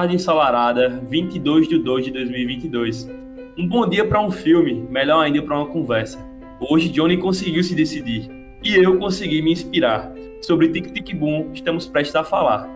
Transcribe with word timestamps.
tarde 0.00 0.14
ensolarada, 0.14 0.88
22 1.10 1.68
de 1.68 1.76
2 1.76 2.06
de 2.06 2.10
2022. 2.12 3.06
Um 3.58 3.68
bom 3.68 3.86
dia 3.86 4.02
para 4.02 4.18
um 4.18 4.30
filme, 4.30 4.86
melhor 4.88 5.20
ainda 5.20 5.42
para 5.42 5.58
uma 5.58 5.66
conversa. 5.66 6.18
Hoje 6.58 6.88
Johnny 6.88 7.18
conseguiu 7.18 7.62
se 7.62 7.74
decidir 7.74 8.30
e 8.64 8.76
eu 8.76 8.98
consegui 8.98 9.42
me 9.42 9.52
inspirar. 9.52 10.10
Sobre 10.40 10.68
Tic 10.68 10.90
Tic 10.90 11.14
Boom, 11.14 11.50
estamos 11.52 11.86
prestes 11.86 12.16
a 12.16 12.24
falar. 12.24 12.66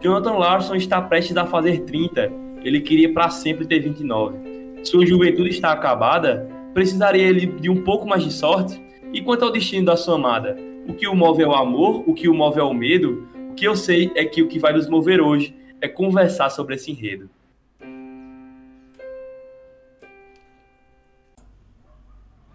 Jonathan 0.00 0.32
Larson 0.32 0.74
está 0.74 1.00
prestes 1.00 1.36
a 1.36 1.46
fazer 1.46 1.82
30, 1.82 2.32
ele 2.64 2.80
queria 2.80 3.12
para 3.12 3.30
sempre 3.30 3.64
ter 3.64 3.78
29. 3.78 4.36
Sua 4.82 5.06
juventude 5.06 5.50
está 5.50 5.70
acabada, 5.70 6.48
precisaria 6.74 7.22
ele 7.22 7.46
de 7.46 7.70
um 7.70 7.84
pouco 7.84 8.04
mais 8.04 8.24
de 8.24 8.32
sorte? 8.32 8.82
E 9.12 9.22
quanto 9.22 9.44
ao 9.44 9.52
destino 9.52 9.86
da 9.86 9.96
sua 9.96 10.16
amada? 10.16 10.58
O 10.88 10.92
que 10.92 11.06
o 11.06 11.14
move 11.14 11.40
é 11.40 11.46
o 11.46 11.54
amor, 11.54 12.02
o 12.04 12.12
que 12.12 12.28
o 12.28 12.34
move 12.34 12.58
é 12.58 12.64
o 12.64 12.74
medo? 12.74 13.28
O 13.52 13.54
que 13.54 13.64
eu 13.64 13.76
sei 13.76 14.10
é 14.16 14.24
que 14.24 14.42
o 14.42 14.48
que 14.48 14.58
vai 14.58 14.72
nos 14.72 14.88
mover 14.88 15.20
hoje 15.20 15.54
é 15.84 15.88
conversar 15.88 16.48
sobre 16.48 16.76
esse 16.76 16.90
enredo. 16.90 17.28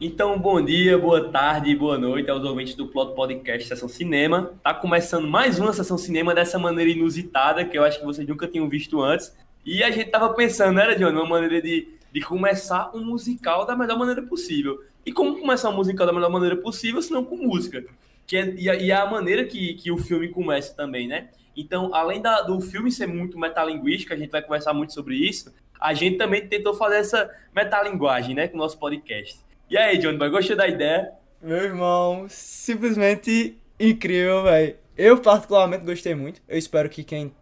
Então, 0.02 0.39
bom 0.39 0.59
dia, 0.63 0.97
boa 0.97 1.30
tarde 1.30 1.75
boa 1.75 1.95
noite 1.95 2.31
aos 2.31 2.44
ouvintes 2.44 2.73
do 2.73 2.88
Plot 2.88 3.13
Podcast 3.13 3.67
Sessão 3.67 3.88
Cinema. 3.88 4.53
Tá 4.63 4.73
começando 4.73 5.27
mais 5.27 5.59
uma 5.59 5.72
Sessão 5.73 5.95
Cinema 5.95 6.33
dessa 6.33 6.57
maneira 6.57 6.89
inusitada, 6.89 7.63
que 7.63 7.77
eu 7.77 7.83
acho 7.83 8.00
que 8.00 8.05
vocês 8.05 8.27
nunca 8.27 8.47
tinham 8.47 8.67
visto 8.67 9.00
antes. 9.00 9.31
E 9.63 9.83
a 9.83 9.91
gente 9.91 10.09
tava 10.09 10.33
pensando, 10.33 10.73
né, 10.73 10.95
John, 10.95 11.11
uma 11.11 11.27
maneira 11.27 11.61
de, 11.61 11.88
de 12.11 12.22
começar 12.22 12.89
um 12.95 13.05
musical 13.05 13.63
da 13.63 13.75
melhor 13.75 14.00
maneira 14.00 14.23
possível. 14.23 14.83
E 15.05 15.11
como 15.11 15.39
começar 15.39 15.69
um 15.69 15.75
musical 15.75 16.07
da 16.07 16.13
melhor 16.13 16.31
maneira 16.31 16.55
possível, 16.55 17.00
se 17.00 17.11
não 17.11 17.23
com 17.23 17.38
música? 17.38 17.85
Que 18.25 18.38
é, 18.38 18.55
e, 18.57 18.67
a, 18.67 18.75
e 18.75 18.91
a 18.91 19.05
maneira 19.05 19.45
que, 19.45 19.75
que 19.75 19.91
o 19.91 20.00
filme 20.00 20.30
começa 20.30 20.73
também, 20.73 21.07
né? 21.07 21.30
Então, 21.55 21.94
além 21.94 22.22
da, 22.22 22.42
do 22.42 22.59
filme 22.61 22.92
ser 22.92 23.08
muito 23.08 23.38
metalinguístico, 23.38 24.14
a 24.14 24.17
gente 24.17 24.31
vai 24.31 24.42
conversar 24.42 24.73
muito 24.73 24.94
sobre 24.94 25.16
isso, 25.16 25.53
a 25.80 25.94
gente 25.94 26.17
também 26.17 26.47
tentou 26.47 26.73
fazer 26.73 26.97
essa 26.97 27.30
metalinguagem, 27.56 28.36
né, 28.36 28.47
com 28.47 28.56
o 28.56 28.59
nosso 28.59 28.78
podcast. 28.78 29.39
E 29.69 29.78
aí, 29.78 29.97
John, 29.97 30.17
gostou 30.30 30.56
da 30.56 30.67
ideia? 30.67 31.11
Meu 31.41 31.58
irmão, 31.58 32.25
simplesmente 32.28 33.58
incrível, 33.80 34.44
velho. 34.44 34.75
Eu 34.97 35.17
particularmente 35.19 35.86
gostei 35.86 36.14
muito. 36.14 36.41
Eu 36.47 36.58
espero 36.58 36.89
que 36.89 37.03
quem, 37.03 37.33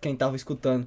quem 0.00 0.14
tava 0.14 0.36
escutando 0.36 0.86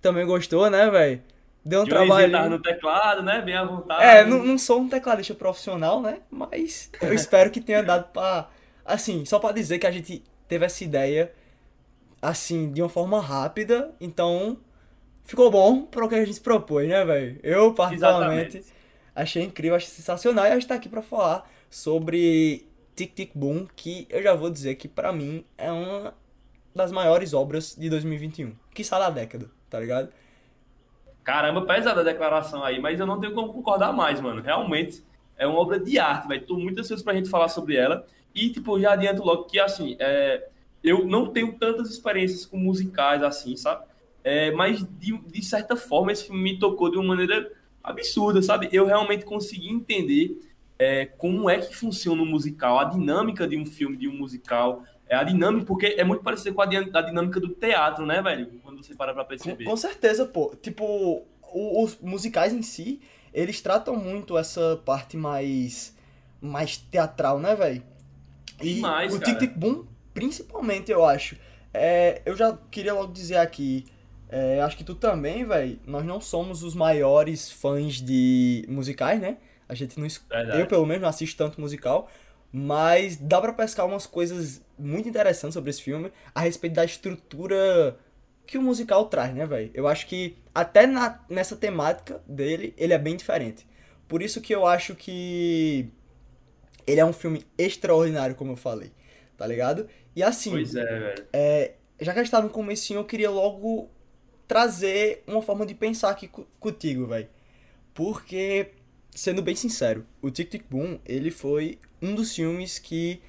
também 0.00 0.24
gostou, 0.24 0.70
né, 0.70 0.88
velho? 0.90 1.22
Deu 1.64 1.82
um 1.82 1.84
trabalho. 1.84 2.32
Tá 2.32 2.48
no 2.48 2.60
teclado, 2.60 3.22
né? 3.22 3.40
Bem 3.40 3.54
à 3.54 3.64
vontade. 3.64 4.02
É, 4.02 4.24
não, 4.24 4.42
não 4.42 4.58
sou 4.58 4.80
um 4.80 4.88
tecladista 4.88 5.34
profissional, 5.34 6.00
né? 6.00 6.18
Mas 6.30 6.90
eu 7.00 7.12
espero 7.14 7.50
que 7.50 7.60
tenha 7.60 7.82
dado 7.82 8.10
pra. 8.12 8.48
Assim, 8.84 9.24
só 9.24 9.38
pra 9.38 9.52
dizer 9.52 9.78
que 9.78 9.86
a 9.86 9.90
gente 9.90 10.24
teve 10.48 10.64
essa 10.64 10.82
ideia 10.82 11.32
assim, 12.22 12.72
de 12.72 12.80
uma 12.80 12.88
forma 12.88 13.20
rápida, 13.20 13.92
então 14.00 14.56
ficou 15.24 15.50
bom 15.50 15.84
para 15.84 16.04
o 16.04 16.08
que 16.08 16.14
a 16.14 16.24
gente 16.24 16.34
se 16.34 16.40
propôs, 16.40 16.88
né, 16.88 17.04
velho? 17.04 17.40
Eu, 17.42 17.74
particularmente, 17.74 18.58
Exatamente. 18.58 18.74
achei 19.14 19.42
incrível, 19.42 19.76
achei 19.76 19.90
sensacional 19.90 20.46
e 20.46 20.50
a 20.50 20.54
gente 20.54 20.68
tá 20.68 20.76
aqui 20.76 20.88
para 20.88 21.02
falar 21.02 21.50
sobre 21.68 22.66
Tic 22.94 23.12
Tic 23.14 23.32
Boom, 23.34 23.66
que 23.74 24.06
eu 24.08 24.22
já 24.22 24.34
vou 24.34 24.48
dizer 24.50 24.76
que 24.76 24.86
para 24.86 25.12
mim 25.12 25.44
é 25.58 25.72
uma 25.72 26.14
das 26.74 26.92
maiores 26.92 27.34
obras 27.34 27.74
de 27.76 27.90
2021, 27.90 28.54
que 28.72 28.88
da 28.88 29.10
década, 29.10 29.50
tá 29.68 29.80
ligado? 29.80 30.10
Caramba, 31.24 31.62
pesada 31.62 32.00
a 32.00 32.04
declaração 32.04 32.64
aí, 32.64 32.80
mas 32.80 32.98
eu 32.98 33.06
não 33.06 33.20
tenho 33.20 33.34
como 33.34 33.52
concordar 33.52 33.92
mais, 33.92 34.20
mano. 34.20 34.40
Realmente 34.42 35.04
é 35.36 35.46
uma 35.46 35.58
obra 35.58 35.78
de 35.78 35.98
arte, 35.98 36.26
velho. 36.26 36.44
Tô 36.46 36.56
muito 36.56 36.80
ansioso 36.80 37.04
pra 37.04 37.14
gente 37.14 37.28
falar 37.28 37.48
sobre 37.48 37.76
ela. 37.76 38.04
E, 38.34 38.50
tipo, 38.50 38.80
já 38.80 38.92
adianto 38.92 39.22
logo 39.22 39.44
que, 39.44 39.60
assim, 39.60 39.96
é, 40.00 40.48
eu 40.82 41.06
não 41.06 41.26
tenho 41.26 41.52
tantas 41.58 41.90
experiências 41.90 42.44
com 42.44 42.56
musicais 42.56 43.22
assim, 43.22 43.56
sabe? 43.56 43.84
É, 44.24 44.50
mas 44.52 44.84
de, 44.98 45.16
de 45.18 45.44
certa 45.44 45.76
forma 45.76 46.12
esse 46.12 46.26
filme 46.26 46.42
me 46.42 46.58
tocou 46.58 46.90
de 46.90 46.96
uma 46.96 47.08
maneira 47.08 47.50
absurda, 47.82 48.40
sabe? 48.40 48.68
Eu 48.72 48.86
realmente 48.86 49.24
consegui 49.24 49.68
entender 49.68 50.38
é, 50.78 51.06
como 51.06 51.48
é 51.50 51.58
que 51.58 51.74
funciona 51.74 52.22
um 52.22 52.26
musical, 52.26 52.78
a 52.78 52.84
dinâmica 52.84 53.46
de 53.46 53.56
um 53.56 53.66
filme, 53.66 53.96
de 53.96 54.08
um 54.08 54.16
musical, 54.16 54.84
é 55.08 55.16
a 55.16 55.22
dinâmica, 55.22 55.66
porque 55.66 55.94
é 55.98 56.04
muito 56.04 56.22
parecido 56.22 56.54
com 56.54 56.62
a, 56.62 56.64
a 56.64 57.02
dinâmica 57.02 57.38
do 57.38 57.48
teatro, 57.48 58.06
né, 58.06 58.22
velho? 58.22 58.60
Quando 58.62 58.82
você 58.82 58.94
para 58.94 59.12
pra 59.12 59.24
perceber. 59.24 59.64
Com, 59.64 59.70
com 59.70 59.76
certeza, 59.76 60.24
pô. 60.24 60.54
Tipo, 60.60 61.24
o, 61.52 61.84
os 61.84 61.98
musicais 62.00 62.52
em 62.52 62.62
si, 62.62 63.00
eles 63.32 63.60
tratam 63.60 63.96
muito 63.96 64.38
essa 64.38 64.80
parte 64.84 65.16
mais 65.16 65.96
mais 66.40 66.76
teatral, 66.76 67.38
né, 67.38 67.54
velho? 67.54 67.82
E 68.60 68.80
mais, 68.80 69.14
o 69.14 69.20
Tic 69.20 69.38
Tic 69.38 69.56
Boom 69.56 69.84
principalmente, 70.12 70.90
eu 70.90 71.04
acho. 71.04 71.36
É, 71.72 72.20
eu 72.24 72.36
já 72.36 72.58
queria 72.70 72.94
logo 72.94 73.12
dizer 73.12 73.36
aqui, 73.36 73.86
é, 74.28 74.60
acho 74.60 74.76
que 74.76 74.84
tu 74.84 74.94
também, 74.94 75.44
velho, 75.44 75.78
nós 75.86 76.04
não 76.04 76.20
somos 76.20 76.62
os 76.62 76.74
maiores 76.74 77.50
fãs 77.50 78.00
de 78.00 78.64
musicais, 78.68 79.20
né? 79.20 79.38
A 79.68 79.74
gente 79.74 79.98
não. 79.98 80.06
Verdade. 80.06 80.60
Eu, 80.60 80.66
pelo 80.66 80.86
menos, 80.86 81.02
não 81.02 81.08
assisto 81.08 81.36
tanto 81.36 81.60
musical. 81.60 82.10
Mas 82.54 83.16
dá 83.16 83.40
pra 83.40 83.52
pescar 83.54 83.86
umas 83.86 84.06
coisas 84.06 84.62
muito 84.78 85.08
interessantes 85.08 85.54
sobre 85.54 85.70
esse 85.70 85.80
filme 85.80 86.12
a 86.34 86.40
respeito 86.40 86.74
da 86.74 86.84
estrutura 86.84 87.96
que 88.46 88.58
o 88.58 88.62
musical 88.62 89.06
traz, 89.06 89.34
né, 89.34 89.46
velho? 89.46 89.70
Eu 89.72 89.88
acho 89.88 90.06
que 90.06 90.36
até 90.54 90.86
na, 90.86 91.18
nessa 91.30 91.56
temática 91.56 92.22
dele, 92.26 92.74
ele 92.76 92.92
é 92.92 92.98
bem 92.98 93.16
diferente. 93.16 93.66
Por 94.06 94.20
isso 94.20 94.42
que 94.42 94.54
eu 94.54 94.66
acho 94.66 94.94
que 94.94 95.88
ele 96.86 97.00
é 97.00 97.04
um 97.04 97.12
filme 97.14 97.46
extraordinário, 97.56 98.34
como 98.34 98.52
eu 98.52 98.56
falei, 98.56 98.92
tá 99.38 99.46
ligado? 99.46 99.88
E 100.14 100.22
assim, 100.22 100.50
pois 100.50 100.74
é, 100.74 100.84
velho. 100.84 101.26
É, 101.32 101.72
já 102.00 102.12
que 102.12 102.18
a 102.18 102.22
gente 102.22 102.30
tá 102.30 102.42
no 102.42 102.50
comecinho, 102.50 103.00
eu 103.00 103.04
queria 103.04 103.30
logo 103.30 103.88
trazer 104.46 105.22
uma 105.26 105.40
forma 105.40 105.64
de 105.64 105.74
pensar 105.74 106.10
aqui 106.10 106.28
contigo, 106.60 107.06
velho. 107.06 107.28
Porque, 107.94 108.70
sendo 109.10 109.42
bem 109.42 109.54
sincero, 109.54 110.06
o 110.20 110.30
Tic 110.30 110.50
Tic 110.50 110.64
Boom, 110.68 110.98
ele 111.06 111.30
foi 111.30 111.78
um 112.00 112.14
dos 112.14 112.34
filmes 112.34 112.78
que 112.78 113.20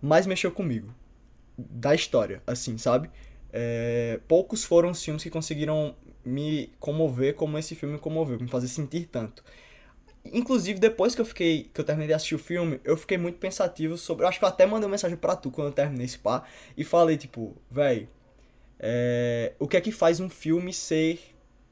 mais 0.00 0.26
mexeu 0.26 0.50
comigo. 0.50 0.94
Da 1.56 1.94
história, 1.94 2.42
assim, 2.46 2.78
sabe? 2.78 3.10
É, 3.52 4.20
poucos 4.26 4.64
foram 4.64 4.90
os 4.90 5.02
filmes 5.04 5.22
que 5.22 5.30
conseguiram 5.30 5.94
me 6.24 6.72
comover 6.80 7.34
como 7.34 7.58
esse 7.58 7.74
filme 7.74 7.94
me 7.94 8.00
comoveu, 8.00 8.40
me 8.40 8.48
fazer 8.48 8.68
sentir 8.68 9.06
tanto. 9.06 9.44
Inclusive, 10.32 10.78
depois 10.78 11.14
que 11.14 11.20
eu 11.20 11.24
fiquei. 11.24 11.70
que 11.72 11.80
eu 11.80 11.84
terminei 11.84 12.08
de 12.08 12.14
assistir 12.14 12.34
o 12.34 12.38
filme, 12.38 12.80
eu 12.84 12.96
fiquei 12.96 13.18
muito 13.18 13.38
pensativo 13.38 13.96
sobre. 13.98 14.24
Eu 14.24 14.28
acho 14.28 14.38
que 14.38 14.44
eu 14.44 14.48
até 14.48 14.64
mandei 14.66 14.86
uma 14.86 14.92
mensagem 14.92 15.16
pra 15.16 15.36
tu 15.36 15.50
quando 15.50 15.68
eu 15.68 15.72
terminei 15.72 16.06
esse 16.06 16.18
pá. 16.18 16.44
E 16.76 16.84
falei, 16.84 17.16
tipo, 17.16 17.56
véi. 17.70 18.08
É, 18.78 19.52
o 19.58 19.68
que 19.68 19.76
é 19.76 19.80
que 19.80 19.92
faz 19.92 20.20
um 20.20 20.28
filme 20.28 20.72
ser 20.72 21.20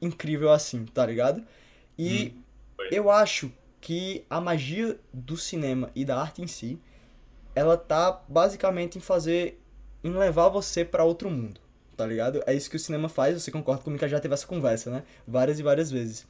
incrível 0.01 0.51
assim, 0.51 0.85
tá 0.85 1.05
ligado? 1.05 1.43
E 1.97 2.33
hum, 2.35 2.85
eu 2.91 3.09
acho 3.11 3.51
que 3.81 4.25
a 4.29 4.39
magia 4.39 4.97
do 5.13 5.35
cinema 5.35 5.91
e 5.95 6.05
da 6.05 6.19
arte 6.19 6.41
em 6.41 6.47
si, 6.47 6.79
ela 7.55 7.77
tá 7.77 8.23
basicamente 8.27 8.97
em 8.97 9.01
fazer. 9.01 9.59
em 10.03 10.11
levar 10.11 10.49
você 10.49 10.85
para 10.85 11.03
outro 11.03 11.29
mundo, 11.29 11.59
tá 11.97 12.05
ligado? 12.05 12.41
É 12.47 12.53
isso 12.53 12.69
que 12.69 12.75
o 12.75 12.79
cinema 12.79 13.09
faz, 13.09 13.41
você 13.41 13.51
concorda 13.51 13.83
comigo 13.83 13.99
que 13.99 14.07
já 14.07 14.19
teve 14.19 14.33
essa 14.33 14.47
conversa, 14.47 14.89
né? 14.89 15.03
Várias 15.27 15.59
e 15.59 15.63
várias 15.63 15.91
vezes. 15.91 16.25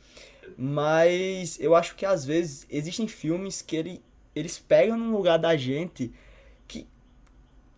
Mas 0.58 1.60
eu 1.60 1.76
acho 1.76 1.96
que 1.96 2.06
às 2.06 2.26
vezes 2.26 2.66
existem 2.70 3.08
filmes 3.08 3.62
que 3.62 3.76
ele, 3.76 4.04
eles 4.36 4.60
pegam 4.60 4.98
no 4.98 5.16
lugar 5.16 5.38
da 5.38 5.56
gente 5.56 6.14
que. 6.68 6.88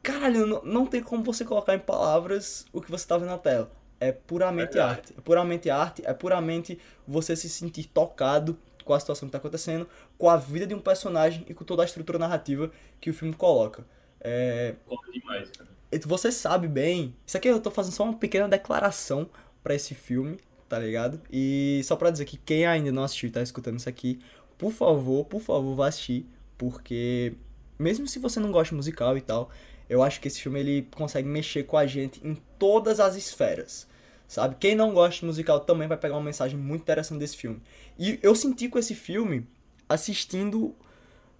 Caralho, 0.03 0.45
não, 0.45 0.61
não 0.63 0.85
tem 0.85 1.01
como 1.01 1.23
você 1.23 1.43
colocar 1.43 1.75
em 1.75 1.79
palavras 1.79 2.65
o 2.71 2.81
que 2.81 2.91
você 2.91 3.07
tá 3.07 3.17
vendo 3.17 3.29
na 3.29 3.37
tela. 3.37 3.71
É 3.99 4.11
puramente 4.11 4.77
arte. 4.77 5.13
É 5.17 5.21
puramente 5.21 5.69
arte, 5.69 6.01
é 6.05 6.13
puramente 6.13 6.79
você 7.07 7.35
se 7.35 7.49
sentir 7.49 7.85
tocado 7.85 8.57
com 8.83 8.93
a 8.93 8.99
situação 8.99 9.27
que 9.27 9.31
tá 9.31 9.39
acontecendo, 9.39 9.87
com 10.17 10.29
a 10.29 10.37
vida 10.37 10.67
de 10.67 10.75
um 10.75 10.79
personagem 10.79 11.43
e 11.49 11.53
com 11.53 11.63
toda 11.63 11.81
a 11.81 11.85
estrutura 11.85 12.19
narrativa 12.19 12.71
que 13.01 13.09
o 13.09 13.13
filme 13.13 13.33
coloca. 13.33 13.83
É... 14.21 14.75
demais, 15.11 15.49
cara. 15.51 15.69
Você 16.05 16.31
sabe 16.31 16.67
bem. 16.67 17.15
Isso 17.25 17.37
aqui 17.37 17.47
eu 17.47 17.59
tô 17.59 17.71
fazendo 17.71 17.93
só 17.93 18.03
uma 18.03 18.17
pequena 18.17 18.47
declaração 18.47 19.29
para 19.63 19.73
esse 19.73 19.95
filme, 19.95 20.37
tá 20.67 20.79
ligado? 20.79 21.21
E 21.31 21.81
só 21.83 21.95
pra 21.95 22.09
dizer 22.09 22.25
que 22.25 22.37
quem 22.37 22.65
ainda 22.65 22.91
não 22.91 23.03
assistiu 23.03 23.29
e 23.29 23.31
tá 23.31 23.41
escutando 23.41 23.77
isso 23.77 23.89
aqui, 23.89 24.19
por 24.57 24.71
favor, 24.71 25.25
por 25.25 25.41
favor, 25.41 25.75
vá 25.75 25.87
assistir, 25.87 26.25
porque 26.57 27.33
mesmo 27.77 28.07
se 28.07 28.19
você 28.19 28.39
não 28.39 28.51
gosta 28.51 28.69
de 28.69 28.75
musical 28.75 29.17
e 29.17 29.21
tal, 29.21 29.49
eu 29.89 30.01
acho 30.01 30.19
que 30.19 30.27
esse 30.27 30.41
filme 30.41 30.59
ele 30.59 30.87
consegue 30.95 31.27
mexer 31.27 31.63
com 31.63 31.77
a 31.77 31.85
gente 31.85 32.25
em 32.25 32.35
todas 32.57 32.99
as 32.99 33.15
esferas. 33.15 33.87
Sabe? 34.27 34.55
Quem 34.59 34.75
não 34.75 34.91
gosta 34.91 35.19
de 35.19 35.25
musical 35.25 35.59
também 35.59 35.87
vai 35.87 35.97
pegar 35.97 36.15
uma 36.15 36.23
mensagem 36.23 36.57
muito 36.57 36.81
interessante 36.81 37.19
desse 37.19 37.37
filme. 37.37 37.61
E 37.97 38.19
eu 38.23 38.33
senti 38.33 38.67
com 38.67 38.79
esse 38.79 38.95
filme 38.95 39.47
assistindo. 39.87 40.75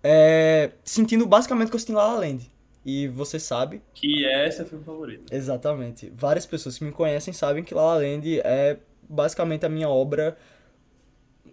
É, 0.03 0.71
sentindo 0.83 1.25
basicamente 1.25 1.69
que 1.69 1.73
eu 1.73 1.77
assisti 1.77 1.91
La 1.91 2.13
La 2.13 2.19
Land. 2.19 2.51
E 2.85 3.07
você 3.07 3.39
sabe. 3.39 3.81
Que 3.95 4.23
é 4.27 4.51
seu 4.51 4.67
filme 4.67 4.83
favorito. 4.83 5.33
Exatamente. 5.33 6.13
Várias 6.15 6.45
pessoas 6.45 6.77
que 6.77 6.83
me 6.83 6.91
conhecem 6.91 7.33
sabem 7.33 7.63
que 7.63 7.73
La 7.73 7.81
La 7.81 7.95
Land 7.95 8.39
é 8.41 8.77
basicamente 9.09 9.65
a 9.65 9.69
minha 9.69 9.89
obra 9.89 10.37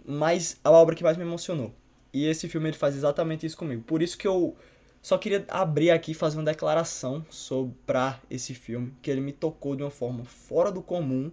mais 0.06 0.58
a 0.64 0.70
obra 0.70 0.94
que 0.94 1.04
mais 1.04 1.16
me 1.16 1.22
emocionou. 1.24 1.74
E 2.12 2.26
esse 2.26 2.48
filme 2.48 2.68
ele 2.68 2.76
faz 2.76 2.94
exatamente 2.94 3.46
isso 3.46 3.56
comigo. 3.56 3.82
Por 3.82 4.02
isso 4.02 4.18
que 4.18 4.26
eu 4.26 4.56
só 5.00 5.18
queria 5.18 5.44
abrir 5.48 5.90
aqui 5.90 6.14
fazer 6.14 6.38
uma 6.38 6.44
declaração 6.44 7.24
sobre 7.30 7.74
esse 8.30 8.54
filme, 8.54 8.94
que 9.02 9.10
ele 9.10 9.20
me 9.20 9.32
tocou 9.32 9.74
de 9.76 9.82
uma 9.82 9.90
forma 9.90 10.24
fora 10.24 10.70
do 10.70 10.82
comum 10.82 11.32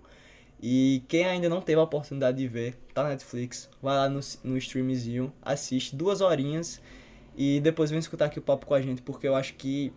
E 0.62 1.04
quem 1.08 1.26
ainda 1.26 1.50
não 1.50 1.62
teve 1.62 1.80
a 1.80 1.84
oportunidade 1.84 2.38
de 2.38 2.48
ver, 2.48 2.76
tá 2.94 3.04
na 3.04 3.10
Netflix, 3.10 3.70
vai 3.82 3.96
lá 3.96 4.10
no, 4.10 4.22
no 4.44 4.58
streamzinho, 4.58 5.34
assiste 5.42 5.96
duas 5.96 6.22
horinhas 6.22 6.82
e 7.38 7.62
depois 7.62 7.90
vem 7.92 8.00
escutar 8.00 8.26
aqui 8.26 8.40
o 8.40 8.42
papo 8.42 8.66
com 8.66 8.74
a 8.74 8.82
gente, 8.82 9.02
porque 9.02 9.28
eu 9.28 9.36
acho 9.36 9.56
que 9.56 9.94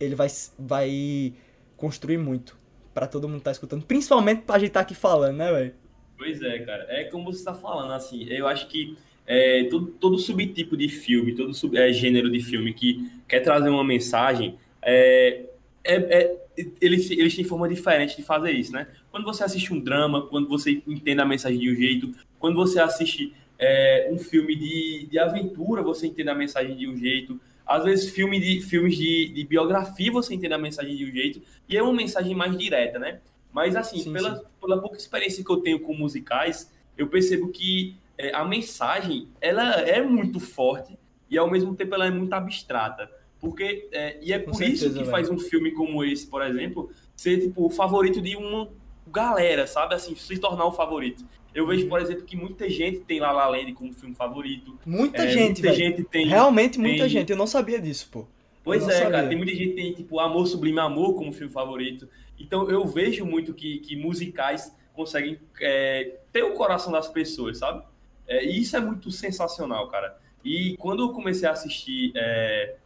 ele 0.00 0.14
vai, 0.14 0.28
vai 0.58 1.34
construir 1.76 2.18
muito 2.18 2.57
para 2.98 3.06
todo 3.06 3.28
mundo 3.28 3.38
que 3.38 3.44
tá 3.44 3.52
escutando, 3.52 3.84
principalmente 3.84 4.42
pra 4.42 4.58
gente 4.58 4.72
tá 4.72 4.80
aqui 4.80 4.94
falando, 4.94 5.36
né, 5.36 5.52
velho? 5.52 5.74
Pois 6.16 6.42
é, 6.42 6.58
cara. 6.58 6.84
É 6.88 7.04
como 7.04 7.32
você 7.32 7.44
tá 7.44 7.54
falando, 7.54 7.92
assim, 7.92 8.26
eu 8.28 8.48
acho 8.48 8.66
que 8.66 8.96
é, 9.24 9.62
todo, 9.70 9.86
todo 9.86 10.18
subtipo 10.18 10.76
de 10.76 10.88
filme, 10.88 11.32
todo 11.32 11.54
sub, 11.54 11.78
é, 11.78 11.92
gênero 11.92 12.28
de 12.28 12.40
filme 12.40 12.74
que 12.74 13.08
quer 13.28 13.38
trazer 13.38 13.68
uma 13.68 13.84
mensagem, 13.84 14.58
é, 14.82 15.44
é, 15.84 15.94
é, 15.94 16.36
eles, 16.80 17.08
eles 17.08 17.36
têm 17.36 17.44
forma 17.44 17.68
diferente 17.68 18.16
de 18.16 18.24
fazer 18.24 18.50
isso, 18.50 18.72
né? 18.72 18.88
Quando 19.12 19.24
você 19.24 19.44
assiste 19.44 19.72
um 19.72 19.78
drama, 19.78 20.26
quando 20.26 20.48
você 20.48 20.82
entende 20.84 21.20
a 21.20 21.24
mensagem 21.24 21.60
de 21.60 21.70
um 21.70 21.76
jeito, 21.76 22.12
quando 22.36 22.56
você 22.56 22.80
assiste 22.80 23.32
é, 23.56 24.08
um 24.10 24.18
filme 24.18 24.56
de, 24.56 25.06
de 25.08 25.18
aventura, 25.20 25.82
você 25.82 26.08
entende 26.08 26.30
a 26.30 26.34
mensagem 26.34 26.76
de 26.76 26.88
um 26.88 26.96
jeito. 26.96 27.40
Às 27.68 27.84
vezes, 27.84 28.10
filme 28.10 28.40
de, 28.40 28.62
filmes 28.62 28.96
de, 28.96 29.28
de 29.28 29.44
biografia, 29.44 30.10
você 30.10 30.34
entende 30.34 30.54
a 30.54 30.58
mensagem 30.58 30.96
de 30.96 31.04
um 31.04 31.12
jeito, 31.12 31.42
e 31.68 31.76
é 31.76 31.82
uma 31.82 31.92
mensagem 31.92 32.34
mais 32.34 32.56
direta, 32.56 32.98
né? 32.98 33.20
Mas, 33.52 33.76
assim, 33.76 33.98
sim, 33.98 34.12
pela, 34.12 34.36
sim. 34.36 34.42
pela 34.58 34.80
pouca 34.80 34.96
experiência 34.96 35.44
que 35.44 35.50
eu 35.50 35.58
tenho 35.58 35.78
com 35.80 35.92
musicais, 35.92 36.72
eu 36.96 37.08
percebo 37.08 37.48
que 37.48 37.94
é, 38.16 38.34
a 38.34 38.42
mensagem, 38.44 39.28
ela 39.40 39.80
é 39.82 40.00
muito 40.02 40.40
forte, 40.40 40.98
e 41.30 41.36
ao 41.36 41.50
mesmo 41.50 41.74
tempo 41.74 41.94
ela 41.94 42.06
é 42.06 42.10
muito 42.10 42.32
abstrata. 42.32 43.10
Porque, 43.38 43.88
é, 43.92 44.18
e 44.22 44.32
é 44.32 44.38
Com 44.38 44.50
por 44.50 44.56
certeza, 44.56 44.86
isso 44.86 44.94
que 44.94 45.00
velho. 45.00 45.10
faz 45.10 45.28
um 45.28 45.38
filme 45.38 45.70
como 45.70 46.02
esse, 46.02 46.26
por 46.26 46.42
exemplo, 46.42 46.90
ser 47.14 47.38
tipo 47.40 47.66
o 47.66 47.70
favorito 47.70 48.20
de 48.20 48.34
uma 48.34 48.68
galera, 49.10 49.66
sabe? 49.66 49.94
Assim, 49.94 50.14
se 50.14 50.38
tornar 50.38 50.66
o 50.66 50.72
favorito. 50.72 51.24
Eu 51.54 51.66
vejo, 51.66 51.84
uhum. 51.84 51.88
por 51.88 52.00
exemplo, 52.00 52.24
que 52.24 52.36
muita 52.36 52.68
gente 52.68 53.00
tem 53.00 53.20
La 53.20 53.32
La 53.32 53.48
Land 53.48 53.72
como 53.72 53.92
filme 53.92 54.14
favorito. 54.14 54.78
Muita 54.84 55.24
é, 55.24 55.28
gente, 55.28 55.62
muita 55.62 55.74
gente 55.74 56.04
tem. 56.04 56.26
Realmente 56.26 56.78
muita 56.78 57.02
tem... 57.02 57.08
gente. 57.08 57.30
Eu 57.30 57.36
não 57.36 57.46
sabia 57.46 57.80
disso, 57.80 58.08
pô. 58.10 58.26
Pois 58.62 58.86
é, 58.86 58.92
sabia. 58.92 59.10
cara. 59.10 59.28
Tem 59.28 59.36
muita 59.36 59.52
gente 59.52 59.70
que 59.70 59.74
tem, 59.74 59.92
tipo, 59.92 60.20
Amor 60.20 60.46
Sublime 60.46 60.78
Amor 60.78 61.14
como 61.14 61.32
filme 61.32 61.52
favorito. 61.52 62.08
Então, 62.38 62.70
eu 62.70 62.84
vejo 62.86 63.24
muito 63.24 63.54
que, 63.54 63.78
que 63.78 63.96
musicais 63.96 64.72
conseguem 64.94 65.40
é, 65.60 66.18
ter 66.32 66.42
o 66.42 66.54
coração 66.54 66.92
das 66.92 67.08
pessoas, 67.08 67.58
sabe? 67.58 67.82
É, 68.26 68.44
e 68.44 68.60
isso 68.60 68.76
é 68.76 68.80
muito 68.80 69.10
sensacional, 69.10 69.88
cara. 69.88 70.18
E 70.44 70.76
quando 70.76 71.02
eu 71.02 71.12
comecei 71.12 71.48
a 71.48 71.52
assistir 71.52 72.12
é, 72.14 72.76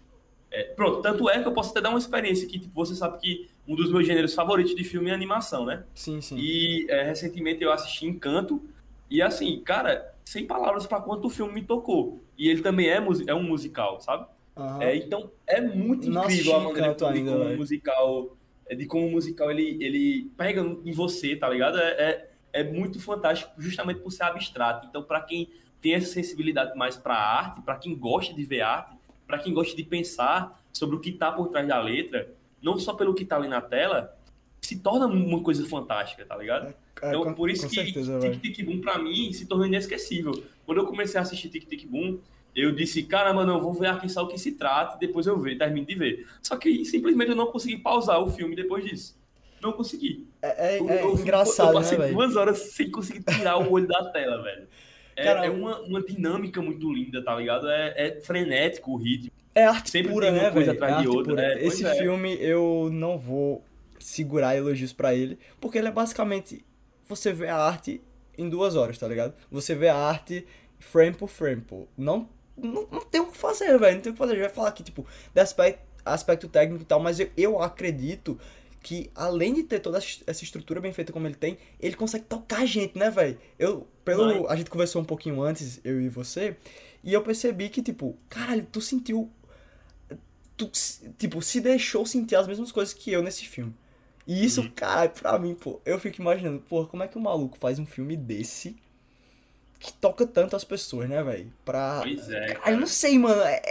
é, 0.52 0.64
pronto, 0.64 1.00
tanto 1.00 1.28
é 1.28 1.40
que 1.40 1.48
eu 1.48 1.52
posso 1.52 1.70
até 1.70 1.80
dar 1.80 1.88
uma 1.88 1.98
experiência 1.98 2.46
que 2.46 2.58
tipo, 2.58 2.74
você 2.74 2.94
sabe 2.94 3.18
que 3.18 3.48
um 3.66 3.76
dos 3.76 3.90
meus 3.90 4.06
gêneros 4.06 4.34
favoritos 4.34 4.74
de 4.74 4.84
filme 4.84 5.10
é 5.10 5.14
animação, 5.14 5.64
né? 5.64 5.84
Sim, 5.94 6.20
sim. 6.20 6.36
E 6.38 6.86
é, 6.88 7.02
recentemente 7.04 7.62
eu 7.62 7.72
assisti 7.72 8.06
Encanto 8.06 8.62
e 9.08 9.22
assim, 9.22 9.60
cara, 9.60 10.14
sem 10.24 10.46
palavras 10.46 10.86
para 10.86 11.00
quanto 11.00 11.26
o 11.26 11.30
filme 11.30 11.54
me 11.54 11.62
tocou. 11.62 12.22
E 12.36 12.48
ele 12.48 12.62
também 12.62 12.88
é, 12.88 12.96
é 13.26 13.34
um 13.34 13.42
musical, 13.42 14.00
sabe? 14.00 14.26
Uhum. 14.56 14.82
É, 14.82 14.96
então 14.96 15.30
é 15.46 15.60
muito 15.60 16.08
incrível 16.08 16.56
a 16.56 16.60
maneira 16.60 16.94
como, 16.94 17.10
ainda, 17.10 17.32
como 17.32 17.56
musical, 17.56 18.36
é, 18.66 18.74
de 18.74 18.86
como 18.86 19.06
o 19.06 19.10
musical 19.10 19.50
ele, 19.50 19.78
ele 19.80 20.30
pega 20.36 20.60
em 20.60 20.92
você, 20.92 21.36
tá 21.36 21.48
ligado? 21.48 21.78
É, 21.78 21.90
é, 21.90 22.30
é 22.52 22.64
muito 22.64 23.00
fantástico 23.00 23.52
justamente 23.58 24.00
por 24.00 24.10
ser 24.10 24.24
abstrato. 24.24 24.86
Então, 24.86 25.02
para 25.02 25.20
quem 25.20 25.48
tem 25.80 25.94
essa 25.94 26.12
sensibilidade 26.12 26.76
mais 26.76 26.96
para 26.96 27.14
arte, 27.14 27.60
para 27.62 27.76
quem 27.76 27.96
gosta 27.96 28.34
de 28.34 28.44
ver 28.44 28.60
arte, 28.60 28.92
para 29.26 29.38
quem 29.38 29.52
gosta 29.52 29.74
de 29.74 29.82
pensar 29.82 30.62
sobre 30.72 30.96
o 30.96 31.00
que 31.00 31.10
está 31.10 31.32
por 31.32 31.48
trás 31.48 31.66
da 31.66 31.80
letra, 31.80 32.32
não 32.62 32.78
só 32.78 32.94
pelo 32.94 33.14
que 33.14 33.24
está 33.24 33.36
ali 33.36 33.48
na 33.48 33.60
tela, 33.60 34.16
se 34.60 34.78
torna 34.78 35.06
uma 35.06 35.42
coisa 35.42 35.66
fantástica, 35.66 36.24
tá 36.24 36.36
ligado? 36.36 36.68
É, 37.02 37.06
é, 37.06 37.08
então, 37.08 37.24
com, 37.24 37.34
por 37.34 37.50
isso 37.50 37.68
que 37.68 37.92
Tic 37.92 38.40
Tic 38.40 38.64
Boom, 38.64 38.80
pra 38.80 38.98
mim, 38.98 39.32
se 39.32 39.46
tornou 39.46 39.66
inesquecível. 39.66 40.32
Quando 40.64 40.78
eu 40.78 40.86
comecei 40.86 41.18
a 41.18 41.22
assistir 41.22 41.48
Tic 41.48 41.68
Tic 41.68 41.86
Boom, 41.86 42.18
eu 42.54 42.72
disse, 42.72 43.02
caramba, 43.02 43.44
não, 43.44 43.60
vou 43.60 43.72
ver 43.72 43.88
aqui 43.88 44.08
só 44.08 44.22
o 44.22 44.28
que 44.28 44.38
se 44.38 44.52
trata, 44.52 44.96
e 44.96 45.06
depois 45.06 45.26
eu 45.26 45.38
ver, 45.38 45.58
termino 45.58 45.86
de 45.86 45.94
ver. 45.94 46.26
Só 46.40 46.56
que 46.56 46.84
simplesmente 46.84 47.30
eu 47.30 47.36
não 47.36 47.46
consegui 47.46 47.78
pausar 47.78 48.20
o 48.20 48.30
filme 48.30 48.54
depois 48.54 48.84
disso. 48.84 49.20
Não 49.60 49.72
consegui. 49.72 50.28
É, 50.40 50.74
é, 50.74 50.80
eu, 50.80 50.90
é 50.90 51.02
eu, 51.02 51.14
engraçado, 51.14 51.70
eu, 51.70 51.74
passei 51.74 51.96
né, 51.96 52.12
duas 52.12 52.36
horas 52.36 52.58
sem 52.58 52.90
conseguir 52.90 53.22
tirar 53.22 53.56
o 53.58 53.70
olho 53.72 53.86
da 53.86 54.10
tela, 54.10 54.42
velho. 54.42 54.68
É, 55.16 55.24
Cara, 55.24 55.46
é 55.46 55.50
uma, 55.50 55.80
uma 55.80 56.02
dinâmica 56.02 56.60
muito 56.60 56.92
linda, 56.92 57.22
tá 57.22 57.34
ligado? 57.34 57.68
É, 57.68 57.94
é 57.96 58.20
frenético 58.20 58.92
o 58.92 58.96
ritmo. 58.96 59.30
É 59.54 59.64
arte 59.64 59.90
Sempre 59.90 60.12
pura, 60.12 60.30
né, 60.30 60.50
velho? 60.50 60.84
É 60.84 61.08
outra. 61.08 61.42
É, 61.42 61.64
Esse 61.64 61.84
é. 61.84 61.94
filme 61.96 62.36
eu 62.40 62.88
não 62.90 63.18
vou 63.18 63.62
segurar 63.98 64.56
elogios 64.56 64.92
para 64.92 65.14
ele, 65.14 65.38
porque 65.60 65.78
ele 65.78 65.88
é 65.88 65.92
basicamente 65.92 66.64
você 67.06 67.32
vê 67.32 67.48
a 67.48 67.56
arte 67.56 68.00
em 68.36 68.48
duas 68.48 68.74
horas, 68.74 68.98
tá 68.98 69.06
ligado? 69.06 69.34
Você 69.50 69.74
vê 69.74 69.88
a 69.88 69.96
arte 69.96 70.46
frame 70.78 71.14
por 71.14 71.28
frame, 71.28 71.60
pô. 71.60 71.86
Não, 71.96 72.28
não, 72.56 72.86
não 72.90 73.00
tem 73.00 73.20
o 73.20 73.26
que 73.26 73.36
fazer, 73.36 73.78
velho. 73.78 73.96
Não 73.96 74.02
tem 74.02 74.10
o 74.10 74.14
que 74.14 74.18
fazer. 74.18 74.32
A 74.32 74.36
gente 74.36 74.44
vai 74.46 74.54
falar 74.54 74.68
aqui, 74.68 74.82
tipo, 74.82 75.06
de 75.34 75.40
aspecto, 75.40 75.82
aspecto 76.04 76.48
técnico 76.48 76.82
e 76.82 76.86
tal, 76.86 77.00
mas 77.00 77.20
eu, 77.20 77.30
eu 77.36 77.62
acredito 77.62 78.38
que 78.82 79.10
além 79.14 79.54
de 79.54 79.62
ter 79.62 79.78
toda 79.78 79.98
essa 79.98 80.44
estrutura 80.44 80.80
bem 80.80 80.92
feita 80.92 81.12
como 81.12 81.26
ele 81.26 81.36
tem, 81.36 81.56
ele 81.78 81.94
consegue 81.94 82.24
tocar 82.24 82.62
a 82.62 82.66
gente, 82.66 82.98
né, 82.98 83.10
velho? 83.10 83.38
Eu, 83.58 83.86
pelo, 84.04 84.48
a 84.48 84.56
gente 84.56 84.68
conversou 84.68 85.00
um 85.00 85.04
pouquinho 85.04 85.40
antes, 85.40 85.80
eu 85.84 86.00
e 86.00 86.08
você, 86.08 86.56
e 87.04 87.12
eu 87.12 87.22
percebi 87.22 87.68
que, 87.68 87.80
tipo, 87.80 88.16
caralho, 88.28 88.66
tu 88.70 88.80
sentiu. 88.80 89.30
Tu, 90.56 90.70
tipo, 91.16 91.40
se 91.40 91.60
deixou 91.60 92.04
sentir 92.04 92.34
as 92.34 92.46
mesmas 92.46 92.72
coisas 92.72 92.92
que 92.92 93.10
eu 93.12 93.22
nesse 93.22 93.46
filme. 93.46 93.74
E 94.26 94.44
isso, 94.44 94.60
uhum. 94.60 94.70
cara, 94.70 95.08
pra 95.08 95.38
mim, 95.38 95.54
pô, 95.54 95.80
eu 95.84 95.98
fico 95.98 96.20
imaginando, 96.20 96.60
pô, 96.68 96.86
como 96.86 97.02
é 97.02 97.08
que 97.08 97.16
o 97.16 97.20
maluco 97.20 97.56
faz 97.58 97.78
um 97.78 97.86
filme 97.86 98.16
desse 98.16 98.76
que 99.78 99.92
toca 99.94 100.26
tanto 100.26 100.54
as 100.54 100.62
pessoas, 100.62 101.08
né, 101.08 101.22
velho? 101.22 101.52
Pra. 101.64 102.00
Pois 102.02 102.28
é. 102.30 102.54
Cara, 102.54 102.70
eu 102.70 102.78
não 102.78 102.86
sei, 102.86 103.18
mano. 103.18 103.42
É, 103.42 103.62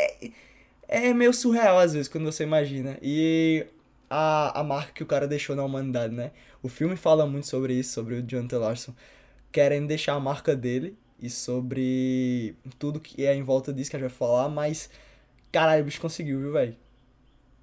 é, 0.87 1.07
é 1.07 1.13
meio 1.13 1.33
surreal 1.33 1.79
às 1.79 1.93
vezes 1.93 2.07
quando 2.07 2.25
você 2.25 2.43
imagina. 2.43 2.97
E 3.01 3.65
a, 4.13 4.59
a 4.59 4.63
marca 4.63 4.91
que 4.91 5.01
o 5.01 5.05
cara 5.05 5.25
deixou 5.25 5.55
na 5.55 5.63
humanidade, 5.63 6.13
né? 6.13 6.31
O 6.61 6.67
filme 6.67 6.97
fala 6.97 7.25
muito 7.25 7.47
sobre 7.47 7.73
isso, 7.73 7.93
sobre 7.93 8.15
o 8.15 8.21
Jonathan 8.21 8.59
Larson 8.59 8.93
querendo 9.51 9.87
deixar 9.87 10.13
a 10.13 10.19
marca 10.19 10.53
dele 10.53 10.97
e 11.17 11.29
sobre 11.29 12.55
tudo 12.77 12.99
que 12.99 13.25
é 13.25 13.33
em 13.33 13.41
volta 13.41 13.71
disso 13.71 13.89
que 13.89 13.95
a 13.95 13.99
gente 13.99 14.09
vai 14.09 14.17
falar, 14.17 14.49
mas 14.49 14.89
caralho, 15.49 15.81
o 15.81 15.85
bicho 15.85 16.01
conseguiu, 16.01 16.39
viu, 16.39 16.51
velho? 16.51 16.75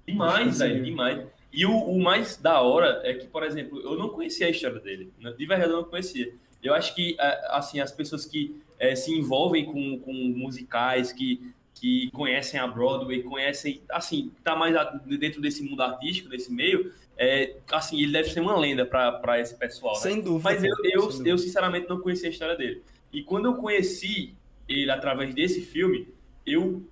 Demais, 0.07 0.57
velho, 0.57 0.83
demais. 0.83 1.27
E 1.53 1.65
o, 1.65 1.71
o, 1.71 2.01
mais 2.01 2.35
da 2.37 2.61
hora 2.61 3.01
é 3.03 3.13
que, 3.13 3.27
por 3.27 3.43
exemplo, 3.43 3.79
eu 3.81 3.97
não 3.97 4.09
conhecia 4.09 4.47
a 4.47 4.49
história 4.49 4.79
dele. 4.79 5.11
De 5.19 5.45
verdade, 5.45 5.71
eu 5.71 5.77
não 5.77 5.83
conhecia. 5.83 6.33
Eu 6.63 6.73
acho 6.73 6.95
que, 6.95 7.15
é, 7.19 7.47
assim, 7.49 7.79
as 7.79 7.91
pessoas 7.91 8.25
que 8.25 8.59
é, 8.79 8.95
se 8.95 9.11
envolvem 9.11 9.65
com, 9.65 9.99
com 9.99 10.13
musicais, 10.13 11.11
que 11.11 11.53
que 11.79 12.11
conhecem 12.11 12.59
a 12.59 12.67
Broadway, 12.67 13.23
conhecem, 13.23 13.81
assim, 13.89 14.31
tá 14.43 14.53
mais 14.53 14.75
dentro 15.05 15.41
desse 15.41 15.63
mundo 15.63 15.81
artístico, 15.81 16.27
desse 16.27 16.51
meio, 16.51 16.91
é, 17.17 17.55
assim, 17.71 18.01
ele 18.01 18.11
deve 18.11 18.29
ser 18.29 18.41
uma 18.41 18.57
lenda 18.57 18.85
para 18.85 19.39
esse 19.39 19.55
pessoal. 19.55 19.93
Né? 19.95 20.01
Sem 20.01 20.21
dúvida. 20.21 20.49
Mas 20.49 20.63
eu, 20.63 20.75
eu, 20.83 21.25
eu, 21.25 21.37
sinceramente, 21.37 21.87
não 21.87 22.01
conhecia 22.01 22.27
a 22.27 22.31
história 22.31 22.57
dele. 22.57 22.83
E 23.13 23.23
quando 23.23 23.45
eu 23.45 23.55
conheci 23.55 24.35
ele 24.67 24.91
através 24.91 25.33
desse 25.33 25.61
filme, 25.61 26.07
eu 26.45 26.83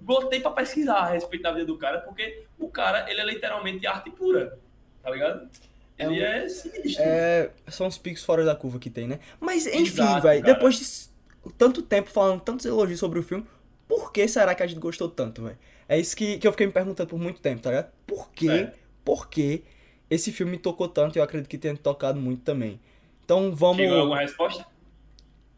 botei 0.00 0.40
para 0.40 0.52
pesquisar 0.52 0.98
a 0.98 1.10
respeito 1.10 1.42
da 1.42 1.52
vida 1.52 1.66
do 1.66 1.76
cara, 1.76 1.98
porque 1.98 2.44
o 2.58 2.68
cara, 2.68 3.10
ele 3.10 3.20
é 3.20 3.24
literalmente 3.24 3.86
arte 3.86 4.10
pura, 4.10 4.58
tá 5.02 5.10
ligado? 5.10 5.50
Ele 5.98 6.20
é, 6.20 6.30
um, 6.30 6.44
é 6.44 6.48
sinistro. 6.48 7.04
É, 7.04 7.50
são 7.68 7.86
os 7.88 7.98
picos 7.98 8.24
fora 8.24 8.44
da 8.44 8.54
curva 8.54 8.78
que 8.78 8.88
tem, 8.88 9.08
né? 9.08 9.18
Mas, 9.40 9.66
enfim, 9.66 10.20
velho, 10.22 10.42
depois 10.42 10.78
de 10.78 11.52
tanto 11.58 11.82
tempo 11.82 12.10
falando 12.10 12.40
tantos 12.40 12.64
elogios 12.64 13.00
sobre 13.00 13.18
o 13.18 13.22
filme, 13.22 13.44
por 13.90 14.12
que 14.12 14.28
será 14.28 14.54
que 14.54 14.62
a 14.62 14.66
gente 14.68 14.78
gostou 14.78 15.08
tanto, 15.08 15.42
velho? 15.42 15.58
É 15.88 15.98
isso 15.98 16.16
que, 16.16 16.38
que 16.38 16.46
eu 16.46 16.52
fiquei 16.52 16.64
me 16.64 16.72
perguntando 16.72 17.08
por 17.08 17.18
muito 17.18 17.40
tempo, 17.40 17.60
tá 17.60 17.70
ligado? 17.70 17.90
Por 18.06 18.30
que, 18.30 18.48
é. 18.48 18.72
por 19.04 19.28
que 19.28 19.64
esse 20.08 20.30
filme 20.30 20.52
me 20.52 20.58
tocou 20.58 20.86
tanto 20.86 21.16
e 21.16 21.18
eu 21.18 21.24
acredito 21.24 21.48
que 21.48 21.58
tenha 21.58 21.76
tocado 21.76 22.20
muito 22.20 22.42
também. 22.42 22.78
Então 23.24 23.52
vamos. 23.52 23.78
Chegou 23.78 23.98
alguma 23.98 24.20
resposta? 24.20 24.64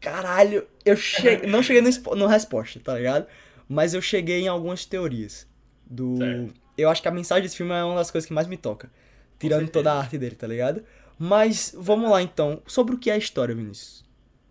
Caralho, 0.01 0.67
eu 0.83 0.97
cheguei. 0.97 1.47
não 1.47 1.61
cheguei 1.61 1.83
no, 1.83 2.15
no 2.15 2.25
resposta, 2.25 2.79
tá 2.79 2.95
ligado? 2.95 3.27
Mas 3.69 3.93
eu 3.93 4.01
cheguei 4.01 4.41
em 4.41 4.47
algumas 4.47 4.83
teorias. 4.83 5.47
Do. 5.85 6.17
Certo. 6.17 6.53
Eu 6.75 6.89
acho 6.89 7.03
que 7.03 7.07
a 7.07 7.11
mensagem 7.11 7.43
desse 7.43 7.55
filme 7.57 7.71
é 7.71 7.83
uma 7.83 7.97
das 7.97 8.09
coisas 8.09 8.27
que 8.27 8.33
mais 8.33 8.47
me 8.47 8.57
toca. 8.57 8.91
Tirando 9.37 9.69
toda 9.69 9.93
a 9.93 9.99
arte 9.99 10.17
dele, 10.17 10.35
tá 10.35 10.47
ligado? 10.47 10.83
Mas 11.19 11.71
vamos 11.77 12.09
lá 12.09 12.19
então. 12.19 12.63
Sobre 12.65 12.95
o 12.95 12.97
que 12.97 13.11
é 13.11 13.13
a 13.13 13.17
história, 13.17 13.53
Vinícius? 13.53 14.02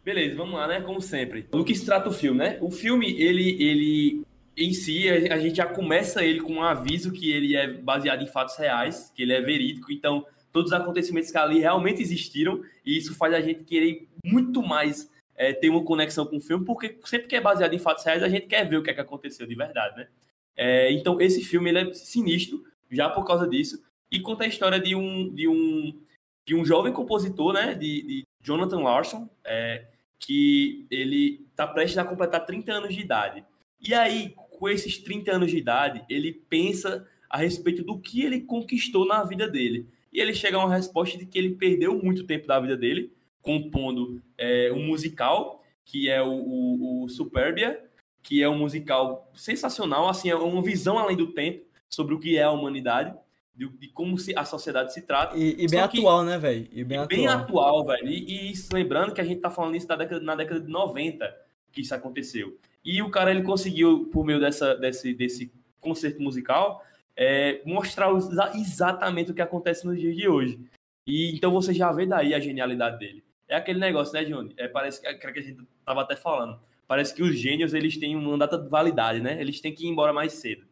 Beleza, 0.04 0.34
vamos 0.34 0.54
lá, 0.54 0.66
né? 0.66 0.80
Como 0.80 1.00
sempre. 1.00 1.42
Do 1.42 1.64
que 1.64 1.74
se 1.74 1.84
trata 1.84 2.08
o 2.08 2.12
filme, 2.12 2.38
né? 2.38 2.58
O 2.60 2.70
filme, 2.70 3.20
ele, 3.20 3.62
ele 3.62 4.22
em 4.56 4.72
si, 4.72 5.08
a 5.08 5.38
gente 5.38 5.56
já 5.56 5.66
começa 5.66 6.24
ele 6.24 6.40
com 6.40 6.54
um 6.54 6.62
aviso 6.62 7.12
que 7.12 7.30
ele 7.30 7.56
é 7.56 7.72
baseado 7.72 8.22
em 8.22 8.26
fatos 8.26 8.56
reais, 8.56 9.12
que 9.14 9.22
ele 9.22 9.32
é 9.32 9.40
verídico, 9.40 9.92
então 9.92 10.26
todos 10.52 10.72
os 10.72 10.78
acontecimentos 10.78 11.30
que 11.30 11.38
ali 11.38 11.60
realmente 11.60 12.02
existiram, 12.02 12.62
e 12.84 12.98
isso 12.98 13.14
faz 13.14 13.32
a 13.32 13.40
gente 13.40 13.64
querer 13.64 14.06
muito 14.22 14.62
mais 14.62 15.10
é, 15.34 15.52
ter 15.52 15.70
uma 15.70 15.82
conexão 15.82 16.26
com 16.26 16.36
o 16.36 16.40
filme, 16.40 16.64
porque 16.66 16.98
sempre 17.06 17.28
que 17.28 17.36
é 17.36 17.40
baseado 17.40 17.72
em 17.72 17.78
fatos 17.78 18.04
reais, 18.04 18.22
a 18.22 18.28
gente 18.28 18.46
quer 18.46 18.68
ver 18.68 18.76
o 18.76 18.82
que 18.82 18.90
é 18.90 18.94
que 18.94 19.00
aconteceu 19.00 19.46
de 19.46 19.54
verdade, 19.54 19.96
né? 19.96 20.08
É, 20.54 20.92
então, 20.92 21.18
esse 21.18 21.42
filme 21.42 21.70
ele 21.70 21.78
é 21.78 21.94
sinistro, 21.94 22.62
já 22.90 23.08
por 23.08 23.24
causa 23.24 23.48
disso, 23.48 23.82
e 24.10 24.20
conta 24.20 24.44
a 24.44 24.46
história 24.46 24.78
de 24.78 24.94
um, 24.94 25.32
de 25.32 25.48
um 25.48 25.98
de 26.44 26.54
um 26.54 26.64
jovem 26.64 26.92
compositor, 26.92 27.52
né, 27.52 27.74
de, 27.74 28.02
de 28.02 28.22
Jonathan 28.42 28.80
Larson, 28.80 29.30
é, 29.44 29.86
que 30.24 30.86
ele 30.88 31.44
está 31.50 31.66
prestes 31.66 31.98
a 31.98 32.04
completar 32.04 32.46
30 32.46 32.72
anos 32.72 32.94
de 32.94 33.00
idade. 33.00 33.44
E 33.80 33.92
aí, 33.92 34.34
com 34.50 34.68
esses 34.68 34.96
30 34.98 35.32
anos 35.32 35.50
de 35.50 35.58
idade, 35.58 36.04
ele 36.08 36.32
pensa 36.32 37.06
a 37.28 37.38
respeito 37.38 37.82
do 37.82 37.98
que 37.98 38.22
ele 38.22 38.40
conquistou 38.40 39.04
na 39.04 39.24
vida 39.24 39.48
dele. 39.48 39.88
E 40.12 40.20
ele 40.20 40.32
chega 40.32 40.56
a 40.56 40.64
uma 40.64 40.74
resposta 40.74 41.18
de 41.18 41.26
que 41.26 41.36
ele 41.36 41.56
perdeu 41.56 42.00
muito 42.00 42.24
tempo 42.24 42.46
da 42.46 42.60
vida 42.60 42.76
dele 42.76 43.12
compondo 43.40 44.22
é, 44.38 44.72
um 44.72 44.86
musical, 44.86 45.64
que 45.84 46.08
é 46.08 46.22
o, 46.22 46.30
o, 46.30 47.04
o 47.04 47.08
Superbia, 47.08 47.82
que 48.22 48.40
é 48.40 48.48
um 48.48 48.58
musical 48.58 49.28
sensacional, 49.34 50.08
assim, 50.08 50.30
é 50.30 50.36
uma 50.36 50.62
visão 50.62 50.96
além 50.96 51.16
do 51.16 51.32
tempo 51.32 51.64
sobre 51.88 52.14
o 52.14 52.20
que 52.20 52.38
é 52.38 52.44
a 52.44 52.52
humanidade, 52.52 53.12
de, 53.54 53.68
de 53.68 53.88
como 53.88 54.18
se, 54.18 54.34
a 54.36 54.44
sociedade 54.44 54.92
se 54.92 55.02
trata. 55.02 55.36
E, 55.36 55.64
e 55.64 55.68
bem 55.68 55.80
atual, 55.80 56.24
né, 56.24 56.38
velho? 56.38 56.68
E 56.72 56.84
bem, 56.84 57.06
bem 57.06 57.26
atual, 57.26 57.84
velho. 57.84 58.08
E, 58.08 58.50
e, 58.50 58.54
lembrando 58.72 59.12
que 59.12 59.20
a 59.20 59.24
gente 59.24 59.40
tá 59.40 59.50
falando 59.50 59.76
isso 59.76 59.88
na 59.88 59.96
década, 59.96 60.20
na 60.24 60.34
década 60.34 60.60
de 60.60 60.70
90 60.70 61.36
que 61.70 61.80
isso 61.80 61.94
aconteceu. 61.94 62.58
E 62.84 63.00
o 63.02 63.10
cara, 63.10 63.30
ele 63.30 63.42
conseguiu, 63.42 64.10
por 64.12 64.24
meio 64.24 64.40
dessa, 64.40 64.74
desse, 64.74 65.14
desse 65.14 65.52
concerto 65.80 66.20
musical, 66.20 66.84
é, 67.16 67.60
mostrar 67.64 68.10
exatamente 68.54 69.30
o 69.30 69.34
que 69.34 69.42
acontece 69.42 69.86
nos 69.86 69.98
dias 69.98 70.16
de 70.16 70.28
hoje. 70.28 70.58
E 71.06 71.34
então 71.34 71.50
você 71.50 71.72
já 71.72 71.90
vê 71.92 72.06
daí 72.06 72.34
a 72.34 72.40
genialidade 72.40 72.98
dele. 72.98 73.24
É 73.48 73.56
aquele 73.56 73.78
negócio, 73.78 74.14
né, 74.14 74.24
Johnny? 74.24 74.54
É, 74.56 74.68
parece 74.68 75.00
que, 75.00 75.14
que 75.14 75.38
a 75.38 75.42
gente 75.42 75.66
tava 75.84 76.02
até 76.02 76.16
falando. 76.16 76.58
Parece 76.86 77.14
que 77.14 77.22
os 77.22 77.38
gênios, 77.38 77.74
eles 77.74 77.96
têm 77.96 78.16
uma 78.16 78.38
data 78.38 78.58
de 78.58 78.68
validade, 78.68 79.20
né? 79.20 79.40
Eles 79.40 79.60
têm 79.60 79.74
que 79.74 79.84
ir 79.84 79.88
embora 79.88 80.12
mais 80.12 80.34
cedo. 80.34 80.64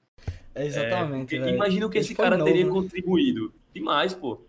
É 0.54 0.66
exatamente. 0.66 1.36
É, 1.36 1.50
imagina 1.50 1.86
o 1.86 1.90
que 1.90 1.98
esse 1.98 2.14
cara 2.14 2.36
novo. 2.36 2.50
teria 2.50 2.66
contribuído. 2.66 3.52
Demais, 3.74 4.12
pô. 4.12 4.40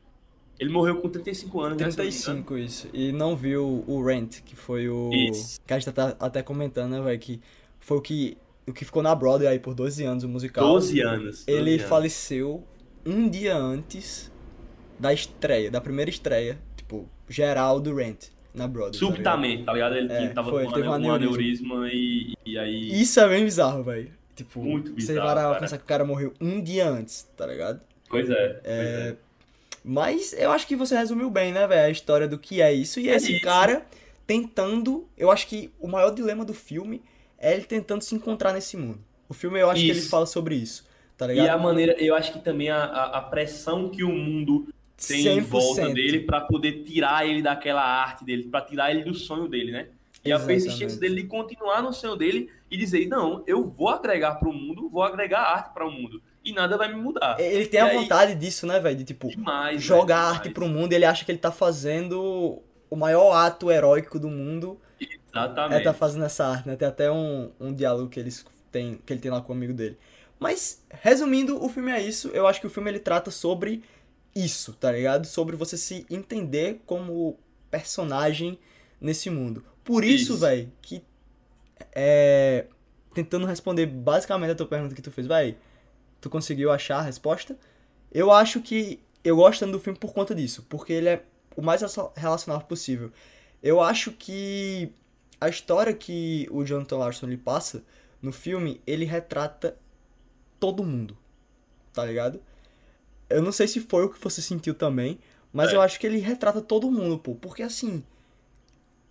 Ele 0.59 0.69
morreu 0.69 0.97
com 0.97 1.09
35 1.09 1.59
anos, 1.61 1.77
35, 1.77 2.53
né, 2.53 2.61
isso. 2.61 2.87
E 2.93 3.11
não 3.11 3.35
viu 3.35 3.83
o 3.87 4.03
Rent, 4.03 4.41
que 4.43 4.55
foi 4.55 4.87
o. 4.87 5.09
Isso. 5.11 5.59
Que 5.65 5.73
a 5.73 5.79
gente 5.79 5.91
tá 5.91 6.15
até 6.19 6.43
comentando, 6.43 6.91
né, 6.91 7.01
velho? 7.01 7.19
Que 7.19 7.41
foi 7.79 7.97
o 7.97 8.01
que, 8.01 8.37
o 8.67 8.71
que 8.71 8.85
ficou 8.85 9.01
na 9.01 9.15
Broadway 9.15 9.47
aí 9.47 9.59
por 9.59 9.73
12 9.73 10.03
anos, 10.03 10.23
o 10.23 10.29
musical. 10.29 10.63
12 10.67 11.01
anos. 11.01 11.45
12 11.45 11.45
ele 11.47 11.73
anos. 11.73 11.85
faleceu 11.85 12.63
um 13.03 13.27
dia 13.27 13.57
antes 13.57 14.31
da 14.99 15.11
estreia, 15.11 15.71
da 15.71 15.81
primeira 15.81 16.11
estreia, 16.11 16.59
tipo, 16.77 17.09
geral 17.27 17.79
do 17.79 17.95
Rent 17.95 18.27
na 18.53 18.67
Broadway. 18.67 18.91
Tá 18.91 18.99
Subitamente, 18.99 19.63
tá 19.63 19.73
ligado? 19.73 19.95
Ele 19.95 20.13
é, 20.13 20.27
tava 20.27 20.51
foi, 20.51 20.65
com 20.65 20.73
teve 20.73 20.87
um 20.87 20.93
aneurisma 20.93 21.89
e, 21.91 22.33
e 22.45 22.57
aí. 22.59 23.01
Isso 23.01 23.19
é 23.19 23.27
bem 23.27 23.43
bizarro, 23.43 23.83
velho. 23.83 24.11
Tipo, 24.43 24.61
Muito 24.61 24.93
bizarro. 24.93 25.27
Você 25.27 25.35
vai 25.35 25.59
pensar 25.59 25.77
que 25.77 25.83
o 25.83 25.87
cara 25.87 26.03
morreu 26.03 26.33
um 26.39 26.61
dia 26.61 26.87
antes, 26.89 27.27
tá 27.37 27.45
ligado? 27.45 27.81
Pois 28.09 28.29
é. 28.29 28.33
é... 28.33 28.59
Pois 28.63 28.65
é. 28.65 29.17
Mas 29.83 30.33
eu 30.33 30.51
acho 30.51 30.67
que 30.67 30.75
você 30.75 30.95
resumiu 30.95 31.29
bem, 31.29 31.51
né, 31.51 31.65
velho? 31.65 31.87
A 31.87 31.89
história 31.89 32.27
do 32.27 32.37
que 32.37 32.61
é 32.61 32.71
isso. 32.71 32.99
E 32.99 33.09
é 33.09 33.15
esse 33.15 33.33
isso. 33.33 33.43
cara 33.43 33.85
tentando. 34.27 35.07
Eu 35.17 35.31
acho 35.31 35.47
que 35.47 35.71
o 35.79 35.87
maior 35.87 36.11
dilema 36.13 36.45
do 36.45 36.53
filme 36.53 37.01
é 37.37 37.53
ele 37.53 37.63
tentando 37.63 38.03
se 38.03 38.13
encontrar 38.13 38.53
nesse 38.53 38.77
mundo. 38.77 38.99
O 39.27 39.33
filme, 39.33 39.59
eu 39.59 39.69
acho 39.69 39.81
isso. 39.81 39.93
que 39.93 39.99
ele 39.99 40.07
fala 40.07 40.25
sobre 40.25 40.55
isso. 40.55 40.85
Tá 41.17 41.27
ligado? 41.27 41.45
E 41.45 41.49
a 41.49 41.57
maneira, 41.57 41.95
eu 41.99 42.15
acho 42.15 42.31
que 42.31 42.39
também 42.39 42.69
a, 42.69 42.83
a, 42.83 43.17
a 43.17 43.21
pressão 43.21 43.89
que 43.89 44.03
o 44.03 44.11
mundo 44.11 44.67
tem 45.07 45.23
100%. 45.23 45.37
em 45.37 45.39
volta 45.39 45.89
dele 45.89 46.19
para 46.21 46.41
poder 46.41 46.83
tirar 46.83 47.27
ele 47.27 47.41
daquela 47.41 47.83
arte 47.83 48.23
dele, 48.23 48.43
para 48.43 48.61
tirar 48.61 48.91
ele 48.91 49.03
do 49.03 49.13
sonho 49.13 49.47
dele, 49.47 49.71
né? 49.71 49.87
E 50.23 50.29
Exatamente. 50.29 50.43
a 50.43 50.45
persistência 50.45 50.99
dele 50.99 51.23
de 51.23 51.27
continuar 51.27 51.81
no 51.81 51.91
sonho 51.91 52.15
dele 52.15 52.49
e 52.69 52.77
dizer: 52.77 53.07
não, 53.07 53.43
eu 53.47 53.63
vou 53.63 53.89
agregar 53.89 54.35
para 54.35 54.47
o 54.47 54.53
mundo, 54.53 54.87
vou 54.87 55.03
agregar 55.03 55.41
arte 55.41 55.73
para 55.73 55.85
o 55.85 55.91
mundo. 55.91 56.21
E 56.43 56.53
nada 56.53 56.77
vai 56.77 56.93
me 56.93 56.99
mudar. 56.99 57.39
Ele 57.39 57.65
tem 57.67 57.79
e 57.79 57.83
a 57.83 57.85
aí... 57.87 57.97
vontade 57.97 58.35
disso, 58.35 58.65
né, 58.65 58.79
velho? 58.79 58.97
De 58.97 59.03
tipo, 59.03 59.27
demais, 59.27 59.81
jogar 59.81 60.19
arte 60.19 60.49
para 60.49 60.63
o 60.63 60.67
mundo. 60.67 60.93
Ele 60.93 61.05
acha 61.05 61.25
que 61.25 61.31
ele 61.31 61.39
tá 61.39 61.51
fazendo 61.51 62.61
o 62.89 62.95
maior 62.95 63.31
ato 63.33 63.71
heróico 63.71 64.19
do 64.19 64.27
mundo. 64.27 64.79
Exatamente. 64.99 65.81
É 65.81 65.83
tá 65.83 65.93
fazendo 65.93 66.25
essa 66.25 66.45
arte, 66.45 66.67
né? 66.67 66.75
Tem 66.75 66.87
até 66.87 67.11
um, 67.11 67.51
um 67.59 67.73
diálogo 67.73 68.09
que, 68.09 68.19
eles 68.19 68.45
têm, 68.71 68.99
que 69.05 69.13
ele 69.13 69.19
tem 69.21 69.31
lá 69.31 69.41
com 69.41 69.53
o 69.53 69.55
amigo 69.55 69.73
dele. 69.73 69.97
Mas, 70.39 70.83
resumindo, 70.89 71.63
o 71.63 71.69
filme 71.69 71.91
é 71.91 72.01
isso. 72.01 72.29
Eu 72.29 72.47
acho 72.47 72.59
que 72.59 72.67
o 72.67 72.69
filme 72.69 72.89
ele 72.89 72.99
trata 72.99 73.31
sobre 73.31 73.83
isso, 74.35 74.73
tá 74.73 74.91
ligado? 74.91 75.25
Sobre 75.25 75.55
você 75.55 75.77
se 75.77 76.05
entender 76.09 76.81
como 76.85 77.37
personagem 77.69 78.59
nesse 78.99 79.29
mundo. 79.29 79.63
Por 79.83 80.03
isso, 80.03 80.33
isso. 80.33 80.37
velho, 80.37 80.71
que 80.81 81.03
é, 81.93 82.67
tentando 83.13 83.45
responder 83.45 83.85
basicamente 83.85 84.51
a 84.51 84.55
tua 84.55 84.67
pergunta 84.67 84.95
que 84.95 85.01
tu 85.01 85.11
fez, 85.11 85.27
vai, 85.27 85.57
tu 86.19 86.29
conseguiu 86.29 86.71
achar 86.71 86.99
a 86.99 87.01
resposta? 87.01 87.57
Eu 88.11 88.31
acho 88.31 88.61
que 88.61 88.99
eu 89.23 89.35
gosto 89.35 89.59
tanto 89.59 89.73
do 89.73 89.79
filme 89.79 89.97
por 89.97 90.13
conta 90.13 90.33
disso, 90.33 90.65
porque 90.69 90.93
ele 90.93 91.09
é 91.09 91.23
o 91.55 91.61
mais 91.61 91.81
relacionável 92.15 92.67
possível. 92.67 93.11
Eu 93.61 93.81
acho 93.81 94.11
que 94.11 94.91
a 95.39 95.49
história 95.49 95.93
que 95.93 96.47
o 96.51 96.63
Jonathan 96.63 96.97
Larson 96.97 97.27
lhe 97.27 97.37
passa 97.37 97.83
no 98.21 98.31
filme, 98.31 98.81
ele 98.85 99.05
retrata 99.05 99.77
todo 100.59 100.83
mundo, 100.83 101.17
tá 101.91 102.05
ligado? 102.05 102.41
Eu 103.29 103.41
não 103.41 103.51
sei 103.51 103.67
se 103.67 103.79
foi 103.79 104.05
o 104.05 104.09
que 104.09 104.21
você 104.21 104.41
sentiu 104.41 104.73
também, 104.73 105.19
mas 105.51 105.71
é. 105.71 105.75
eu 105.75 105.81
acho 105.81 105.99
que 105.99 106.05
ele 106.05 106.19
retrata 106.19 106.61
todo 106.61 106.91
mundo, 106.91 107.17
pô, 107.17 107.35
porque 107.35 107.63
assim, 107.63 108.03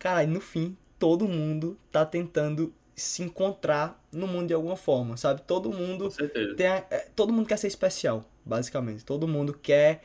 cara, 0.00 0.26
no 0.26 0.40
fim, 0.40 0.76
todo 0.98 1.28
mundo 1.28 1.78
tá 1.92 2.04
tentando 2.04 2.72
se 2.96 3.22
encontrar 3.22 4.02
no 4.12 4.26
mundo 4.26 4.48
de 4.48 4.54
alguma 4.54 4.76
forma, 4.76 5.16
sabe? 5.16 5.42
Todo 5.46 5.70
mundo 5.70 6.08
tem 6.56 6.66
a, 6.66 6.84
é, 6.90 7.08
todo 7.14 7.32
mundo 7.32 7.46
quer 7.46 7.56
ser 7.56 7.68
especial, 7.68 8.24
basicamente. 8.44 9.04
Todo 9.04 9.28
mundo 9.28 9.56
quer 9.62 10.02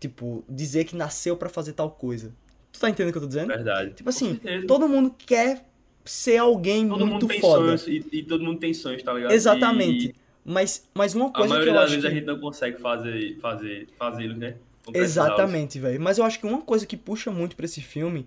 tipo 0.00 0.44
dizer 0.48 0.84
que 0.84 0.96
nasceu 0.96 1.36
para 1.36 1.48
fazer 1.48 1.74
tal 1.74 1.90
coisa. 1.90 2.34
Tu 2.72 2.80
tá 2.80 2.90
entendendo 2.90 3.10
o 3.10 3.12
que 3.12 3.18
eu 3.18 3.22
tô 3.22 3.28
dizendo? 3.28 3.48
Verdade. 3.48 3.94
Tipo 3.94 4.08
assim, 4.08 4.40
todo 4.66 4.88
mundo 4.88 5.14
quer 5.16 5.64
ser 6.04 6.38
alguém 6.38 6.88
todo 6.88 7.06
muito 7.06 7.28
mundo 7.28 7.40
foda. 7.40 7.78
Sonhos, 7.78 7.86
e, 7.86 8.18
e, 8.18 8.22
todo 8.22 8.42
mundo 8.42 8.58
tem 8.58 8.74
sonhos, 8.74 9.02
tá 9.02 9.12
ligado? 9.12 9.32
Exatamente. 9.32 10.08
E... 10.08 10.14
Mas, 10.44 10.88
mas 10.92 11.14
uma 11.14 11.30
coisa 11.30 11.56
a 11.56 11.62
que 11.62 11.68
eu 11.68 11.74
das 11.74 11.84
acho 11.84 11.90
vezes 11.90 12.04
que... 12.04 12.10
a 12.10 12.14
gente 12.14 12.26
não 12.26 12.40
consegue 12.40 12.80
fazer 12.80 13.38
fazer 13.38 13.88
fazê-los, 13.96 14.36
né? 14.36 14.56
Exatamente, 14.92 15.78
velho. 15.78 16.00
Mas 16.00 16.18
eu 16.18 16.24
acho 16.24 16.40
que 16.40 16.46
uma 16.46 16.62
coisa 16.62 16.84
que 16.84 16.96
puxa 16.96 17.30
muito 17.30 17.54
para 17.54 17.64
esse 17.64 17.80
filme 17.80 18.26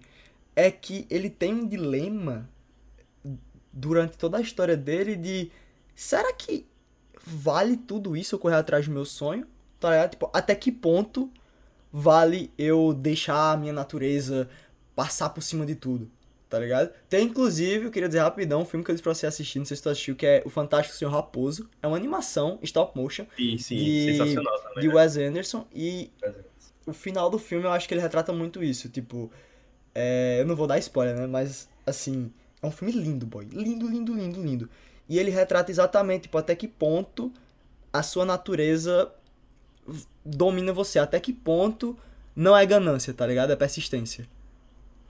é 0.56 0.72
que 0.72 1.06
ele 1.10 1.30
tem 1.30 1.54
um 1.54 1.68
dilema 1.68 2.50
durante 3.72 4.18
toda 4.18 4.38
a 4.38 4.42
história 4.42 4.78
dele 4.78 5.16
de 5.16 5.52
será 5.94 6.32
que 6.34 6.66
vale 7.26 7.76
tudo 7.76 8.16
isso 8.16 8.36
eu 8.36 8.40
correr 8.40 8.56
atrás 8.56 8.88
do 8.88 8.94
meu 8.94 9.06
sonho? 9.06 9.46
Tá 9.80 9.90
ligado? 9.90 10.12
Tipo, 10.12 10.30
até 10.34 10.56
que 10.56 10.72
ponto 10.72 11.30
vale 11.92 12.52
eu 12.58 12.94
deixar 12.94 13.52
a 13.52 13.58
minha 13.58 13.74
natureza 13.74 14.50
passar 14.96 15.30
por 15.30 15.42
cima 15.42 15.66
de 15.66 15.76
tudo? 15.76 16.10
Tá 16.50 16.60
ligado? 16.60 16.92
Tem, 17.10 17.26
inclusive, 17.26 17.86
eu 17.86 17.92
queria 17.92 18.08
dizer 18.08 18.20
rapidão, 18.20 18.62
um 18.62 18.66
filme 18.66 18.84
que 18.84 18.92
eu 18.92 18.96
disse 18.96 19.04
pra 19.04 19.14
você 19.14 19.26
assistir, 19.26 19.60
não 19.60 19.66
sei 19.66 19.76
se 19.76 19.84
tu 19.84 19.90
assistiu, 19.90 20.16
que 20.16 20.26
é 20.26 20.44
O 20.46 20.50
Fantástico 20.50 20.96
Senhor 20.96 21.12
Raposo. 21.12 21.70
É 21.82 21.88
uma 21.88 21.98
animação, 21.98 22.60
stop 22.62 22.98
motion. 22.98 23.26
Sim, 23.36 23.58
sim, 23.58 23.76
de, 23.76 24.06
sensacional 24.12 24.58
também. 24.60 24.82
De 24.82 24.88
né? 24.88 24.94
Wes 24.94 25.18
Anderson. 25.18 25.68
E 25.74 26.12
o 26.86 26.94
final 26.94 27.30
do 27.30 27.40
filme 27.40 27.66
eu 27.66 27.72
acho 27.72 27.88
que 27.88 27.94
ele 27.94 28.02
retrata 28.02 28.32
muito 28.32 28.64
isso. 28.64 28.88
Tipo, 28.88 29.32
é, 29.96 30.42
eu 30.42 30.46
não 30.46 30.58
vou 30.58 30.68
dar 30.68 30.78
spoiler, 30.78 31.16
né? 31.16 31.26
Mas, 31.26 31.70
assim, 31.88 32.30
é 32.62 32.68
um 32.68 32.72
filme 32.72 32.92
lindo, 32.94 33.26
boy. 33.26 33.46
Lindo, 33.46 33.88
lindo, 33.88 34.14
lindo, 34.14 34.44
lindo. 34.44 34.70
E 35.08 35.18
ele 35.18 35.32
retrata 35.32 35.72
exatamente, 35.72 36.24
tipo, 36.24 36.38
até 36.38 36.54
que 36.54 36.68
ponto 36.68 37.32
a 37.94 38.04
sua 38.04 38.26
natureza 38.26 39.10
domina 40.24 40.74
você. 40.74 41.00
Até 41.00 41.18
que 41.20 41.32
ponto 41.32 41.98
não 42.36 42.58
é 42.58 42.66
ganância, 42.66 43.14
tá 43.14 43.26
ligado? 43.26 43.52
É 43.52 43.56
persistência. 43.56 44.28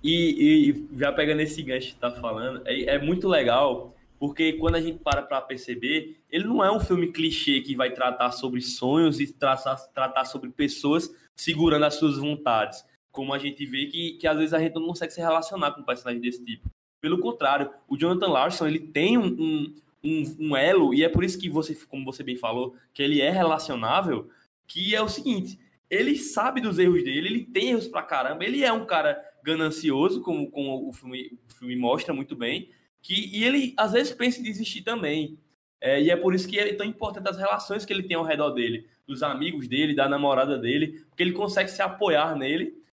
E, 0.04 0.70
e 0.70 1.00
já 1.00 1.12
pegando 1.12 1.42
esse 1.42 1.64
gancho 1.64 1.94
que 1.94 2.00
tá 2.00 2.12
falando, 2.12 2.62
é, 2.66 2.84
é 2.84 3.00
muito 3.00 3.28
legal, 3.28 3.96
porque 4.20 4.54
quando 4.54 4.76
a 4.76 4.82
gente 4.82 5.00
para 5.00 5.24
pra 5.24 5.42
perceber, 5.42 6.18
ele 6.30 6.44
não 6.44 6.64
é 6.64 6.72
um 6.72 6.80
filme 6.80 7.12
clichê 7.12 7.62
que 7.62 7.76
vai 7.76 7.92
tratar 7.92 8.32
sobre 8.32 8.62
sonhos 8.62 9.20
e 9.20 9.26
traçar, 9.34 9.80
tratar 9.96 10.26
sobre 10.26 10.52
pessoas 10.52 11.10
segurando 11.36 11.86
as 11.86 11.96
suas 11.96 12.18
vontades 12.18 12.86
como 13.16 13.34
a 13.34 13.40
gente 13.40 13.66
vê 13.66 13.88
que, 13.88 14.14
que 14.14 14.28
às 14.28 14.38
vezes 14.38 14.54
a 14.54 14.60
gente 14.60 14.76
não 14.76 14.88
consegue 14.88 15.14
se 15.14 15.22
relacionar 15.22 15.72
com 15.72 15.82
um 15.82 15.86
personagem 15.86 16.22
desse 16.22 16.44
tipo. 16.44 16.70
Pelo 17.02 17.18
contrário, 17.20 17.72
o 17.88 17.98
Jonathan 17.98 18.28
Larson 18.28 18.68
ele 18.68 18.80
tem 18.80 19.18
um, 19.18 19.26
um, 19.26 19.74
um, 20.04 20.36
um 20.40 20.58
elo, 20.58 20.94
e 20.94 21.04
é 21.04 21.10
por 21.10 21.24
isso 21.24 21.40
que 21.40 21.50
você, 21.50 21.74
como 21.88 22.04
você 22.04 22.22
bem 22.22 22.36
falou, 22.36 22.76
que 22.94 23.02
ele 23.02 23.22
é 23.22 23.32
relacionável, 23.32 24.30
que 24.68 24.94
é 24.94 25.02
o 25.02 25.08
seguinte, 25.08 25.58
ele 25.90 26.18
sabe 26.18 26.60
dos 26.60 26.78
erros 26.78 27.04
dele, 27.04 27.28
ele 27.28 27.46
tem 27.46 27.70
erros 27.70 27.88
pra 27.88 28.04
caramba, 28.04 28.44
ele 28.44 28.64
é 28.64 28.72
um 28.72 28.86
cara 28.86 29.24
ganancioso, 29.44 30.22
como, 30.22 30.50
como 30.52 30.90
o, 30.90 30.92
filme, 30.92 31.40
o 31.50 31.54
filme 31.54 31.76
mostra 31.76 32.14
muito 32.14 32.36
bem, 32.36 32.70
que, 33.02 33.38
e 33.38 33.44
ele 33.44 33.74
às 33.78 33.94
vezes 33.94 34.12
pensa 34.12 34.40
em 34.40 34.44
desistir 34.44 34.82
também. 34.82 35.38
É, 35.80 36.02
e 36.02 36.10
é 36.10 36.16
por 36.16 36.34
isso 36.34 36.48
que 36.48 36.58
é 36.58 36.74
tão 36.74 36.86
importante 36.86 37.30
as 37.30 37.38
relações 37.38 37.86
que 37.86 37.94
ele 37.94 38.04
tem 38.04 38.18
ao 38.18 38.24
redor 38.24 38.52
dele, 38.52 38.88
dos 39.08 39.22
amigos 39.22 39.68
dele, 39.68 39.94
da 39.94 40.10
namorada 40.10 40.58
dele, 40.58 41.04
porque 41.10 41.22
ele 41.22 41.32
consegue 41.32 41.70
se 41.70 41.82
apoiar 41.82 42.36
nele 42.36 42.84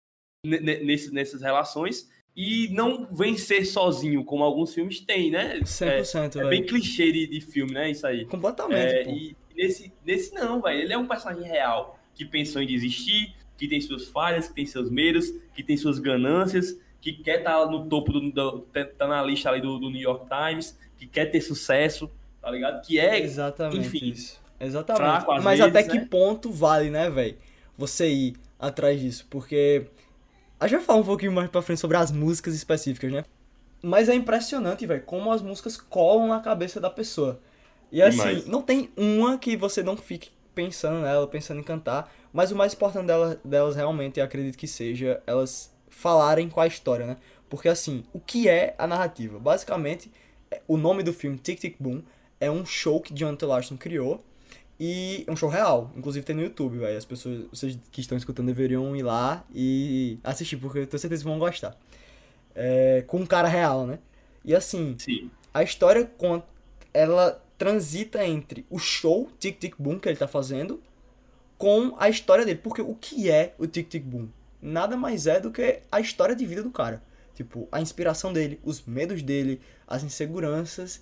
nesse, 0.44 1.12
nessas 1.12 1.40
relações 1.40 2.11
e 2.34 2.68
não 2.72 3.06
vencer 3.12 3.64
sozinho, 3.66 4.25
como 4.25 4.42
alguns 4.42 4.75
filmes 4.75 5.00
têm, 5.00 5.30
né? 5.30 5.61
100%, 5.61 6.37
é, 6.37 6.40
é 6.40 6.49
bem 6.49 6.64
clichê 6.64 7.12
de, 7.12 7.26
de, 7.26 7.40
filme, 7.40 7.72
né? 7.72 7.90
Isso 7.90 8.06
aí. 8.06 8.25
Completamente. 8.25 8.94
É, 8.94 9.08
e 9.08 9.37
nesse, 9.54 9.92
nesse 10.04 10.34
não, 10.34 10.61
velho. 10.61 10.80
Ele 10.80 10.92
é 10.92 10.99
um 10.99 11.06
personagem 11.06 11.44
real 11.44 11.99
que 12.14 12.25
pensou 12.25 12.62
em 12.62 12.66
desistir, 12.66 13.34
que 13.56 13.68
tem 13.68 13.80
suas 13.80 14.08
falhas, 14.08 14.49
que 14.49 14.54
tem 14.54 14.66
seus 14.66 14.90
medos, 14.90 15.32
que 15.54 15.62
tem 15.62 15.76
suas 15.76 15.99
ganâncias, 15.99 16.76
que 17.00 17.12
quer 17.12 17.38
estar 17.38 17.61
tá 17.61 17.66
no 17.66 17.87
topo 17.87 18.12
do, 18.12 18.30
do 18.30 18.61
tá 18.96 19.06
na 19.06 19.22
lista 19.22 19.50
ali 19.50 19.61
do, 19.61 19.78
do, 19.78 19.90
New 19.90 20.00
York 20.00 20.26
Times, 20.26 20.78
que 20.96 21.06
quer 21.06 21.26
ter 21.26 21.40
sucesso, 21.40 22.11
tá 22.40 22.50
ligado? 22.50 22.84
Que 22.84 22.99
é, 22.99 23.20
exatamente 23.20 23.87
enfim, 23.87 24.11
isso. 24.11 24.40
Exatamente. 24.58 25.02
Fraco, 25.02 25.32
Mas 25.42 25.58
vezes, 25.58 25.61
até 25.61 25.82
que 25.82 25.99
né? 25.99 26.06
ponto 26.11 26.50
vale, 26.50 26.90
né, 26.90 27.11
velho? 27.11 27.37
Você 27.76 28.08
ir 28.08 28.37
atrás 28.58 29.00
disso, 29.00 29.26
porque 29.28 29.87
a 30.62 30.69
gente 30.69 30.78
vai 30.78 30.87
falar 30.87 31.00
um 31.00 31.04
pouquinho 31.04 31.33
mais 31.33 31.50
pra 31.50 31.61
frente 31.61 31.81
sobre 31.81 31.97
as 31.97 32.12
músicas 32.12 32.54
específicas, 32.54 33.11
né? 33.11 33.25
Mas 33.83 34.09
é 34.09 34.14
impressionante, 34.14 34.87
velho, 34.87 35.02
como 35.02 35.33
as 35.33 35.42
músicas 35.42 35.76
colam 35.76 36.28
na 36.28 36.38
cabeça 36.38 36.81
da 36.81 36.88
pessoa. 36.88 37.40
E 37.90 38.00
assim, 38.00 38.19
Demais. 38.19 38.47
não 38.47 38.62
tem 38.62 38.88
uma 38.97 39.37
que 39.37 39.57
você 39.57 39.83
não 39.83 39.97
fique 39.97 40.31
pensando 40.54 41.00
nela, 41.00 41.26
pensando 41.26 41.59
em 41.59 41.64
cantar. 41.64 42.14
Mas 42.33 42.52
o 42.52 42.57
mais 42.57 42.75
importante 42.75 43.07
delas, 43.07 43.38
delas 43.45 43.75
realmente, 43.75 44.21
eu 44.21 44.25
acredito 44.25 44.57
que 44.57 44.69
seja 44.69 45.21
elas 45.26 45.75
falarem 45.90 46.49
com 46.49 46.61
a 46.61 46.66
história, 46.69 47.07
né? 47.07 47.16
Porque 47.50 47.69
assim, 47.69 48.04
o 48.12 48.21
que 48.21 48.49
é 48.49 48.76
a 48.78 48.87
narrativa? 48.87 49.40
Basicamente, 49.40 50.12
o 50.69 50.76
nome 50.76 51.02
do 51.02 51.12
filme, 51.12 51.38
Tic 51.38 51.59
Tic 51.59 51.75
Boom, 51.81 52.02
é 52.38 52.49
um 52.49 52.64
show 52.64 53.00
que 53.00 53.12
Jonathan 53.12 53.49
Larson 53.49 53.76
criou. 53.76 54.25
E 54.84 55.22
é 55.28 55.30
um 55.30 55.36
show 55.36 55.48
real, 55.48 55.92
inclusive 55.96 56.26
tem 56.26 56.34
no 56.34 56.42
YouTube, 56.42 56.78
velho. 56.78 56.98
As 56.98 57.04
pessoas, 57.04 57.44
vocês 57.52 57.78
que 57.92 58.00
estão 58.00 58.18
escutando 58.18 58.48
deveriam 58.48 58.96
ir 58.96 59.04
lá 59.04 59.44
e 59.54 60.18
assistir, 60.24 60.56
porque 60.56 60.80
eu 60.80 60.86
tenho 60.88 60.98
certeza 60.98 61.22
que 61.22 61.28
vão 61.28 61.38
gostar. 61.38 61.78
É, 62.52 63.04
com 63.06 63.18
um 63.18 63.24
cara 63.26 63.46
real, 63.46 63.86
né? 63.86 64.00
E 64.44 64.52
assim, 64.52 64.96
Sim. 64.98 65.30
a 65.54 65.62
história 65.62 66.04
conta, 66.04 66.48
ela 66.92 67.40
transita 67.56 68.26
entre 68.26 68.66
o 68.68 68.76
show 68.76 69.30
Tic 69.38 69.56
Tic 69.60 69.76
Boom 69.78 70.00
que 70.00 70.08
ele 70.08 70.16
tá 70.16 70.26
fazendo 70.26 70.82
com 71.56 71.94
a 71.96 72.08
história 72.08 72.44
dele. 72.44 72.58
Porque 72.60 72.82
o 72.82 72.96
que 72.96 73.30
é 73.30 73.54
o 73.58 73.68
Tic 73.68 73.88
Tic 73.88 74.02
Boom? 74.02 74.30
Nada 74.60 74.96
mais 74.96 75.28
é 75.28 75.38
do 75.38 75.52
que 75.52 75.78
a 75.92 76.00
história 76.00 76.34
de 76.34 76.44
vida 76.44 76.60
do 76.60 76.72
cara. 76.72 77.00
Tipo, 77.36 77.68
a 77.70 77.80
inspiração 77.80 78.32
dele, 78.32 78.58
os 78.64 78.84
medos 78.84 79.22
dele, 79.22 79.60
as 79.86 80.02
inseguranças 80.02 81.00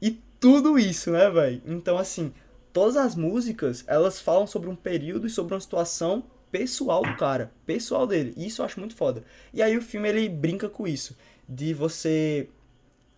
e 0.00 0.18
tudo 0.40 0.78
isso, 0.78 1.10
né, 1.10 1.28
velho? 1.28 1.60
Então, 1.66 1.98
assim, 1.98 2.32
todas 2.78 2.96
as 2.96 3.16
músicas, 3.16 3.82
elas 3.88 4.20
falam 4.20 4.46
sobre 4.46 4.68
um 4.68 4.76
período 4.76 5.26
e 5.26 5.30
sobre 5.30 5.52
uma 5.52 5.60
situação 5.60 6.22
pessoal 6.48 7.02
do 7.02 7.16
cara, 7.16 7.50
pessoal 7.66 8.06
dele. 8.06 8.32
E 8.36 8.46
isso 8.46 8.62
eu 8.62 8.66
acho 8.66 8.78
muito 8.78 8.94
foda. 8.94 9.24
E 9.52 9.60
aí 9.60 9.76
o 9.76 9.82
filme 9.82 10.08
ele 10.08 10.28
brinca 10.28 10.68
com 10.68 10.86
isso, 10.86 11.18
de 11.48 11.74
você 11.74 12.48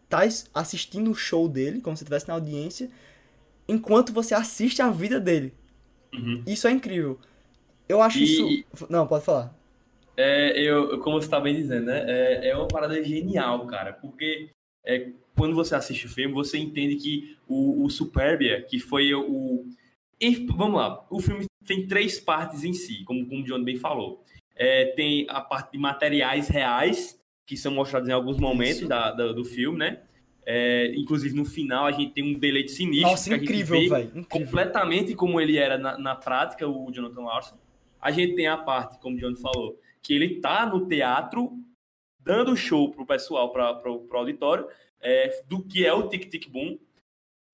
tá 0.08 0.20
assistindo 0.54 1.10
o 1.10 1.14
show 1.14 1.46
dele, 1.46 1.82
como 1.82 1.94
se 1.94 2.02
estivesse 2.02 2.26
na 2.26 2.32
audiência, 2.32 2.88
enquanto 3.68 4.14
você 4.14 4.34
assiste 4.34 4.80
a 4.80 4.88
vida 4.88 5.20
dele. 5.20 5.52
Uhum. 6.14 6.42
Isso 6.46 6.66
é 6.66 6.70
incrível. 6.70 7.18
Eu 7.86 8.00
acho 8.00 8.18
e... 8.18 8.24
isso. 8.24 8.86
Não, 8.88 9.06
pode 9.06 9.26
falar. 9.26 9.54
É, 10.16 10.58
eu, 10.58 10.98
como 11.00 11.20
você 11.20 11.28
tá 11.28 11.38
bem 11.38 11.54
dizendo, 11.54 11.84
né? 11.84 12.02
É, 12.08 12.48
é 12.48 12.56
uma 12.56 12.66
parada 12.66 13.04
genial, 13.04 13.66
cara. 13.66 13.92
Porque 13.92 14.48
é, 14.86 15.10
quando 15.40 15.54
você 15.54 15.74
assiste 15.74 16.04
o 16.04 16.08
filme, 16.10 16.34
você 16.34 16.58
entende 16.58 16.96
que 16.96 17.34
o, 17.48 17.82
o 17.82 17.88
Superbia, 17.88 18.60
que 18.60 18.78
foi 18.78 19.14
o. 19.14 19.64
vamos 20.54 20.78
lá, 20.78 21.06
o 21.08 21.18
filme 21.18 21.46
tem 21.64 21.86
três 21.86 22.20
partes 22.20 22.62
em 22.62 22.74
si, 22.74 23.04
como, 23.04 23.26
como 23.26 23.40
o 23.40 23.44
John 23.44 23.64
bem 23.64 23.78
falou. 23.78 24.22
É, 24.54 24.92
tem 24.94 25.24
a 25.30 25.40
parte 25.40 25.72
de 25.72 25.78
materiais 25.78 26.48
reais, 26.48 27.18
que 27.46 27.56
são 27.56 27.72
mostrados 27.72 28.06
em 28.06 28.12
alguns 28.12 28.36
momentos 28.36 28.86
da, 28.86 29.12
da, 29.12 29.32
do 29.32 29.42
filme, 29.42 29.78
né? 29.78 30.02
É, 30.44 30.92
inclusive 30.94 31.34
no 31.34 31.46
final 31.46 31.86
a 31.86 31.92
gente 31.92 32.12
tem 32.12 32.22
um 32.22 32.38
deleite 32.38 32.72
sinistro. 32.72 33.10
Nossa, 33.10 33.34
incrível, 33.34 33.88
velho. 33.88 34.26
Completamente 34.28 35.14
como 35.14 35.40
ele 35.40 35.56
era 35.56 35.78
na, 35.78 35.96
na, 35.96 36.14
prática, 36.14 36.68
o 36.68 36.92
Jonathan 36.92 37.22
Larson. 37.22 37.56
A 37.98 38.10
gente 38.10 38.34
tem 38.34 38.46
a 38.46 38.58
parte, 38.58 38.98
como 39.00 39.16
o 39.16 39.18
John 39.18 39.34
falou, 39.36 39.80
que 40.02 40.12
ele 40.12 40.38
tá 40.38 40.66
no 40.66 40.86
teatro 40.86 41.50
dando 42.18 42.54
show 42.54 42.90
pro 42.90 43.06
pessoal, 43.06 43.50
para 43.50 43.72
pro, 43.72 44.00
pro 44.00 44.18
auditório, 44.18 44.66
é, 45.00 45.42
do 45.48 45.62
que 45.62 45.84
é 45.84 45.92
o 45.92 46.08
Tic 46.08 46.28
Tic 46.30 46.48
Boom. 46.48 46.78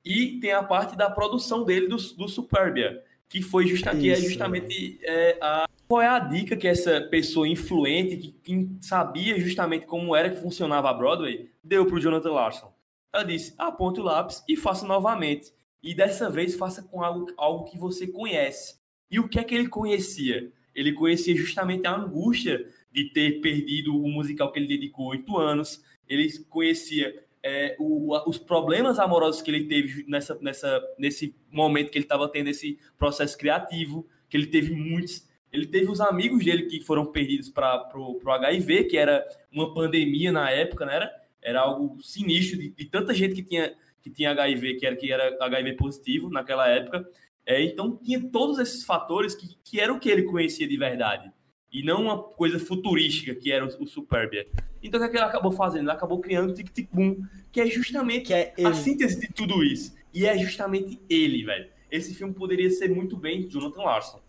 E 0.05 0.39
tem 0.41 0.53
a 0.53 0.63
parte 0.63 0.97
da 0.97 1.11
produção 1.11 1.65
dele 1.65 1.89
do, 1.89 1.97
do 1.97 2.29
Superbia, 2.29 3.03
que 3.29 3.43
foi 3.43 3.67
justa, 3.67 3.95
que 3.95 4.11
é 4.11 4.17
justamente 4.17 5.01
é, 5.03 5.37
a 5.41 5.67
qual 5.89 6.03
é 6.03 6.09
a 6.09 6.19
dica 6.19 6.57
que 6.57 6.67
essa 6.67 7.01
pessoa 7.01 7.47
influente, 7.47 8.17
que, 8.17 8.33
que 8.33 8.69
sabia 8.81 9.39
justamente 9.39 9.87
como 9.87 10.17
era 10.17 10.31
que 10.31 10.41
funcionava 10.41 10.91
a 10.91 10.95
Broadway, 10.95 11.49
deu 11.63 11.87
para 11.87 11.95
o 11.95 12.01
Jonathan 12.01 12.33
Larson? 12.33 12.73
Ela 13.13 13.25
disse: 13.25 13.55
aponte 13.57 14.01
o 14.01 14.03
lápis 14.03 14.43
e 14.49 14.57
faça 14.57 14.87
novamente. 14.87 15.53
E 15.83 15.95
dessa 15.95 16.29
vez 16.29 16.57
faça 16.57 16.83
com 16.83 17.05
algo, 17.05 17.33
algo 17.37 17.65
que 17.65 17.79
você 17.79 18.07
conhece. 18.07 18.79
E 19.09 19.21
o 19.21 19.29
que 19.29 19.39
é 19.39 19.45
que 19.45 19.55
ele 19.55 19.69
conhecia? 19.69 20.53
Ele 20.75 20.93
conhecia 20.93 21.37
justamente 21.37 21.87
a 21.87 21.95
angústia 21.95 22.69
de 22.91 23.05
ter 23.11 23.41
perdido 23.41 23.97
o 23.97 24.09
musical 24.09 24.51
que 24.51 24.59
ele 24.59 24.67
dedicou 24.67 25.07
oito 25.07 25.39
anos. 25.39 25.83
Ele 26.09 26.29
conhecia 26.49 27.25
é, 27.47 27.77
o, 27.79 28.13
os 28.29 28.39
problemas 28.39 28.99
amorosos 28.99 29.41
que 29.41 29.51
ele 29.51 29.65
teve 29.65 30.05
nessa, 30.09 30.37
nessa, 30.41 30.83
nesse 30.99 31.35
momento 31.51 31.91
que 31.91 31.99
ele 31.99 32.05
estava 32.05 32.29
tendo 32.29 32.49
esse 32.49 32.79
processo 32.99 33.39
criativo, 33.39 34.07
que 34.29 34.37
ele 34.37 34.47
teve 34.47 34.75
muitos 34.75 35.25
ele 35.53 35.67
teve 35.67 35.91
os 35.91 36.01
amigos 36.01 36.45
dele 36.45 36.65
que 36.65 36.83
foram 36.83 37.07
perdidos 37.07 37.49
para 37.49 37.89
o 37.95 38.21
HIV, 38.27 38.85
que 38.85 38.97
era 38.99 39.27
uma 39.51 39.73
pandemia 39.73 40.31
na 40.31 40.51
época, 40.51 40.85
né? 40.85 40.97
Era, 40.97 41.11
era 41.41 41.61
algo 41.61 42.03
sinistro 42.03 42.59
de, 42.59 42.71
de, 42.71 42.85
tanta 42.85 43.15
gente 43.15 43.37
que 43.37 43.43
tinha, 43.43 43.75
que 44.03 44.11
tinha 44.11 44.33
HIV, 44.33 44.75
que 44.75 44.85
era, 44.85 44.97
que 44.97 45.11
era 45.11 45.37
HIV 45.41 45.77
positivo 45.77 46.29
naquela 46.29 46.69
época. 46.69 47.09
É, 47.47 47.63
então 47.63 47.97
tinha 47.97 48.21
todos 48.29 48.59
esses 48.59 48.85
fatores 48.85 49.35
que, 49.35 49.57
que 49.65 49.81
era 49.81 49.93
o 49.93 50.01
que 50.01 50.11
ele 50.11 50.25
conhecia 50.25 50.69
de 50.69 50.77
verdade. 50.77 51.33
E 51.73 51.83
não 51.83 52.03
uma 52.03 52.23
coisa 52.23 52.59
futurística 52.59 53.35
que 53.35 53.51
era 53.51 53.65
o, 53.65 53.69
o 53.83 53.87
Superbia. 53.87 54.47
Então 54.87 54.99
o 54.99 55.03
que, 55.03 55.09
é 55.09 55.11
que 55.11 55.17
ele 55.17 55.25
acabou 55.25 55.53
fazendo? 55.53 55.83
Ele 55.83 55.91
acabou 55.91 56.21
criando 56.21 56.51
o 56.51 56.55
Tic 56.55 56.71
Tic 56.71 56.89
Boom, 56.93 57.25
que 57.51 57.61
é 57.61 57.67
justamente 57.67 58.27
que 58.27 58.35
é 58.35 58.55
a 58.65 58.73
síntese 58.73 59.21
de 59.21 59.29
tudo 59.29 59.63
isso. 59.63 59.95
E 60.13 60.27
é 60.27 60.37
justamente 60.39 61.01
ele, 61.09 61.45
velho. 61.45 61.69
Esse 61.91 62.15
filme 62.15 62.35
poderia 62.35 62.71
ser 62.71 62.89
muito 62.89 63.17
bem 63.17 63.49
Jonathan 63.49 63.83
Larson. 63.83 64.21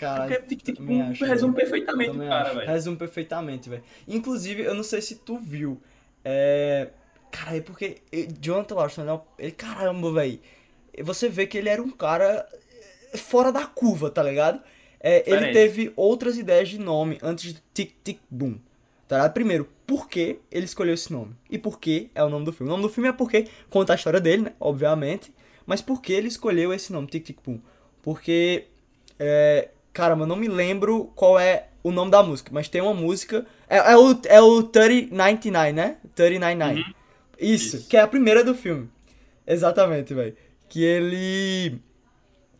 Cara, 0.00 0.26
Porque 0.26 0.56
tic, 0.56 0.62
tic, 0.62 0.78
acho, 1.10 1.26
resume 1.26 1.54
perfeitamente 1.54 2.16
o 2.16 2.20
cara, 2.20 2.54
velho. 2.54 2.66
Resume 2.66 2.96
perfeitamente, 2.96 3.68
velho. 3.68 3.82
Inclusive, 4.08 4.62
eu 4.62 4.74
não 4.74 4.82
sei 4.82 5.02
se 5.02 5.16
tu 5.16 5.36
viu. 5.36 5.78
É. 6.24 6.88
Cara, 7.30 7.58
é 7.58 7.60
porque 7.60 7.98
Jonathan 8.40 8.76
Larson, 8.76 9.02
ele, 9.02 9.20
ele 9.38 9.52
caramba, 9.52 10.10
velho. 10.10 10.40
Você 11.02 11.28
vê 11.28 11.46
que 11.46 11.58
ele 11.58 11.68
era 11.68 11.82
um 11.82 11.90
cara 11.90 12.48
eh, 13.12 13.16
fora 13.18 13.52
da 13.52 13.66
curva, 13.66 14.10
tá 14.10 14.22
ligado? 14.22 14.62
É, 14.98 15.22
ele 15.30 15.52
teve 15.52 15.92
outras 15.94 16.38
ideias 16.38 16.70
de 16.70 16.78
nome 16.78 17.18
antes 17.22 17.52
de 17.52 17.60
Tic 17.74 17.92
Tic 18.02 18.20
Boom. 18.30 18.58
Tá 19.10 19.16
ligado? 19.16 19.32
Primeiro, 19.32 19.68
por 19.84 20.08
que 20.08 20.38
ele 20.52 20.64
escolheu 20.64 20.94
esse 20.94 21.12
nome? 21.12 21.34
E 21.50 21.58
por 21.58 21.80
que 21.80 22.12
é 22.14 22.22
o 22.22 22.28
nome 22.28 22.44
do 22.44 22.52
filme? 22.52 22.70
O 22.70 22.76
nome 22.76 22.84
do 22.84 22.88
filme 22.88 23.08
é 23.08 23.12
porque 23.12 23.48
conta 23.68 23.92
a 23.92 23.96
história 23.96 24.20
dele, 24.20 24.42
né? 24.42 24.52
Obviamente. 24.60 25.34
Mas 25.66 25.82
por 25.82 26.00
que 26.00 26.12
ele 26.12 26.28
escolheu 26.28 26.72
esse 26.72 26.92
nome, 26.92 27.08
Tic 27.08 27.24
Tic 27.24 27.38
Boom? 27.44 27.60
Porque 28.00 28.66
é, 29.18 29.70
Caramba, 29.92 30.22
eu 30.22 30.28
não 30.28 30.36
me 30.36 30.46
lembro 30.46 31.10
qual 31.16 31.40
é 31.40 31.66
o 31.82 31.90
nome 31.90 32.12
da 32.12 32.22
música, 32.22 32.50
mas 32.54 32.68
tem 32.68 32.80
uma 32.80 32.94
música. 32.94 33.44
É, 33.68 33.78
é 33.78 33.96
o, 33.96 34.20
é 34.26 34.40
o 34.40 34.62
3099, 34.62 35.72
né? 35.72 35.96
399. 36.14 36.80
Uhum. 36.80 36.94
Isso, 37.36 37.76
Isso, 37.78 37.88
que 37.88 37.96
é 37.96 38.00
a 38.00 38.06
primeira 38.06 38.44
do 38.44 38.54
filme. 38.54 38.88
Exatamente, 39.44 40.14
velho. 40.14 40.36
Que 40.68 40.84
ele. 40.84 41.80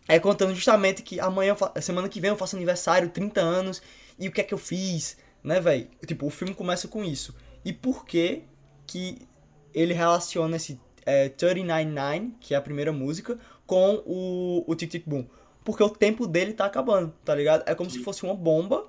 É 0.08 0.18
contando 0.18 0.52
justamente 0.52 1.00
que 1.02 1.20
amanhã, 1.20 1.54
semana 1.80 2.08
que 2.08 2.20
vem 2.20 2.30
eu 2.30 2.36
faço 2.36 2.56
aniversário, 2.56 3.08
30 3.08 3.40
anos, 3.40 3.80
e 4.18 4.26
o 4.26 4.32
que 4.32 4.40
é 4.40 4.44
que 4.44 4.52
eu 4.52 4.58
fiz, 4.58 5.16
né, 5.42 5.60
velho? 5.60 5.88
Tipo, 6.06 6.26
o 6.26 6.30
filme 6.30 6.54
começa 6.54 6.88
com 6.88 7.04
isso. 7.04 7.34
E 7.64 7.72
por 7.72 8.04
que 8.04 8.42
que 8.86 9.18
ele 9.72 9.94
relaciona 9.94 10.56
esse 10.56 10.80
é, 11.06 11.28
399, 11.28 12.34
que 12.40 12.54
é 12.54 12.56
a 12.56 12.60
primeira 12.60 12.92
música, 12.92 13.38
com 13.66 14.02
o, 14.04 14.64
o 14.66 14.74
Tic 14.74 14.90
Tic 14.90 15.04
Boom? 15.06 15.26
porque 15.64 15.82
o 15.82 15.90
tempo 15.90 16.26
dele 16.26 16.52
tá 16.52 16.64
acabando, 16.64 17.12
tá 17.24 17.34
ligado? 17.34 17.62
É 17.66 17.74
como 17.74 17.90
Sim. 17.90 17.98
se 17.98 18.04
fosse 18.04 18.24
uma 18.24 18.34
bomba 18.34 18.88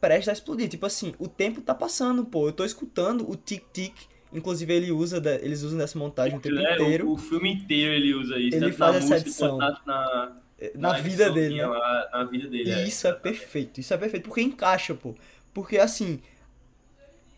prestes 0.00 0.28
a 0.28 0.32
explodir. 0.32 0.68
Tipo 0.68 0.86
assim, 0.86 1.14
o 1.18 1.28
tempo 1.28 1.60
tá 1.60 1.74
passando, 1.74 2.24
pô. 2.24 2.48
Eu 2.48 2.52
tô 2.52 2.64
escutando 2.64 3.28
o 3.28 3.36
tic-tic. 3.36 3.94
Inclusive, 4.32 4.72
ele 4.72 4.92
usa 4.92 5.16
eles 5.40 5.62
usam 5.62 5.78
dessa 5.78 5.98
montagem 5.98 6.36
o 6.36 6.40
tempo 6.40 6.58
é, 6.58 6.74
inteiro. 6.74 7.08
O, 7.08 7.14
o, 7.14 7.16
filme 7.16 7.52
inteiro 7.52 7.92
ele 7.92 8.12
usa 8.12 8.38
isso. 8.38 8.56
Ele 8.56 8.72
faz 8.72 8.96
essa 8.96 9.16
edição. 9.16 9.56
Na, 9.56 9.80
na, 9.86 10.36
na 10.74 10.92
vida 10.94 11.30
dele. 11.30 11.56
Né? 11.56 11.66
Lá, 11.66 12.08
na 12.12 12.24
vida 12.24 12.48
dele. 12.48 12.70
E 12.70 12.72
é, 12.72 12.86
isso 12.86 13.06
é 13.06 13.12
perfeito. 13.12 13.80
Isso 13.80 13.94
é 13.94 13.96
perfeito. 13.96 14.24
Porque 14.24 14.42
encaixa, 14.42 14.94
pô. 14.94 15.14
Porque 15.58 15.76
assim. 15.76 16.20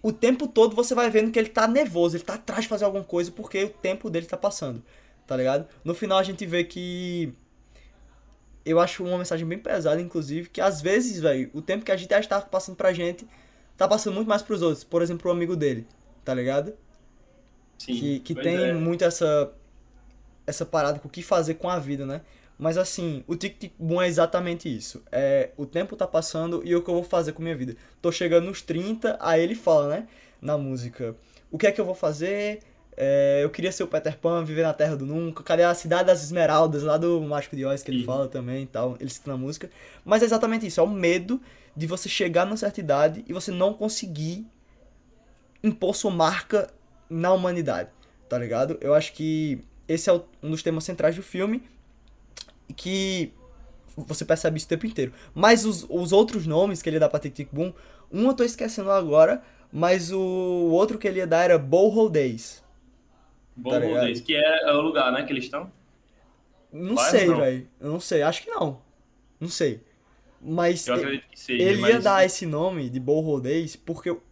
O 0.03 0.13
tempo 0.13 0.47
todo 0.47 0.77
você 0.77 0.95
vai 0.95 1.09
vendo 1.09 1.31
que 1.31 1.39
ele 1.39 1.49
tá 1.49 1.67
nervoso, 1.67 2.17
ele 2.17 2.25
tá 2.25 2.35
atrás 2.35 2.63
de 2.63 2.69
fazer 2.69 2.85
alguma 2.85 3.05
coisa 3.05 3.31
porque 3.31 3.65
o 3.65 3.69
tempo 3.71 4.11
dele 4.11 4.27
tá 4.27 4.37
passando. 4.37 4.83
Tá 5.27 5.35
ligado? 5.37 5.67
No 5.83 5.95
final 5.95 6.19
a 6.19 6.23
gente 6.23 6.45
vê 6.45 6.65
que 6.65 7.33
eu 8.63 8.79
acho 8.79 9.03
uma 9.05 9.17
mensagem 9.17 9.47
bem 9.47 9.59
pesada, 9.59 10.01
inclusive, 10.01 10.51
que 10.51 10.61
às 10.61 10.83
vezes, 10.83 11.21
velho, 11.21 11.51
o 11.55 11.63
tempo 11.63 11.83
que 11.83 11.93
a 11.93 11.97
gente 11.97 12.13
acha 12.13 12.23
que 12.23 12.29
tá 12.29 12.43
passando 12.43 12.77
pra 12.77 12.93
gente, 12.93 13.27
tá 13.75 13.89
passando 13.89 14.15
muito 14.15 14.29
mais 14.29 14.43
pros 14.43 14.61
outros. 14.61 14.85
Por 14.85 15.01
exemplo, 15.01 15.31
o 15.31 15.35
amigo 15.35 15.57
dele, 15.57 15.87
tá 16.25 16.35
ligado? 16.35 16.75
Sim. 17.79 17.95
Que, 17.95 18.21
que 18.21 18.35
tem 18.35 18.57
é. 18.57 18.73
muito 18.75 19.03
essa 19.03 19.51
essa 20.47 20.67
parada 20.67 20.99
com 20.99 21.09
o 21.09 21.11
que 21.11 21.23
fazer 21.23 21.55
com 21.55 21.71
a 21.71 21.79
vida, 21.79 22.05
né? 22.05 22.21
Mas 22.61 22.77
assim, 22.77 23.25
o 23.27 23.35
Tic 23.35 23.59
Tic 23.59 23.73
Boom 23.79 24.03
é 24.03 24.07
exatamente 24.07 24.69
isso. 24.69 25.03
É, 25.11 25.49
o 25.57 25.65
tempo 25.65 25.97
tá 25.97 26.07
passando 26.07 26.61
e 26.63 26.77
o 26.77 26.83
que 26.83 26.91
eu 26.91 26.95
vou 26.95 27.03
fazer 27.03 27.33
com 27.33 27.43
minha 27.43 27.57
vida? 27.57 27.75
Tô 28.03 28.13
chegando 28.13 28.45
nos 28.45 28.61
30, 28.61 29.17
aí 29.19 29.43
ele 29.43 29.55
fala, 29.55 29.89
né, 29.89 30.07
na 30.43 30.59
música, 30.59 31.17
o 31.51 31.57
que 31.57 31.67
é 31.67 31.73
que 31.73 31.81
eu 31.81 31.87
vou 31.87 31.95
fazer? 31.95 32.61
É, 32.95 33.41
eu 33.43 33.49
queria 33.49 33.73
ser 33.73 33.83
o 33.83 33.87
Peter 33.87 34.15
Pan, 34.19 34.45
viver 34.45 34.63
na 34.63 34.75
Terra 34.75 34.95
do 34.95 35.07
Nunca. 35.07 35.43
Cadê 35.43 35.63
a 35.63 35.75
Cidade 35.75 36.09
das 36.09 36.23
Esmeraldas, 36.23 36.83
lá 36.83 36.99
do 36.99 37.19
Mágico 37.23 37.57
de 37.57 37.65
Oz, 37.65 37.83
que 37.83 37.91
ele 37.91 38.05
fala 38.05 38.29
também 38.29 38.65
e 38.65 38.67
tal. 38.67 38.95
Ele 39.01 39.09
cita 39.09 39.31
na 39.31 39.39
música. 39.39 39.71
Mas 40.05 40.21
é 40.21 40.27
exatamente 40.27 40.67
isso, 40.67 40.81
é 40.81 40.83
o 40.83 40.87
medo 40.87 41.41
de 41.75 41.87
você 41.87 42.11
chegar 42.11 42.45
numa 42.45 42.59
certa 42.59 42.79
idade 42.79 43.25
e 43.27 43.33
você 43.33 43.51
não 43.51 43.73
conseguir 43.73 44.47
impor 45.65 45.97
sua 45.97 46.11
marca 46.11 46.69
na 47.09 47.33
humanidade, 47.33 47.89
tá 48.29 48.39
ligado? 48.39 48.77
Eu 48.83 48.93
acho 48.93 49.15
que 49.15 49.65
esse 49.89 50.11
é 50.11 50.21
um 50.43 50.51
dos 50.51 50.63
temas 50.63 50.85
centrais 50.85 51.17
do 51.17 51.23
filme 51.23 51.63
que 52.73 53.33
você 53.97 54.25
percebe 54.25 54.57
isso 54.57 54.67
o 54.67 54.69
tempo 54.69 54.87
inteiro. 54.87 55.13
Mas 55.35 55.65
os, 55.65 55.87
os 55.89 56.13
outros 56.13 56.47
nomes 56.47 56.83
que 56.83 56.89
ele 56.89 56.99
dá 56.99 57.09
pra 57.09 57.21
Tic 57.21 57.35
Tic 57.35 57.49
Boom, 57.53 57.73
um 58.11 58.27
eu 58.27 58.35
tô 58.35 58.45
esquecendo 58.45 58.91
agora, 58.91 59.43
mas 59.73 60.11
o 60.13 60.21
outro 60.71 60.99
que 60.99 61.07
ele 61.07 61.19
ia 61.19 61.27
dar 61.27 61.45
era 61.45 61.59
Boho 61.59 62.09
Days. 62.09 62.63
Boho 63.57 63.95
tá 63.95 64.01
Days, 64.01 64.21
que 64.21 64.35
é, 64.35 64.71
é, 64.71 64.73
o 64.73 64.81
lugar, 64.81 65.13
né, 65.13 65.23
que 65.25 65.33
eles 65.33 65.45
estão? 65.45 65.71
Não 66.73 66.95
Vai 66.95 67.11
sei, 67.11 67.29
velho. 67.29 67.69
Eu 67.81 67.91
não 67.91 68.01
sei, 68.01 68.23
acho 68.23 68.43
que 68.43 68.51
não. 68.51 68.81
Não 69.39 69.49
sei. 69.49 69.83
Mas 70.41 70.87
eu 70.87 70.95
acredito 70.95 71.29
que 71.29 71.39
seja, 71.39 71.63
ele 71.63 71.81
mas... 71.81 71.91
ia 71.91 72.01
dar 72.01 72.25
esse 72.25 72.47
nome 72.47 72.89
de 72.89 72.99
Boho 72.99 73.41
Days 73.41 73.77
porque 73.77 74.09
eu, 74.09 74.23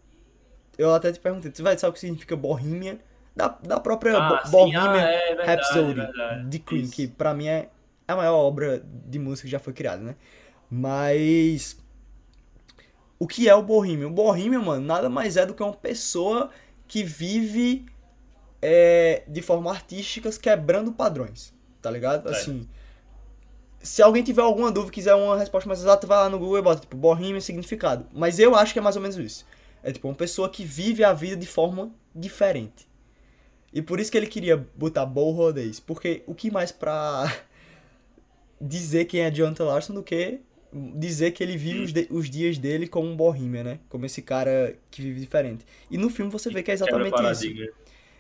eu 0.79 0.95
até 0.95 1.13
te 1.13 1.21
perguntei, 1.21 1.51
você 1.53 1.63
vai 1.63 1.77
saber 1.77 1.91
o 1.91 1.93
que 1.95 2.01
significa 2.01 2.35
Bohemian? 2.35 2.99
Da, 3.37 3.57
da 3.63 3.79
própria 3.79 4.17
ah, 4.17 4.43
Bo 4.45 4.51
Bohemian 4.51 5.01
ah, 5.01 5.11
é 5.11 5.35
verdade, 5.37 5.49
Rhapsody 5.49 6.01
é 6.01 6.43
de 6.49 6.59
Queen, 6.59 6.83
Isso. 6.83 6.93
que 6.93 7.07
pra 7.07 7.35
mim 7.35 7.47
é 7.47 7.69
a 8.09 8.17
maior 8.17 8.37
obra 8.37 8.83
de 9.07 9.19
música 9.19 9.47
que 9.47 9.53
já 9.53 9.59
foi 9.59 9.75
criada, 9.75 10.03
né? 10.03 10.17
Mas. 10.71 11.77
O 13.19 13.27
que 13.27 13.49
é 13.49 13.55
o 13.55 13.63
Bohemian? 13.63 14.09
O 14.09 14.13
Bohemian, 14.13 14.61
mano, 14.61 14.85
nada 14.85 15.11
mais 15.11 15.37
é 15.37 15.45
do 15.45 15.53
que 15.53 15.63
uma 15.63 15.75
pessoa 15.75 16.51
que 16.87 17.03
vive 17.03 17.85
é, 18.63 19.25
de 19.29 19.43
forma 19.43 19.71
artística 19.71 20.31
quebrando 20.33 20.93
padrões, 20.93 21.53
tá 21.83 21.91
ligado? 21.91 22.29
É. 22.29 22.33
Assim. 22.33 22.67
Se 23.81 24.03
alguém 24.03 24.23
tiver 24.23 24.43
alguma 24.43 24.73
dúvida, 24.73 24.93
quiser 24.93 25.15
uma 25.15 25.37
resposta 25.37 25.69
mais 25.69 25.81
exata, 25.81 26.07
vai 26.07 26.19
lá 26.19 26.29
no 26.29 26.39
Google 26.39 26.59
e 26.59 26.63
bota, 26.63 26.81
tipo, 26.81 26.97
Bohemian 26.97 27.41
significado. 27.41 28.07
Mas 28.13 28.39
eu 28.39 28.57
acho 28.57 28.73
que 28.73 28.79
é 28.79 28.83
mais 28.83 28.97
ou 28.97 29.03
menos 29.03 29.17
isso. 29.17 29.47
É 29.83 29.93
tipo 29.93 30.09
uma 30.09 30.15
pessoa 30.15 30.49
que 30.49 30.65
vive 30.65 31.05
a 31.05 31.13
vida 31.13 31.37
de 31.37 31.47
forma 31.47 31.91
diferente. 32.15 32.89
E 33.73 33.81
por 33.81 34.01
isso 34.01 34.11
que 34.11 34.17
ele 34.17 34.27
queria 34.27 34.57
botar 34.75 35.07
Days. 35.55 35.79
Porque 35.79 36.23
o 36.27 36.35
que 36.35 36.51
mais 36.51 36.73
pra 36.73 37.33
dizer 38.61 39.05
quem 39.05 39.21
é 39.21 39.31
Jonathan 39.31 39.65
Larson 39.65 39.95
do 39.95 40.03
que 40.03 40.41
dizer 40.73 41.31
que 41.33 41.43
ele 41.43 41.57
vive 41.57 41.81
os, 41.81 41.93
de, 41.93 42.07
os, 42.11 42.29
dias 42.29 42.59
dele 42.59 42.87
como 42.87 43.09
um 43.09 43.17
bohemia, 43.17 43.65
né? 43.65 43.81
Como 43.89 44.05
esse 44.05 44.21
cara 44.21 44.77
que 44.91 45.01
vive 45.01 45.21
diferente. 45.21 45.65
E 45.91 45.97
no 45.97 46.11
filme 46.11 46.31
você 46.31 46.51
vê 46.51 46.63
que 46.63 46.71
é 46.71 46.75
exatamente 46.75 47.15
isso. 47.15 47.73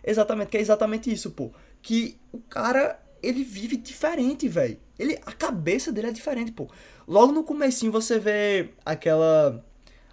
Exatamente, 0.03 0.49
que 0.49 0.57
é 0.57 0.61
exatamente 0.61 1.13
isso, 1.13 1.31
pô. 1.31 1.53
Que 1.83 2.17
o 2.33 2.39
cara, 2.39 2.99
ele 3.23 3.45
vive 3.45 3.77
diferente, 3.77 4.49
velho. 4.49 4.79
Ele 4.99 5.19
a 5.27 5.33
cabeça 5.33 5.93
dele 5.93 6.09
é 6.09 6.13
diferente, 6.13 6.53
pô. 6.53 6.69
Logo 7.07 7.33
no 7.33 7.45
comecinho 7.45 7.93
você 7.93 8.19
vê 8.19 8.71
aquela 8.85 9.65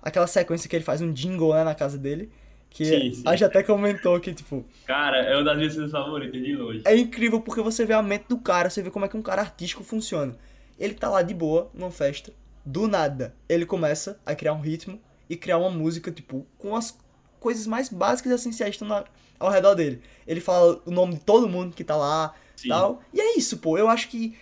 aquela 0.02 0.28
sequência 0.28 0.70
que 0.70 0.76
ele 0.76 0.84
faz 0.84 1.02
um 1.02 1.12
jingle 1.12 1.54
né, 1.54 1.64
na 1.64 1.74
casa 1.74 1.98
dele. 1.98 2.30
Que 2.76 2.84
sim, 2.84 3.14
sim. 3.14 3.24
a 3.26 3.32
gente 3.32 3.46
até 3.46 3.64
comentou 3.64 4.20
que, 4.20 4.34
tipo. 4.34 4.66
Cara, 4.86 5.20
é 5.20 5.34
uma 5.34 5.46
das 5.46 5.56
minhas 5.56 5.92
favoritas 5.92 6.44
de 6.44 6.54
longe. 6.58 6.82
É 6.84 6.94
incrível 6.94 7.40
porque 7.40 7.62
você 7.62 7.86
vê 7.86 7.94
a 7.94 8.02
mente 8.02 8.26
do 8.28 8.38
cara, 8.38 8.70
você 8.70 8.82
vê 8.82 8.92
como 8.92 9.06
é 9.06 9.08
que 9.08 9.16
um 9.16 9.22
cara 9.22 9.44
artístico 9.44 9.82
funciona. 9.82 10.36
Ele 10.78 10.94
tá 10.94 11.10
lá 11.10 11.22
de 11.22 11.34
boa, 11.34 11.72
numa 11.74 11.90
festa, 11.90 12.34
do 12.66 12.86
nada, 12.86 13.34
ele 13.48 13.66
começa 13.66 14.20
a 14.26 14.36
criar 14.36 14.52
um 14.52 14.60
ritmo 14.60 15.00
e 15.30 15.38
criar 15.38 15.58
uma 15.58 15.70
música, 15.70 16.12
tipo, 16.12 16.46
com 16.58 16.76
as 16.76 17.00
coisas 17.40 17.66
mais 17.66 17.88
básicas 17.88 18.34
e 18.34 18.36
essenciais 18.36 18.76
estão 18.76 18.90
na, 18.90 19.06
ao 19.40 19.50
redor 19.50 19.74
dele. 19.74 20.02
Ele 20.28 20.42
fala 20.42 20.82
o 20.86 20.92
nome 20.92 21.14
de 21.14 21.22
todo 21.22 21.48
mundo 21.48 21.74
que 21.74 21.84
tá 21.86 21.96
lá 21.96 22.36
Sim. 22.58 22.68
tal. 22.68 23.02
E 23.14 23.22
é 23.22 23.38
isso, 23.38 23.60
pô. 23.60 23.78
Eu 23.78 23.88
acho 23.88 24.10
que 24.10 24.38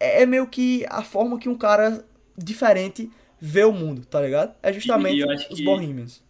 é 0.00 0.26
meio 0.26 0.48
que 0.48 0.84
a 0.88 1.04
forma 1.04 1.38
que 1.38 1.48
um 1.48 1.56
cara 1.56 2.04
diferente 2.36 3.08
vê 3.40 3.62
o 3.62 3.70
mundo, 3.70 4.04
tá 4.04 4.20
ligado? 4.20 4.56
É 4.60 4.72
justamente 4.72 5.22
os 5.24 5.44
que... 5.44 5.64
Bohemians 5.64 6.26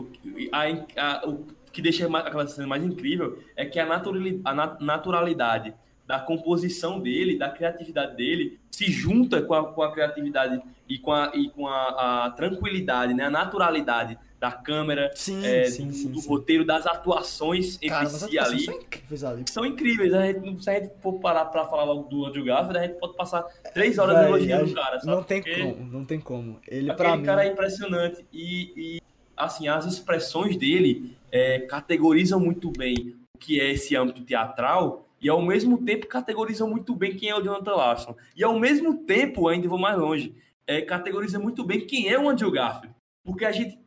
o, 0.00 0.10
a, 0.52 0.62
a, 0.96 1.28
o 1.28 1.46
que 1.72 1.80
deixa 1.80 2.06
aquela 2.18 2.46
cena 2.46 2.66
mais 2.66 2.82
incrível 2.82 3.38
é 3.56 3.64
que 3.64 3.78
a 3.78 3.86
naturalidade, 3.86 4.42
a 4.44 4.84
naturalidade 4.84 5.74
da 6.06 6.18
composição 6.18 6.98
dele, 6.98 7.38
da 7.38 7.48
criatividade 7.48 8.16
dele, 8.16 8.58
se 8.70 8.90
junta 8.90 9.42
com 9.42 9.54
a, 9.54 9.72
com 9.72 9.82
a 9.82 9.92
criatividade 9.92 10.60
e 10.88 10.98
com, 10.98 11.12
a, 11.12 11.30
e 11.34 11.48
com 11.50 11.68
a, 11.68 12.24
a 12.26 12.30
tranquilidade, 12.30 13.14
né? 13.14 13.24
a 13.24 13.30
naturalidade 13.30 14.18
da 14.40 14.50
câmera, 14.50 15.12
sim, 15.14 15.44
é, 15.44 15.66
sim, 15.66 15.86
do, 15.86 15.92
sim, 15.92 16.10
do 16.10 16.20
roteiro, 16.20 16.64
das 16.64 16.86
atuações 16.86 17.74
entre 17.74 17.90
Cara, 17.90 18.08
si 18.08 18.38
ali. 18.38 18.64
São 18.64 18.74
incríveis 18.74 19.24
ali. 19.24 19.44
São 19.50 19.66
incríveis. 19.66 20.14
A 20.14 20.26
gente, 20.26 20.64
se 20.64 20.70
a 20.70 20.80
gente 20.80 20.92
for 21.00 21.20
parar 21.20 21.44
pra 21.44 21.66
falar 21.66 21.84
logo 21.84 22.08
do 22.08 22.24
Andrew 22.24 22.44
Garfield, 22.44 22.78
a 22.78 22.82
gente 22.86 22.98
pode 22.98 23.14
passar 23.16 23.42
três 23.74 23.98
horas 23.98 24.26
elogiando 24.26 24.70
o 24.70 24.74
cara, 24.74 24.98
sabe? 24.98 25.12
Não 25.12 25.22
tem 25.22 25.42
Porque 25.42 25.62
como, 25.62 25.84
não 25.84 26.04
tem 26.06 26.20
como. 26.20 26.58
Ele, 26.66 26.90
Aquele 26.90 27.08
pra 27.08 27.16
mim... 27.18 27.22
cara 27.22 27.44
é 27.44 27.52
impressionante 27.52 28.24
e, 28.32 28.72
e, 28.96 29.00
assim, 29.44 29.68
as 29.68 29.84
expressões 29.86 30.56
dele 30.56 31.16
é, 31.32 31.60
categorizam 31.60 32.38
muito 32.40 32.70
bem 32.70 33.16
o 33.34 33.38
que 33.38 33.60
é 33.60 33.70
esse 33.72 33.96
âmbito 33.96 34.22
teatral 34.22 35.08
e 35.20 35.28
ao 35.28 35.40
mesmo 35.42 35.78
tempo 35.84 36.06
categorizam 36.06 36.68
muito 36.68 36.94
bem 36.94 37.14
quem 37.16 37.28
é 37.30 37.36
o 37.36 37.42
Jonathan 37.42 37.74
Larson. 37.76 38.16
E 38.36 38.42
ao 38.44 38.58
mesmo 38.58 39.04
tempo, 39.04 39.48
ainda 39.48 39.68
vou 39.68 39.78
mais 39.78 39.98
longe, 39.98 40.34
é, 40.66 40.80
categoriza 40.80 41.38
muito 41.38 41.64
bem 41.64 41.86
quem 41.86 42.08
é 42.08 42.18
o 42.18 42.28
Andrew 42.28 42.50
Garfield. 42.50 42.94
Porque 43.24 43.44
a 43.44 43.52
gente 43.52 43.78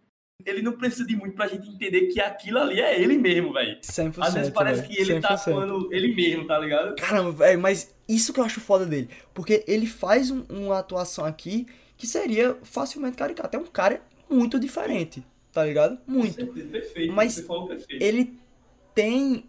ele 0.45 0.61
não 0.61 0.73
precisa 0.73 1.05
de 1.05 1.15
muito 1.15 1.35
pra 1.35 1.47
gente 1.47 1.69
entender 1.69 2.07
que 2.07 2.19
aquilo 2.19 2.59
ali 2.59 2.81
é 2.81 2.99
ele 3.01 3.17
mesmo, 3.17 3.53
velho. 3.53 3.77
100%, 3.81 4.15
Às 4.21 4.33
vezes 4.33 4.49
parece 4.49 4.81
véi, 4.81 4.89
que 4.89 5.01
ele 5.01 5.21
tá 5.21 5.37
100%. 5.37 5.39
atuando 5.53 5.93
ele 5.93 6.13
mesmo, 6.13 6.45
tá 6.45 6.59
ligado? 6.59 6.95
Caramba, 6.97 7.31
velho, 7.31 7.61
mas 7.61 7.95
isso 8.09 8.33
que 8.33 8.41
eu 8.41 8.43
acho 8.43 8.59
foda 8.59 8.85
dele. 8.85 9.09
Porque 9.33 9.63
ele 9.67 9.87
faz 9.87 10.29
um- 10.31 10.43
uma 10.49 10.79
atuação 10.79 11.23
aqui 11.23 11.65
que 11.95 12.05
seria 12.05 12.57
facilmente 12.63 13.15
caricato. 13.15 13.55
É 13.55 13.59
um 13.59 13.65
cara 13.65 14.01
muito 14.29 14.59
diferente, 14.59 15.23
tá 15.53 15.63
ligado? 15.63 15.99
Muito. 16.07 16.47
Perfeito, 16.47 17.13
Mas 17.13 17.35
perfeito. 17.39 18.03
Ele 18.03 18.37
tem. 18.93 19.45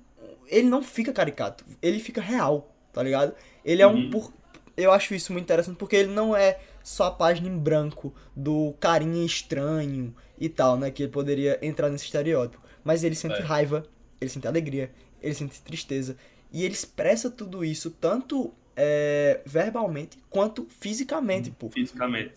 Ele 0.46 0.68
não 0.68 0.82
fica 0.82 1.12
caricato, 1.12 1.64
ele 1.80 1.98
fica 1.98 2.20
real, 2.20 2.70
tá 2.92 3.02
ligado? 3.02 3.34
Ele 3.64 3.82
é 3.82 3.86
um. 3.86 3.94
Uhum. 3.94 4.10
Por... 4.10 4.32
Eu 4.76 4.92
acho 4.92 5.14
isso 5.14 5.32
muito 5.32 5.44
interessante 5.44 5.76
porque 5.76 5.96
ele 5.96 6.12
não 6.12 6.36
é 6.36 6.58
só 6.82 7.04
a 7.04 7.10
página 7.10 7.48
em 7.48 7.56
branco 7.56 8.14
do 8.36 8.74
carinha 8.78 9.24
estranho 9.24 10.14
e 10.38 10.48
tal, 10.48 10.76
né? 10.76 10.90
Que 10.90 11.04
ele 11.04 11.12
poderia 11.12 11.58
entrar 11.62 11.88
nesse 11.88 12.04
estereótipo. 12.04 12.62
Mas 12.84 13.02
ele 13.02 13.14
sente 13.14 13.40
É. 13.40 13.42
raiva, 13.42 13.86
ele 14.20 14.28
sente 14.28 14.46
alegria, 14.46 14.92
ele 15.22 15.34
sente 15.34 15.62
tristeza. 15.62 16.16
E 16.52 16.64
ele 16.64 16.74
expressa 16.74 17.30
tudo 17.30 17.64
isso 17.64 17.90
tanto 17.90 18.52
é, 18.76 19.40
verbalmente 19.46 20.18
quanto 20.28 20.66
fisicamente, 20.68 21.50
pô. 21.50 21.70
Fisicamente. 21.70 22.34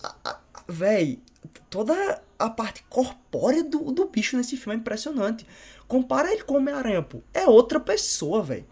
Véi, 0.68 1.20
toda 1.70 2.22
a 2.38 2.50
parte 2.50 2.84
corpórea 2.90 3.64
do, 3.64 3.92
do 3.92 4.08
bicho 4.08 4.38
nesse 4.38 4.58
filme 4.58 4.76
é 4.76 4.80
impressionante. 4.80 5.46
Compara 5.88 6.32
ele 6.32 6.44
com 6.44 6.56
o 6.56 6.58
Homem-Aranha, 6.58 7.02
pô. 7.02 7.22
É 7.34 7.46
outra 7.46 7.80
pessoa, 7.80 8.44
velho. 8.44 8.66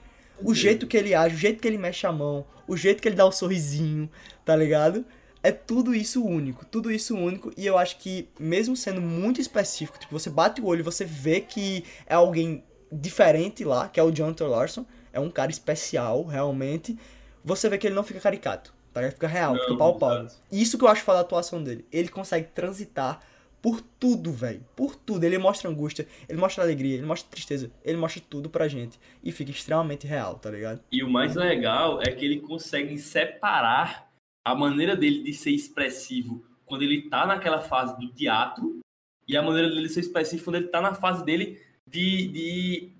O 0.43 0.53
jeito 0.53 0.85
que 0.85 0.97
ele 0.97 1.15
age, 1.15 1.35
o 1.35 1.39
jeito 1.39 1.61
que 1.61 1.67
ele 1.67 1.77
mexe 1.77 2.05
a 2.05 2.11
mão, 2.11 2.45
o 2.67 2.75
jeito 2.75 3.01
que 3.01 3.07
ele 3.07 3.15
dá 3.15 3.25
o 3.25 3.31
sorrisinho, 3.31 4.09
tá 4.43 4.55
ligado? 4.55 5.05
É 5.41 5.51
tudo 5.51 5.95
isso 5.95 6.25
único, 6.25 6.65
tudo 6.65 6.91
isso 6.91 7.15
único. 7.15 7.51
E 7.55 7.65
eu 7.65 7.77
acho 7.77 7.97
que, 7.99 8.27
mesmo 8.39 8.75
sendo 8.75 8.99
muito 8.99 9.39
específico, 9.39 9.97
tipo, 9.97 10.11
você 10.17 10.29
bate 10.29 10.59
o 10.59 10.65
olho 10.65 10.79
e 10.79 10.83
você 10.83 11.05
vê 11.05 11.39
que 11.39 11.85
é 12.05 12.15
alguém 12.15 12.63
diferente 12.91 13.63
lá, 13.63 13.87
que 13.87 13.99
é 13.99 14.03
o 14.03 14.11
Jonathan 14.11 14.47
Larson. 14.47 14.85
É 15.13 15.19
um 15.19 15.29
cara 15.29 15.51
especial, 15.51 16.25
realmente. 16.25 16.97
Você 17.43 17.69
vê 17.69 17.77
que 17.77 17.87
ele 17.87 17.95
não 17.95 18.03
fica 18.03 18.19
caricato, 18.19 18.73
tá? 18.95 19.03
Ele 19.03 19.11
fica 19.11 19.27
real, 19.27 19.53
Não, 19.53 19.61
fica 19.61 19.77
palpável. 19.77 20.29
Isso 20.51 20.77
que 20.77 20.83
eu 20.83 20.87
acho 20.87 21.03
foda 21.03 21.17
da 21.17 21.25
atuação 21.25 21.61
dele. 21.61 21.85
Ele 21.91 22.07
consegue 22.07 22.47
transitar 22.47 23.21
por 23.61 23.81
tudo, 23.81 24.31
velho. 24.31 24.63
Por 24.75 24.95
tudo. 24.95 25.23
Ele 25.23 25.37
mostra 25.37 25.69
angústia, 25.69 26.07
ele 26.29 26.39
mostra 26.39 26.63
alegria, 26.63 26.95
ele 26.95 27.05
mostra 27.05 27.29
tristeza, 27.29 27.69
ele 27.83 27.97
mostra 27.97 28.21
tudo 28.29 28.49
pra 28.49 28.67
gente. 28.67 28.99
E 29.23 29.31
fica 29.31 29.51
extremamente 29.51 30.07
real, 30.07 30.35
tá 30.35 30.49
ligado? 30.49 30.81
E 30.91 31.03
o 31.03 31.09
mais 31.09 31.35
legal 31.35 32.01
é 32.01 32.11
que 32.11 32.23
ele 32.23 32.39
consegue 32.39 32.97
separar 32.97 34.09
a 34.45 34.55
maneira 34.55 34.95
dele 34.95 35.23
de 35.23 35.33
ser 35.33 35.51
expressivo 35.51 36.45
quando 36.63 36.83
ele 36.83 37.09
tá 37.09 37.25
naquela 37.25 37.59
fase 37.59 37.97
do 37.99 38.11
teatro 38.13 38.79
e 39.27 39.35
a 39.35 39.41
maneira 39.41 39.69
dele 39.69 39.89
ser 39.89 40.01
expressivo 40.01 40.43
quando 40.43 40.57
ele 40.57 40.67
tá 40.67 40.79
na 40.79 40.93
fase 40.93 41.25
dele 41.25 41.59
de. 41.87 42.27
de 42.27 42.94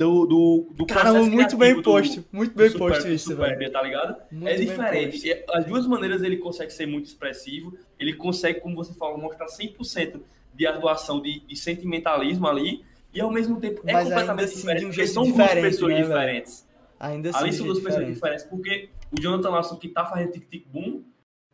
do, 0.00 0.24
do, 0.24 0.66
do 0.72 0.86
processo 0.86 1.30
muito 1.30 1.58
bem 1.58 1.82
posto. 1.82 2.24
Muito 2.32 2.56
bem 2.56 2.70
super- 2.70 2.88
posto 2.94 3.08
isso, 3.08 3.32
super 3.32 3.58
velho. 3.58 3.70
Tá 3.70 3.82
ligado? 3.82 4.16
Muito 4.32 4.48
é 4.48 4.54
diferente. 4.56 5.28
E 5.28 5.44
As 5.52 5.66
duas 5.66 5.86
maneiras 5.86 6.22
ele 6.22 6.38
consegue 6.38 6.72
ser 6.72 6.86
muito 6.86 7.04
expressivo, 7.04 7.76
ele 7.98 8.14
consegue, 8.14 8.60
como 8.60 8.74
você 8.74 8.94
falou, 8.94 9.18
mostrar 9.18 9.44
100% 9.44 10.22
de 10.54 10.66
atuação, 10.66 11.20
de, 11.20 11.40
de 11.40 11.54
sentimentalismo 11.54 12.48
ali, 12.48 12.82
e 13.12 13.20
ao 13.20 13.30
mesmo 13.30 13.60
tempo 13.60 13.82
é 13.86 13.92
Mas 13.92 14.08
completamente 14.08 14.44
assim, 14.44 14.56
diferente, 14.56 14.84
um 14.86 14.88
porque 14.88 15.06
são 15.06 15.30
duas 15.30 15.52
pessoas 15.52 15.92
né, 15.92 16.02
diferentes. 16.02 16.68
Ainda 16.98 17.28
assim, 17.30 17.38
Ali 17.38 17.50
de 17.50 17.56
são 17.56 17.66
duas 17.66 17.78
pessoas 17.78 17.94
diferente. 17.96 18.14
diferentes, 18.14 18.44
porque 18.46 18.88
o 19.12 19.20
Jonathan 19.20 19.50
Larson 19.50 19.76
que 19.76 19.88
tá 19.88 20.06
fazendo 20.06 20.32
Tic 20.32 20.48
Tic 20.48 20.66
Boom 20.66 21.02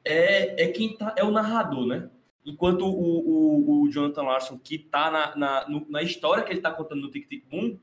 é, 0.05 0.65
é 0.65 0.69
quem 0.69 0.97
tá, 0.97 1.15
é 1.17 1.25
o 1.25 1.33
narrador, 1.33 1.85
né? 1.85 2.09
Enquanto 2.45 2.87
o, 2.87 2.93
o, 2.93 3.83
o 3.83 3.91
Jonathan 3.91 4.23
Larson 4.23 4.57
que 4.57 4.79
tá 4.79 5.11
na, 5.11 5.37
na, 5.37 5.69
no, 5.69 5.85
na 5.91 6.01
história 6.01 6.45
que 6.45 6.53
ele 6.53 6.61
tá 6.61 6.71
contando 6.71 7.01
no 7.01 7.11
Tic 7.11 7.27
Tic 7.27 7.45
Boom 7.51 7.77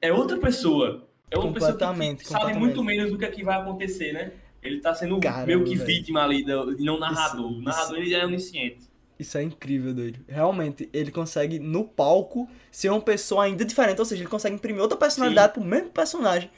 é 0.00 0.12
outra 0.12 0.38
pessoa. 0.38 1.08
É 1.30 1.38
uma 1.38 1.52
pessoa 1.52 1.76
que, 1.76 2.16
que 2.16 2.28
sabe 2.28 2.54
muito 2.54 2.82
menos 2.82 3.10
do 3.10 3.18
que, 3.18 3.24
é 3.24 3.30
que 3.30 3.44
vai 3.44 3.58
acontecer, 3.60 4.12
né? 4.12 4.32
Ele 4.62 4.80
tá 4.80 4.94
sendo 4.94 5.20
Caramba, 5.20 5.46
meio 5.46 5.64
que 5.64 5.74
vítima 5.76 6.22
ali, 6.22 6.42
e 6.42 6.84
não 6.84 6.98
narrador. 6.98 7.50
Isso, 7.50 7.60
o 7.60 7.62
narrador 7.62 7.98
isso, 7.98 8.06
ele 8.06 8.14
é 8.14 8.24
onisciente. 8.24 8.88
Isso 9.18 9.36
é 9.36 9.42
incrível, 9.42 9.92
doido. 9.92 10.20
Realmente, 10.28 10.88
ele 10.92 11.10
consegue, 11.10 11.58
no 11.58 11.84
palco, 11.84 12.48
ser 12.70 12.90
uma 12.90 13.00
pessoa 13.00 13.44
ainda 13.44 13.64
diferente. 13.64 13.98
Ou 13.98 14.04
seja, 14.04 14.22
ele 14.22 14.30
consegue 14.30 14.54
imprimir 14.54 14.80
outra 14.80 14.96
personalidade 14.96 15.54
Sim. 15.54 15.60
pro 15.60 15.68
mesmo 15.68 15.90
personagem. 15.90 16.50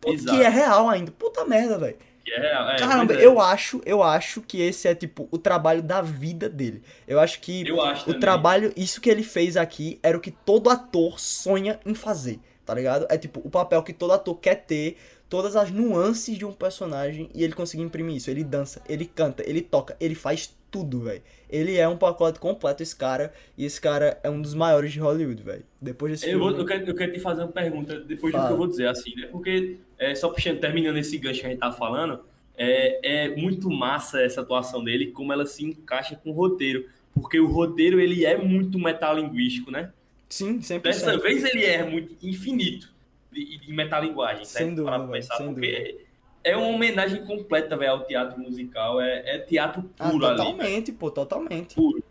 Que 0.00 0.42
é 0.42 0.48
real 0.48 0.88
ainda. 0.88 1.10
Puta 1.10 1.44
merda, 1.44 1.78
velho. 1.78 1.96
É 2.28 2.40
real, 2.40 2.70
é, 2.70 2.76
Caramba, 2.76 3.14
é. 3.14 3.24
eu 3.24 3.40
acho, 3.40 3.80
eu 3.84 4.02
acho 4.02 4.40
que 4.42 4.60
esse 4.60 4.86
é 4.86 4.94
tipo 4.94 5.28
o 5.30 5.38
trabalho 5.38 5.82
da 5.82 6.00
vida 6.00 6.48
dele. 6.48 6.82
Eu 7.06 7.18
acho 7.18 7.40
que 7.40 7.66
eu 7.66 7.80
acho 7.80 8.02
o 8.02 8.06
também. 8.06 8.20
trabalho, 8.20 8.72
isso 8.76 9.00
que 9.00 9.10
ele 9.10 9.24
fez 9.24 9.56
aqui 9.56 9.98
era 10.02 10.16
o 10.16 10.20
que 10.20 10.30
todo 10.30 10.70
ator 10.70 11.18
sonha 11.18 11.80
em 11.84 11.94
fazer, 11.94 12.38
tá 12.64 12.74
ligado? 12.74 13.06
É 13.08 13.16
tipo 13.18 13.40
o 13.44 13.50
papel 13.50 13.82
que 13.82 13.92
todo 13.92 14.12
ator 14.12 14.38
quer 14.38 14.56
ter, 14.66 14.96
todas 15.28 15.56
as 15.56 15.70
nuances 15.70 16.36
de 16.36 16.44
um 16.44 16.52
personagem 16.52 17.30
e 17.34 17.42
ele 17.42 17.54
conseguir 17.54 17.82
imprimir 17.82 18.16
isso. 18.16 18.30
Ele 18.30 18.44
dança, 18.44 18.82
ele 18.88 19.04
canta, 19.04 19.42
ele 19.48 19.60
toca, 19.60 19.96
ele 20.00 20.14
faz 20.14 20.54
tudo, 20.72 21.00
velho. 21.00 21.22
Ele 21.50 21.76
é 21.76 21.86
um 21.86 21.98
pacote 21.98 22.40
completo, 22.40 22.82
esse 22.82 22.96
cara. 22.96 23.32
E 23.56 23.64
esse 23.64 23.80
cara 23.80 24.18
é 24.22 24.30
um 24.30 24.40
dos 24.40 24.54
maiores 24.54 24.90
de 24.90 24.98
Hollywood, 24.98 25.42
velho. 25.42 25.64
Depois 25.80 26.12
desse 26.12 26.24
eu 26.24 26.38
filme... 26.38 26.50
Vou, 26.50 26.60
eu, 26.60 26.66
quero, 26.66 26.90
eu 26.90 26.94
quero 26.94 27.12
te 27.12 27.20
fazer 27.20 27.42
uma 27.42 27.52
pergunta, 27.52 28.00
depois 28.00 28.32
Fala. 28.32 28.44
do 28.44 28.48
que 28.48 28.52
eu 28.54 28.56
vou 28.56 28.66
dizer, 28.66 28.88
assim, 28.88 29.14
né? 29.14 29.28
Porque, 29.30 29.76
é, 29.98 30.14
só 30.14 30.30
puxando, 30.30 30.58
terminando 30.58 30.96
esse 30.96 31.18
gancho 31.18 31.40
que 31.40 31.46
a 31.46 31.50
gente 31.50 31.58
tava 31.58 31.76
falando, 31.76 32.20
é, 32.56 33.26
é 33.26 33.36
muito 33.36 33.70
massa 33.70 34.22
essa 34.22 34.40
atuação 34.40 34.82
dele, 34.82 35.08
como 35.08 35.30
ela 35.30 35.44
se 35.44 35.62
encaixa 35.62 36.16
com 36.16 36.30
o 36.30 36.32
roteiro. 36.32 36.88
Porque 37.14 37.38
o 37.38 37.46
roteiro, 37.46 38.00
ele 38.00 38.24
é 38.24 38.38
muito 38.38 38.78
metalinguístico, 38.78 39.70
né? 39.70 39.92
Sim, 40.32 40.60
100%. 40.60 40.80
Dessa 40.80 41.18
vez 41.18 41.44
ele 41.44 41.62
é 41.62 41.84
muito 41.84 42.16
infinito 42.26 42.90
de, 43.30 43.58
de 43.58 43.70
metalinguagem, 43.70 44.46
sem 44.46 44.68
né? 44.68 44.76
Dúvida, 44.76 45.08
pensar, 45.08 45.36
sem 45.36 45.52
porque 45.52 45.68
dúvida 45.68 46.12
é 46.42 46.56
uma 46.56 46.68
homenagem 46.68 47.22
completa, 47.26 47.76
velho, 47.76 47.92
ao 47.92 48.04
teatro 48.06 48.40
musical. 48.40 48.98
É, 48.98 49.36
é 49.36 49.38
teatro 49.40 49.90
ah, 49.98 50.08
puro 50.08 50.24
ah, 50.24 50.30
totalmente, 50.30 50.40
ali. 50.40 50.56
Totalmente, 50.56 50.92
pô, 50.92 51.10
totalmente. 51.10 51.74
Puro. 51.74 52.02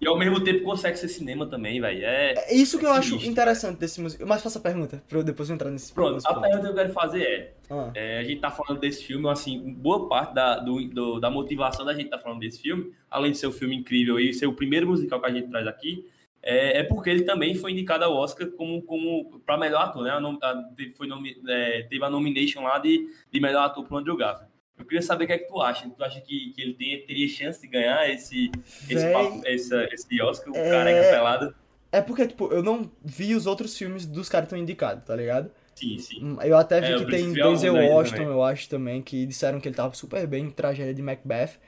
E 0.00 0.06
ao 0.06 0.18
mesmo 0.18 0.42
tempo 0.42 0.64
consegue 0.64 0.98
ser 0.98 1.08
cinema 1.08 1.46
também, 1.46 1.78
velho. 1.78 2.02
É, 2.02 2.32
é, 2.34 2.54
isso 2.54 2.78
que 2.78 2.86
eu 2.86 2.92
acho 2.92 3.14
interessante 3.26 3.78
desse 3.78 4.00
musical. 4.00 4.26
Mas 4.26 4.42
faça 4.42 4.58
a 4.58 4.62
pergunta, 4.62 5.02
pra 5.06 5.18
eu 5.18 5.22
depois 5.22 5.50
entrar 5.50 5.70
nesse 5.70 5.92
Pronto, 5.92 6.26
a 6.26 6.40
pergunta 6.40 6.62
que 6.62 6.68
eu 6.68 6.74
quero 6.74 6.92
fazer 6.94 7.22
é, 7.22 7.52
ah. 7.68 7.90
é, 7.94 8.18
A 8.20 8.24
gente 8.24 8.40
tá 8.40 8.50
falando 8.50 8.80
desse 8.80 9.04
filme, 9.04 9.28
assim, 9.28 9.70
boa 9.74 10.08
parte 10.08 10.34
da, 10.34 10.58
do, 10.60 10.82
do, 10.88 11.20
da 11.20 11.30
motivação 11.30 11.84
da 11.84 11.92
gente 11.92 12.08
tá 12.08 12.18
falando 12.18 12.40
desse 12.40 12.58
filme, 12.58 12.90
além 13.10 13.32
de 13.32 13.38
ser 13.38 13.48
um 13.48 13.52
filme 13.52 13.76
incrível 13.76 14.18
e 14.18 14.32
ser 14.32 14.46
o 14.46 14.54
primeiro 14.54 14.86
musical 14.86 15.20
que 15.20 15.26
a 15.26 15.32
gente 15.32 15.48
traz 15.48 15.66
aqui, 15.66 16.06
é, 16.48 16.78
é, 16.78 16.82
porque 16.84 17.10
ele 17.10 17.24
também 17.24 17.56
foi 17.56 17.72
indicado 17.72 18.04
ao 18.04 18.14
Oscar 18.14 18.48
como, 18.52 18.80
como 18.82 19.40
para 19.40 19.58
melhor 19.58 19.82
ator, 19.82 20.04
né? 20.04 20.10
A, 20.10 20.48
a, 20.48 20.64
foi 20.96 21.08
nomi, 21.08 21.36
é, 21.48 21.82
teve 21.82 22.04
a 22.04 22.08
nomination 22.08 22.62
lá 22.62 22.78
de, 22.78 23.08
de 23.32 23.40
melhor 23.40 23.64
ator 23.64 23.84
para 23.84 23.96
o 23.96 23.98
Andrew 23.98 24.16
Garfield. 24.16 24.52
Eu 24.78 24.84
queria 24.84 25.02
saber 25.02 25.24
o 25.24 25.26
que 25.26 25.32
é 25.32 25.38
que 25.38 25.48
tu 25.48 25.60
acha. 25.60 25.90
Tu 25.90 26.04
acha 26.04 26.20
que, 26.20 26.52
que 26.54 26.62
ele 26.62 26.74
tem, 26.74 27.04
teria 27.04 27.26
chance 27.26 27.60
de 27.60 27.66
ganhar 27.66 28.08
esse, 28.08 28.52
esse, 28.88 29.12
papo, 29.12 29.42
esse, 29.44 29.74
esse 29.92 30.22
Oscar, 30.22 30.52
o 30.52 30.56
é... 30.56 30.70
careca 30.70 31.10
pelado? 31.10 31.54
É 31.90 32.00
porque, 32.00 32.28
tipo, 32.28 32.52
eu 32.52 32.62
não 32.62 32.88
vi 33.02 33.34
os 33.34 33.46
outros 33.46 33.76
filmes 33.76 34.06
dos 34.06 34.28
caras 34.28 34.44
que 34.44 34.54
estão 34.54 34.62
indicados, 34.62 35.04
tá 35.04 35.16
ligado? 35.16 35.50
Sim, 35.74 35.98
sim. 35.98 36.24
Hum, 36.24 36.38
eu 36.42 36.56
até 36.56 36.80
vi 36.80 36.92
é, 36.92 36.98
que 36.98 37.10
tem 37.10 37.32
Denzel 37.32 37.74
Washington, 37.74 38.22
eu 38.22 38.44
acho 38.44 38.68
também, 38.68 39.02
que 39.02 39.26
disseram 39.26 39.58
que 39.58 39.66
ele 39.66 39.74
tava 39.74 39.94
super 39.94 40.26
bem 40.28 40.44
em 40.44 40.50
tragédia 40.50 40.94
de 40.94 41.02
Macbeth. 41.02 41.58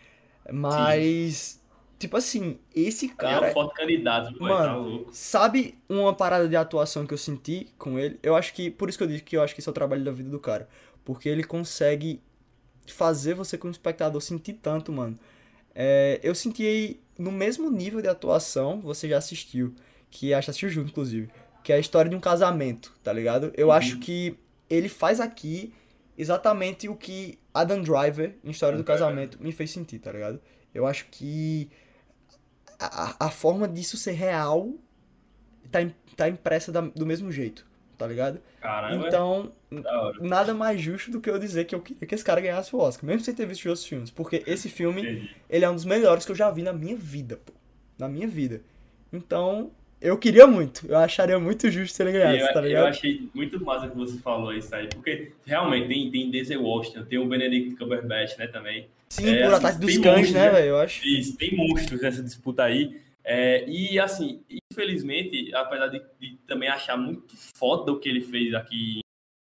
Mas. 0.53 1.58
Tipo 1.99 2.17
assim, 2.17 2.59
esse 2.75 3.09
cara. 3.09 3.49
É 3.49 3.51
um 3.51 3.53
forte 3.53 3.75
candidato, 3.75 4.41
mano. 4.41 5.05
Tá 5.05 5.11
sabe 5.13 5.77
uma 5.89 6.15
parada 6.15 6.49
de 6.49 6.55
atuação 6.55 7.05
que 7.05 7.13
eu 7.13 7.19
senti 7.19 7.67
com 7.77 7.99
ele? 7.99 8.19
Eu 8.23 8.37
acho 8.37 8.55
que. 8.55 8.71
Por 8.71 8.89
isso 8.89 8.97
que 8.97 9.05
eu 9.05 9.09
disse 9.09 9.25
que 9.25 9.37
eu 9.37 9.43
acho 9.43 9.53
que 9.53 9.61
isso 9.61 9.69
é 9.69 9.73
o 9.73 9.75
trabalho 9.75 10.05
da 10.05 10.13
vida 10.13 10.31
do 10.31 10.39
cara. 10.39 10.69
Porque 11.05 11.29
ele 11.29 11.43
consegue 11.43 12.23
fazer 12.87 13.35
você, 13.35 13.59
como 13.59 13.73
espectador, 13.73 14.21
sentir 14.21 14.55
tanto, 14.55 14.93
mano. 14.93 15.19
É, 15.75 16.21
eu 16.23 16.35
senti 16.35 17.01
no 17.19 17.33
mesmo 17.33 17.69
nível 17.69 18.01
de 18.01 18.09
atuação, 18.09 18.81
você 18.81 19.09
já 19.09 19.19
assistiu. 19.19 19.75
Que 20.09 20.33
acho 20.33 20.47
que 20.47 20.51
assistiu 20.51 20.69
junto, 20.71 20.91
inclusive. 20.91 21.29
Que 21.65 21.73
é 21.73 21.77
a 21.77 21.81
história 21.81 22.09
de 22.09 22.15
um 22.17 22.21
casamento, 22.21 22.95
tá 23.03 23.13
ligado? 23.13 23.53
Eu 23.57 23.69
uhum. 23.69 23.73
acho 23.73 23.99
que 23.99 24.39
ele 24.71 24.89
faz 24.89 25.19
aqui 25.21 25.75
exatamente 26.17 26.89
o 26.89 26.95
que 26.95 27.39
Adam 27.53 27.83
Driver, 27.83 28.37
em 28.45 28.51
História 28.51 28.79
do 28.79 28.85
Casamento, 28.85 29.43
me 29.43 29.53
fez 29.53 29.71
sentir, 29.71 29.99
tá 29.99 30.13
ligado? 30.13 30.41
Eu 30.75 30.87
acho 30.87 31.07
que 31.11 31.71
a, 32.79 33.27
a 33.27 33.31
forma 33.31 33.67
disso 33.67 33.97
ser 33.97 34.13
real 34.13 34.73
tá, 35.71 35.81
tá 36.17 36.29
impressa 36.29 36.71
da, 36.71 36.81
do 36.81 37.05
mesmo 37.05 37.31
jeito, 37.33 37.67
tá 37.97 38.07
ligado? 38.07 38.41
Caramba. 38.61 39.07
Então, 39.07 39.53
nada 40.21 40.55
mais 40.55 40.81
justo 40.81 41.11
do 41.11 41.21
que 41.21 41.29
eu 41.29 41.39
dizer 41.39 41.65
que 41.65 41.75
eu 41.75 41.81
queria 41.81 42.07
que 42.07 42.15
esse 42.15 42.25
cara 42.25 42.41
ganhasse 42.41 42.75
o 42.75 42.79
Oscar, 42.79 43.07
mesmo 43.07 43.25
sem 43.25 43.35
ter 43.35 43.47
visto 43.47 43.67
outros 43.67 43.87
filmes. 43.87 44.11
Porque 44.11 44.43
esse 44.47 44.69
filme, 44.69 45.03
Entendi. 45.03 45.31
ele 45.49 45.65
é 45.65 45.71
um 45.71 45.75
dos 45.75 45.85
melhores 45.85 46.25
que 46.25 46.33
eu 46.33 46.37
já 46.37 46.51
vi 46.51 46.63
na 46.63 46.73
minha 46.73 46.97
vida, 46.97 47.39
pô. 47.45 47.53
Na 47.99 48.09
minha 48.09 48.29
vida. 48.29 48.63
Então, 49.13 49.73
eu 50.01 50.17
queria 50.17 50.47
muito. 50.47 50.87
Eu 50.87 50.99
acharia 50.99 51.39
muito 51.39 51.69
justo 51.71 51.95
se 51.95 52.03
ele 52.03 52.13
ganhasse, 52.13 52.49
eu, 52.49 52.53
tá 52.53 52.61
ligado? 52.61 52.85
Eu 52.85 52.89
achei 52.89 53.29
muito 53.35 53.65
massa 53.65 53.89
que 53.89 53.97
você 53.97 54.19
falou 54.19 54.55
isso 54.55 54.73
aí, 54.75 54.89
porque 54.89 55.33
realmente 55.45 55.89
tem, 55.89 56.11
tem 56.11 56.31
Denzel 56.31 56.63
Washington, 56.63 57.05
tem 57.05 57.19
o 57.19 57.27
Benedict 57.27 57.77
Cumberbatch, 57.77 58.39
né, 58.39 58.47
também. 58.47 58.89
Sim, 59.09 59.29
é, 59.29 59.45
por 59.45 59.55
assim, 59.55 59.67
ataque 59.67 59.81
dos 59.81 59.99
cães, 59.99 60.33
né, 60.33 60.51
velho? 60.51 60.67
Eu 60.67 60.79
acho. 60.79 61.07
Isso, 61.07 61.37
tem 61.37 61.57
monstros 61.57 62.01
nessa 62.01 62.23
disputa 62.23 62.65
aí. 62.65 63.01
É, 63.25 63.69
e 63.69 63.99
assim, 63.99 64.43
infelizmente, 64.73 65.55
apesar 65.55 65.89
de, 65.89 66.03
de, 66.19 66.39
também 66.47 66.69
achar 66.69 66.97
muito 66.97 67.35
foda 67.55 67.93
o 67.93 67.99
que 67.99 68.09
ele 68.09 68.23
fez 68.23 68.55
aqui 68.55 69.01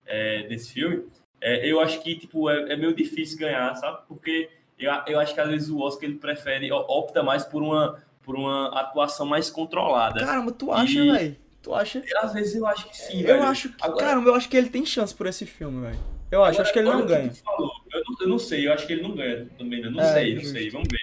é, 0.06 0.48
nesse 0.48 0.74
filme, 0.74 1.04
é, 1.40 1.72
eu 1.72 1.80
acho 1.80 2.02
que 2.02 2.16
tipo, 2.16 2.50
é, 2.50 2.74
é, 2.74 2.76
meio 2.76 2.96
difícil 2.96 3.38
ganhar, 3.38 3.74
sabe? 3.76 4.00
Porque 4.08 4.50
eu, 4.78 4.92
eu 5.08 5.20
acho 5.20 5.36
que 5.36 5.42
às 5.42 5.50
vezes 5.50 5.70
o 5.70 5.80
Oscar 5.80 6.10
ele 6.10 6.18
prefere, 6.18 6.72
opta 6.72 7.22
mais 7.22 7.46
por 7.46 7.62
uma, 7.62 8.02
por 8.24 8.36
uma 8.36 8.70
atuação 8.80 9.26
mais 9.26 9.50
controlada. 9.50 10.20
Caramba, 10.20 10.52
tu 10.52 10.72
acha, 10.72 11.04
velho? 11.04 11.36
Tu 11.62 11.76
acha? 11.76 12.04
Às 12.18 12.34
vezes 12.34 12.56
eu 12.56 12.66
acho 12.66 12.90
que 12.90 12.98
sim, 12.98 13.22
Eu 13.22 13.28
velho. 13.28 13.44
acho 13.44 13.70
que, 13.70 13.84
Agora... 13.84 14.06
caramba, 14.06 14.30
eu 14.30 14.36
acho 14.36 14.50
que 14.50 14.58
ele 14.58 14.70
tem 14.70 14.86
chance 14.86 15.14
por 15.14 15.28
esse 15.28 15.46
filme, 15.46 15.82
velho. 15.82 16.00
Eu 16.32 16.44
acho, 16.44 16.62
Agora, 16.62 16.64
acho 16.64 16.74
que 16.74 16.80
ele 16.80 16.90
não 16.90 17.06
ganha. 17.06 17.32
Falou, 17.34 17.72
eu, 17.91 18.04
não, 18.08 18.15
eu, 18.21 18.28
não, 18.28 18.39
sei, 18.39 18.67
eu 18.67 18.73
acho 18.73 18.86
que 18.86 18.93
ele 18.93 19.02
não 19.02 19.15
ganha 19.15 19.47
também, 19.58 19.82
né? 19.82 19.89
Não 19.89 20.02
é, 20.02 20.13
sei, 20.13 20.36
não 20.36 20.43
sei, 20.43 20.69
vamos 20.69 20.88
ver. 20.89 20.99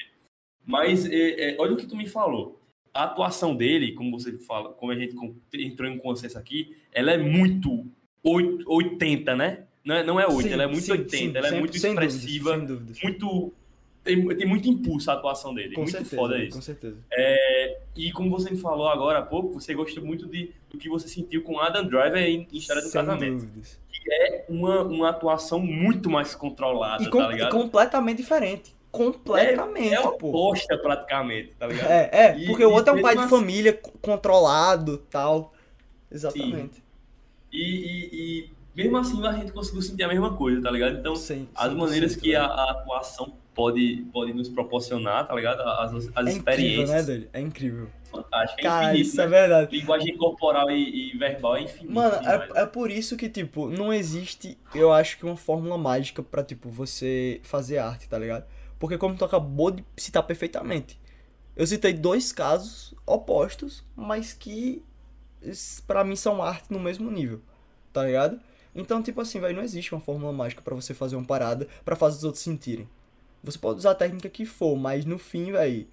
Mas 0.64 1.06
é, 1.06 1.50
é, 1.50 1.56
olha 1.58 1.74
o 1.74 1.76
que 1.76 1.86
tu 1.86 1.96
me 1.96 2.08
falou. 2.08 2.60
A 2.92 3.04
atuação 3.04 3.54
dele, 3.54 3.92
como 3.92 4.18
você 4.18 4.38
fala, 4.38 4.70
como 4.72 4.90
a 4.90 4.96
gente 4.96 5.14
entrou 5.54 5.88
em 5.88 5.98
consenso 5.98 6.38
aqui, 6.38 6.76
ela 6.92 7.12
é 7.12 7.18
muito 7.18 7.86
80, 8.22 9.36
né? 9.36 9.64
Não 9.84 9.94
é, 9.94 10.02
não 10.02 10.20
é 10.20 10.26
8, 10.26 10.42
sim, 10.42 10.52
ela 10.52 10.62
é 10.64 10.66
muito 10.66 10.82
sim, 10.82 10.92
80, 10.92 11.16
sim, 11.16 11.32
ela 11.36 11.48
é 11.48 11.60
muito 11.60 11.76
expressiva, 11.76 12.58
dúvidas, 12.58 13.00
muito 13.00 13.54
tem, 14.06 14.24
tem 14.36 14.46
muito 14.46 14.68
impulso 14.68 15.10
a 15.10 15.14
atuação 15.14 15.52
dele. 15.52 15.74
Com 15.74 15.82
muito 15.82 15.90
certeza, 15.90 16.16
foda 16.16 16.38
isso. 16.38 16.56
Com 16.56 16.62
certeza. 16.62 16.96
É, 17.10 17.80
e 17.96 18.12
como 18.12 18.30
você 18.30 18.48
me 18.48 18.56
falou 18.56 18.88
agora 18.88 19.18
há 19.18 19.22
pouco, 19.22 19.52
você 19.52 19.74
gostou 19.74 20.04
muito 20.04 20.26
de, 20.26 20.52
do 20.70 20.78
que 20.78 20.88
você 20.88 21.08
sentiu 21.08 21.42
com 21.42 21.58
Adam 21.58 21.84
Driver 21.84 22.22
em, 22.22 22.46
em 22.52 22.56
História 22.56 22.82
do 22.82 22.88
Sem 22.88 23.00
Casamento. 23.00 23.40
Dúvidas. 23.40 23.80
É 24.08 24.44
uma, 24.48 24.82
uma 24.82 25.10
atuação 25.10 25.58
muito 25.58 26.08
mais 26.08 26.34
controlada, 26.34 27.02
e 27.02 27.10
com, 27.10 27.18
tá? 27.18 27.36
E 27.36 27.50
completamente 27.50 28.18
diferente. 28.18 28.76
Completamente, 28.90 29.92
é, 29.92 29.96
é 29.96 30.00
oposta 30.00 30.78
praticamente, 30.78 31.52
tá 31.58 31.66
ligado? 31.66 31.90
É, 31.90 32.10
é 32.12 32.38
e, 32.38 32.46
porque 32.46 32.64
o 32.64 32.72
outro 32.72 32.94
é 32.94 32.98
um 32.98 33.02
pai 33.02 33.16
de 33.16 33.28
família 33.28 33.78
controlado 34.00 34.98
tal. 35.10 35.52
Exatamente. 36.10 36.82
E, 37.52 37.62
e, 37.62 38.10
e, 38.12 38.50
mesmo 38.74 38.96
assim 38.96 39.26
a 39.26 39.32
gente 39.32 39.52
conseguiu 39.52 39.82
sentir 39.82 40.04
a 40.04 40.08
mesma 40.08 40.34
coisa, 40.34 40.62
tá 40.62 40.70
ligado? 40.70 40.96
Então, 40.98 41.14
sim, 41.14 41.48
as 41.54 41.72
sim, 41.72 41.78
maneiras 41.78 42.12
sim, 42.12 42.20
que 42.20 42.34
a, 42.34 42.44
a, 42.44 42.70
atuação 42.70 43.34
pode, 43.56 44.06
pode 44.12 44.34
nos 44.34 44.50
proporcionar, 44.50 45.26
tá 45.26 45.34
ligado? 45.34 45.62
As, 45.62 45.94
as 46.14 46.26
é 46.26 46.30
experiências. 46.30 47.08
Incrível, 47.08 47.20
né, 47.20 47.28
É 47.32 47.40
incrível. 47.40 47.88
Fantástico, 48.04 48.60
é 48.60 48.62
Cara, 48.62 48.84
infinito, 48.84 49.08
isso 49.08 49.16
né? 49.16 49.24
é 49.24 49.26
verdade. 49.26 49.76
Linguagem 49.76 50.16
corporal 50.18 50.70
e, 50.70 51.14
e 51.14 51.18
verbal 51.18 51.56
é. 51.56 51.66
Mano, 51.88 52.16
é, 52.16 52.62
é 52.62 52.66
por 52.66 52.90
isso 52.90 53.16
que, 53.16 53.30
tipo, 53.30 53.68
não 53.68 53.92
existe, 53.92 54.58
eu 54.74 54.92
acho 54.92 55.16
que 55.16 55.24
uma 55.24 55.36
fórmula 55.36 55.78
mágica 55.78 56.22
pra, 56.22 56.44
tipo, 56.44 56.68
você 56.68 57.40
fazer 57.42 57.78
arte, 57.78 58.06
tá 58.06 58.18
ligado? 58.18 58.44
Porque 58.78 58.98
como 58.98 59.16
tu 59.16 59.24
acabou 59.24 59.70
de 59.70 59.82
citar 59.96 60.22
perfeitamente, 60.22 61.00
eu 61.56 61.66
citei 61.66 61.94
dois 61.94 62.32
casos 62.32 62.94
opostos, 63.06 63.82
mas 63.96 64.34
que 64.34 64.84
para 65.86 66.04
mim 66.04 66.14
são 66.14 66.42
arte 66.42 66.70
no 66.70 66.78
mesmo 66.78 67.10
nível, 67.10 67.40
tá 67.90 68.04
ligado? 68.04 68.38
Então, 68.74 69.02
tipo 69.02 69.18
assim, 69.22 69.40
velho, 69.40 69.56
não 69.56 69.62
existe 69.62 69.94
uma 69.94 70.00
fórmula 70.02 70.30
mágica 70.30 70.60
para 70.60 70.74
você 70.74 70.92
fazer 70.92 71.16
uma 71.16 71.24
parada 71.24 71.66
para 71.82 71.96
fazer 71.96 72.18
os 72.18 72.24
outros 72.24 72.42
sentirem. 72.42 72.86
Você 73.42 73.58
pode 73.58 73.78
usar 73.78 73.92
a 73.92 73.94
técnica 73.94 74.28
que 74.28 74.44
for, 74.44 74.76
mas 74.76 75.04
no 75.04 75.18
fim, 75.18 75.52
velho. 75.52 75.86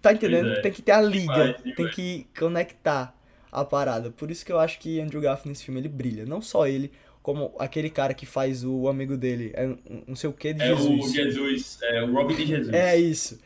Tá 0.00 0.12
entendendo? 0.12 0.50
É. 0.50 0.60
Tem 0.60 0.72
que 0.72 0.82
ter 0.82 0.92
a 0.92 1.00
liga, 1.00 1.54
tem 1.76 1.88
que 1.90 2.26
conectar 2.38 3.16
a 3.50 3.64
parada. 3.64 4.10
Por 4.10 4.30
isso 4.30 4.44
que 4.44 4.50
eu 4.52 4.58
acho 4.58 4.78
que 4.80 5.00
Andrew 5.00 5.20
Garfield 5.20 5.50
nesse 5.50 5.64
filme 5.64 5.80
ele 5.80 5.88
brilha. 5.88 6.26
Não 6.26 6.42
só 6.42 6.66
ele, 6.66 6.90
como 7.22 7.54
aquele 7.58 7.88
cara 7.88 8.12
que 8.12 8.26
faz 8.26 8.64
o 8.64 8.88
amigo 8.88 9.16
dele, 9.16 9.52
é 9.54 9.66
um- 9.66 9.78
não 10.08 10.16
sei 10.16 10.28
o 10.28 10.32
que 10.32 10.52
de 10.52 10.62
É 10.62 10.72
o 10.72 10.76
Jesus. 10.76 11.12
Jesus, 11.12 11.78
é 11.82 12.02
o 12.02 12.12
Robin 12.12 12.34
de 12.34 12.46
Jesus. 12.46 12.74
É 12.74 12.98
isso. 12.98 13.38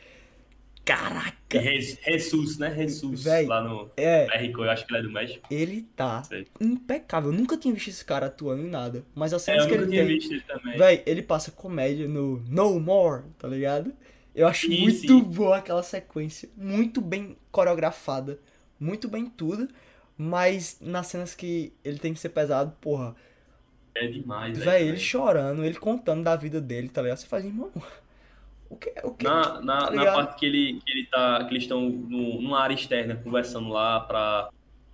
Caraca, 0.87 1.69
Je- 1.81 1.99
Jesus, 2.07 2.59
né? 2.59 2.75
Jesus, 2.77 3.43
Véi, 3.43 3.47
lá 3.47 3.63
no 3.63 3.91
é, 3.97 4.33
México, 4.33 4.63
eu 4.65 4.71
acho 4.71 4.87
que 4.87 4.93
ele 4.93 4.99
é 5.01 5.03
do 5.03 5.11
México. 5.13 5.49
ele 5.49 5.83
tá 5.97 6.31
Sei. 6.31 6.47
impecável. 6.61 7.31
Eu 7.33 7.39
nunca 7.39 7.57
tinha 7.57 7.73
visto 7.75 7.89
esse 7.89 8.05
cara 8.05 8.27
atuando 8.27 8.63
em 8.63 8.71
nada, 8.71 9.05
mas 9.15 9.33
as 9.33 9.43
É, 9.47 9.53
cenas 9.53 9.65
eu 9.65 9.67
que 9.67 9.75
nunca 9.75 9.87
ele 9.87 9.89
tinha 9.89 10.05
tem, 10.05 10.07
visto 10.07 10.33
ele 10.33 10.43
também. 10.45 10.89
véi, 10.89 11.03
ele 11.07 11.23
passa 11.23 11.51
comédia 11.53 12.09
no 12.09 12.39
No 12.49 12.79
More, 12.81 13.25
tá 13.39 13.49
ligado? 13.49 13.93
Eu 14.35 14.47
acho 14.49 14.71
Sim, 14.71 14.77
muito 14.77 15.23
sim. 15.23 15.25
boa 15.25 15.59
aquela 15.59 15.83
sequência, 15.83 16.49
muito 16.57 17.01
bem 17.01 17.37
coreografada, 17.51 18.39
muito 18.79 19.09
bem 19.09 19.27
tudo, 19.31 19.69
mas 20.17 20.79
nas 20.81 21.07
cenas 21.07 21.35
que 21.35 21.73
ele 21.85 21.99
tem 21.99 22.13
que 22.13 22.21
ser 22.21 22.29
pesado, 22.31 22.73
porra, 22.81 23.15
É 23.95 24.07
demais, 24.07 24.59
Véi, 24.59 24.89
ele 24.89 24.99
chorando, 24.99 25.65
ele 25.65 25.79
contando 25.79 26.25
da 26.25 26.35
vida 26.37 26.61
dele, 26.61 26.89
tá 26.89 27.03
ligado? 27.03 27.19
Você 27.19 27.27
faz, 27.27 27.45
irmão, 27.45 27.71
o 28.69 28.77
que, 28.77 28.93
o 29.05 29.11
que, 29.13 29.25
Na, 29.25 29.61
na, 29.61 29.79
tá 29.87 29.91
na 29.91 30.13
parte 30.13 30.39
que 30.39 30.47
ele, 30.47 30.81
que 30.85 30.93
ele 30.93 31.07
tá, 31.07 31.45
que 31.45 31.53
eles 31.53 31.63
estão 31.65 31.89
numa 31.89 32.61
área 32.61 32.75
externa 32.75 33.17
conversando 33.17 33.69
lá 33.69 34.01
pra. 34.01 34.49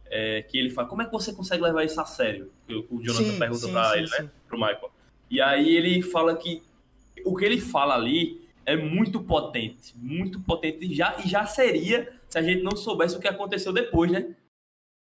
é, 0.06 0.42
que 0.42 0.58
ele 0.58 0.70
fala, 0.70 0.88
como 0.88 1.02
é 1.02 1.06
que 1.06 1.12
você 1.12 1.32
consegue 1.32 1.62
levar 1.62 1.84
isso 1.84 2.00
a 2.00 2.04
sério? 2.04 2.50
O 2.90 3.02
Jonathan 3.02 3.32
Sim, 3.32 3.38
pergunta 3.38 3.66
sim, 3.66 3.72
pra 3.72 3.84
sim, 3.90 3.98
ele, 3.98 4.10
né? 4.10 4.16
sim. 4.16 4.30
Pro 4.48 4.58
Michael. 4.58 4.90
E 5.30 5.40
aí 5.40 5.74
ele 5.76 6.02
fala 6.02 6.36
que 6.36 6.62
o 7.24 7.36
que 7.36 7.44
ele 7.44 7.60
fala 7.60 7.94
ali 7.94 8.42
é 8.64 8.76
muito 8.76 9.20
potente, 9.22 9.94
muito 9.96 10.40
potente, 10.40 10.84
e 10.84 10.94
já, 10.94 11.16
e 11.24 11.28
já 11.28 11.46
seria 11.46 12.12
se 12.28 12.38
a 12.38 12.42
gente 12.42 12.62
não 12.62 12.76
soubesse 12.76 13.16
o 13.16 13.20
que 13.20 13.28
aconteceu 13.28 13.72
depois, 13.72 14.10
né? 14.10 14.34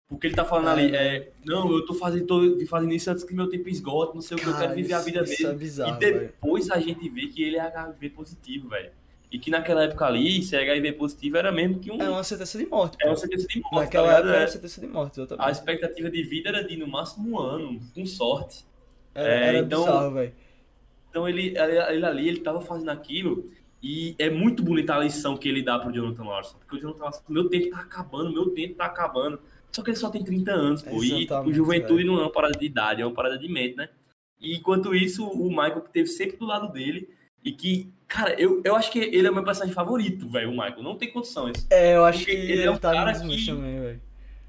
Porque 0.09 0.27
ele 0.27 0.35
tá 0.35 0.45
falando 0.45 0.67
É, 0.67 0.71
ali, 0.85 0.95
é, 0.95 1.31
não, 1.45 1.71
eu 1.71 1.85
tô 1.85 1.93
fazendo, 1.93 2.25
tô 2.27 2.65
fazendo 2.67 2.93
isso 2.93 3.09
antes 3.09 3.23
que 3.23 3.33
meu 3.33 3.49
tempo 3.49 3.67
esgote, 3.69 4.13
não 4.13 4.21
sei 4.21 4.35
o 4.37 4.39
que, 4.39 4.45
eu 4.47 4.51
Cara, 4.53 4.65
quero 4.65 4.75
viver 4.75 4.93
a 4.93 4.99
vida 4.99 5.23
isso 5.23 5.31
mesmo. 5.31 5.47
é 5.47 5.53
bizarro, 5.55 5.95
e 5.95 5.99
depois 5.99 6.69
a 6.69 6.79
gente 6.79 7.09
vê 7.09 7.27
que 7.27 7.41
ele 7.41 7.57
é 7.57 7.61
HIV 7.61 8.09
positivo, 8.11 8.69
velho. 8.69 8.91
E 9.31 9.39
que 9.39 9.49
naquela 9.49 9.83
época 9.85 10.05
ali, 10.05 10.43
ser 10.43 10.57
HIV 10.57 10.93
positivo 10.93 11.37
era 11.37 11.51
mesmo 11.51 11.79
que 11.79 11.89
um. 11.91 11.99
É 11.99 12.07
uma 12.07 12.23
sentença 12.23 12.55
de 12.59 12.67
morte, 12.67 12.97
É 13.01 13.07
uma 13.07 13.15
sentença 13.15 13.47
de 13.47 13.59
morte, 13.61 13.75
Naquela 13.75 14.07
tá 14.07 14.13
época 14.19 14.29
era 14.29 14.37
É, 14.37 14.41
uma 14.41 14.47
sentença 14.47 14.81
de 14.81 14.87
morte, 14.87 15.19
a 15.19 15.23
exatamente. 15.23 15.51
expectativa 15.55 16.09
de 16.11 16.23
vida 16.23 16.49
era 16.49 16.63
de 16.63 16.77
no 16.77 16.87
máximo 16.87 17.31
um 17.31 17.39
ano, 17.39 17.79
com 17.95 18.05
sorte. 18.05 18.63
É, 19.15 19.47
era 19.49 19.57
então- 19.59 19.83
bizarro, 19.85 20.11
velho. 20.13 20.33
Então 21.09 21.27
ele, 21.29 21.55
ele 21.57 22.05
ali, 22.05 22.27
ele 22.27 22.39
tava 22.41 22.61
fazendo 22.61 22.89
aquilo. 22.89 23.49
E 23.81 24.15
é 24.17 24.29
muito 24.29 24.63
bonita 24.63 24.95
a 24.95 24.99
lição 24.99 25.35
que 25.35 25.49
ele 25.49 25.61
dá 25.61 25.77
pro 25.79 25.91
Jonathan 25.91 26.23
Larson. 26.23 26.57
Porque 26.59 26.75
o 26.75 26.79
Jonathan 26.79 27.03
Larson, 27.03 27.21
meu 27.29 27.49
tempo 27.49 27.69
tá 27.71 27.79
acabando, 27.81 28.31
meu 28.31 28.49
tempo 28.51 28.75
tá 28.75 28.85
acabando. 28.85 29.39
Só 29.75 29.81
que 29.81 29.89
ele 29.89 29.97
só 29.97 30.09
tem 30.09 30.23
30 30.23 30.51
anos, 30.51 30.81
pô. 30.83 31.03
E 31.03 31.25
tipo, 31.25 31.51
juventude 31.53 32.03
não 32.03 32.17
é 32.19 32.21
uma 32.21 32.31
parada 32.31 32.57
de 32.57 32.65
idade, 32.65 33.01
é 33.01 33.05
uma 33.05 33.13
parada 33.13 33.38
de 33.38 33.47
mente, 33.49 33.75
né? 33.75 33.89
E 34.39 34.55
enquanto 34.55 34.93
isso, 34.93 35.25
o 35.25 35.49
Michael 35.49 35.81
que 35.81 35.91
teve 35.91 36.07
sempre 36.07 36.38
do 36.38 36.45
lado 36.45 36.71
dele. 36.71 37.09
E 37.43 37.51
que, 37.51 37.91
cara, 38.07 38.39
eu, 38.39 38.62
eu 38.63 38.75
acho 38.75 38.89
que 38.91 38.99
ele 38.99 39.27
é 39.27 39.31
o 39.31 39.33
meu 39.33 39.43
personagem 39.43 39.73
favorito, 39.73 40.29
velho, 40.29 40.49
o 40.49 40.51
Michael. 40.53 40.81
Não 40.83 40.95
tem 40.95 41.12
condições. 41.12 41.65
É, 41.69 41.95
eu 41.95 42.05
acho 42.05 42.19
que 42.19 42.25
Porque 42.25 42.38
ele, 42.41 42.51
ele 42.53 42.62
é 42.63 42.71
um 42.71 42.77
tá 42.77 42.91
cara 42.93 43.13
que- 43.13 43.19
também, 43.45 43.79
velho. 43.81 44.01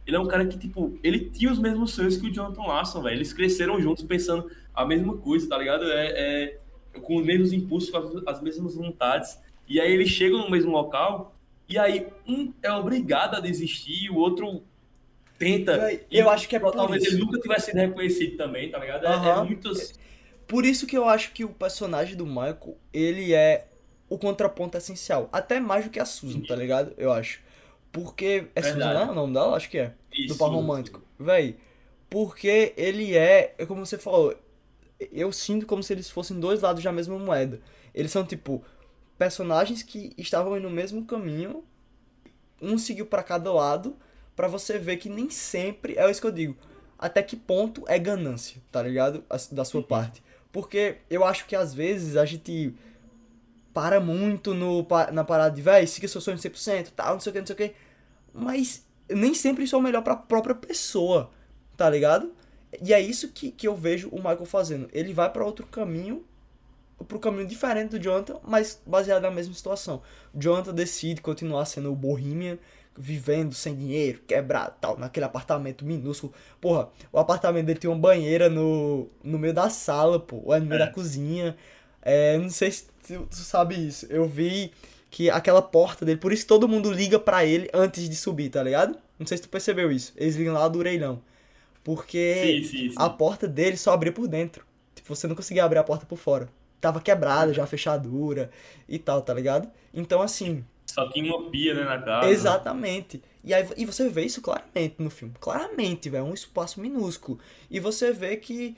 Ele 0.07 0.17
é 0.17 0.21
um 0.21 0.27
cara 0.29 0.45
que, 0.47 0.59
tipo, 0.59 0.99
ele 1.03 1.31
tinha 1.31 1.51
os 1.51 1.59
mesmos 1.59 1.93
sonhos 1.93 2.17
que 2.19 2.27
o 2.29 2.33
Jonathan 2.33 2.63
Larson, 2.63 3.03
velho. 3.03 3.17
Eles 3.17 3.33
cresceram 3.33 3.81
juntos 3.81 4.05
pensando 4.05 4.51
a 4.75 4.85
mesma 4.85 5.17
coisa, 5.17 5.49
tá 5.49 5.57
ligado? 5.57 5.85
É, 5.91 6.07
é- 6.53 6.59
com 7.01 7.17
os 7.17 7.25
mesmos 7.25 7.53
impulsos, 7.53 7.89
com 7.91 7.97
as, 7.97 8.37
as 8.37 8.43
mesmas 8.43 8.75
vontades. 8.77 9.39
E 9.67 9.81
aí 9.81 9.91
eles 9.93 10.11
chegam 10.11 10.41
no 10.41 10.51
mesmo 10.51 10.71
local, 10.71 11.35
e 11.69 11.79
aí 11.79 12.07
um 12.29 12.53
é 12.63 12.71
obrigado 12.71 13.35
a 13.37 13.41
desistir, 13.41 14.05
e 14.05 14.11
o 14.11 14.17
outro 14.17 14.63
tenta. 15.45 15.79
Véi, 15.79 16.01
E 16.11 16.19
eu 16.19 16.31
acho 16.31 16.49
que 16.49 16.57
é 16.57 16.61
por 16.61 16.73
talvez 16.73 17.03
isso. 17.05 17.15
ele 17.15 17.25
nunca 17.25 17.39
tivesse 17.41 17.67
sido 17.67 17.77
reconhecido 17.77 18.37
também, 18.37 18.71
tá 18.71 18.79
ligado? 18.79 19.05
É, 19.05 19.09
é 19.09 19.13
Aham. 19.13 19.45
muitas. 19.45 19.99
Por 20.47 20.65
isso 20.65 20.87
que 20.87 20.97
eu 20.97 21.09
acho 21.09 21.33
que 21.33 21.45
o 21.45 21.49
personagem 21.49 22.17
do 22.17 22.27
Michael, 22.27 22.77
ele 22.93 23.33
é 23.33 23.67
o 24.09 24.19
contraponto 24.19 24.77
essencial. 24.77 25.29
Até 25.33 25.59
mais 25.61 25.85
do 25.85 25.91
que 25.91 25.99
a 26.01 26.05
Susan, 26.05 26.41
tá 26.41 26.55
ligado? 26.55 26.93
Eu 26.99 27.13
acho. 27.13 27.41
Porque. 27.91 28.47
É 28.55 28.63
Susan, 28.63 28.75
Verdade. 28.77 28.95
não 28.95 29.09
é 29.09 29.13
o 29.13 29.15
nome 29.15 29.35
dela? 29.35 29.57
Acho 29.57 29.71
que 29.71 29.79
é. 29.79 29.93
Isso, 30.13 30.29
do 30.35 30.39
par 30.39 30.47
isso. 30.49 30.55
romântico. 30.57 31.03
Véi, 31.19 31.57
porque 32.11 32.73
ele 32.77 33.17
é, 33.17 33.55
é 33.59 33.67
como 33.67 33.85
você 33.85 33.97
falou, 33.99 34.35
eu 35.13 35.33
sinto 35.33 35.67
como 35.67 35.83
se 35.83 35.93
eles 35.93 36.09
fossem 36.11 36.39
dois 36.39 36.61
lados 36.61 36.83
da 36.85 36.93
mesma 36.93 37.19
moeda. 37.19 37.61
Eles 37.95 38.13
são 38.13 38.25
tipo 38.25 38.63
personagens 39.19 39.83
que 39.83 40.13
estavam 40.19 40.57
indo 40.57 40.69
no 40.69 40.75
mesmo 40.75 41.05
caminho, 41.05 41.65
um 42.61 42.77
seguiu 42.79 43.07
pra 43.07 43.23
cada 43.23 43.53
lado, 43.53 43.97
pra 44.35 44.49
você 44.49 44.79
ver 44.79 44.97
que 44.97 45.09
nem 45.09 45.31
sempre 45.31 45.95
é 45.97 46.11
isso 46.11 46.21
que 46.21 46.27
eu 46.27 46.33
digo. 46.33 46.57
Até 46.99 47.23
que 47.23 47.37
ponto 47.37 47.85
é 47.87 47.99
ganância, 47.99 48.61
tá 48.71 48.83
ligado? 48.83 49.25
Da 49.53 49.65
sua 49.65 49.83
parte. 49.83 50.23
Porque 50.53 50.99
eu 51.11 51.25
acho 51.25 51.47
que 51.47 51.57
às 51.57 51.75
vezes 51.75 52.17
a 52.17 52.25
gente 52.25 52.75
para 53.75 53.99
muito 53.99 54.55
no, 54.55 54.87
na 55.13 55.25
parada 55.25 55.55
de, 55.55 55.61
véi, 55.61 55.85
siga 55.87 56.07
seu 56.07 56.21
sonho 56.21 56.39
100%, 56.39 56.91
tal, 56.95 57.15
não 57.15 57.21
sei 57.21 57.31
o 57.31 57.33
que, 57.33 57.41
não 57.41 57.47
sei 57.47 57.55
o 57.55 57.57
que. 57.57 57.75
Mas 58.33 58.87
nem 59.09 59.35
sempre 59.35 59.65
isso 59.65 59.75
é 59.75 59.79
o 59.79 59.83
melhor 59.83 60.03
pra 60.03 60.15
própria 60.15 60.55
pessoa, 60.55 61.31
tá 61.77 61.91
ligado? 61.91 62.33
E 62.81 62.95
é 62.95 63.01
isso 63.01 63.29
que, 63.29 63.51
que 63.51 63.67
eu 63.67 63.75
vejo 63.75 64.09
o 64.11 64.17
Michael 64.17 64.47
fazendo. 64.47 64.89
Ele 64.93 65.13
vai 65.13 65.31
pra 65.31 65.45
outro 65.45 65.67
caminho, 65.67 66.25
pro 67.09 67.19
caminho 67.19 67.47
diferente 67.47 67.91
do 67.91 67.99
Jonathan, 67.99 68.39
mas 68.45 68.81
baseado 68.87 69.23
na 69.23 69.31
mesma 69.31 69.55
situação. 69.55 70.01
O 70.33 70.41
Jonathan 70.41 70.73
decide 70.73 71.21
continuar 71.21 71.65
sendo 71.65 71.93
o 71.93 71.97
bohemian, 71.97 72.59
vivendo 72.97 73.55
sem 73.55 73.75
dinheiro, 73.75 74.21
quebrado, 74.27 74.75
tal, 74.81 74.97
naquele 74.99 75.27
apartamento 75.27 75.85
minúsculo. 75.85 76.33
Porra, 76.61 76.89
o 77.13 77.19
apartamento 77.19 77.67
dele 77.67 77.79
tem 77.79 77.91
uma 77.91 77.99
banheira 77.99 78.49
no, 78.49 79.09
no 79.23 79.39
meio 79.39 79.53
da 79.55 79.69
sala, 79.71 80.21
pô, 80.21 80.41
ou 80.45 80.55
é 80.55 80.61
no 80.61 80.67
meio 80.67 80.81
É. 80.81 80.87
da 80.87 80.91
cozinha. 80.93 81.57
É, 82.03 82.39
não 82.39 82.51
sei 82.51 82.71
se 82.71 82.87
tu, 83.07 83.27
tu 83.27 83.37
sabe 83.37 83.75
isso. 83.89 84.07
Eu 84.11 84.29
vi 84.29 84.73
que 85.11 85.31
aquela 85.31 85.63
porta 85.63 86.05
dele, 86.05 86.19
por 86.19 86.33
isso 86.33 86.47
todo 86.47 86.69
mundo 86.69 86.91
liga 86.93 87.19
pra 87.19 87.45
ele 87.45 87.69
antes 87.73 88.09
de 88.09 88.17
subir, 88.17 88.51
tá 88.51 88.63
ligado? 88.63 88.97
Não 89.19 89.27
sei 89.27 89.39
se 89.39 89.43
tu 89.45 89.49
percebeu 89.49 89.91
isso. 89.93 90.13
Eles 90.17 90.37
ligam 90.37 90.55
lá 90.55 90.67
do 90.69 90.79
orelhão. 90.79 91.23
Porque 91.83 92.63
Sim, 92.63 92.65
sim, 92.79 92.89
sim. 92.91 92.95
a 92.97 93.11
porta 93.11 93.47
dele 93.47 93.77
só 93.77 93.93
abria 93.93 94.13
por 94.13 94.27
dentro. 94.27 94.65
Tipo, 94.95 95.15
você 95.15 95.27
não 95.27 95.35
conseguia 95.37 95.65
abrir 95.65 95.79
a 95.79 95.85
porta 95.85 96.07
por 96.07 96.17
fora. 96.19 96.49
Tava 96.81 97.01
quebrada 97.01 97.53
já, 97.53 97.65
a 97.65 97.67
fechadura 97.67 98.51
e 98.89 98.99
tal, 98.99 99.23
tá 99.23 99.33
ligado? 99.35 99.69
Então, 99.93 100.21
assim, 100.23 100.65
Só 100.95 101.09
tinha 101.09 101.35
uma 101.35 101.51
pia, 101.51 101.75
né, 101.75 101.83
na 101.83 102.01
casa. 102.01 102.31
exatamente. 102.31 103.21
E 103.43 103.53
aí 103.53 103.67
e 103.77 103.85
você 103.85 104.09
vê 104.09 104.25
isso 104.25 104.41
claramente 104.41 104.95
no 104.99 105.11
filme. 105.11 105.35
Claramente, 105.41 106.09
velho. 106.09 106.21
É 106.21 106.25
um 106.25 106.33
espaço 106.33 106.81
minúsculo. 106.81 107.41
E 107.69 107.81
você 107.81 108.13
vê 108.13 108.37
que 108.37 108.77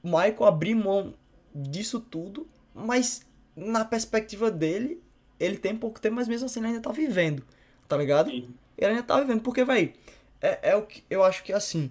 Michael 0.00 0.44
abriu 0.44 0.76
mão 0.76 1.12
disso 1.52 1.98
tudo, 1.98 2.46
mas 2.72 3.26
na 3.56 3.84
perspectiva 3.84 4.48
dele, 4.48 5.02
ele 5.40 5.58
tem 5.58 5.74
pouco 5.74 6.00
tempo, 6.00 6.14
mas 6.14 6.28
mesmo 6.28 6.46
assim 6.46 6.60
ele 6.60 6.68
ainda 6.68 6.80
tá 6.80 6.92
vivendo. 6.92 7.42
Tá 7.88 7.96
ligado? 7.96 8.30
Sim. 8.30 8.54
ele 8.78 8.92
ainda 8.92 9.02
tá 9.02 9.18
vivendo. 9.18 9.42
Porque, 9.42 9.64
véi, 9.64 9.94
é, 10.40 10.70
é 10.70 10.76
o 10.76 10.82
que 10.82 11.02
eu 11.10 11.24
acho 11.24 11.42
que 11.42 11.52
assim. 11.52 11.90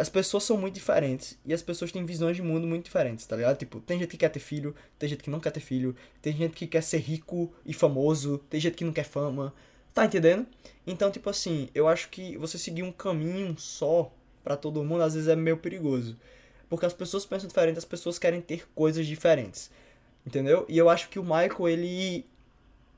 As 0.00 0.08
pessoas 0.08 0.44
são 0.44 0.56
muito 0.56 0.74
diferentes 0.74 1.38
e 1.44 1.52
as 1.52 1.60
pessoas 1.60 1.92
têm 1.92 2.06
visões 2.06 2.34
de 2.34 2.42
mundo 2.42 2.66
muito 2.66 2.84
diferentes, 2.84 3.26
tá 3.26 3.36
ligado? 3.36 3.58
Tipo, 3.58 3.80
tem 3.80 3.98
gente 3.98 4.08
que 4.08 4.16
quer 4.16 4.30
ter 4.30 4.40
filho, 4.40 4.74
tem 4.98 5.06
gente 5.06 5.22
que 5.22 5.28
não 5.28 5.38
quer 5.38 5.50
ter 5.50 5.60
filho, 5.60 5.94
tem 6.22 6.34
gente 6.34 6.54
que 6.54 6.66
quer 6.66 6.82
ser 6.82 6.98
rico 6.98 7.52
e 7.66 7.74
famoso, 7.74 8.38
tem 8.48 8.58
gente 8.58 8.76
que 8.76 8.84
não 8.84 8.94
quer 8.94 9.04
fama, 9.04 9.52
tá 9.92 10.06
entendendo? 10.06 10.46
Então, 10.86 11.10
tipo 11.10 11.28
assim, 11.28 11.68
eu 11.74 11.86
acho 11.86 12.08
que 12.08 12.34
você 12.38 12.56
seguir 12.56 12.82
um 12.82 12.90
caminho 12.90 13.54
só 13.58 14.10
pra 14.42 14.56
todo 14.56 14.82
mundo 14.82 15.02
às 15.02 15.12
vezes 15.12 15.28
é 15.28 15.36
meio 15.36 15.58
perigoso. 15.58 16.16
Porque 16.70 16.86
as 16.86 16.94
pessoas 16.94 17.26
pensam 17.26 17.46
diferente, 17.46 17.76
as 17.76 17.84
pessoas 17.84 18.18
querem 18.18 18.40
ter 18.40 18.66
coisas 18.74 19.06
diferentes. 19.06 19.70
Entendeu? 20.26 20.64
E 20.66 20.78
eu 20.78 20.88
acho 20.88 21.10
que 21.10 21.18
o 21.18 21.22
Michael, 21.22 21.68
ele 21.68 22.26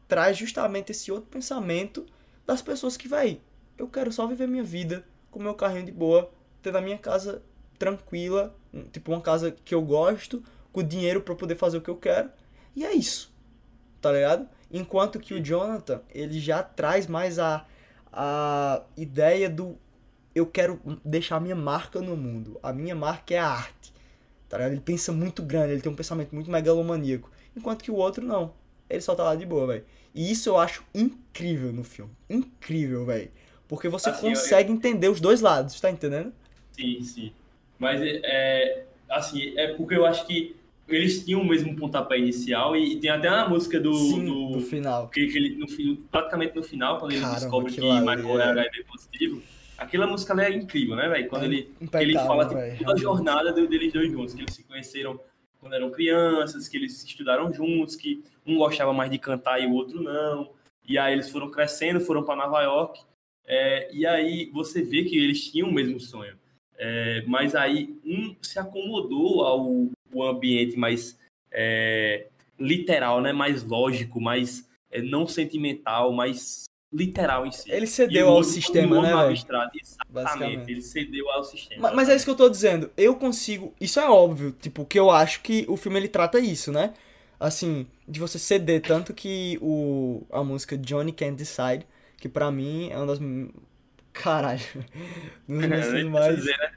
traz 0.06 0.36
justamente 0.36 0.92
esse 0.92 1.10
outro 1.10 1.28
pensamento 1.28 2.06
das 2.46 2.62
pessoas 2.62 2.96
que, 2.96 3.08
vai, 3.08 3.40
eu 3.76 3.88
quero 3.88 4.12
só 4.12 4.24
viver 4.28 4.46
minha 4.46 4.62
vida 4.62 5.04
com 5.32 5.42
meu 5.42 5.54
carrinho 5.54 5.86
de 5.86 5.92
boa, 5.92 6.30
ter 6.62 6.72
na 6.72 6.80
minha 6.80 6.98
casa 6.98 7.42
tranquila, 7.78 8.54
tipo 8.92 9.12
uma 9.12 9.20
casa 9.20 9.50
que 9.50 9.74
eu 9.74 9.82
gosto, 9.82 10.42
com 10.72 10.82
dinheiro 10.82 11.20
pra 11.20 11.34
poder 11.34 11.56
fazer 11.56 11.78
o 11.78 11.80
que 11.80 11.90
eu 11.90 11.96
quero. 11.96 12.30
E 12.76 12.84
é 12.84 12.92
isso. 12.92 13.32
Tá 14.00 14.12
ligado? 14.12 14.48
Enquanto 14.70 15.18
que 15.18 15.34
o 15.34 15.40
Jonathan, 15.44 16.00
ele 16.14 16.40
já 16.40 16.62
traz 16.62 17.06
mais 17.06 17.38
a, 17.38 17.66
a 18.12 18.82
ideia 18.96 19.48
do 19.50 19.76
eu 20.34 20.46
quero 20.46 20.80
deixar 21.04 21.36
a 21.36 21.40
minha 21.40 21.54
marca 21.54 22.00
no 22.00 22.16
mundo. 22.16 22.58
A 22.62 22.72
minha 22.72 22.94
marca 22.94 23.34
é 23.34 23.38
a 23.38 23.46
arte. 23.46 23.92
Tá 24.48 24.56
ligado? 24.56 24.72
Ele 24.72 24.80
pensa 24.80 25.12
muito 25.12 25.42
grande, 25.42 25.72
ele 25.72 25.82
tem 25.82 25.92
um 25.92 25.96
pensamento 25.96 26.34
muito 26.34 26.50
megalomaníaco. 26.50 27.30
Enquanto 27.54 27.82
que 27.84 27.90
o 27.90 27.96
outro 27.96 28.24
não. 28.24 28.54
Ele 28.88 29.00
só 29.02 29.14
tá 29.14 29.24
lá 29.24 29.34
de 29.34 29.44
boa, 29.44 29.66
velho. 29.66 29.84
E 30.14 30.30
isso 30.30 30.48
eu 30.48 30.56
acho 30.58 30.82
incrível 30.94 31.72
no 31.72 31.84
filme. 31.84 32.12
Incrível, 32.30 33.04
velho. 33.04 33.30
Porque 33.68 33.88
você 33.88 34.08
Assim, 34.10 34.28
eu- 34.28 34.34
consegue 34.34 34.72
entender 34.72 35.08
os 35.08 35.20
dois 35.20 35.40
lados, 35.42 35.78
tá 35.80 35.90
entendendo? 35.90 36.32
Sim. 37.02 37.32
Mas 37.78 38.00
é 38.02 38.84
assim, 39.08 39.52
é 39.58 39.74
porque 39.74 39.94
eu 39.94 40.06
acho 40.06 40.26
que 40.26 40.56
eles 40.88 41.24
tinham 41.24 41.40
o 41.40 41.44
mesmo 41.46 41.74
pontapé 41.76 42.18
inicial 42.18 42.74
e, 42.76 42.94
e 42.94 42.96
tem 43.00 43.10
até 43.10 43.28
uma 43.30 43.48
música 43.48 43.78
do, 43.80 43.94
Sim, 43.94 44.24
do- 44.24 44.56
no 44.56 44.60
final. 44.60 45.08
que, 45.08 45.26
que 45.26 45.38
ele 45.38 45.56
no 45.56 45.66
praticamente 46.10 46.54
no 46.56 46.62
final 46.62 46.98
quando 46.98 47.12
ele 47.12 47.20
Caramba, 47.20 47.40
descobre 47.40 47.72
que 47.72 47.80
ali 47.80 48.00
Michael 48.00 48.40
é 48.40 48.44
é- 48.44 48.50
HIV 48.50 48.84
positivo, 48.84 49.42
Aquela 49.78 50.06
música 50.06 50.32
ali 50.32 50.42
é 50.42 50.50
incrível, 50.56 50.94
né, 50.94 51.08
velho? 51.08 51.28
Quando 51.28 51.42
É 51.42 51.46
ele, 51.46 51.62
que 51.90 51.96
ele 51.96 52.14
fala 52.14 52.44
tipo, 52.44 52.54
véi, 52.54 52.76
toda 52.76 52.92
a 52.92 52.96
jornada 52.96 53.52
do- 53.52 53.66
deles 53.66 53.92
dois 53.92 54.10
juntos, 54.12 54.32
que 54.34 54.42
eles 54.42 54.54
se 54.54 54.62
conheceram 54.62 55.18
quando 55.58 55.74
eram 55.74 55.90
crianças, 55.90 56.68
que 56.68 56.76
eles 56.76 57.02
estudaram 57.04 57.52
juntos, 57.52 57.96
que 57.96 58.22
um 58.46 58.56
gostava 58.58 58.92
mais 58.92 59.10
de 59.10 59.18
cantar 59.18 59.60
e 59.60 59.66
o 59.66 59.72
outro 59.72 60.00
não. 60.02 60.50
E 60.88 60.98
aí 60.98 61.12
eles 61.12 61.30
foram 61.30 61.50
crescendo, 61.50 62.00
foram 62.00 62.22
para 62.22 62.36
Nova 62.36 62.62
York. 62.62 63.00
é, 63.46 63.88
e 63.92 64.06
aí 64.06 64.50
você 64.52 64.82
vê 64.82 65.02
que 65.04 65.16
eles 65.18 65.50
tinham 65.50 65.68
o 65.68 65.72
mesmo 65.72 65.98
sonho. 65.98 66.34
É, 66.84 67.22
mas 67.28 67.54
aí 67.54 67.96
um 68.04 68.34
se 68.42 68.58
acomodou 68.58 69.44
ao, 69.44 69.88
ao 70.12 70.22
ambiente 70.28 70.76
mais 70.76 71.16
é, 71.52 72.26
literal, 72.58 73.20
né? 73.20 73.32
Mais 73.32 73.62
lógico, 73.62 74.20
mais 74.20 74.68
é, 74.90 75.00
não 75.00 75.24
sentimental, 75.24 76.12
mais 76.12 76.64
literal 76.92 77.46
em 77.46 77.52
si. 77.52 77.70
Ele 77.70 77.86
cedeu 77.86 78.28
ao 78.28 78.42
sistema, 78.42 79.00
né, 79.00 79.12
abstrato. 79.12 79.78
Exatamente, 79.80 80.10
Basicamente. 80.12 80.70
ele 80.72 80.82
cedeu 80.82 81.30
ao 81.30 81.44
sistema. 81.44 81.82
Ma- 81.82 81.94
Mas 81.94 82.08
é 82.08 82.16
isso 82.16 82.24
que 82.24 82.30
eu 82.32 82.36
tô 82.36 82.48
dizendo. 82.48 82.90
Eu 82.96 83.14
consigo. 83.14 83.72
Isso 83.80 84.00
é 84.00 84.10
óbvio, 84.10 84.50
tipo, 84.60 84.84
que 84.84 84.98
eu 84.98 85.08
acho 85.08 85.40
que 85.40 85.64
o 85.68 85.76
filme 85.76 86.00
ele 86.00 86.08
trata 86.08 86.40
isso, 86.40 86.72
né? 86.72 86.94
Assim, 87.38 87.86
de 88.08 88.18
você 88.18 88.40
ceder 88.40 88.82
tanto 88.82 89.14
que 89.14 89.56
o 89.62 90.22
a 90.32 90.42
música 90.42 90.76
Johnny 90.76 91.12
Can't 91.12 91.36
Decide, 91.36 91.86
que 92.18 92.28
pra 92.28 92.50
mim 92.50 92.88
é 92.90 92.96
uma 92.96 93.06
das 93.06 93.20
caralho, 94.12 94.60
dos 95.48 95.92
É, 95.92 96.04
mais 96.04 96.36
dizer, 96.36 96.56
né? 96.58 96.72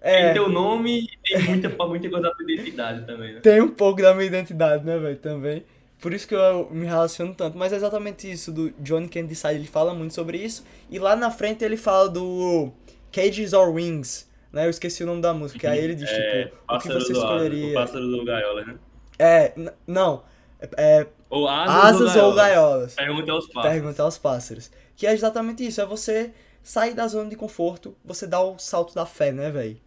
é, 0.00 0.22
Tem 0.24 0.32
teu 0.34 0.48
nome 0.48 1.00
e 1.02 1.18
tem 1.22 1.42
muita, 1.44 1.68
muita 1.86 2.08
coisa 2.10 2.28
da 2.28 2.34
tua 2.34 2.44
identidade 2.52 3.06
também, 3.06 3.34
né? 3.34 3.40
tem 3.40 3.60
um 3.60 3.68
pouco 3.70 4.00
da 4.02 4.14
minha 4.14 4.26
identidade, 4.26 4.84
né, 4.84 4.98
velho, 4.98 5.16
também. 5.18 5.64
Por 6.00 6.12
isso 6.14 6.28
que 6.28 6.34
eu 6.34 6.70
me 6.70 6.86
relaciono 6.86 7.34
tanto. 7.34 7.58
Mas 7.58 7.72
é 7.72 7.76
exatamente 7.76 8.30
isso 8.30 8.52
do 8.52 8.70
Johnny 8.78 9.08
Can't 9.08 9.26
Decide. 9.26 9.54
Ele 9.56 9.66
fala 9.66 9.92
muito 9.92 10.14
sobre 10.14 10.38
isso. 10.38 10.64
E 10.88 10.96
lá 10.98 11.16
na 11.16 11.28
frente 11.30 11.64
ele 11.64 11.76
fala 11.76 12.08
do 12.08 12.72
Cages 13.10 13.52
or 13.52 13.74
Wings, 13.74 14.28
né? 14.52 14.66
Eu 14.66 14.70
esqueci 14.70 15.02
o 15.02 15.06
nome 15.06 15.20
da 15.20 15.34
música. 15.34 15.70
Aí 15.72 15.80
ele 15.82 15.96
diz, 15.96 16.08
É, 16.12 16.44
tipo, 16.44 16.56
o 16.68 16.78
que 16.78 16.88
você 16.88 17.12
do 17.12 17.18
escolheria? 17.18 17.70
O 17.70 17.74
pássaro 17.74 18.06
do 18.06 18.24
gaiola, 18.24 18.64
né? 18.64 18.78
É, 19.18 19.52
não. 19.86 20.22
É, 20.60 20.68
é 21.00 21.06
Ou 21.28 21.48
asas, 21.48 22.00
asas 22.02 22.16
ou 22.16 22.26
ou 22.26 22.34
gaiola. 22.34 22.34
gaiolas. 22.34 22.94
Pergunta 22.94 23.32
aos 23.32 23.46
pássaros. 23.48 23.72
Pergunta 23.74 24.02
aos 24.04 24.18
pássaros. 24.18 24.70
Que 24.96 25.06
é 25.06 25.12
exatamente 25.12 25.66
isso. 25.66 25.80
É 25.80 25.86
você 25.86 26.32
sair 26.68 26.92
da 26.92 27.08
zona 27.08 27.30
de 27.30 27.34
conforto, 27.34 27.96
você 28.04 28.26
dar 28.26 28.42
o 28.42 28.58
salto 28.58 28.94
da 28.94 29.06
fé, 29.06 29.32
né, 29.32 29.50
velho? 29.50 29.80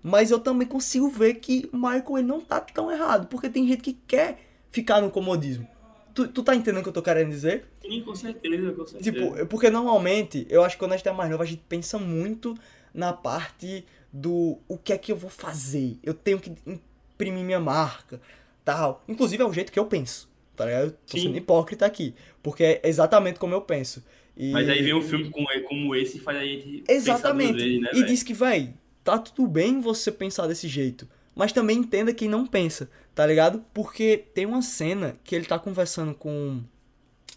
Mas 0.00 0.30
eu 0.30 0.38
também 0.38 0.68
consigo 0.68 1.08
ver 1.08 1.34
que 1.34 1.68
o 1.72 1.76
Michael 1.76 2.18
ele 2.18 2.26
não 2.28 2.40
tá 2.40 2.60
tão 2.60 2.92
errado. 2.92 3.26
Porque 3.26 3.48
tem 3.48 3.66
gente 3.66 3.82
que 3.82 3.92
quer 4.06 4.38
ficar 4.70 5.00
no 5.00 5.10
comodismo. 5.10 5.66
Tu, 6.14 6.28
tu 6.28 6.44
tá 6.44 6.54
entendendo 6.54 6.78
o 6.78 6.82
que 6.84 6.90
eu 6.90 6.92
tô 6.92 7.02
querendo 7.02 7.28
dizer? 7.28 7.64
Sim, 7.82 8.02
com 8.02 8.14
certeza, 8.14 8.72
com 8.72 8.86
certeza. 8.86 9.02
Tipo, 9.02 9.46
porque 9.46 9.68
normalmente, 9.68 10.46
eu 10.48 10.62
acho 10.62 10.76
que 10.76 10.78
quando 10.78 10.92
a 10.92 10.96
gente 10.96 11.08
é 11.08 11.12
mais 11.12 11.28
novo, 11.28 11.42
a 11.42 11.46
gente 11.46 11.62
pensa 11.68 11.98
muito 11.98 12.56
na 12.94 13.12
parte 13.12 13.84
do 14.12 14.58
o 14.68 14.78
que 14.78 14.92
é 14.92 14.98
que 14.98 15.10
eu 15.10 15.16
vou 15.16 15.30
fazer. 15.30 15.98
Eu 16.04 16.14
tenho 16.14 16.38
que 16.38 16.52
imprimir 16.64 17.44
minha 17.44 17.58
marca, 17.58 18.20
tal. 18.64 19.02
Inclusive 19.08 19.42
é 19.42 19.46
o 19.46 19.52
jeito 19.52 19.72
que 19.72 19.78
eu 19.78 19.86
penso, 19.86 20.28
tá 20.54 20.66
ligado? 20.66 20.84
Eu 20.84 20.90
Tô 20.92 21.18
Sim. 21.18 21.24
sendo 21.24 21.36
hipócrita 21.36 21.84
aqui, 21.84 22.14
porque 22.40 22.62
é 22.62 22.80
exatamente 22.84 23.40
como 23.40 23.54
eu 23.54 23.60
penso. 23.62 24.04
E... 24.36 24.50
Mas 24.50 24.68
aí 24.68 24.82
vem 24.82 24.94
um 24.94 25.02
filme 25.02 25.30
com- 25.30 25.44
como 25.68 25.94
esse 25.94 26.18
e 26.18 26.20
faz 26.20 26.38
a 26.38 26.44
gente 26.44 26.82
pensar 26.82 26.92
Exatamente. 26.92 27.54
vezes, 27.54 27.80
né, 27.80 27.90
e 27.94 28.04
diz 28.04 28.22
que, 28.22 28.32
véi, 28.32 28.74
tá 29.04 29.18
tudo 29.18 29.46
bem 29.48 29.80
você 29.80 30.10
pensar 30.10 30.46
desse 30.46 30.68
jeito. 30.68 31.08
Mas 31.34 31.52
também 31.52 31.78
entenda 31.78 32.12
quem 32.12 32.28
não 32.28 32.46
pensa, 32.46 32.90
tá 33.14 33.26
ligado? 33.26 33.64
Porque 33.72 34.18
tem 34.34 34.44
uma 34.44 34.62
cena 34.62 35.16
que 35.24 35.34
ele 35.34 35.46
tá 35.46 35.58
conversando 35.58 36.14
com, 36.14 36.60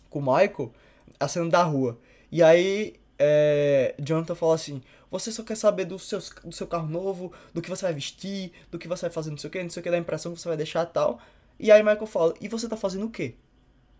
com 0.10 0.20
o 0.20 0.22
Michael, 0.22 0.74
a 1.20 1.28
cena 1.28 1.50
da 1.50 1.64
rua. 1.64 1.98
E 2.32 2.44
aí, 2.44 2.96
é, 3.18 3.96
Jonathan 3.98 4.36
fala 4.36 4.56
assim: 4.56 4.82
Você 5.10 5.32
só 5.32 5.44
quer 5.44 5.56
saber 5.56 5.86
do, 5.86 5.98
seus, 5.98 6.30
do 6.44 6.54
seu 6.54 6.68
carro 6.68 6.90
novo, 6.90 7.32
do 7.54 7.62
que 7.62 7.70
você 7.70 7.84
vai 7.86 7.94
vestir, 7.94 8.52
do 8.70 8.78
que 8.78 8.88
você 8.88 9.04
vai 9.04 9.12
fazer, 9.12 9.32
não 9.32 9.38
sei 9.38 9.48
o 9.48 9.52
que, 9.52 9.64
não 9.64 9.70
sei 9.70 9.80
o 9.80 9.84
que, 9.84 9.92
da 9.92 9.98
impressão 9.98 10.34
que 10.34 10.42
você 10.42 10.48
vai 10.50 10.58
deixar 10.58 10.84
e 10.84 10.92
tal. 10.92 11.20
E 11.58 11.72
aí, 11.72 11.82
Michael 11.82 12.06
fala: 12.06 12.34
E 12.42 12.50
você 12.50 12.68
tá 12.68 12.76
fazendo 12.76 13.06
o 13.06 13.10
quê? 13.10 13.36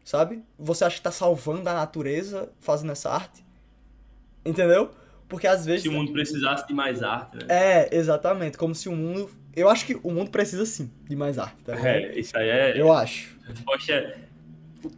Sabe? 0.06 0.44
Você 0.58 0.86
acha 0.86 0.96
que 0.98 1.02
tá 1.02 1.12
salvando 1.12 1.68
a 1.68 1.74
natureza 1.74 2.50
fazendo 2.60 2.92
essa 2.92 3.10
arte? 3.10 3.44
Entendeu? 4.46 4.92
Porque 5.28 5.48
às 5.48 5.66
vezes. 5.66 5.82
Se 5.82 5.90
o 5.90 5.92
mundo 5.92 6.14
precisasse 6.14 6.68
de 6.68 6.74
mais 6.76 7.02
arte, 7.02 7.38
né? 7.38 7.46
É, 7.50 7.90
exatamente. 7.98 8.56
Como 8.58 8.76
se 8.76 8.88
o 8.88 8.92
mundo. 8.96 9.30
Eu 9.56 9.68
acho 9.68 9.84
que 9.86 9.96
o 10.04 10.12
mundo 10.12 10.30
precisa 10.30 10.64
sim 10.66 10.92
de 11.10 11.16
mais 11.16 11.40
arte, 11.40 11.56
tá? 11.64 11.76
É, 11.76 12.18
isso 12.20 12.38
aí 12.38 12.48
é. 12.48 12.80
Eu 12.80 12.94
acho. 12.94 13.36
Resposta 13.48 14.16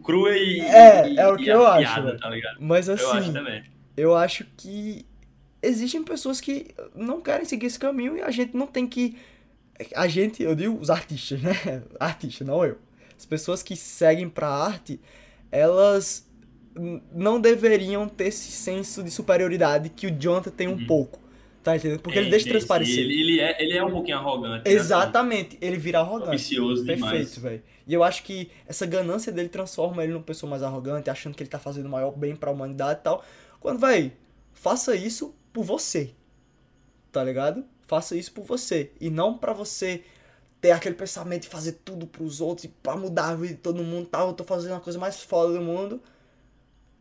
crua 0.03 0.35
e. 0.35 0.59
É, 0.59 1.09
e- 1.09 1.17
é 1.17 1.27
o 1.27 1.37
que 1.37 1.47
eu 1.47 1.65
acho, 1.65 1.87
afiada, 1.87 2.07
velho. 2.17 2.41
Tá? 2.41 2.55
Mas 2.59 2.89
Eu 2.89 2.95
acho 2.95 3.07
assim, 3.17 3.31
também. 3.31 3.63
eu 3.95 4.13
acho 4.13 4.45
que 4.57 5.05
existem 5.61 6.03
pessoas 6.03 6.41
que 6.41 6.75
não 6.93 7.21
querem 7.21 7.45
seguir 7.45 7.67
esse 7.67 7.79
caminho 7.79 8.17
e 8.17 8.21
a 8.21 8.29
gente 8.29 8.57
não 8.57 8.67
tem 8.67 8.85
que. 8.85 9.17
A 9.95 10.07
gente, 10.09 10.43
eu 10.43 10.53
digo 10.53 10.77
os 10.77 10.89
artistas, 10.89 11.41
né? 11.41 11.53
Artista, 11.97 12.43
não 12.43 12.65
eu. 12.65 12.77
As 13.17 13.25
pessoas 13.25 13.63
que 13.63 13.75
seguem 13.75 14.29
pra 14.29 14.47
arte, 14.47 14.99
elas 15.51 16.25
não 17.11 17.41
deveriam 17.41 18.07
ter 18.07 18.25
esse 18.27 18.51
senso 18.51 19.03
de 19.03 19.09
superioridade 19.09 19.89
que 19.89 20.07
o 20.07 20.11
Jonathan 20.11 20.51
tem 20.51 20.67
um 20.67 20.73
Uhum. 20.73 20.85
pouco. 20.87 21.19
Tá 21.63 21.75
entendendo? 21.75 21.99
Porque 21.99 22.17
ele 22.17 22.25
Tem, 22.25 22.31
deixa 22.31 22.45
tem, 22.45 22.53
transparecer. 22.53 22.99
Ele, 22.99 23.19
ele, 23.19 23.39
é, 23.41 23.61
ele 23.61 23.77
é 23.77 23.83
um 23.83 23.91
pouquinho 23.91 24.17
arrogante. 24.17 24.63
né, 24.69 24.71
Exatamente, 24.73 25.57
ele 25.59 25.77
vira 25.77 25.99
arrogante. 25.99 26.29
ambicioso. 26.29 26.85
Perfeito, 26.85 27.41
velho. 27.41 27.61
E 27.85 27.93
eu 27.93 28.03
acho 28.03 28.23
que 28.23 28.49
essa 28.65 28.85
ganância 28.85 29.31
dele 29.33 29.49
transforma 29.49 30.03
ele 30.03 30.13
numa 30.13 30.23
pessoa 30.23 30.49
mais 30.49 30.63
arrogante, 30.63 31.09
achando 31.09 31.35
que 31.35 31.43
ele 31.43 31.49
tá 31.49 31.59
fazendo 31.59 31.87
o 31.87 31.89
maior 31.89 32.11
bem 32.11 32.35
pra 32.35 32.51
humanidade 32.51 32.99
e 33.01 33.03
tal. 33.03 33.23
Quando, 33.59 33.79
véi, 33.79 34.13
faça 34.53 34.95
isso 34.95 35.35
por 35.51 35.63
você. 35.63 36.11
Tá 37.11 37.23
ligado? 37.23 37.65
Faça 37.87 38.15
isso 38.15 38.31
por 38.31 38.45
você. 38.45 38.91
E 38.99 39.09
não 39.09 39.37
pra 39.37 39.51
você 39.53 40.03
ter 40.61 40.71
aquele 40.71 40.95
pensamento 40.95 41.43
de 41.43 41.49
fazer 41.49 41.73
tudo 41.85 42.07
pros 42.07 42.41
outros 42.41 42.65
e 42.65 42.69
pra 42.69 42.95
mudar 42.97 43.29
a 43.29 43.35
vida 43.35 43.55
de 43.55 43.59
todo 43.61 43.83
mundo 43.83 44.07
tal. 44.09 44.29
Eu 44.29 44.33
tô 44.33 44.43
fazendo 44.43 44.75
a 44.75 44.79
coisa 44.79 44.99
mais 44.99 45.21
foda 45.23 45.53
do 45.53 45.61
mundo. 45.61 46.01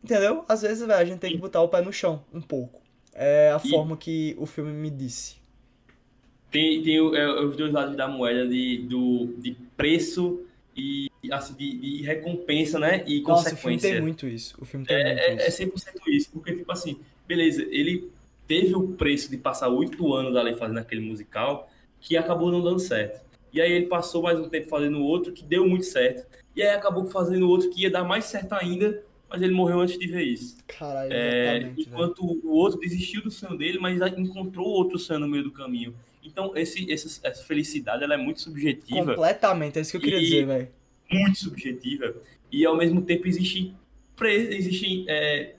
Entendeu? 0.03 0.45
Às 0.49 0.63
vezes, 0.63 0.87
velho, 0.87 0.95
a 1.01 1.05
gente 1.05 1.19
tem 1.21 1.33
que 1.33 1.39
botar 1.39 1.61
o 1.63 1.69
pé 1.69 1.81
no 1.83 1.93
chão 1.93 2.25
um 2.33 2.41
pouco. 2.41 2.81
É 3.13 3.51
a 3.53 3.59
E- 3.63 3.71
forma 3.71 3.97
que 3.97 4.37
o 4.39 4.47
filme 4.47 4.73
me 4.73 4.91
disse. 4.91 5.37
Tem, 6.51 6.83
tem 6.83 7.01
o- 7.01 7.15
é, 7.15 7.45
os 7.45 7.57
dois 7.57 7.73
lados 7.73 7.97
da 7.97 8.09
moeda 8.09 8.47
de, 8.49 8.79
do, 8.89 9.27
de 9.39 9.53
preço 9.77 10.41
e 10.77 11.11
assim, 11.33 11.55
de, 11.55 11.79
de 11.79 12.03
recompensa, 12.03 12.79
né? 12.79 13.05
E 13.07 13.21
Nossa, 13.27 13.55
o 13.55 13.59
filme 13.59 13.79
consequência. 13.79 13.81
tem 13.81 13.95
muito 13.95 14.27
isso. 14.27 14.55
O 14.61 14.65
filme 14.65 14.87
tem 14.87 14.99
muito 14.99 15.29
É, 15.29 15.47
é 15.47 15.51
isso. 15.51 15.51
100% 15.51 16.09
isso, 16.09 16.31
porque, 16.33 16.55
tipo 16.55 16.71
assim, 16.73 17.01
beleza, 17.27 17.63
ele 17.63 18.11
teve 18.47 18.75
o 18.75 18.89
preço 18.95 19.31
de 19.31 19.37
passar 19.37 19.69
oito 19.69 20.13
anos 20.15 20.37
ali 20.37 20.55
fazendo 20.57 20.79
aquele 20.79 21.01
musical 21.01 21.69
que 22.01 22.17
acabou 22.17 22.51
não 22.53 22.63
dando 22.63 22.79
certo. 22.79 23.25
E 23.57 23.61
aí 23.63 23.73
ele 23.73 23.87
passou 23.87 24.23
mais 24.23 24.39
um 24.39 24.51
tempo 24.51 24.69
fazendo 24.69 25.01
outro 25.03 25.33
que 25.33 25.43
deu 25.43 25.67
muito 25.67 25.87
certo. 25.87 26.27
E 26.55 26.63
aí 26.63 26.69
acabou 26.75 27.07
fazendo 27.07 27.49
outro 27.49 27.71
que 27.71 27.83
ia 27.83 27.91
dar 27.91 28.05
mais 28.05 28.27
certo 28.27 28.53
ainda, 28.53 29.03
mas 29.31 29.41
ele 29.41 29.55
morreu 29.55 29.81
antes 29.81 29.99
de 29.99 30.07
ver 30.07 30.25
isso. 30.25 30.59
Caralho, 30.67 31.11
É, 31.13 31.59
velho. 31.61 31.75
enquanto 31.79 32.21
o 32.23 32.51
outro 32.51 32.79
desistiu 32.79 33.23
do 33.23 33.31
sonho 33.31 33.57
dele, 33.57 33.79
mas 33.79 33.99
encontrou 34.19 34.67
outro 34.67 34.99
sonho 34.99 35.21
no 35.21 35.27
meio 35.29 35.43
do 35.45 35.51
caminho. 35.51 35.95
Então, 36.23 36.53
esse, 36.55 36.93
essa, 36.93 37.21
essa 37.27 37.43
felicidade 37.45 38.05
ela 38.05 38.15
é 38.15 38.17
muito 38.19 38.41
subjetiva 38.43 39.15
Completamente, 39.15 39.79
é 39.79 39.83
isso 39.83 39.93
que 39.93 39.97
eu 39.97 40.01
queria 40.03 40.21
dizer, 40.21 40.45
velho. 40.47 40.69
muito 41.11 41.39
subjetiva 41.39 42.15
e 42.53 42.67
ao 42.67 42.77
mesmo 42.77 43.01
tempo 43.03 43.27
existem, 43.27 43.75
pre- 44.15 44.55
existem 44.55 45.05
é, 45.09 45.55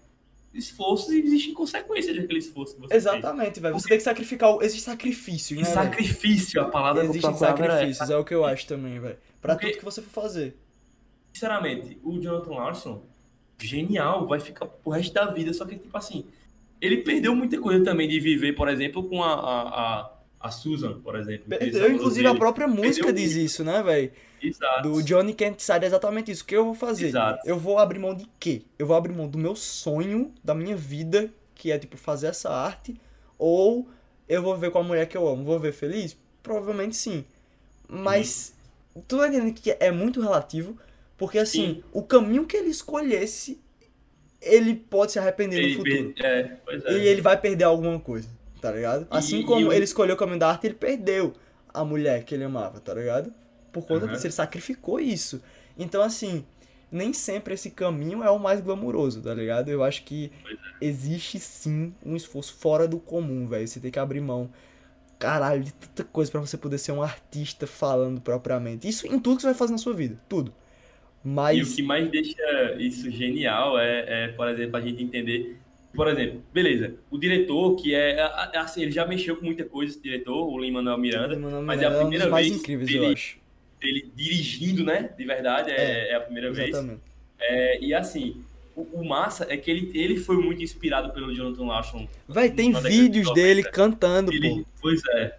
esforços 0.60 1.10
e 1.14 1.20
existem 1.20 1.54
consequências 1.54 2.16
daquele 2.16 2.40
esforço 2.40 2.76
que 2.76 2.82
você 2.82 2.96
Exatamente, 2.96 3.60
velho. 3.60 3.74
Você 3.74 3.88
tem 3.90 3.98
que 3.98 4.04
sacrificar. 4.04 4.56
o- 4.56 4.62
Existe 4.62 4.84
sacrifício, 4.84 5.56
né? 5.56 5.62
E 5.62 5.66
sacrifício, 5.66 6.62
a 6.62 6.66
palavra 6.66 7.04
Existem 7.06 7.34
sacrifícios, 7.36 8.10
é 8.10 8.18
o 8.18 8.24
que 8.24 8.34
eu 8.34 8.44
acho 8.46 8.66
também, 8.68 9.00
velho. 9.00 9.18
Pra 9.42 9.54
Porque- 9.56 9.68
tudo 9.72 9.80
que 9.80 9.86
você 9.86 10.02
for 10.02 10.22
fazer. 10.22 10.56
Sinceramente, 11.34 11.98
o 12.04 12.20
Jonathan 12.20 12.52
Larson, 12.56 13.04
genial, 13.62 14.26
vai 14.28 14.40
ficar 14.40 14.66
pro 14.66 14.92
resto 14.92 15.14
da 15.14 15.26
vida, 15.32 15.54
só 15.54 15.66
que, 15.66 15.78
tipo 15.78 15.96
assim, 15.98 16.26
ele 16.82 16.98
perdeu 16.98 17.36
muita 17.36 17.60
coisa 17.60 17.84
também 17.84 18.08
de 18.08 18.20
viver, 18.20 18.54
por 18.54 18.68
exemplo, 18.70 19.04
com 19.08 19.24
a, 19.24 19.34
a, 19.34 19.62
a, 20.02 20.12
a 20.40 20.52
Susan, 20.52 21.00
por 21.02 21.16
exemplo. 21.18 21.46
Perdeu, 21.50 21.92
inclusive 21.92 22.28
a 22.28 22.36
própria 22.36 22.68
música 22.68 23.06
Perdeu 23.08 23.24
diz 23.24 23.34
isso, 23.36 23.64
né, 23.64 23.82
velho? 23.84 24.12
Exato. 24.42 24.84
Do 24.90 25.02
Johnny 25.04 25.34
Can't 25.34 25.58
Decide 25.58 25.84
é 25.84 25.88
exatamente 25.88 26.32
isso. 26.32 26.44
O 26.44 26.46
que 26.46 26.56
eu 26.56 26.66
vou 26.66 26.76
fazer? 26.76 27.08
Exato. 27.08 27.48
Eu 27.48 27.58
vou 27.58 27.80
abrir 27.80 27.98
mão 28.00 28.14
de 28.14 28.28
quê? 28.40 28.62
Eu 28.78 28.86
vou 28.86 28.96
abrir 28.96 29.14
mão 29.14 29.28
do 29.28 29.38
meu 29.38 29.56
sonho, 29.56 30.32
da 30.44 30.54
minha 30.54 30.76
vida, 30.76 31.30
que 31.56 31.72
é, 31.72 31.80
tipo, 31.80 31.98
fazer 31.98 32.28
essa 32.28 32.50
arte, 32.52 32.96
ou 33.38 33.88
eu 34.30 34.42
vou 34.44 34.56
ver 34.56 34.70
com 34.72 34.78
a 34.80 34.84
mulher 34.84 35.08
que 35.08 35.18
eu 35.18 35.28
amo. 35.28 35.44
Vou 35.44 35.60
ver 35.60 35.72
feliz? 35.74 36.16
Provavelmente 36.44 36.96
sim. 36.96 37.26
Mas, 37.90 38.54
tu 39.08 39.18
tá 39.18 39.28
entendendo 39.28 39.54
que 39.54 39.76
é 39.80 39.92
muito 39.92 40.22
relativo, 40.22 40.78
porque, 41.18 41.40
assim, 41.40 41.76
Sim. 41.76 41.84
o 41.92 42.04
caminho 42.04 42.46
que 42.46 42.56
ele 42.56 42.70
escolhesse, 42.70 43.60
ele 44.42 44.76
pode 44.76 45.14
se 45.14 45.20
arrepender 45.20 45.58
Ele 45.58 45.70
no 45.70 45.78
futuro. 45.84 46.14
per- 46.14 46.26
É, 46.26 46.58
é. 46.86 46.94
E 46.94 47.08
ele 47.08 47.22
vai 47.22 47.36
perder 47.40 47.64
alguma 47.64 48.00
coisa, 48.00 48.28
tá 48.70 48.76
ligado? 48.76 49.08
Assim 49.10 49.40
E- 49.40 49.44
como 49.44 49.72
e 49.72 49.76
ele 49.76 49.84
escolheu 49.86 50.16
o 50.16 50.18
caminho 50.18 50.40
da 50.40 50.50
arte, 50.50 50.68
ele 50.68 50.74
perdeu 50.76 51.34
a 51.74 51.84
mulher 51.86 52.24
que 52.24 52.34
ele 52.36 52.44
amava, 52.44 52.80
tá 52.80 52.94
ligado? 52.94 53.34
Por 53.72 53.86
conta 53.86 54.06
Aham. 54.06 54.14
disso, 54.14 54.28
ele 54.28 54.34
sacrificou 54.34 55.00
isso. 55.00 55.42
Então, 55.78 56.02
assim, 56.02 56.46
nem 56.92 57.14
sempre 57.14 57.54
esse 57.54 57.72
caminho 57.72 58.24
é 58.24 58.32
o 58.32 58.40
mais 58.40 58.62
glamouroso, 58.62 59.22
tá 59.22 59.34
ligado? 59.34 59.70
Eu 59.70 59.84
acho 59.84 60.04
que 60.04 60.32
existe 60.82 61.40
sim 61.40 61.94
um 62.06 62.16
esforço 62.16 62.54
fora 62.56 62.88
do 62.88 63.00
comum, 63.00 63.48
velho. 63.48 63.68
Você 63.68 63.80
tem 63.80 63.92
que 63.92 64.00
abrir 64.00 64.22
mão, 64.22 64.50
caralho, 65.20 65.64
de 65.64 65.74
tanta 65.74 66.04
coisa 66.04 66.32
pra 66.32 66.42
você 66.42 66.58
poder 66.58 66.78
ser 66.78 66.92
um 66.92 67.02
artista 67.02 67.68
falando 67.68 68.22
propriamente. 68.22 68.88
Isso 68.88 69.08
em 69.08 69.20
tudo 69.20 69.38
que 69.38 69.42
você 69.44 69.48
vai 69.50 69.56
fazer 69.56 69.72
na 69.74 69.78
sua 69.78 69.94
vida, 69.94 70.20
tudo. 70.30 70.54
Mas. 71.24 71.58
E 71.58 71.62
o 71.64 71.76
que 71.76 71.84
mais 71.84 72.10
deixa 72.10 72.76
isso 72.80 73.10
genial 73.12 73.78
é, 73.80 74.26
é, 74.26 74.28
por 74.30 74.48
exemplo, 74.48 74.78
a 74.78 74.82
gente 74.82 75.04
entender. 75.04 75.58
Por 75.94 76.08
exemplo, 76.08 76.44
beleza, 76.54 76.96
o 77.10 77.18
diretor, 77.18 77.76
que 77.76 77.96
é. 77.96 78.22
Assim, 78.56 78.84
ele 78.84 78.92
já 78.92 79.06
mexeu 79.06 79.36
com 79.36 79.46
muita 79.46 79.64
coisa, 79.66 79.94
esse 79.94 80.02
diretor, 80.02 80.48
o 80.48 80.60
Lin-Manuel 80.60 80.98
Miranda, 80.98 81.34
Lin-Manuel 81.34 81.64
mas 81.64 81.82
é 81.82 81.86
a 81.86 81.90
Miranda 81.90 81.98
um 81.98 82.02
primeira 82.02 82.26
dos 82.26 82.32
mais 82.32 82.48
vez 82.48 82.60
incríveis, 82.60 82.90
dele, 82.90 83.06
eu 83.06 83.12
acho. 83.14 83.38
dele 83.82 84.12
dirigindo, 84.16 84.84
né? 84.84 85.10
De 85.18 85.26
verdade, 85.26 85.72
é, 85.72 86.12
é 86.12 86.16
a 86.16 86.22
primeira 86.22 86.52
vez. 86.52 86.70
Exatamente. 86.70 87.02
É, 87.40 87.80
e 87.84 87.94
assim, 87.94 88.44
o, 88.76 88.82
o 89.02 89.08
massa 89.08 89.48
é 89.50 89.58
que 89.58 89.72
ele, 89.72 89.92
ele 89.96 90.18
foi 90.18 90.38
muito 90.38 90.62
inspirado 90.62 91.12
pelo 91.12 91.34
Jonathan 91.34 91.66
Larson. 91.66 92.08
Véi, 92.30 92.52
tem 92.52 92.72
vídeos 92.74 93.28
90. 93.28 93.34
dele 93.34 93.64
cantando, 93.64 94.32
Ele, 94.32 94.50
pô. 94.50 94.66
pois 94.82 95.02
é. 95.16 95.36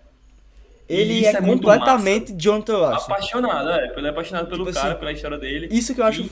Ele 0.88 1.24
é, 1.24 1.30
é 1.30 1.40
completamente 1.40 2.32
Jonathan 2.32 2.78
Larson. 2.78 3.12
Apaixonado, 3.12 3.70
é. 3.70 3.92
Ele 3.96 4.06
é 4.06 4.10
apaixonado 4.10 4.48
pelo 4.48 4.64
Tipo 4.64 4.74
cara, 4.74 4.90
assim, 4.90 4.98
pela 4.98 5.12
história 5.12 5.38
dele. 5.38 5.68
Isso 5.70 5.94
que 5.94 6.00
eu 6.00 6.04
acho 6.04 6.22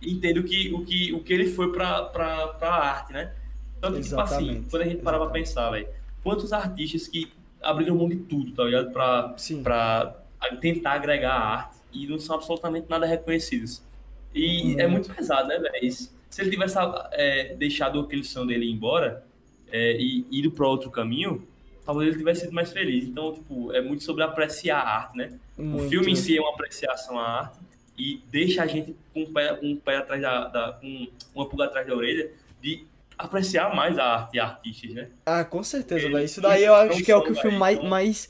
E 0.00 0.06
foda, 0.06 0.16
entende- 0.16 0.40
entendo 0.40 0.42
que, 0.44 0.72
o, 0.74 0.84
que, 0.84 1.12
o 1.14 1.20
que 1.20 1.32
ele 1.32 1.46
foi 1.46 1.72
pra, 1.72 2.02
pra 2.48 2.70
arte, 2.74 3.12
né? 3.12 3.32
Tanto 3.80 3.96
que, 3.96 4.02
tipo 4.08 4.20
assim, 4.20 4.64
quando 4.70 4.82
a 4.82 4.84
gente 4.86 5.02
pra 5.02 5.16
exatamente. 5.16 5.32
pensar, 5.32 5.70
velho, 5.70 5.88
quantos 6.22 6.52
artistas 6.52 7.06
que 7.08 7.32
abriram 7.62 7.96
mão 7.96 8.08
de 8.08 8.16
tudo, 8.16 8.52
tá 8.52 8.64
ligado? 8.64 8.90
Pra, 8.92 9.34
Sim. 9.36 9.62
pra 9.62 10.16
tentar 10.60 10.92
agregar 10.92 11.32
a 11.32 11.48
arte 11.56 11.76
e 11.92 12.06
não 12.06 12.18
são 12.18 12.36
absolutamente 12.36 12.86
nada 12.88 13.06
reconhecidos. 13.06 13.82
E 14.34 14.76
é 14.78 14.86
muito 14.86 15.12
pesado, 15.14 15.48
né, 15.48 15.58
velho? 15.58 15.90
Se 15.92 16.42
ele 16.42 16.50
tivesse 16.50 16.76
é, 17.12 17.54
deixado 17.56 17.98
aquele 18.00 18.22
som 18.22 18.46
dele 18.46 18.66
ir 18.66 18.72
embora 18.72 19.24
é, 19.72 19.96
e 19.98 20.26
ido 20.30 20.50
pra 20.50 20.66
outro 20.68 20.90
caminho, 20.90 21.46
talvez 21.84 22.08
ele 22.10 22.18
tivesse 22.18 22.42
sido 22.42 22.52
mais 22.52 22.70
feliz. 22.72 23.04
Então, 23.04 23.32
tipo, 23.32 23.72
é 23.72 23.80
muito 23.80 24.04
sobre 24.04 24.22
apreciar 24.22 24.78
a 24.80 24.96
arte, 24.96 25.16
né? 25.16 25.38
O 25.56 25.62
Muito. 25.62 25.88
filme 25.88 26.12
em 26.12 26.16
si 26.16 26.36
é 26.36 26.40
uma 26.40 26.50
apreciação 26.50 27.18
à 27.18 27.40
arte 27.40 27.58
e 27.98 28.22
deixa 28.30 28.62
a 28.62 28.66
gente 28.66 28.94
com 29.12 29.22
um 29.22 29.32
pé, 29.32 29.54
com 29.56 29.66
um 29.66 29.76
pé 29.76 29.96
atrás 29.96 30.22
da, 30.22 30.48
da- 30.48 30.72
com 30.80 31.08
uma 31.34 31.48
pulga 31.48 31.64
atrás 31.64 31.86
da 31.86 31.94
orelha 31.94 32.30
de 32.62 32.86
apreciar 33.18 33.74
mais 33.74 33.98
a 33.98 34.04
arte 34.04 34.36
e 34.36 34.40
artistas, 34.40 34.90
né? 34.94 35.08
Ah, 35.26 35.44
com 35.44 35.62
certeza, 35.62 36.08
velho. 36.08 36.24
Isso 36.24 36.40
daí 36.40 36.62
eu 36.64 36.74
acho 36.74 37.02
que 37.02 37.10
é 37.10 37.16
o 37.16 37.22
que 37.22 37.32
o 37.32 37.34
filme 37.34 37.58
mais, 37.58 37.76
então- 37.78 37.90
mais, 37.90 38.28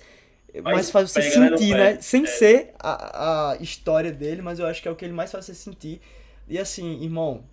mais 0.65 0.91
faz 0.91 1.11
você 1.11 1.21
né, 1.21 1.31
sentir, 1.51 1.75
né? 1.75 2.01
Sem 2.01 2.23
É. 2.25 2.27
ser 2.27 2.73
a, 2.79 3.51
a 3.53 3.57
história 3.59 4.11
dele, 4.11 4.41
mas 4.41 4.59
eu 4.59 4.67
acho 4.67 4.81
que 4.81 4.89
é 4.89 4.91
o 4.91 4.97
que 4.97 5.05
ele 5.05 5.13
mais 5.13 5.31
faz 5.31 5.45
você 5.45 5.55
sentir. 5.55 6.01
E 6.49 6.59
assim, 6.59 7.03
irmão, 7.03 7.45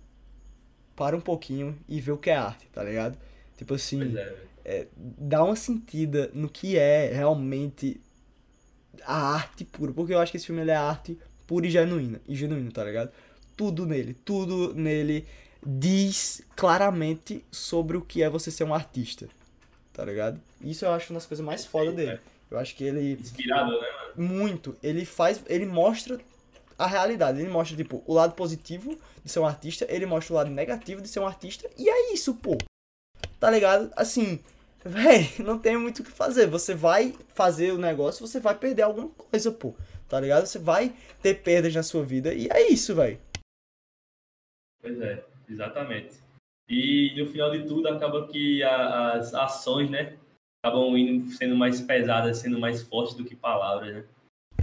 para 0.96 1.14
um 1.14 1.20
pouquinho 1.20 1.78
e 1.86 2.00
vê 2.00 2.10
o 2.10 2.16
que 2.16 2.30
é 2.30 2.36
arte, 2.36 2.66
tá 2.72 2.82
ligado? 2.82 3.18
Tipo 3.58 3.74
assim, 3.74 4.00
é, 4.02 4.06
velho. 4.06 4.88
dá 4.96 5.44
uma 5.44 5.56
sentida 5.56 6.30
no 6.32 6.48
que 6.48 6.78
é 6.78 7.12
realmente 7.12 8.00
a 9.04 9.34
arte 9.34 9.62
pura. 9.66 9.92
Porque 9.92 10.14
eu 10.14 10.18
acho 10.18 10.30
que 10.32 10.38
esse 10.38 10.46
filme 10.46 10.66
é 10.66 10.74
arte 10.74 11.18
pura 11.46 11.66
e 11.66 11.70
genuína. 11.70 12.20
E 12.26 12.34
genuíno, 12.34 12.70
tá 12.72 12.84
ligado? 12.84 13.10
Tudo 13.56 13.86
nele, 13.86 14.14
tudo 14.24 14.74
nele 14.74 15.26
diz 15.64 16.42
claramente 16.54 17.44
sobre 17.50 17.96
o 17.96 18.02
que 18.02 18.22
é 18.22 18.28
você 18.28 18.50
ser 18.50 18.64
um 18.64 18.74
artista. 18.74 19.28
Tá 19.92 20.04
ligado? 20.04 20.40
Isso 20.60 20.84
eu 20.84 20.92
acho 20.92 21.12
uma 21.12 21.18
das 21.18 21.26
coisas 21.26 21.44
mais 21.44 21.64
foda 21.64 21.90
dele. 21.92 22.20
Eu 22.50 22.58
acho 22.58 22.76
que 22.76 22.84
ele 22.84 23.14
Inspirador, 23.14 23.80
né, 23.80 23.88
mano? 24.16 24.28
muito. 24.28 24.76
Ele 24.82 25.04
faz. 25.04 25.40
Ele 25.48 25.66
mostra 25.66 26.20
a 26.78 26.86
realidade. 26.86 27.40
Ele 27.40 27.48
mostra, 27.48 27.76
tipo, 27.76 28.02
o 28.06 28.14
lado 28.14 28.34
positivo 28.34 28.98
de 29.24 29.30
ser 29.30 29.40
um 29.40 29.46
artista, 29.46 29.86
ele 29.88 30.06
mostra 30.06 30.32
o 30.32 30.36
lado 30.36 30.50
negativo 30.50 31.00
de 31.00 31.08
ser 31.08 31.20
um 31.20 31.26
artista, 31.26 31.68
e 31.76 31.88
é 31.88 32.12
isso, 32.12 32.34
pô. 32.34 32.56
Tá 33.40 33.50
ligado? 33.50 33.90
Assim, 33.96 34.38
véi, 34.84 35.32
não 35.40 35.58
tem 35.58 35.76
muito 35.76 36.00
o 36.00 36.04
que 36.04 36.10
fazer. 36.10 36.46
Você 36.46 36.74
vai 36.74 37.14
fazer 37.34 37.72
o 37.72 37.78
negócio, 37.78 38.26
você 38.26 38.38
vai 38.38 38.54
perder 38.54 38.82
alguma 38.82 39.08
coisa, 39.08 39.50
pô. 39.50 39.74
Tá 40.08 40.20
ligado? 40.20 40.46
Você 40.46 40.58
vai 40.58 40.94
ter 41.22 41.42
perdas 41.42 41.74
na 41.74 41.82
sua 41.82 42.04
vida, 42.04 42.32
e 42.32 42.46
é 42.48 42.70
isso, 42.70 42.94
véi. 42.94 43.18
Pois 44.80 45.00
é, 45.00 45.24
exatamente. 45.48 46.14
E 46.68 47.14
no 47.16 47.26
final 47.30 47.50
de 47.50 47.64
tudo 47.66 47.88
acaba 47.88 48.26
que 48.28 48.62
a- 48.62 49.12
as 49.14 49.34
ações, 49.34 49.90
né? 49.90 50.16
Acabam 50.64 50.96
indo, 50.96 51.30
sendo 51.32 51.54
mais 51.56 51.80
pesadas, 51.80 52.38
sendo 52.38 52.58
mais 52.58 52.82
fortes 52.82 53.14
do 53.14 53.24
que 53.24 53.36
palavras, 53.36 53.94
né? 53.94 54.04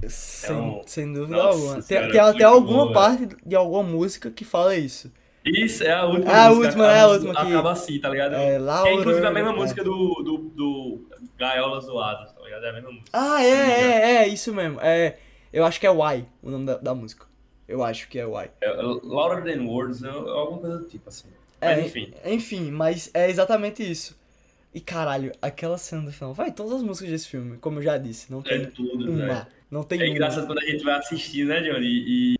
Sem, 0.09 0.49
Então, 0.49 0.81
sem 0.85 1.13
dúvida 1.13 1.37
nossa 1.37 1.49
alguma. 1.57 1.73
Tem, 1.75 1.81
senhora, 1.83 2.11
tem 2.11 2.19
até 2.19 2.43
alguma 2.43 2.91
parte 2.91 3.25
de 3.45 3.55
alguma 3.55 3.83
música 3.83 4.29
que 4.29 4.43
fala 4.43 4.75
isso. 4.75 5.11
Isso 5.45 5.83
é 5.83 5.91
a 5.93 6.05
última 6.05 6.31
É 6.31 6.35
a 6.35 6.49
música. 6.49 6.65
última, 6.67 6.91
é 6.91 6.99
a 7.01 7.07
música 7.07 7.27
última 7.27 7.45
que- 7.45 7.51
Acaba 7.53 7.71
assim, 7.71 7.99
tá 7.99 8.09
ligado? 8.09 8.33
É, 8.35 8.51
que 8.53 8.57
Laura. 8.59 8.89
é 8.89 8.93
inclusive 8.95 9.25
a 9.25 9.31
mesma 9.31 9.51
é. 9.51 9.55
música 9.55 9.83
do, 9.83 10.13
do, 10.23 10.37
do 10.37 11.09
Gaiolas 11.37 11.85
Zoadas, 11.85 12.33
tá 12.33 12.41
ligado? 12.41 12.65
É 12.65 12.69
a 12.69 12.73
mesma 12.73 12.91
música. 12.91 13.09
Ah, 13.13 13.43
é, 13.43 13.49
é, 13.49 14.15
é, 14.23 14.27
isso 14.27 14.53
mesmo. 14.53 14.79
É, 14.81 15.17
eu 15.53 15.63
acho 15.65 15.79
que 15.79 15.87
é 15.87 15.91
Why 15.91 16.25
o 16.41 16.49
nome 16.49 16.65
da, 16.65 16.77
da 16.77 16.93
música. 16.95 17.25
Eu 17.67 17.81
acho 17.83 18.09
que 18.09 18.19
é 18.19 18.25
Why. 18.25 18.49
É, 18.59 18.71
Louder 18.73 19.43
Than 19.43 19.63
Words, 19.65 20.03
é 20.03 20.09
alguma 20.09 20.57
coisa 20.59 20.79
do 20.79 20.85
tipo 20.85 21.07
assim. 21.07 21.27
É, 21.61 21.75
Mas 21.77 21.85
enfim. 21.85 22.13
Enfim, 22.25 22.71
mas 22.71 23.09
é 23.13 23.29
exatamente 23.29 23.89
isso. 23.89 24.17
E 24.73 24.81
caralho, 24.81 25.31
aquela 25.41 25.77
cena 25.77 26.01
do 26.01 26.11
final. 26.11 26.33
Vai, 26.33 26.51
todas 26.51 26.73
as 26.73 26.83
músicas 26.83 27.09
desse 27.11 27.27
filme, 27.29 27.57
como 27.59 27.79
eu 27.79 27.83
já 27.83 27.97
disse, 27.97 28.29
não 28.31 28.39
É 28.39 28.43
tem 28.59 28.65
tudo, 28.65 29.09
uma. 29.09 29.25
velho. 29.27 29.47
Não 29.71 29.83
tem 29.83 30.01
É 30.01 30.07
engraçado 30.07 30.45
quando 30.45 30.59
a 30.59 30.65
gente 30.65 30.83
vai 30.83 30.95
assistir, 30.99 31.45
né, 31.45 31.61
Johnny? 31.61 31.87
E, 31.87 32.35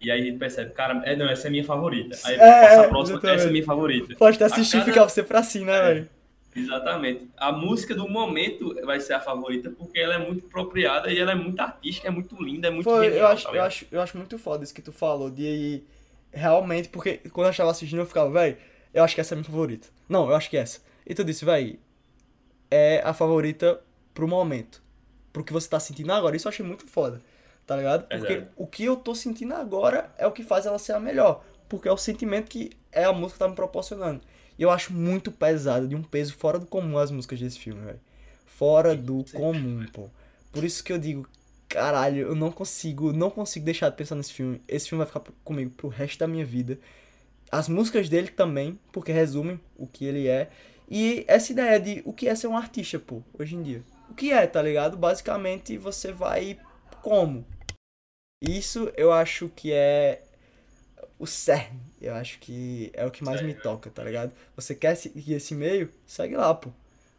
e 0.00 0.10
aí 0.10 0.20
a 0.20 0.24
gente 0.24 0.36
percebe, 0.38 0.72
cara, 0.72 1.00
é, 1.06 1.16
não, 1.16 1.28
essa 1.28 1.46
é 1.46 1.48
a 1.48 1.50
minha 1.50 1.64
favorita. 1.64 2.16
Aí 2.24 2.34
É, 2.34 2.38
passa 2.38 2.80
a 2.80 2.84
é, 2.84 2.88
próxima, 2.88 3.18
essa 3.30 3.44
é 3.46 3.48
a 3.48 3.52
minha 3.52 3.64
favorita. 3.64 4.14
Pode 4.16 4.36
até 4.36 4.44
assistir 4.44 4.76
e 4.76 4.80
cada- 4.80 4.92
ficar 4.92 5.08
você 5.08 5.22
pra 5.22 5.42
si, 5.42 5.60
né, 5.60 5.74
É. 5.76 5.82
velho? 5.94 6.08
Exatamente. 6.56 7.28
A 7.36 7.52
música 7.52 7.94
do 7.94 8.08
momento 8.08 8.74
vai 8.84 8.98
ser 8.98 9.12
a 9.12 9.20
favorita 9.20 9.70
porque 9.70 9.98
ela 9.98 10.14
é 10.14 10.18
muito 10.18 10.46
apropriada 10.46 11.12
e 11.12 11.18
ela 11.18 11.32
é 11.32 11.34
muito 11.34 11.60
artística, 11.60 12.08
é 12.08 12.10
muito 12.10 12.42
linda, 12.42 12.68
é 12.68 12.70
muito 12.70 12.88
Foi, 12.88 13.04
genial. 13.04 13.20
eu, 13.20 13.26
acho, 13.28 13.44
tá 13.44 13.52
eu, 13.54 13.62
acho, 13.62 13.86
eu 13.92 14.00
acho 14.00 14.16
muito 14.16 14.38
foda 14.38 14.64
isso 14.64 14.74
que 14.74 14.82
tu 14.82 14.92
falou, 14.92 15.30
de 15.30 15.82
realmente, 16.32 16.88
porque 16.88 17.18
quando 17.32 17.46
eu 17.46 17.50
estava 17.50 17.70
assistindo 17.70 17.98
eu 17.98 18.06
ficava, 18.06 18.30
velho, 18.30 18.56
eu 18.94 19.04
acho 19.04 19.14
que 19.14 19.20
essa 19.20 19.34
é 19.34 19.36
a 19.36 19.38
minha 19.38 19.50
favorita. 19.50 19.88
Não, 20.08 20.28
eu 20.28 20.34
acho 20.34 20.48
que 20.48 20.56
é 20.56 20.60
essa. 20.60 20.80
E 21.06 21.14
tu 21.14 21.22
disse, 21.22 21.44
velho, 21.44 21.78
é 22.70 23.02
a 23.04 23.12
favorita 23.12 23.80
pro 24.14 24.26
momento. 24.26 24.82
Pro 25.32 25.44
que 25.44 25.52
você 25.52 25.68
tá 25.68 25.78
sentindo 25.78 26.10
agora. 26.12 26.34
Isso 26.34 26.48
eu 26.48 26.50
achei 26.50 26.64
muito 26.64 26.86
foda, 26.86 27.20
tá 27.66 27.76
ligado? 27.76 28.06
Porque 28.08 28.32
Exato. 28.32 28.52
o 28.56 28.66
que 28.66 28.84
eu 28.84 28.96
tô 28.96 29.14
sentindo 29.14 29.54
agora 29.54 30.10
é 30.16 30.26
o 30.26 30.32
que 30.32 30.42
faz 30.42 30.64
ela 30.64 30.78
ser 30.78 30.92
a 30.92 31.00
melhor. 31.00 31.44
Porque 31.68 31.88
é 31.88 31.92
o 31.92 31.96
sentimento 31.96 32.48
que 32.48 32.70
é 32.90 33.04
a 33.04 33.12
música 33.12 33.34
que 33.34 33.38
tá 33.40 33.48
me 33.48 33.54
proporcionando. 33.54 34.22
E 34.58 34.62
eu 34.62 34.70
acho 34.70 34.92
muito 34.92 35.30
pesado, 35.30 35.86
de 35.86 35.94
um 35.94 36.02
peso 36.02 36.34
fora 36.34 36.58
do 36.58 36.66
comum 36.66 36.98
as 36.98 37.10
músicas 37.10 37.38
desse 37.38 37.58
filme, 37.58 37.84
velho. 37.84 38.00
Fora 38.46 38.96
do 38.96 39.24
comum, 39.32 39.86
pô. 39.92 40.08
Por 40.50 40.64
isso 40.64 40.82
que 40.82 40.92
eu 40.92 40.98
digo, 40.98 41.28
caralho, 41.68 42.28
eu 42.28 42.34
não 42.34 42.50
consigo, 42.50 43.12
não 43.12 43.30
consigo 43.30 43.64
deixar 43.64 43.90
de 43.90 43.96
pensar 43.96 44.14
nesse 44.14 44.32
filme. 44.32 44.62
Esse 44.66 44.88
filme 44.88 45.04
vai 45.04 45.06
ficar 45.06 45.32
comigo 45.44 45.70
pro 45.72 45.88
resto 45.88 46.18
da 46.18 46.26
minha 46.26 46.44
vida. 46.44 46.78
As 47.50 47.68
músicas 47.68 48.08
dele 48.08 48.28
também, 48.28 48.78
porque 48.90 49.12
resumem 49.12 49.60
o 49.76 49.86
que 49.86 50.04
ele 50.04 50.26
é. 50.26 50.50
E 50.88 51.24
essa 51.28 51.52
ideia 51.52 51.78
de 51.78 52.02
o 52.04 52.12
que 52.12 52.28
é 52.28 52.34
ser 52.34 52.46
um 52.46 52.56
artista, 52.56 52.98
pô, 52.98 53.22
hoje 53.38 53.56
em 53.56 53.62
dia. 53.62 53.84
O 54.08 54.14
que 54.14 54.32
é, 54.32 54.46
tá 54.46 54.62
ligado? 54.62 54.96
Basicamente 54.96 55.76
você 55.76 56.12
vai 56.12 56.58
como? 57.02 57.44
Isso 58.40 58.92
eu 58.96 59.12
acho 59.12 59.48
que 59.54 59.72
é 59.72 60.22
o 61.18 61.26
cerne. 61.26 61.80
Eu 62.00 62.14
acho 62.14 62.38
que 62.38 62.90
é 62.94 63.04
o 63.06 63.10
que 63.10 63.24
mais 63.24 63.40
me 63.42 63.54
toca, 63.54 63.90
tá 63.90 64.02
ligado? 64.04 64.32
Você 64.54 64.74
quer 64.74 64.94
seguir 64.94 65.34
esse 65.34 65.54
meio? 65.54 65.90
Segue 66.06 66.36
lá, 66.36 66.54
pô. 66.54 66.70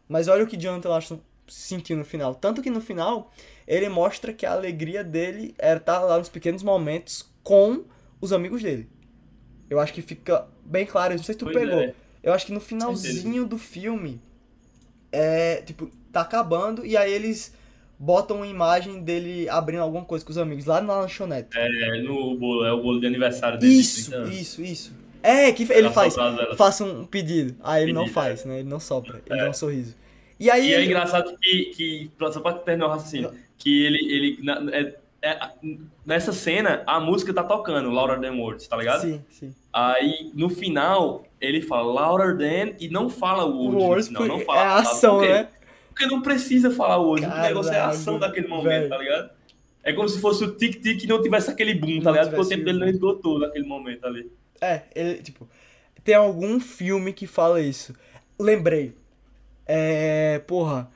Mas 0.08 0.28
olha 0.28 0.44
o 0.44 0.46
que 0.46 0.56
Jonathan 0.56 0.88
Larson 0.88 1.20
sentiu 1.48 1.96
no 1.96 2.04
final. 2.04 2.34
Tanto 2.34 2.62
que 2.62 2.70
no 2.70 2.80
final, 2.80 3.32
ele 3.66 3.88
mostra 3.88 4.32
que 4.32 4.46
a 4.46 4.52
alegria 4.52 5.02
dele 5.02 5.54
era 5.58 5.78
estar 5.78 6.00
lá 6.00 6.18
nos 6.18 6.28
pequenos 6.28 6.62
momentos 6.62 7.28
com 7.42 7.84
os 8.20 8.32
amigos 8.32 8.62
dele. 8.62 8.88
Eu 9.68 9.80
acho 9.80 9.92
que 9.92 10.00
fica 10.02 10.46
bem 10.64 10.86
claro, 10.86 11.14
não 11.16 11.22
sei 11.22 11.34
se 11.34 11.38
tu 11.38 11.44
Pois 11.46 11.56
pegou. 11.56 11.80
é. 11.80 11.94
Eu 12.22 12.32
acho 12.32 12.46
que 12.46 12.52
no 12.52 12.60
finalzinho 12.60 13.46
do 13.46 13.58
filme, 13.58 14.20
é, 15.12 15.62
tipo, 15.62 15.90
tá 16.12 16.20
acabando 16.22 16.84
e 16.84 16.96
aí 16.96 17.12
eles 17.12 17.54
botam 17.98 18.36
uma 18.38 18.46
imagem 18.46 19.02
dele 19.02 19.48
abrindo 19.48 19.80
alguma 19.82 20.04
coisa 20.04 20.24
com 20.24 20.30
os 20.30 20.38
amigos 20.38 20.64
lá 20.64 20.80
na 20.80 21.00
lanchonete. 21.00 21.48
É, 21.56 22.02
no 22.02 22.36
bolo, 22.36 22.64
é 22.64 22.72
o 22.72 22.80
bolo 22.82 23.00
de 23.00 23.06
aniversário 23.06 23.58
dele. 23.58 23.72
de 23.74 23.80
Isso, 23.80 24.10
30 24.10 24.16
anos. 24.24 24.40
isso, 24.40 24.62
isso. 24.62 24.92
É, 25.22 25.50
que 25.52 25.64
ele 25.64 25.72
Ela 25.86 25.90
faz, 25.92 26.14
faça 26.56 26.84
um 26.84 27.04
pedido. 27.04 27.56
Aí 27.62 27.82
ele 27.82 27.92
não 27.92 28.02
Pedido, 28.02 28.14
faz, 28.14 28.44
né? 28.44 28.60
Ele 28.60 28.68
não 28.68 28.78
sopra, 28.78 29.20
ele 29.26 29.40
É. 29.40 29.44
dá 29.44 29.50
um 29.50 29.54
sorriso. 29.54 29.96
E 30.38 30.48
aí 30.48 30.68
E 30.70 30.74
é 30.74 30.84
engraçado 30.84 31.36
que, 31.40 31.64
que 31.76 32.10
só 32.32 32.40
pra 32.40 32.52
terminar 32.52 32.86
o 32.86 32.90
raciocínio, 32.90 33.32
que 33.56 33.84
ele, 33.84 33.98
ele 34.12 34.38
na- 34.44 34.62
é- 34.72 34.94
é- 35.20 35.50
nessa 36.06 36.32
cena, 36.32 36.84
a 36.86 37.00
música 37.00 37.34
tá 37.34 37.42
tocando, 37.42 37.90
Louder 37.90 38.20
Than 38.20 38.36
Words, 38.36 38.68
tá 38.68 38.76
ligado? 38.76 39.00
Sim, 39.00 39.20
sim. 39.28 39.52
Aí, 39.72 40.30
no 40.34 40.48
final, 40.48 41.24
ele 41.40 41.60
fala 41.60 41.82
louder 42.08 42.36
than 42.38 42.74
e 42.78 42.88
não 42.88 43.10
fala 43.10 43.44
o 43.44 43.64
words, 43.64 43.82
Words, 43.82 44.10
não 44.10 44.26
porque 44.28 44.44
fala 44.44 44.60
é 44.60 44.64
a 44.64 44.74
ação, 44.76 45.20
né? 45.20 45.48
Porque 45.98 46.06
não 46.14 46.22
precisa 46.22 46.70
falar 46.70 46.98
o 46.98 47.06
words, 47.08 47.26
o 47.26 47.36
negócio 47.42 47.72
é 47.72 47.76
a 47.76 47.80
Caralho, 47.80 47.98
ação 47.98 48.18
daquele 48.20 48.46
momento, 48.46 48.64
velho. 48.68 48.88
tá 48.88 48.98
ligado? 48.98 49.30
É 49.82 49.92
como 49.92 50.08
se 50.08 50.20
fosse 50.20 50.44
o 50.44 50.52
tic-tic 50.54 51.02
e 51.02 51.06
não 51.08 51.20
tivesse 51.20 51.50
aquele 51.50 51.74
boom, 51.74 51.98
tá 52.00 52.04
Não 52.04 52.12
ligado? 52.12 52.28
Porque 52.30 52.42
o 52.42 52.48
tempo 52.48 52.64
dele 52.64 52.78
não 52.78 52.88
esgotou 52.88 53.38
naquele 53.40 53.66
momento 53.66 54.06
ali. 54.06 54.30
É, 54.60 54.82
ele, 54.94 55.14
tipo, 55.22 55.48
tem 56.04 56.14
algum 56.14 56.60
filme 56.60 57.12
que 57.12 57.26
fala 57.26 57.60
isso. 57.60 57.94
Lembrei. 58.38 58.94
É, 59.66 60.38
porra, 60.46 60.90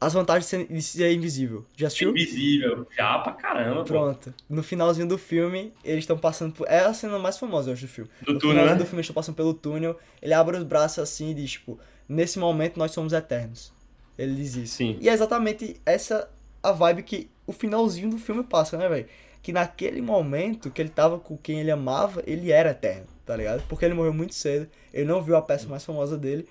as 0.00 0.12
vantagens 0.12 0.50
de 0.70 0.82
ser- 0.82 1.12
invisível. 1.12 1.66
Já 1.76 1.88
assistiu? 1.88 2.10
Invisível. 2.10 2.86
Já 2.96 3.18
pra 3.18 3.32
caramba, 3.32 3.80
pô. 3.82 3.84
Pronto. 3.84 4.34
No 4.48 4.62
finalzinho 4.62 5.06
do 5.08 5.18
filme, 5.18 5.72
eles 5.84 6.00
estão 6.04 6.16
passando 6.16 6.52
por. 6.54 6.66
É 6.68 6.80
a 6.80 6.94
cena 6.94 7.18
mais 7.18 7.38
famosa, 7.38 7.70
eu 7.70 7.74
acho, 7.74 7.82
do 7.86 7.88
filme. 7.88 8.10
Do 8.24 8.32
no 8.34 8.38
túnel, 8.38 8.54
finalzinho 8.54 8.78
né? 8.78 8.82
do 8.82 8.86
filme, 8.86 8.96
eles 9.00 9.04
estão 9.06 9.14
passando 9.14 9.34
pelo 9.36 9.52
túnel. 9.54 9.98
Ele 10.22 10.32
abre 10.34 10.56
os 10.56 10.62
braços 10.64 10.98
assim 11.00 11.30
e 11.30 11.34
diz, 11.34 11.52
tipo, 11.52 11.78
nesse 12.08 12.38
momento 12.38 12.76
nós 12.78 12.92
somos 12.92 13.12
eternos. 13.12 13.72
Ele 14.18 14.34
diz 14.34 14.56
isso. 14.56 14.74
Sim. 14.74 14.98
E 15.00 15.08
é 15.08 15.12
exatamente 15.12 15.80
essa 15.86 16.28
a 16.62 16.72
vibe 16.72 17.02
que 17.04 17.30
o 17.46 17.52
finalzinho 17.52 18.10
do 18.10 18.18
filme 18.18 18.42
passa, 18.42 18.76
né, 18.76 18.88
velho? 18.88 19.06
Que 19.42 19.52
naquele 19.52 20.02
momento 20.02 20.70
que 20.70 20.82
ele 20.82 20.88
tava 20.90 21.18
com 21.18 21.36
quem 21.36 21.60
ele 21.60 21.70
amava, 21.70 22.22
ele 22.26 22.50
era 22.50 22.70
eterno, 22.70 23.06
tá 23.24 23.36
ligado? 23.36 23.62
Porque 23.68 23.84
ele 23.84 23.94
morreu 23.94 24.12
muito 24.12 24.34
cedo, 24.34 24.68
ele 24.92 25.04
não 25.06 25.22
viu 25.22 25.36
a 25.36 25.42
peça 25.42 25.68
mais 25.68 25.84
famosa 25.84 26.18
dele, 26.18 26.46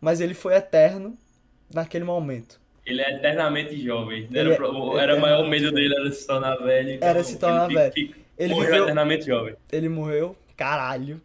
mas 0.00 0.20
ele 0.20 0.34
foi 0.34 0.54
eterno 0.54 1.16
naquele 1.72 2.04
momento. 2.04 2.60
Ele 2.84 3.00
é 3.00 3.14
eternamente 3.16 3.80
jovem. 3.80 4.26
Ele 4.28 4.38
Era, 4.40 4.52
é 4.54 4.56
pro- 4.56 4.98
era 4.98 5.16
o 5.16 5.20
maior 5.20 5.48
medo 5.48 5.70
dele, 5.70 5.94
era 5.94 6.10
se 6.10 6.26
tornar 6.26 6.56
velho. 6.56 6.90
então 6.90 7.08
Era 7.08 7.22
se 7.22 7.38
tornar 7.38 7.66
ele 7.66 7.74
velho. 7.74 7.92
fica- 7.92 8.18
Ele 8.36 8.54
morreu 8.54 8.66
viveu, 8.66 8.82
eternamente 8.84 9.24
jovem. 9.26 9.54
ele 9.70 9.88
morreu, 9.88 10.36
caralho. 10.56 11.20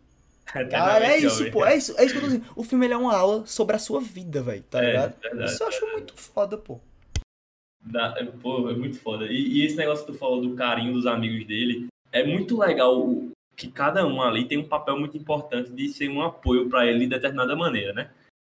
Cara, 0.48 0.66
Eternamente 0.66 1.12
é 1.12 1.18
isso, 1.18 1.38
jovem. 1.38 1.52
pô, 1.52 1.66
é 1.66 1.78
isso, 1.78 1.94
é 2.00 2.06
isso 2.06 2.14
que 2.14 2.18
eu 2.18 2.22
tô 2.22 2.28
dizendo. 2.28 2.46
O 2.56 2.64
filme 2.64 2.86
ele 2.86 2.94
é 2.94 2.98
uma 2.98 3.16
aula 3.16 3.46
sobre 3.46 3.76
a 3.76 3.80
sua 3.80 4.00
vida, 4.00 4.42
velho, 4.42 4.64
tá 4.64 4.82
É, 4.84 4.88
ligado? 4.88 5.16
verdade. 5.22 5.52
Isso 5.52 5.62
eu 5.64 5.68
acho 5.68 5.86
muito 5.92 6.16
foda, 6.18 6.58
pô. 6.58 6.80
Dá- 7.84 8.16
é, 8.18 8.24
pô, 8.26 8.70
é 8.70 8.74
muito 8.76 9.00
foda. 9.00 9.26
E, 9.26 9.60
e 9.60 9.66
esse 9.66 9.76
negócio 9.76 10.06
que 10.06 10.12
tu 10.12 10.18
falou 10.18 10.42
do 10.42 10.56
carinho 10.56 10.94
dos 10.94 11.06
amigos 11.06 11.46
dele, 11.46 11.88
é 12.12 12.24
muito 12.26 12.58
legal 12.58 13.06
que 13.56 13.70
cada 13.70 14.06
um 14.06 14.22
ali 14.22 14.46
tem 14.46 14.58
um 14.58 14.68
papel 14.68 14.98
muito 15.00 15.18
importante 15.18 15.72
de 15.72 15.90
ser 15.90 16.10
um 16.10 16.22
apoio 16.22 16.70
pra 16.70 16.86
ele 16.86 17.00
de 17.00 17.08
determinada 17.08 17.56
maneira, 17.56 17.92
né? 17.94 18.10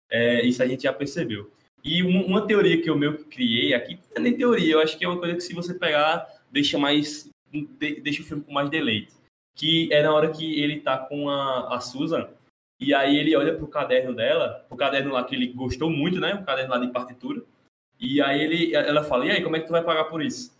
É, 0.09 0.45
isso 0.45 0.61
a 0.61 0.67
gente 0.67 0.83
já 0.83 0.93
percebeu. 0.93 1.49
E 1.83 2.03
um- 2.03 2.25
uma 2.25 2.45
teoria 2.45 2.81
que 2.81 2.89
eu 2.89 2.97
meio 2.97 3.17
que 3.17 3.23
criei 3.25 3.73
aqui, 3.73 3.95
não 3.95 4.17
é 4.17 4.19
nem 4.19 4.35
teoria, 4.37 4.73
eu 4.73 4.79
acho 4.81 4.97
que 4.97 5.05
é 5.05 5.07
uma 5.07 5.17
coisa 5.19 5.35
que 5.35 5.41
se 5.41 5.53
você 5.53 5.73
pegar, 5.73 6.27
deixa 6.51 6.77
mais. 6.77 7.29
de- 7.51 8.01
deixa 8.01 8.21
o 8.21 8.25
filme 8.25 8.43
com 8.43 8.51
mais 8.51 8.69
deleite. 8.69 9.13
Que 9.58 9.91
é 9.91 10.03
na 10.03 10.14
hora 10.14 10.30
que 10.32 10.60
ele 10.62 10.80
tá 10.80 10.97
com 10.97 11.30
a, 11.30 11.76
a 11.76 11.80
Susan, 11.80 12.30
e 12.80 12.93
aí 12.93 13.18
ele 13.18 13.36
olha 13.36 13.55
pro 13.55 13.68
caderno 13.68 14.14
dela, 14.14 14.64
pro 14.68 14.78
caderno 14.78 15.12
lá 15.12 15.24
que 15.24 15.36
ele 15.36 15.47
gostou 15.47 15.89
muito, 15.89 16.20
né? 16.20 16.36
O 16.36 16.45
caderno 16.45 16.72
lá 16.72 16.78
de 16.80 16.91
partitura. 16.91 17.41
E 17.99 18.22
aí 18.22 18.39
ele, 18.39 18.76
ela 18.76 19.03
fala, 19.03 19.26
e 19.26 19.32
aí, 19.32 19.43
como 19.43 19.55
é 19.55 19.60
que 19.60 19.66
tu 19.66 19.72
vai 19.72 19.84
pagar 19.84 20.05
por 20.05 20.22
isso? 20.22 20.55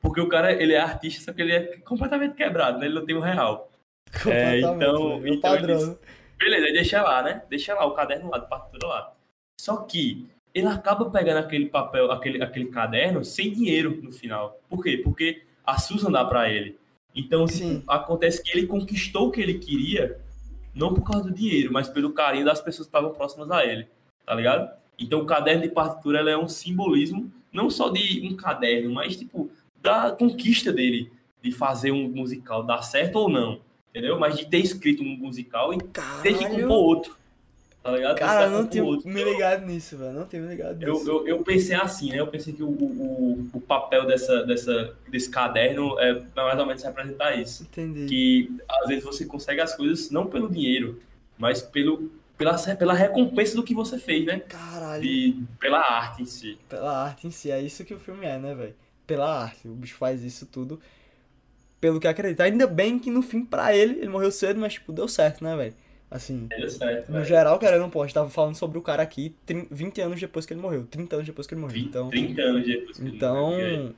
Porque 0.00 0.20
o 0.20 0.28
cara, 0.28 0.50
ele 0.52 0.72
é 0.72 0.80
artista, 0.80 1.24
só 1.24 1.32
que 1.32 1.42
ele 1.42 1.52
é 1.52 1.76
completamente 1.80 2.34
quebrado, 2.34 2.78
né? 2.78 2.86
Ele 2.86 2.94
não 2.94 3.04
tem 3.04 3.14
um 3.14 3.20
real. 3.20 3.70
Completamente, 4.10 4.64
então- 4.64 4.78
velho, 4.78 5.22
o 5.22 5.26
então 5.26 5.40
padrão. 5.40 5.98
Beleza, 6.38 6.72
deixa 6.72 7.02
lá, 7.02 7.22
né? 7.22 7.42
Deixa 7.50 7.74
lá 7.74 7.84
o 7.84 7.92
caderno 7.92 8.30
lá, 8.30 8.38
de 8.38 8.48
partitura 8.48 8.86
lá. 8.86 9.12
Só 9.60 9.76
que 9.78 10.26
ele 10.54 10.68
acaba 10.68 11.10
pegando 11.10 11.38
aquele 11.38 11.66
papel, 11.66 12.10
aquele, 12.10 12.42
aquele 12.42 12.66
caderno 12.70 13.24
sem 13.24 13.52
dinheiro 13.52 14.00
no 14.02 14.12
final. 14.12 14.58
Por 14.68 14.82
quê? 14.82 15.00
Porque 15.02 15.42
a 15.66 15.78
Susan 15.78 16.10
dá 16.10 16.24
pra 16.24 16.48
ele. 16.48 16.78
Então, 17.18 17.46
tipo, 17.46 17.58
Sim. 17.58 17.82
acontece 17.88 18.40
que 18.40 18.56
ele 18.56 18.68
conquistou 18.68 19.26
o 19.26 19.30
que 19.32 19.40
ele 19.40 19.54
queria, 19.54 20.20
não 20.72 20.94
por 20.94 21.02
causa 21.02 21.24
do 21.24 21.34
dinheiro, 21.34 21.72
mas 21.72 21.88
pelo 21.88 22.12
carinho 22.12 22.44
das 22.44 22.60
pessoas 22.60 22.86
que 22.86 22.90
estavam 22.90 23.10
próximas 23.12 23.50
a 23.50 23.66
ele, 23.66 23.88
tá 24.24 24.32
ligado? 24.36 24.70
Então, 24.96 25.20
o 25.20 25.26
caderno 25.26 25.62
de 25.62 25.68
partitura 25.68 26.30
é 26.30 26.38
um 26.38 26.46
simbolismo, 26.46 27.30
não 27.52 27.68
só 27.68 27.88
de 27.88 28.24
um 28.24 28.36
caderno, 28.36 28.94
mas, 28.94 29.16
tipo, 29.16 29.50
da 29.82 30.12
conquista 30.12 30.72
dele 30.72 31.10
de 31.42 31.50
fazer 31.50 31.90
um 31.90 32.08
musical 32.08 32.62
dar 32.62 32.82
certo 32.82 33.16
ou 33.16 33.28
não, 33.28 33.60
entendeu? 33.90 34.16
Mas 34.16 34.38
de 34.38 34.46
ter 34.46 34.58
escrito 34.58 35.02
um 35.02 35.16
musical 35.16 35.74
e 35.74 35.78
ter 35.78 36.34
que 36.34 36.44
Caralho. 36.44 36.62
compor 36.62 36.76
outro, 36.76 37.16
tá 37.90 37.96
ligado? 37.96 38.18
Cara, 38.18 38.44
eu 38.44 38.50
não 38.50 38.86
outro. 38.86 39.08
me 39.08 39.24
ligado 39.24 39.66
nisso, 39.66 39.96
velho. 39.96 40.12
Não 40.12 40.26
tinha 40.26 40.42
me 40.42 40.48
ligado 40.48 40.82
Eu, 40.82 40.94
nisso. 40.94 41.08
eu, 41.08 41.28
eu 41.28 41.42
pensei 41.42 41.74
assim, 41.76 42.10
né? 42.10 42.20
Eu 42.20 42.26
pensei 42.26 42.52
que 42.52 42.62
o, 42.62 42.68
o, 42.68 43.48
o 43.52 43.60
papel 43.60 44.06
dessa, 44.06 44.44
dessa, 44.44 44.94
desse 45.08 45.30
caderno 45.30 45.98
é 45.98 46.22
mais 46.36 46.58
ou 46.58 46.66
menos 46.66 46.82
representar 46.82 47.34
isso. 47.36 47.64
Entendi. 47.64 48.06
Que 48.06 48.58
às 48.68 48.88
vezes 48.88 49.04
você 49.04 49.24
consegue 49.24 49.60
as 49.60 49.74
coisas 49.74 50.10
não 50.10 50.26
pelo 50.26 50.50
dinheiro, 50.50 51.00
mas 51.38 51.62
pelo, 51.62 52.10
pela, 52.36 52.56
pela 52.76 52.94
recompensa 52.94 53.54
do 53.56 53.62
que 53.62 53.74
você 53.74 53.98
fez, 53.98 54.24
né? 54.24 54.40
Caralho. 54.40 55.02
De, 55.02 55.42
pela 55.58 55.80
arte 55.80 56.22
em 56.22 56.26
si. 56.26 56.58
Pela 56.68 57.04
arte 57.04 57.26
em 57.26 57.30
si, 57.30 57.50
é 57.50 57.60
isso 57.60 57.84
que 57.84 57.94
o 57.94 57.98
filme 57.98 58.26
é, 58.26 58.38
né, 58.38 58.54
velho? 58.54 58.74
Pela 59.06 59.42
arte. 59.42 59.66
O 59.66 59.74
bicho 59.74 59.96
faz 59.96 60.22
isso 60.22 60.46
tudo 60.46 60.80
pelo 61.80 62.00
que 62.00 62.08
acredita. 62.08 62.44
Ainda 62.44 62.66
bem 62.66 62.98
que 62.98 63.10
no 63.10 63.22
fim, 63.22 63.44
pra 63.44 63.74
ele, 63.74 63.94
ele 64.00 64.08
morreu 64.08 64.30
cedo, 64.30 64.60
mas, 64.60 64.74
tipo, 64.74 64.92
deu 64.92 65.08
certo, 65.08 65.42
né, 65.44 65.56
velho? 65.56 65.74
Assim, 66.10 66.48
certo, 66.70 67.12
no 67.12 67.22
geral, 67.22 67.58
cara, 67.58 67.78
não 67.78 67.90
pode. 67.90 68.14
Tava 68.14 68.30
falando 68.30 68.54
sobre 68.54 68.78
o 68.78 68.82
cara 68.82 69.02
aqui 69.02 69.34
trin- 69.44 69.66
20 69.70 70.00
anos 70.00 70.18
depois 70.18 70.46
que 70.46 70.54
ele 70.54 70.60
morreu. 70.60 70.86
30 70.86 71.16
anos 71.16 71.26
depois 71.26 71.46
que 71.46 71.52
ele 71.54 71.60
morreu. 71.60 71.76
20, 71.76 71.88
Então, 71.88 72.08
30 72.08 72.42
anos 72.42 72.66
depois 72.66 72.96
que 72.96 73.02
ele 73.02 73.16
então 73.16 73.50
morreu. 73.50 73.94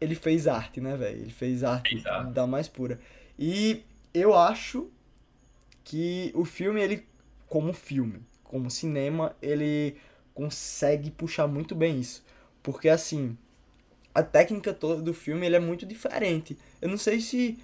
ele 0.00 0.14
fez 0.14 0.46
arte, 0.46 0.80
né, 0.80 0.96
velho? 0.96 1.20
Ele 1.22 1.30
fez 1.32 1.64
arte 1.64 1.90
Fez 1.90 2.06
arte. 2.06 2.32
da 2.32 2.46
mais 2.46 2.68
pura. 2.68 3.00
E 3.38 3.82
eu 4.14 4.34
acho 4.36 4.88
que 5.84 6.30
o 6.34 6.44
filme, 6.44 6.80
ele, 6.80 7.04
como 7.48 7.72
filme, 7.72 8.20
como 8.44 8.70
cinema, 8.70 9.34
ele 9.42 9.96
consegue 10.34 11.10
puxar 11.10 11.46
muito 11.48 11.74
bem 11.74 11.98
isso. 11.98 12.24
Porque, 12.62 12.88
assim, 12.88 13.36
a 14.14 14.22
técnica 14.22 14.72
toda 14.72 15.02
do 15.02 15.12
filme, 15.12 15.44
ele 15.46 15.56
é 15.56 15.60
muito 15.60 15.84
diferente. 15.84 16.56
Eu 16.80 16.88
não 16.88 16.98
sei 16.98 17.20
se... 17.20 17.58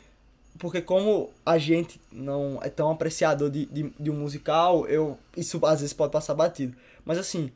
Porque 0.58 0.80
como 0.82 1.30
a 1.46 1.56
gente 1.58 2.00
não 2.10 2.58
é 2.62 2.68
tão 2.68 2.90
apreciador 2.90 3.48
de, 3.50 3.66
de, 3.66 3.92
de 3.98 4.10
um 4.10 4.14
musical, 4.14 4.86
eu 4.86 5.18
isso 5.36 5.64
às 5.64 5.80
vezes 5.80 5.92
pode 5.92 6.10
passar 6.12 6.34
batido. 6.34 6.76
Mas 7.04 7.16
assim, 7.18 7.50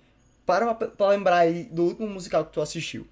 para 0.46 0.72
pra, 0.74 1.08
lembrar 1.08 1.38
aí 1.38 1.64
do 1.64 1.82
último 1.84 2.06
musical 2.08 2.44
que 2.44 2.52
tu 2.52 2.60
assistiu. 2.60 3.06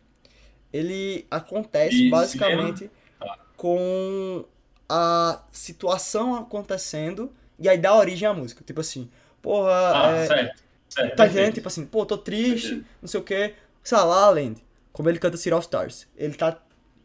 Ele 0.73 1.27
acontece 1.31 1.97
De 1.97 2.11
basicamente 2.11 2.91
Ah. 3.21 3.37
com 3.57 4.45
a 4.89 5.43
situação 5.53 6.35
acontecendo 6.37 7.33
e 7.59 7.69
aí 7.69 7.79
dá 7.79 7.95
origem 7.95 8.29
à 8.29 8.33
música. 8.33 8.63
Tipo 8.65 8.81
assim, 8.81 9.11
porra, 9.43 9.71
Ah, 9.95 10.11
é, 10.13 10.27
certo. 10.27 10.63
certo 10.89 11.17
Tá 11.17 11.27
entendendo? 11.27 11.55
Tipo 11.55 11.69
assim, 11.69 11.85
pô, 11.87 12.07
tô 12.07 12.17
triste, 12.19 12.69
Certeza. 12.69 12.87
não 13.03 13.09
sei 13.09 13.21
o 13.21 13.25
que. 13.25 13.55
Sei 13.83 13.99
lá, 13.99 14.05
La 14.05 14.15
La 14.27 14.31
Land. 14.31 14.63
Como 14.93 15.09
ele 15.09 15.19
canta 15.19 15.37
City 15.37 15.53
of 15.55 15.63
Stars. 15.65 16.07
Ele 16.17 16.35
tá 16.35 16.57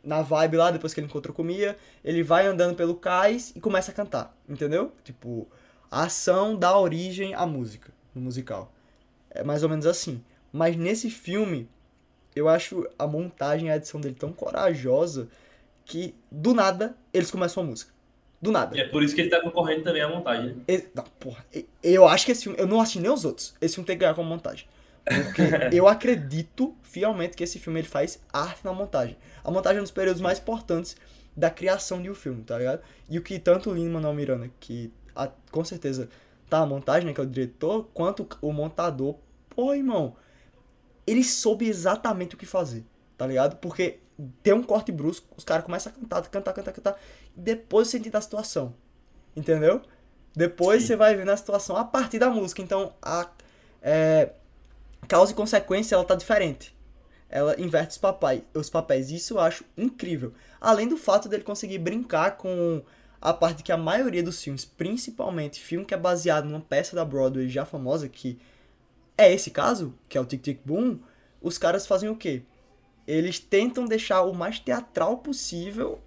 na 0.06 0.22
vibe 0.22 0.58
lá, 0.58 0.72
depois 0.72 0.94
que 0.94 1.00
ele 1.00 1.08
encontrou 1.08 1.34
com 1.36 1.44
Mia, 1.44 1.76
ele 2.04 2.22
vai 2.24 2.46
andando 2.46 2.76
pelo 2.76 2.96
cais 2.96 3.52
e 3.56 3.60
começa 3.60 3.92
a 3.92 3.94
cantar, 3.94 4.36
entendeu? 4.48 4.92
Tipo, 5.04 5.48
a 5.90 6.04
ação 6.04 6.56
dá 6.56 6.78
origem 6.78 7.34
à 7.34 7.46
música, 7.46 7.92
no 8.14 8.22
musical. 8.22 8.72
É 9.30 9.44
mais 9.44 9.64
ou 9.64 9.70
menos 9.70 9.86
assim. 9.86 10.24
Mas 10.54 10.76
nesse 10.78 11.10
filme, 11.10 11.68
eu 12.36 12.48
acho 12.48 12.88
a 12.98 13.06
montagem 13.08 13.68
e 13.68 13.72
a 13.72 13.76
edição 13.78 14.00
dele 14.00 14.16
tão 14.16 14.32
corajosa 14.32 15.28
que, 15.84 16.16
do 16.32 16.54
nada, 16.54 16.96
eles 17.14 17.30
começam 17.32 17.64
a 17.64 17.66
música. 17.66 17.94
Do 18.42 18.52
nada. 18.52 18.78
E 18.78 18.82
é 18.82 18.88
por 18.88 19.02
isso 19.02 19.16
que 19.16 19.22
ele 19.22 19.30
tá 19.30 19.42
concorrendo 19.42 19.84
também 19.84 20.02
à 20.02 20.08
montagem, 20.10 20.54
né? 20.54 20.62
E- 20.68 20.88
Não, 20.94 21.04
porra. 21.20 21.44
Eu 21.82 22.08
acho 22.08 22.26
que 22.26 22.32
esse 22.32 22.44
filme. 22.44 22.58
Eu 22.60 22.68
não 22.68 22.80
assisti 22.80 23.00
nem 23.00 23.10
os 23.12 23.26
outros. 23.26 23.56
Esse 23.60 23.76
filme 23.76 23.88
tem 23.88 23.96
que 23.96 24.02
ganhar 24.02 24.14
como 24.14 24.30
montagem. 24.30 24.68
Porque 25.10 25.42
eu 25.72 25.88
acredito 25.88 26.76
fielmente 26.84 27.36
que 27.36 27.44
esse 27.44 27.60
filme 27.60 27.80
ele 27.80 27.88
faz 27.88 28.20
arte 28.32 28.64
na 28.64 28.74
montagem. 28.74 29.18
A 29.44 29.52
montagem 29.52 29.78
é 29.78 29.82
um 29.82 29.84
dos 29.84 29.92
períodos 29.92 30.22
mais 30.22 30.40
importantes 30.40 30.96
da 31.36 31.50
criação 31.50 32.02
de 32.02 32.10
um 32.10 32.16
filme, 32.16 32.44
tá 32.44 32.58
ligado? 32.58 32.82
E 33.10 33.18
o 33.18 33.22
que 33.22 33.38
tanto 33.40 33.70
o 33.70 33.74
Lin-Manuel 33.74 34.14
Miranda, 34.14 34.50
que 34.60 34.92
a- 35.16 35.30
com 35.52 35.64
certeza 35.64 36.10
tá 36.50 36.60
a 36.60 36.66
montagem, 36.66 37.08
né, 37.08 37.14
que 37.14 37.20
é 37.20 37.24
o 37.24 37.28
diretor, 37.28 37.90
quanto 37.94 38.28
o 38.42 38.52
montador, 38.54 39.18
pô, 39.50 39.74
irmão, 39.74 40.16
ele 41.06 41.24
soube 41.24 41.68
exatamente 41.68 42.36
o 42.36 42.38
que 42.38 42.46
fazer, 42.46 42.84
tá 43.18 43.28
ligado? 43.28 43.58
Porque 43.58 44.00
tem 44.42 44.54
um 44.54 44.64
corte 44.64 44.92
brusco, 44.92 45.28
os 45.36 45.44
caras 45.44 45.66
começam 45.66 45.92
a 45.92 45.96
cantar, 45.96 46.22
cantar, 46.30 46.54
cantar, 46.54 46.72
cantar, 46.72 47.00
e 47.36 47.40
depois 47.42 47.88
você 47.90 47.98
entende 47.98 48.16
a 48.18 48.22
situação, 48.22 48.74
entendeu? 49.36 49.82
Depois 50.36 50.82
Sim. 50.82 50.88
você 50.88 50.96
vai 50.96 51.16
vendo 51.16 51.30
a 51.30 51.38
situação 51.38 51.76
a 51.78 51.84
partir 51.84 52.20
da 52.20 52.30
música. 52.30 52.62
Então, 52.62 52.94
a 53.02 53.30
é, 53.82 54.32
causa 55.06 55.32
e 55.32 55.36
consequência, 55.36 55.96
ela 55.96 56.04
tá 56.04 56.16
diferente. 56.16 56.76
Ela 57.30 57.60
inverte 57.60 57.92
os, 57.92 57.98
papai, 57.98 58.44
os 58.54 58.70
papéis. 58.70 59.10
Isso 59.12 59.34
eu 59.36 59.40
acho 59.40 59.66
incrível. 59.78 60.34
Além 60.62 60.88
do 60.88 60.98
fato 60.98 61.28
dele 61.28 61.44
conseguir 61.44 61.80
brincar 61.80 62.38
com 62.38 62.82
a 63.20 63.34
parte 63.34 63.64
que 63.64 63.72
a 63.72 63.78
maioria 63.78 64.22
dos 64.22 64.42
filmes, 64.42 64.64
principalmente 64.64 65.60
filme 65.60 65.86
que 65.86 65.94
é 65.94 65.98
baseado 65.98 66.46
numa 66.46 66.62
peça 66.62 66.96
da 66.96 67.04
Broadway 67.04 67.50
já 67.50 67.66
famosa, 67.66 68.08
que 68.08 68.38
é 69.18 69.34
esse 69.34 69.50
caso, 69.50 69.94
que 70.08 70.18
é 70.18 70.22
o 70.22 70.26
Tic 70.26 70.42
Tic 70.42 70.60
Boom, 70.64 71.00
os 71.42 71.58
caras 71.58 71.88
fazem 71.88 72.10
o 72.10 72.16
quê? 72.16 72.44
Eles 73.08 73.40
tentam 73.40 73.86
deixar 73.86 74.22
o 74.22 74.34
mais 74.34 74.60
teatral 74.60 75.18
possível 75.18 76.00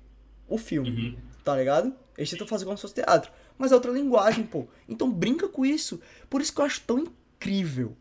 o 0.48 0.58
filme 0.58 0.90
Uhum. 0.90 1.16
tá 1.44 1.56
ligado? 1.56 1.92
Eles 2.16 2.30
tentam 2.30 2.46
fazer 2.46 2.64
como 2.64 2.76
se 2.76 2.82
fosse 2.82 2.94
teatro. 2.94 3.30
Mas 3.56 3.70
é 3.72 3.74
outra 3.74 3.92
linguagem, 3.92 4.44
pô. 4.44 4.66
Então 4.88 5.10
brinca 5.10 5.48
com 5.48 5.64
isso. 5.64 6.00
Por 6.28 6.40
isso 6.40 6.52
que 6.54 6.60
eu 6.60 6.64
acho 6.64 6.80
tão 6.82 6.98
incrível 6.98 7.27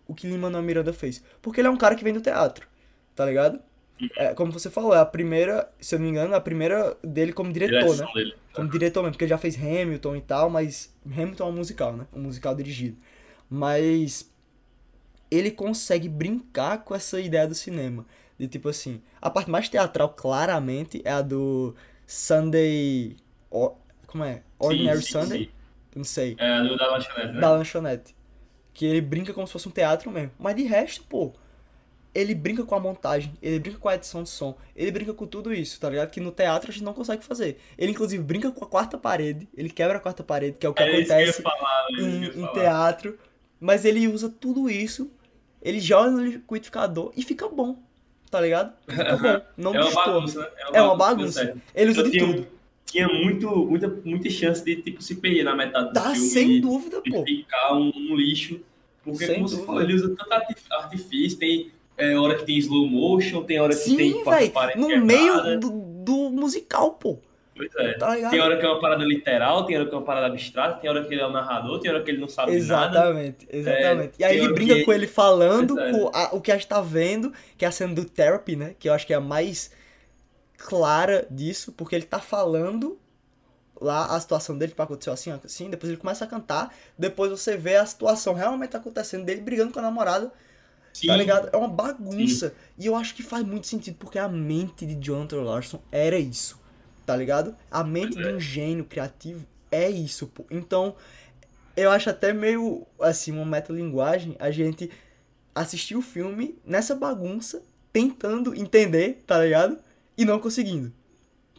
o 0.07 0.13
que 0.15 0.27
Lin-Manuel 0.27 0.63
Miranda 0.63 0.93
fez. 0.93 1.23
Porque 1.41 1.61
ele 1.61 1.67
é 1.67 1.71
um 1.71 1.77
cara 1.77 1.95
que 1.95 2.03
vem 2.03 2.13
do 2.13 2.21
teatro, 2.21 2.67
tá 3.15 3.25
ligado? 3.25 3.59
é, 4.15 4.33
como 4.33 4.51
você 4.51 4.69
falou, 4.69 4.93
é 4.93 4.99
a 4.99 5.05
primeira, 5.05 5.71
se 5.79 5.95
eu 5.95 5.99
não 5.99 6.05
me 6.05 6.11
engano, 6.11 6.33
é 6.33 6.37
a 6.37 6.41
primeira 6.41 6.97
dele 7.03 7.33
como 7.33 7.51
diretor, 7.51 7.79
Direção 7.81 8.07
né? 8.07 8.13
dele. 8.13 8.35
Como 8.53 8.69
diretor 8.69 9.01
mesmo, 9.01 9.13
porque 9.13 9.25
ele 9.25 9.29
já 9.29 9.37
fez 9.37 9.55
Hamilton 9.55 10.15
e 10.15 10.21
tal, 10.21 10.49
mas 10.49 10.93
Hamilton 11.05 11.45
é 11.45 11.49
um 11.49 11.53
musical, 11.53 11.95
né? 11.97 12.07
Um 12.13 12.21
musical 12.21 12.55
dirigido. 12.55 12.97
Mas 13.49 14.31
ele 15.29 15.51
consegue 15.51 16.07
brincar 16.09 16.83
com 16.83 16.95
essa 16.95 17.19
ideia 17.19 17.47
do 17.47 17.55
cinema. 17.55 18.05
De 18.39 18.47
tipo 18.47 18.69
assim, 18.69 19.01
a 19.21 19.29
parte 19.29 19.49
mais 19.49 19.67
teatral, 19.67 20.09
claramente, 20.09 21.01
é 21.03 21.11
a 21.11 21.21
do 21.21 21.75
Sunday. 22.05 23.17
Or- 23.49 23.75
como 24.05 24.23
é? 24.23 24.41
Ordinary 24.59 25.01
Sim, 25.01 25.07
sim, 25.07 25.11
Sunday? 25.11 25.39
sim. 25.45 25.49
Não 25.95 26.03
sei. 26.03 26.35
É, 26.37 26.61
do 26.63 26.77
da 26.77 26.87
lanchonete, 26.91 27.33
né? 27.33 27.41
Da 27.41 27.49
lanchonete. 27.51 28.15
Que 28.77 28.85
ele 28.85 29.01
brinca 29.01 29.33
como 29.33 29.47
se 29.47 29.53
fosse 29.53 29.67
um 29.67 29.71
teatro 29.71 30.11
mesmo. 30.11 30.29
Mas 30.37 30.55
de 30.55 30.61
resto, 30.61 31.03
pô, 31.09 31.33
ele 32.13 32.35
brinca 32.35 32.63
com 32.63 32.75
a 32.75 32.79
montagem, 32.79 33.33
ele 33.41 33.57
brinca 33.59 33.79
com 33.79 33.89
a 33.89 33.95
edição 33.95 34.21
de 34.21 34.29
som, 34.29 34.55
ele 34.75 34.91
brinca 34.91 35.15
com 35.15 35.25
tudo 35.25 35.51
isso, 35.51 35.79
tá 35.79 35.89
ligado? 35.89 36.11
Que 36.11 36.19
no 36.19 36.31
teatro 36.31 36.69
a 36.69 36.71
gente 36.73 36.83
não 36.83 36.93
consegue 36.93 37.23
fazer. 37.25 37.57
Ele, 37.75 37.91
inclusive, 37.91 38.21
brinca 38.23 38.51
com 38.51 38.63
a 38.63 38.67
quarta 38.67 38.95
parede, 38.95 39.49
ele 39.57 39.69
quebra 39.71 39.97
a 39.97 39.99
quarta 39.99 40.23
parede, 40.23 40.57
que 40.59 40.65
é 40.65 40.69
o 40.69 40.75
que 40.75 40.83
É 40.83 40.89
que 40.91 41.11
acontece 41.11 41.41
falar, 41.41 41.85
é 41.89 41.95
que 41.95 42.01
eu 42.01 42.07
em, 42.07 42.23
em 42.25 42.31
falar. 42.33 42.53
teatro. 42.53 43.17
Mas 43.59 43.83
ele 43.83 44.07
usa 44.07 44.29
tudo 44.29 44.69
isso, 44.69 45.09
ele 45.59 45.79
joga 45.79 46.11
no 46.11 46.23
liquidificador 46.23 47.11
e 47.17 47.23
fica 47.23 47.49
bom, 47.49 47.79
tá 48.29 48.39
ligado? 48.39 48.73
Fica 48.87 49.17
bom, 49.17 49.41
não 49.57 49.75
É 49.75 49.81
uma 49.83 49.91
bagunça, 50.05 50.39
né? 50.41 50.47
É 50.73 50.81
uma 50.81 50.89
deu 50.89 50.97
bagunça. 50.97 51.31
certo. 51.43 51.61
Ele 51.73 51.89
usa 51.91 52.01
Eu 52.01 52.03
de 52.05 52.11
tinha- 52.11 52.25
tudo. 52.27 52.47
Tinha 52.89 53.07
muito, 53.07 53.47
muita, 53.65 53.87
muita 54.05 54.29
chance 54.29 54.63
de 54.63 54.77
tipo, 54.77 55.01
se 55.03 55.15
perder 55.15 55.43
na 55.43 55.55
metade 55.55 55.89
do 55.89 55.93
Tá, 55.93 56.11
filme 56.13 56.17
sem 56.29 56.61
dúvida, 56.61 57.01
e 57.05 57.11
pô. 57.11 57.23
ficar 57.23 57.73
um, 57.75 57.91
um 57.95 58.15
lixo. 58.15 58.59
Porque, 59.03 59.25
Sem 59.25 59.35
como 59.35 59.47
você 59.47 59.55
dúvida. 59.55 59.67
falou, 59.67 59.81
ele 59.83 59.93
usa 59.93 60.15
tanto 60.15 60.31
artif- 60.33 60.71
artifício, 60.71 61.37
tem 61.37 61.71
é, 61.97 62.15
hora 62.17 62.35
que 62.35 62.45
tem 62.45 62.57
slow 62.57 62.87
motion, 62.87 63.43
tem 63.43 63.59
hora 63.59 63.73
que 63.73 63.79
Sim, 63.81 63.97
tem 63.97 64.23
parede 64.23 64.53
no 64.79 64.87
quebrada. 64.87 65.05
meio 65.05 65.59
do, 65.59 65.69
do 66.03 66.29
musical, 66.29 66.91
pô. 66.91 67.17
Pois 67.55 67.69
é. 67.75 67.93
Tá? 67.93 68.29
Tem 68.29 68.39
hora 68.39 68.55
que 68.57 68.65
é 68.65 68.69
uma 68.69 68.79
parada 68.79 69.03
literal, 69.03 69.65
tem 69.65 69.75
hora 69.77 69.85
que 69.87 69.93
é 69.95 69.97
uma 69.97 70.03
parada 70.05 70.27
abstrata, 70.27 70.79
tem 70.79 70.89
hora 70.89 71.03
que 71.03 71.13
ele 71.13 71.21
é 71.21 71.25
o 71.25 71.31
narrador, 71.31 71.79
tem 71.79 71.89
hora 71.89 72.03
que 72.03 72.11
ele 72.11 72.19
não 72.19 72.27
sabe 72.27 72.51
nada. 72.51 72.57
Exatamente, 72.99 73.47
exatamente. 73.49 74.11
e 74.19 74.23
aí 74.23 74.37
ele 74.37 74.53
brinca 74.53 74.75
que- 74.75 74.83
com 74.85 74.93
ele 74.93 75.07
falando 75.07 75.79
é. 75.79 75.91
com 75.91 76.11
a- 76.13 76.29
o 76.35 76.39
que 76.41 76.51
a 76.51 76.55
gente 76.55 76.67
tá 76.67 76.81
vendo, 76.81 77.33
que 77.57 77.65
é 77.65 77.67
a 77.67 77.71
cena 77.71 77.95
do 77.95 78.05
Therapy, 78.05 78.55
né? 78.55 78.75
Que 78.77 78.87
eu 78.89 78.93
acho 78.93 79.07
que 79.07 79.13
é 79.13 79.15
a 79.15 79.21
mais 79.21 79.71
clara 80.57 81.27
disso, 81.29 81.71
porque 81.71 81.95
ele 81.95 82.05
tá 82.05 82.19
falando 82.19 82.99
lá 83.79 84.07
a 84.07 84.19
situação 84.19 84.57
dele, 84.57 84.71
tipo, 84.71 84.81
aconteceu 84.81 85.13
assim, 85.13 85.31
assim, 85.31 85.69
depois 85.69 85.91
ele 85.91 85.99
começa 85.99 86.25
a 86.25 86.27
cantar, 86.27 86.73
depois 86.97 87.29
você 87.29 87.55
vê 87.55 87.75
a 87.75 87.85
situação 87.85 88.33
realmente 88.33 88.75
acontecendo 88.75 89.23
dele 89.23 89.41
brigando 89.41 89.71
com 89.71 89.79
a 89.79 89.83
namorada, 89.83 90.31
Sim, 90.93 91.07
tá 91.07 91.15
ligado? 91.15 91.49
É 91.53 91.57
uma 91.57 91.67
bagunça. 91.67 92.55
E 92.77 92.87
eu 92.87 92.95
acho 92.95 93.13
que 93.13 93.21
faz 93.21 93.45
muito 93.45 93.67
sentido, 93.67 93.95
porque 93.99 94.17
a 94.17 94.27
mente 94.27 94.85
de 94.85 94.95
Jonathan 94.95 95.43
Larson 95.43 95.79
era 95.91 96.17
isso, 96.17 96.59
tá 97.05 97.15
ligado? 97.15 97.55
A 97.69 97.83
mente 97.83 98.13
Pois 98.13 98.25
de 98.25 98.31
é. 98.31 98.35
um 98.35 98.39
gênio 98.39 98.83
criativo 98.83 99.45
é 99.71 99.89
isso, 99.89 100.27
pô. 100.27 100.43
Então, 100.49 100.95
eu 101.75 101.91
acho 101.91 102.09
até 102.09 102.33
meio, 102.33 102.87
assim, 102.99 103.31
uma 103.31 103.45
metalinguagem 103.45 104.35
a 104.39 104.49
gente 104.49 104.89
assistir 105.53 105.95
o 105.95 106.01
filme 106.01 106.57
nessa 106.65 106.95
bagunça, 106.95 107.61
tentando 107.93 108.55
entender, 108.55 109.23
tá 109.27 109.43
ligado? 109.43 109.77
E 110.17 110.25
não 110.25 110.39
conseguindo. 110.39 110.91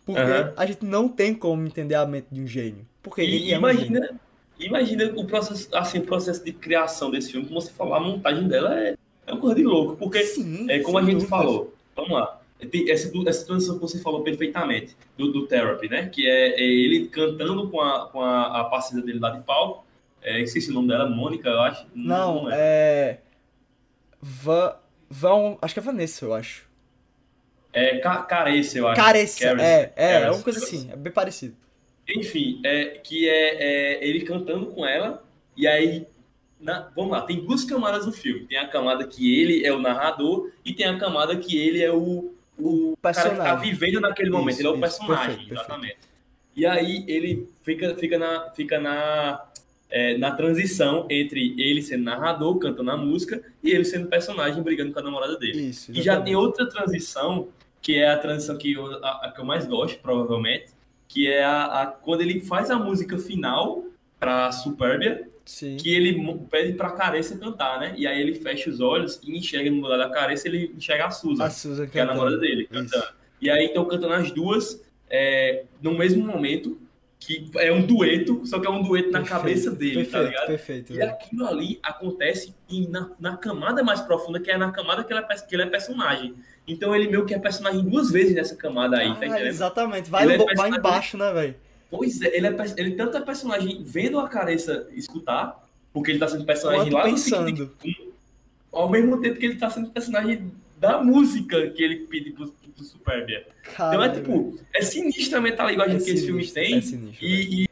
Porque 0.04 0.20
Aham. 0.20 0.52
a 0.56 0.66
gente 0.66 0.84
não 0.84 1.08
tem 1.08 1.34
como 1.34 1.66
entender 1.66 1.94
a 1.94 2.06
mente 2.06 2.28
de 2.30 2.40
um 2.40 2.46
gênio. 2.46 2.86
Porque 3.02 3.22
E 3.22 3.52
é 3.52 3.58
um 3.60 3.70
gênio. 3.72 3.98
imagina, 3.98 4.20
imagina 4.58 5.04
o 5.16 5.26
processo, 5.26 5.68
assim, 5.76 5.98
o 5.98 6.04
processo 6.06 6.44
de 6.44 6.52
criação 6.52 7.10
desse 7.10 7.30
filme, 7.32 7.46
como 7.46 7.60
você 7.60 7.72
falou, 7.72 7.94
a 7.94 8.00
montagem 8.00 8.48
dela 8.48 8.78
é, 8.78 8.96
é 9.26 9.32
uma 9.32 9.40
coisa 9.40 9.56
de 9.56 9.62
louco, 9.64 9.96
porque 9.96 10.24
Sim, 10.24 10.66
é 10.68 10.80
como 10.80 10.98
a 10.98 11.04
sem 11.04 11.12
gente 11.12 11.26
falou, 11.26 11.74
vamos 11.94 12.12
lá, 12.12 12.40
essa, 12.60 13.10
essa 13.28 13.46
transição 13.46 13.76
que 13.76 13.80
você 13.82 13.98
falou 14.00 14.22
perfeitamente, 14.22 14.96
do, 15.16 15.30
do 15.32 15.46
Therapy, 15.46 15.88
né, 15.88 16.08
que 16.08 16.26
é, 16.26 16.60
é 16.60 16.62
ele 16.64 17.08
cantando 17.08 17.68
com 17.70 17.80
a, 17.80 18.08
com 18.08 18.20
a, 18.22 18.60
a 18.60 18.64
parceira 18.64 19.04
dele 19.04 19.18
lá 19.18 19.30
de 19.30 19.42
palco, 19.42 19.84
é, 20.22 20.40
esqueci 20.40 20.70
o 20.70 20.74
nome 20.74 20.88
dela, 20.88 21.08
Mônica, 21.08 21.48
eu 21.48 21.60
acho. 21.60 21.86
Não, 21.94 22.44
lembro. 22.44 22.50
é. 22.52 23.20
Va... 24.20 24.80
Vão. 25.10 25.56
Acho 25.62 25.74
que 25.74 25.80
é 25.80 25.82
Vanessa, 25.82 26.24
eu 26.24 26.34
acho. 26.34 26.67
É 27.72 27.98
Ca- 27.98 28.22
Carece, 28.22 28.78
eu 28.78 28.88
acho. 28.88 29.00
Careça, 29.00 29.44
Carece, 29.44 29.62
é, 29.64 29.92
é, 29.96 30.12
é 30.22 30.30
uma 30.30 30.42
coisa 30.42 30.58
assim, 30.58 30.88
é 30.92 30.96
bem 30.96 31.12
parecido. 31.12 31.54
Enfim, 32.08 32.60
é, 32.64 32.84
que 33.04 33.28
é, 33.28 33.98
é 34.00 34.08
ele 34.08 34.22
cantando 34.22 34.66
com 34.66 34.86
ela, 34.86 35.22
e 35.56 35.66
aí, 35.66 36.06
na- 36.58 36.88
vamos 36.96 37.12
lá, 37.12 37.20
tem 37.20 37.44
duas 37.44 37.64
camadas 37.64 38.06
no 38.06 38.12
filme. 38.12 38.46
Tem 38.46 38.56
a 38.58 38.66
camada 38.66 39.06
que 39.06 39.38
ele 39.40 39.66
é 39.66 39.72
o 39.72 39.78
narrador, 39.78 40.50
e 40.64 40.72
tem 40.72 40.86
a 40.86 40.96
camada 40.98 41.36
que 41.36 41.58
ele 41.58 41.82
é 41.82 41.92
o, 41.92 42.32
o 42.58 42.96
cara 43.02 43.14
que 43.14 43.22
tá 43.22 43.28
personagem. 43.34 43.70
vivendo 43.70 44.00
naquele 44.00 44.30
momento, 44.30 44.52
Isso, 44.54 44.60
ele 44.62 44.68
é 44.68 44.70
o 44.70 44.74
isso, 44.74 44.80
personagem, 44.80 45.26
perfeito, 45.36 45.48
perfeito. 45.50 45.60
exatamente. 45.68 45.96
E 46.56 46.64
aí 46.66 47.04
ele 47.06 47.48
fica, 47.62 47.94
fica 47.96 48.18
na, 48.18 48.50
fica 48.52 48.80
na, 48.80 49.44
é, 49.90 50.16
na 50.18 50.32
transição 50.32 51.06
entre 51.10 51.54
ele 51.60 51.82
sendo 51.82 52.02
narrador, 52.04 52.58
cantando 52.58 52.90
a 52.90 52.96
música, 52.96 53.42
e 53.62 53.70
ele 53.70 53.84
sendo 53.84 54.08
personagem, 54.08 54.62
brigando 54.62 54.92
com 54.92 54.98
a 54.98 55.02
namorada 55.02 55.38
dele. 55.38 55.60
Isso. 55.68 55.92
E 55.92 56.00
já 56.02 56.20
tem 56.20 56.34
outra 56.34 56.66
transição, 56.68 57.48
que 57.88 57.94
é 57.96 58.10
a 58.10 58.18
transição 58.18 58.54
que 58.58 58.74
eu, 58.74 59.02
a, 59.02 59.28
a 59.28 59.32
que 59.32 59.40
eu 59.40 59.46
mais 59.46 59.64
gosto, 59.66 59.98
provavelmente, 60.02 60.66
que 61.08 61.26
é 61.26 61.42
a, 61.42 61.64
a- 61.64 61.86
quando 61.86 62.20
ele 62.20 62.38
faz 62.38 62.70
a 62.70 62.76
música 62.78 63.16
final 63.16 63.82
pra 64.20 64.52
Superbia, 64.52 65.26
Sim. 65.46 65.78
que 65.78 65.94
ele 65.94 66.22
pede 66.50 66.74
pra 66.74 66.90
Caressa 66.90 67.38
cantar, 67.38 67.80
né? 67.80 67.94
E 67.96 68.06
aí 68.06 68.20
ele 68.20 68.34
fecha 68.34 68.68
os 68.68 68.78
olhos 68.78 69.18
e 69.24 69.34
enxerga 69.38 69.70
no 69.70 69.80
lugar 69.80 69.96
da 69.96 70.10
Caressa, 70.10 70.48
ele 70.48 70.70
enxerga 70.76 71.06
a 71.06 71.10
Susan, 71.10 71.42
A 71.44 71.48
Susan 71.48 71.86
que 71.86 71.98
é 71.98 72.02
a 72.02 72.04
cantando. 72.08 72.24
namorada 72.24 72.38
dele, 72.46 72.68
Isso. 72.70 72.72
cantando. 72.92 73.12
E 73.40 73.48
aí 73.48 73.64
estão 73.64 73.86
cantando 73.86 74.12
as 74.12 74.30
duas 74.32 74.82
é, 75.08 75.64
no 75.80 75.94
mesmo 75.96 76.26
momento, 76.26 76.78
que 77.18 77.50
é 77.56 77.72
um 77.72 77.86
dueto, 77.86 78.44
só 78.44 78.60
que 78.60 78.66
é 78.66 78.70
um 78.70 78.82
dueto 78.82 79.10
na 79.12 79.20
Perfeito, 79.20 79.40
cabeça 79.40 79.70
dele, 79.70 79.94
perfeito, 80.04 80.12
tá 80.12 80.22
ligado? 80.22 80.46
Perfeito, 80.46 80.92
E 80.92 81.00
aquilo 81.00 81.46
ali 81.46 81.80
acontece 81.82 82.54
na, 82.90 83.10
na 83.18 83.36
camada 83.38 83.82
mais 83.82 84.02
profunda, 84.02 84.38
que 84.38 84.50
é 84.50 84.58
na 84.58 84.70
camada 84.72 85.02
que 85.02 85.10
ele 85.10 85.20
é, 85.20 85.34
que 85.38 85.54
ele 85.56 85.62
é 85.62 85.66
personagem. 85.66 86.34
Então 86.68 86.94
ele 86.94 87.08
meio 87.08 87.24
que 87.24 87.34
é 87.34 87.38
personagem 87.38 87.82
duas 87.82 88.10
vezes 88.10 88.34
nessa 88.34 88.54
camada 88.54 88.98
aí, 88.98 89.08
tá 89.08 89.20
Ah, 89.22 89.26
entendendo? 89.26 89.46
exatamente. 89.46 90.10
Vai, 90.10 90.30
é 90.30 90.54
vai 90.54 90.68
embaixo, 90.70 91.16
né, 91.16 91.32
velho? 91.32 91.54
Pois 91.90 92.20
é, 92.20 92.36
ele, 92.36 92.46
é, 92.46 92.54
ele 92.76 92.90
tanto 92.92 93.16
é 93.16 93.20
personagem 93.22 93.82
vendo 93.82 94.18
a 94.20 94.28
careça 94.28 94.86
escutar, 94.92 95.66
porque 95.92 96.10
ele 96.10 96.18
tá 96.18 96.28
sendo 96.28 96.44
personagem 96.44 96.92
lá 96.92 97.04
no 97.06 97.10
pensando. 97.14 97.46
Tic-Tic-Boom, 97.46 98.10
ao 98.70 98.90
mesmo 98.90 99.18
tempo 99.20 99.38
que 99.40 99.46
ele 99.46 99.56
tá 99.56 99.70
sendo 99.70 99.88
personagem 99.90 100.52
da 100.78 101.02
música 101.02 101.70
que 101.70 101.82
ele 101.82 102.06
pede 102.06 102.32
pro, 102.32 102.46
pro 102.48 102.84
Superbia. 102.84 103.46
Então 103.72 104.02
é 104.04 104.10
tipo, 104.10 104.58
é 104.74 104.82
sinistra 104.82 105.38
a 105.38 105.40
metalinguagem 105.40 105.96
É 105.96 106.00
que 106.00 106.10
esse 106.10 106.26
filme 106.26 106.44
sinistro, 106.44 106.62
tem. 106.62 106.76
é 106.76 106.80
sinistro, 106.82 107.24
e, 107.26 107.64
e- 107.64 107.68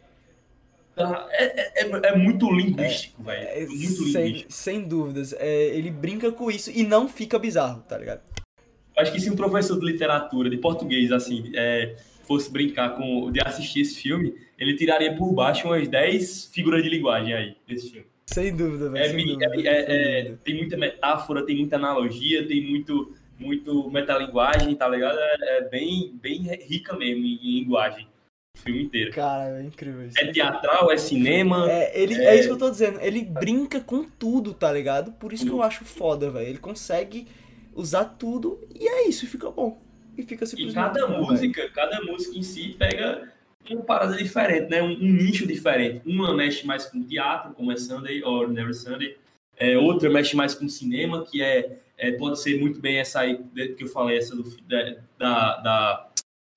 tá, 0.96 1.28
é, 1.30 1.44
é, 1.44 1.82
é- 1.84 2.00
é 2.06 2.16
muito 2.16 2.50
linguístico, 2.50 3.22
velho. 3.22 3.46
É, 3.46 3.62
É 3.62 3.66
muito 3.66 4.04
sem, 4.10 4.24
linguístico. 4.24 4.52
sem 4.52 4.82
dúvidas. 4.82 5.34
É, 5.38 5.66
ele 5.76 5.90
brinca 5.90 6.32
com 6.32 6.50
isso 6.50 6.70
e 6.74 6.82
não 6.82 7.06
fica 7.06 7.38
bizarro, 7.38 7.82
tá 7.86 7.98
ligado? 7.98 8.22
Acho 8.96 9.12
que 9.12 9.20
se 9.20 9.30
um 9.30 9.36
professor 9.36 9.78
de 9.78 9.84
literatura, 9.84 10.48
de 10.48 10.56
português, 10.56 11.12
assim, 11.12 11.50
é, 11.54 11.96
fosse 12.22 12.50
brincar 12.50 12.96
com 12.96 13.30
de 13.30 13.40
assistir 13.40 13.82
esse 13.82 14.00
filme, 14.00 14.34
ele 14.58 14.74
tiraria 14.74 15.14
por 15.14 15.32
baixo 15.32 15.68
umas 15.68 15.86
10 15.86 16.50
figuras 16.52 16.82
de 16.82 16.88
linguagem 16.88 17.34
aí, 17.34 17.56
desse 17.68 17.90
filme. 17.90 18.06
Sem 18.26 18.54
dúvida, 18.56 18.90
velho. 18.90 19.04
É, 19.04 19.08
sem 19.08 19.26
dúvida, 19.26 19.46
é- 19.54 19.68
é- 19.68 20.20
é- 20.20 20.34
tem 20.42 20.56
muita 20.56 20.76
metáfora, 20.76 21.44
tem 21.46 21.56
muita 21.56 21.76
analogia, 21.76 22.46
tem 22.46 22.66
muito, 22.66 23.14
muito 23.38 23.88
metalinguagem, 23.90 24.74
tá 24.74 24.88
ligado? 24.88 25.18
É, 25.18 25.58
é 25.58 25.68
bem, 25.68 26.18
bem 26.20 26.42
rica 26.66 26.96
mesmo 26.96 27.24
em, 27.24 27.34
em 27.40 27.60
linguagem, 27.60 28.08
o 28.56 28.60
filme 28.60 28.82
inteiro. 28.82 29.12
Cara, 29.12 29.60
é 29.60 29.62
incrível 29.62 30.06
isso. 30.06 30.18
É 30.18 30.26
teatral, 30.32 30.90
é 30.90 30.96
cinema, 30.96 31.70
É, 31.70 32.02
ele, 32.02 32.14
é... 32.14 32.34
isso 32.34 32.48
que 32.48 32.54
eu 32.54 32.58
tô 32.58 32.70
dizendo. 32.70 32.98
Ele 33.00 33.22
brinca 33.22 33.78
com 33.78 34.02
tudo, 34.02 34.52
tá 34.52 34.72
ligado? 34.72 35.12
Por 35.12 35.32
isso 35.32 35.44
que 35.44 35.52
eu 35.52 35.62
acho 35.62 35.84
foda, 35.84 36.28
velho. 36.30 36.48
Ele 36.48 36.58
consegue 36.58 37.28
usar 37.76 38.04
tudo 38.04 38.66
e 38.74 38.88
é 38.88 39.08
isso, 39.08 39.24
e 39.24 39.28
fica 39.28 39.50
bom. 39.50 39.80
E 40.16 40.22
fica 40.22 40.44
e 40.44 40.46
simplesmente 40.46 40.74
cada 40.74 41.06
bom, 41.06 41.26
música, 41.26 41.68
cada 41.70 42.00
música 42.00 42.38
em 42.38 42.42
si 42.42 42.74
pega 42.78 43.30
uma 43.70 43.82
parada 43.82 44.16
diferente, 44.16 44.70
né? 44.70 44.82
Um, 44.82 44.92
um 44.92 45.12
nicho 45.12 45.46
diferente. 45.46 46.00
Uma 46.06 46.34
mexe 46.34 46.66
mais 46.66 46.86
com 46.86 47.02
teatro, 47.02 47.52
como 47.54 47.70
é 47.70 47.76
Sunday 47.76 48.22
or 48.22 48.48
Never 48.48 48.74
Sunday. 48.74 49.16
É, 49.56 49.76
outra 49.76 50.08
mexe 50.10 50.36
mais 50.36 50.54
com 50.54 50.68
cinema, 50.68 51.24
que 51.24 51.42
é, 51.42 51.78
é, 51.96 52.12
pode 52.12 52.40
ser 52.40 52.60
muito 52.60 52.80
bem 52.80 52.98
essa 52.98 53.20
aí 53.20 53.42
que 53.76 53.84
eu 53.84 53.88
falei, 53.88 54.18
essa 54.18 54.36
do, 54.36 54.44
da, 55.18 55.56
da, 55.56 56.10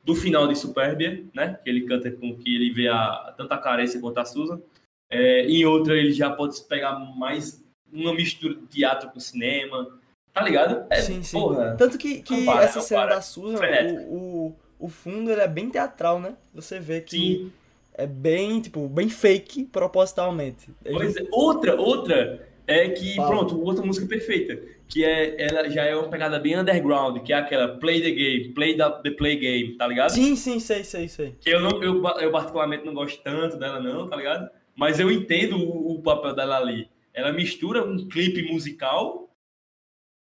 do 0.04 0.16
final 0.16 0.48
de 0.48 0.56
Superbia, 0.56 1.24
né? 1.34 1.60
Que 1.64 1.70
ele 1.70 1.82
canta 1.82 2.12
com 2.12 2.36
que 2.36 2.56
ele 2.56 2.72
vê 2.72 2.88
a, 2.88 3.34
tanto 3.38 3.54
a 3.54 3.58
Carência 3.58 4.00
quanto 4.00 4.20
a 4.20 4.26
Susan. 4.26 4.62
É, 5.10 5.46
em 5.46 5.66
outra 5.66 5.98
ele 5.98 6.14
já 6.14 6.30
pode 6.30 6.62
pegar 6.64 7.00
mais 7.00 7.64
uma 7.92 8.14
mistura 8.14 8.54
de 8.54 8.68
teatro 8.68 9.10
com 9.10 9.20
cinema. 9.20 10.00
Tá 10.34 10.42
ligado? 10.42 10.86
É, 10.90 11.02
Sim, 11.02 11.22
sim. 11.24 11.38
Porra, 11.38 11.76
Tanto 11.78 11.98
que, 11.98 12.22
que 12.22 12.46
para, 12.46 12.64
essa 12.64 12.82
cena 12.82 13.02
para. 13.02 13.16
da 13.16 13.22
Susan, 13.22 13.58
Frenético. 13.58 14.00
o, 14.04 14.48
o, 14.80 14.86
o 14.86 14.90
fundo 14.90 15.32
ele 15.32 15.42
é 15.42 15.48
bem 15.48 15.70
teatral, 15.70 16.20
né? 16.20 16.36
Você 16.54 16.80
vê 16.80 17.02
que 17.02 17.18
sim. 17.18 17.52
é 17.94 18.08
bem, 18.08 18.62
tipo, 18.62 18.88
bem 18.88 19.10
fake 19.10 19.66
propositalmente. 19.66 20.70
Pois 20.90 21.16
é. 21.16 21.28
Outra, 21.32 21.76
outra 21.76 22.48
é 22.68 22.90
que, 22.90 23.16
Fala. 23.16 23.30
pronto, 23.30 23.62
outra 23.64 23.84
música 23.84 24.06
perfeita, 24.08 24.62
que 24.88 25.04
é, 25.04 25.42
ela 25.44 25.68
já 25.70 25.84
é 25.84 25.96
uma 25.96 26.08
pegada 26.08 26.40
bem 26.40 26.58
underground, 26.58 27.22
que 27.24 27.34
é 27.34 27.38
aquela 27.38 27.68
Play 27.80 28.02
the 28.02 28.12
Game, 28.12 28.50
Play 28.54 28.78
the, 28.78 28.90
the 29.04 29.12
Play 29.12 29.36
Game, 29.38 29.76
tá 29.76 29.88
ligado? 29.88 30.12
Sim, 30.12 30.36
sim, 30.36 30.60
sei, 30.60 30.84
sei, 30.84 31.08
sei. 31.08 31.36
Que 31.42 31.50
eu, 31.50 31.60
não, 31.60 31.82
eu, 31.84 32.02
eu 32.20 32.32
particularmente 32.32 32.86
não 32.86 32.94
gosto 32.94 33.22
tanto 33.24 33.58
dela 33.58 33.80
não, 33.80 34.08
tá 34.08 34.16
ligado? 34.16 34.50
Mas 34.76 35.00
eu 35.00 35.12
entendo 35.12 35.58
o, 35.58 35.96
o 35.96 36.02
papel 36.02 36.34
dela 36.36 36.58
ali. 36.58 36.88
Ela 37.14 37.34
mistura 37.34 37.84
um 37.84 38.08
clipe 38.08 38.44
musical 38.44 39.29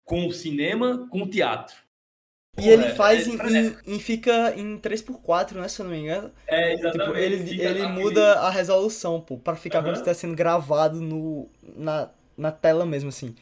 com 0.07 0.31
cinema, 0.31 1.07
com 1.09 1.29
teatro. 1.29 1.75
E 2.59 2.67
ele 2.69 2.85
É, 2.85 2.95
faz 2.95 3.27
é 3.27 3.31
em, 3.31 3.95
em- 3.95 3.99
fica 3.99 4.55
em 4.57 4.79
3x4, 4.79 5.59
né, 5.59 5.67
se 5.67 5.79
eu 5.79 5.85
não 5.85 5.91
me 5.91 5.99
engano. 5.99 6.31
É, 6.47 6.75
Tipo, 6.75 6.87
exatamente. 6.87 7.19
ele, 7.19 7.37
Fica 7.45 7.63
ele 7.63 7.83
aquele- 7.83 7.87
muda 7.87 8.33
a 8.39 8.49
resolução, 8.49 9.21
pô, 9.21 9.37
pra 9.37 9.55
ficar 9.55 9.79
como 9.83 9.89
Aham. 9.89 9.95
se 9.95 10.01
estivesse 10.01 10.21
sendo 10.21 10.35
gravado 10.35 10.99
no, 10.99 11.49
na, 11.75 12.09
na 12.35 12.51
tela 12.51 12.85
mesmo, 12.85 13.09
assim, 13.09 13.35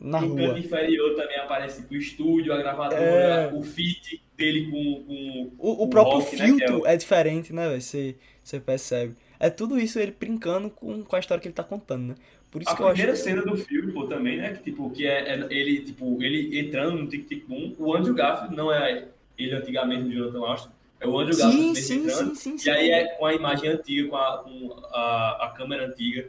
na 0.00 0.20
No 0.20 0.28
rua. 0.28 0.54
canto 0.54 0.58
inferior 0.60 1.16
também 1.16 1.36
aparece 1.38 1.82
tipo, 1.82 1.94
o 1.94 1.96
estúdio, 1.96 2.52
a 2.52 2.58
gravadora, 2.58 3.02
É. 3.02 3.52
o 3.52 3.62
feat 3.62 4.22
dele 4.36 4.70
com, 4.70 5.04
com 5.04 5.52
O, 5.58 5.84
o 5.84 5.86
o 5.86 5.88
próprio 5.90 6.18
rock, 6.20 6.36
né, 6.36 6.44
é 6.44 6.46
filtro 6.46 6.80
o- 6.82 6.86
é, 6.86 6.96
diferente, 6.96 7.52
né, 7.52 7.68
velho? 7.68 7.80
Você, 7.82 8.16
você 8.42 8.60
percebe. 8.60 9.16
É 9.40 9.50
tudo 9.50 9.78
isso 9.80 9.98
ele 9.98 10.12
brincando 10.12 10.70
com, 10.70 11.02
com 11.02 11.16
a 11.16 11.18
história 11.18 11.40
que 11.42 11.48
ele 11.48 11.54
tá 11.54 11.64
contando, 11.64 12.08
né? 12.08 12.14
Por 12.50 12.62
isso 12.62 12.72
A 12.72 12.76
que 12.76 12.82
eu 12.82 12.86
acho. 12.88 12.94
primeira 12.96 13.16
cena 13.16 13.42
do 13.42 13.56
filme, 13.56 13.92
pô, 13.92 14.06
também, 14.06 14.38
né? 14.38 14.52
Que, 14.54 14.62
tipo, 14.64 14.90
que 14.90 15.06
é, 15.06 15.34
é 15.34 15.46
ele, 15.50 15.82
tipo, 15.84 16.20
ele 16.22 16.58
entrando 16.58 16.98
no 16.98 17.08
Tic 17.08 17.26
Tic 17.28 17.46
Boom. 17.46 17.74
O 17.78 17.94
Andrew 17.94 18.14
Garfield 18.14 18.56
não 18.56 18.72
é 18.72 19.08
ele 19.38 19.54
antigamente 19.54 20.02
do 20.04 20.12
Jonathan 20.12 20.38
Austin. 20.46 20.70
É 21.00 21.06
o 21.08 21.18
Andrew 21.18 21.34
Sim, 21.34 21.42
Garfield 21.42 21.76
sim, 21.80 22.04
entrando. 22.04 22.34
sim, 22.34 22.34
sim, 22.34 22.54
E 22.56 22.58
sim. 22.58 22.70
aí 22.70 22.90
é 22.90 23.04
com 23.16 23.26
a 23.26 23.34
imagem 23.34 23.70
antiga, 23.70 24.08
com 24.10 24.16
a, 24.16 24.38
com 24.38 24.80
a, 24.92 25.46
a 25.46 25.50
câmera 25.56 25.86
antiga. 25.86 26.28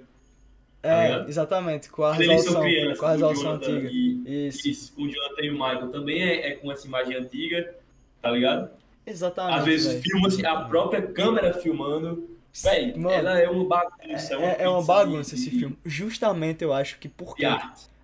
tá 0.82 0.90
É, 0.90 1.04
ligado? 1.04 1.30
exatamente, 1.30 1.90
com 1.90 2.04
a 2.04 2.14
resolução, 2.14 2.62
crianças, 2.62 3.00
com 3.00 3.06
a 3.06 3.10
o 3.10 3.12
resolução 3.12 3.52
antiga. 3.54 3.90
E, 3.92 4.48
Isso, 4.48 4.94
e 4.98 5.04
o 5.04 5.10
Jonathan 5.10 5.42
e 5.44 5.50
o 5.50 5.54
Michael 5.54 5.90
também 5.90 6.22
é, 6.24 6.48
é 6.50 6.52
com 6.56 6.72
essa 6.72 6.88
imagem 6.88 7.16
antiga, 7.18 7.76
tá 8.22 8.32
ligado? 8.32 8.70
exatamente. 9.06 9.60
Às 9.60 9.66
vezes 9.66 9.88
velho. 9.94 10.04
filma 10.04 10.28
assim, 10.28 10.46
a 10.46 10.62
própria 10.62 11.02
câmera 11.02 11.54
filmando. 11.54 12.30
Véi, 12.54 12.94
Mano, 12.96 13.12
ela 13.12 13.40
é 13.40 13.50
uma 13.50 13.66
bagunça. 13.68 14.36
É, 14.36 14.64
é 14.64 14.70
uma 14.70 14.84
pizza 14.86 14.88
bagunça 14.88 15.36
de- 15.36 15.42
esse 15.42 15.52
filme. 15.52 15.78
Justamente 15.86 16.64
eu 16.64 16.74
acho 16.74 17.00
que 17.00 17.08
porque 17.10 17.46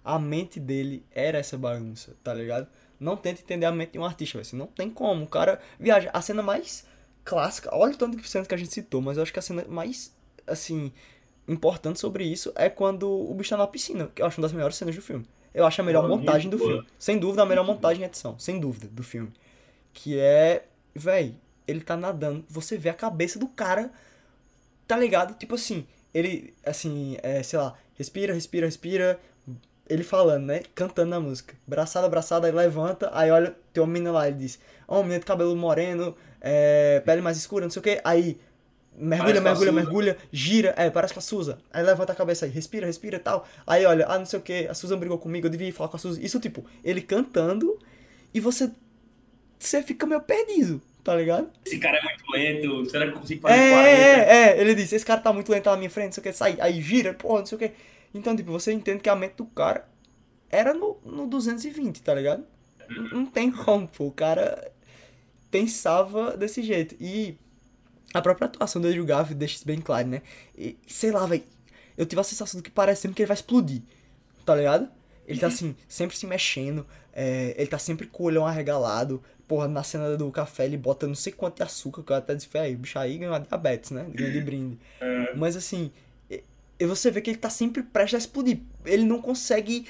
a 0.03 0.19
mente 0.19 0.59
dele 0.59 1.05
era 1.11 1.37
essa 1.37 1.57
bagunça, 1.57 2.15
tá 2.23 2.33
ligado? 2.33 2.67
Não 2.99 3.15
tenta 3.17 3.41
entender 3.41 3.65
a 3.65 3.71
mente 3.71 3.91
de 3.93 3.99
um 3.99 4.05
artista, 4.05 4.37
velho. 4.37 4.45
Você 4.45 4.55
não 4.55 4.67
tem 4.67 4.89
como. 4.89 5.23
O 5.25 5.27
cara 5.27 5.59
viaja. 5.79 6.09
A 6.13 6.21
cena 6.21 6.41
mais 6.41 6.85
clássica, 7.23 7.69
olha 7.75 7.93
o 7.93 7.97
tanto 7.97 8.17
de 8.17 8.27
cenas 8.27 8.47
que 8.47 8.55
a 8.55 8.57
gente 8.57 8.73
citou, 8.73 9.01
mas 9.01 9.17
eu 9.17 9.23
acho 9.23 9.33
que 9.33 9.39
a 9.39 9.41
cena 9.41 9.65
mais, 9.67 10.15
assim, 10.47 10.91
importante 11.47 11.99
sobre 11.99 12.23
isso 12.25 12.51
é 12.55 12.69
quando 12.69 13.09
o 13.09 13.33
bicho 13.33 13.49
tá 13.49 13.57
na 13.57 13.67
piscina, 13.67 14.09
que 14.15 14.21
eu 14.21 14.25
acho 14.25 14.39
uma 14.39 14.43
das 14.47 14.53
melhores 14.53 14.75
cenas 14.77 14.95
do 14.95 15.01
filme. 15.01 15.25
Eu 15.53 15.65
acho 15.65 15.81
a 15.81 15.83
melhor 15.83 16.07
Boa, 16.07 16.17
montagem 16.17 16.49
do 16.49 16.57
boa. 16.57 16.69
filme. 16.71 16.87
Sem 16.97 17.17
dúvida, 17.19 17.43
a 17.43 17.45
melhor 17.45 17.65
montagem 17.65 18.03
e 18.03 18.05
edição. 18.05 18.37
Sem 18.39 18.59
dúvida, 18.59 18.87
do 18.87 19.03
filme. 19.03 19.31
Que 19.93 20.19
é, 20.19 20.65
véi, 20.95 21.35
ele 21.67 21.81
tá 21.81 21.97
nadando. 21.97 22.45
Você 22.49 22.77
vê 22.77 22.89
a 22.89 22.93
cabeça 22.93 23.39
do 23.39 23.47
cara, 23.47 23.91
tá 24.87 24.97
ligado? 24.97 25.37
Tipo 25.37 25.55
assim, 25.55 25.85
ele, 26.13 26.53
assim, 26.65 27.17
é, 27.21 27.43
sei 27.43 27.59
lá, 27.59 27.75
respira, 27.95 28.33
respira, 28.33 28.65
respira. 28.65 29.19
Ele 29.89 30.03
falando, 30.03 30.45
né? 30.45 30.63
Cantando 30.75 31.15
a 31.15 31.19
música. 31.19 31.55
Braçada, 31.65 32.09
braçada, 32.09 32.47
aí 32.47 32.53
levanta, 32.53 33.09
aí 33.13 33.31
olha, 33.31 33.55
tem 33.71 33.81
uma 33.81 33.91
menina 33.91 34.11
lá, 34.11 34.27
ele 34.27 34.37
diz, 34.37 34.59
ó, 34.87 34.99
oh, 34.99 35.03
menina 35.03 35.19
de 35.19 35.25
cabelo 35.25 35.55
moreno, 35.55 36.15
é, 36.41 37.01
pele 37.05 37.21
mais 37.21 37.37
escura, 37.37 37.65
não 37.65 37.69
sei 37.69 37.79
o 37.79 37.83
que. 37.83 38.01
Aí, 38.03 38.37
mergulha, 38.97 39.41
Parece 39.41 39.43
mergulha, 39.43 39.71
mergulha, 39.71 40.17
gira, 40.31 40.73
é, 40.75 40.89
parece 40.89 41.13
com 41.13 41.19
a 41.19 41.21
Susan. 41.21 41.57
Aí 41.71 41.83
levanta 41.83 42.11
a 42.11 42.15
cabeça 42.15 42.45
aí, 42.45 42.51
respira, 42.51 42.85
respira 42.85 43.15
e 43.15 43.19
tal. 43.19 43.47
Aí 43.65 43.85
olha, 43.85 44.05
ah, 44.09 44.17
não 44.17 44.25
sei 44.25 44.39
o 44.39 44.41
que, 44.41 44.67
a 44.67 44.73
Susan 44.73 44.97
brigou 44.97 45.17
comigo, 45.17 45.47
eu 45.47 45.51
devia 45.51 45.69
ir 45.69 45.71
falar 45.71 45.89
com 45.89 45.95
a 45.95 45.99
Susan. 45.99 46.19
Isso, 46.21 46.39
tipo, 46.39 46.65
ele 46.83 47.01
cantando 47.01 47.79
e 48.33 48.41
você, 48.41 48.69
você 49.57 49.81
fica 49.83 50.05
meio 50.05 50.21
perdido, 50.21 50.81
tá 51.07 51.15
ligado? 51.15 51.49
Esse 51.65 51.79
cara 51.79 51.97
é 51.97 52.03
muito 52.03 52.29
lento. 52.31 52.89
Será 52.89 53.05
que 53.09 53.13
eu 53.15 53.19
consigo 53.21 53.41
fazer 53.41 53.55
É, 53.57 53.69
40? 53.69 53.87
é, 53.89 54.37
é, 54.57 54.61
ele 54.61 54.75
disse, 54.75 54.93
esse 54.93 55.05
cara 55.05 55.21
tá 55.21 55.31
muito 55.31 55.49
lento 55.49 55.63
tá 55.63 55.71
na 55.71 55.77
minha 55.77 55.89
frente, 55.89 56.07
não 56.07 56.11
sei 56.11 56.21
o 56.21 56.23
que, 56.25 56.33
sai, 56.33 56.57
aí 56.59 56.81
gira, 56.81 57.13
porra, 57.13 57.39
não 57.39 57.45
sei 57.45 57.55
o 57.55 57.59
que. 57.59 57.71
Então, 58.13 58.35
tipo, 58.35 58.51
você 58.51 58.73
entende 58.73 59.01
que 59.01 59.09
a 59.09 59.15
mente 59.15 59.35
do 59.37 59.45
cara 59.45 59.87
era 60.49 60.73
no, 60.73 60.97
no 61.05 61.25
220, 61.27 62.01
tá 62.01 62.13
ligado? 62.13 62.43
N- 62.89 63.09
Não 63.13 63.25
tem 63.25 63.49
como, 63.49 63.87
pô, 63.87 64.07
o 64.07 64.11
cara 64.11 64.69
pensava 65.49 66.35
desse 66.35 66.61
jeito. 66.61 66.95
E 66.99 67.37
a 68.13 68.21
própria 68.21 68.47
atuação 68.47 68.81
do 68.81 68.87
Andrew 68.89 69.05
Garfield 69.05 69.39
deixa 69.39 69.55
isso 69.55 69.65
bem 69.65 69.79
claro, 69.79 70.07
né? 70.09 70.21
E, 70.57 70.77
sei 70.87 71.11
lá, 71.11 71.25
velho, 71.25 71.43
eu 71.97 72.05
tive 72.05 72.19
a 72.19 72.23
sensação 72.23 72.59
do 72.59 72.63
que 72.63 72.69
parece 72.71 73.03
sempre 73.03 73.15
que 73.15 73.21
ele 73.21 73.27
vai 73.27 73.35
explodir, 73.35 73.81
tá 74.45 74.55
ligado? 74.55 74.89
Ele 75.27 75.39
tá 75.39 75.47
assim, 75.47 75.75
sempre 75.87 76.15
se 76.15 76.25
mexendo, 76.25 76.85
é, 77.11 77.53
ele 77.57 77.67
tá 77.67 77.77
sempre 77.77 78.07
com 78.07 78.23
o 78.23 78.25
olhão 78.27 78.45
arregalado. 78.45 79.21
Porra, 79.47 79.67
na 79.67 79.83
cena 79.83 80.15
do 80.17 80.31
café 80.31 80.65
ele 80.65 80.77
bota 80.77 81.07
não 81.07 81.15
sei 81.15 81.33
quanto 81.33 81.57
de 81.57 81.63
açúcar, 81.63 82.03
que 82.03 82.11
eu 82.11 82.15
até 82.15 82.35
disse, 82.35 82.47
o 82.47 82.77
bicho 82.77 82.97
aí 82.97 83.17
ganhou 83.17 83.39
diabetes, 83.39 83.91
né? 83.91 84.05
Ganhou 84.09 84.31
de 84.31 84.41
brinde. 84.41 84.79
Mas 85.35 85.55
assim, 85.55 85.91
e, 86.79 86.85
você 86.85 87.09
vê 87.09 87.21
que 87.21 87.29
ele 87.29 87.37
tá 87.37 87.49
sempre 87.49 87.81
prestes 87.81 88.15
a 88.15 88.17
explodir. 88.19 88.59
Ele 88.85 89.03
não 89.03 89.21
consegue. 89.21 89.87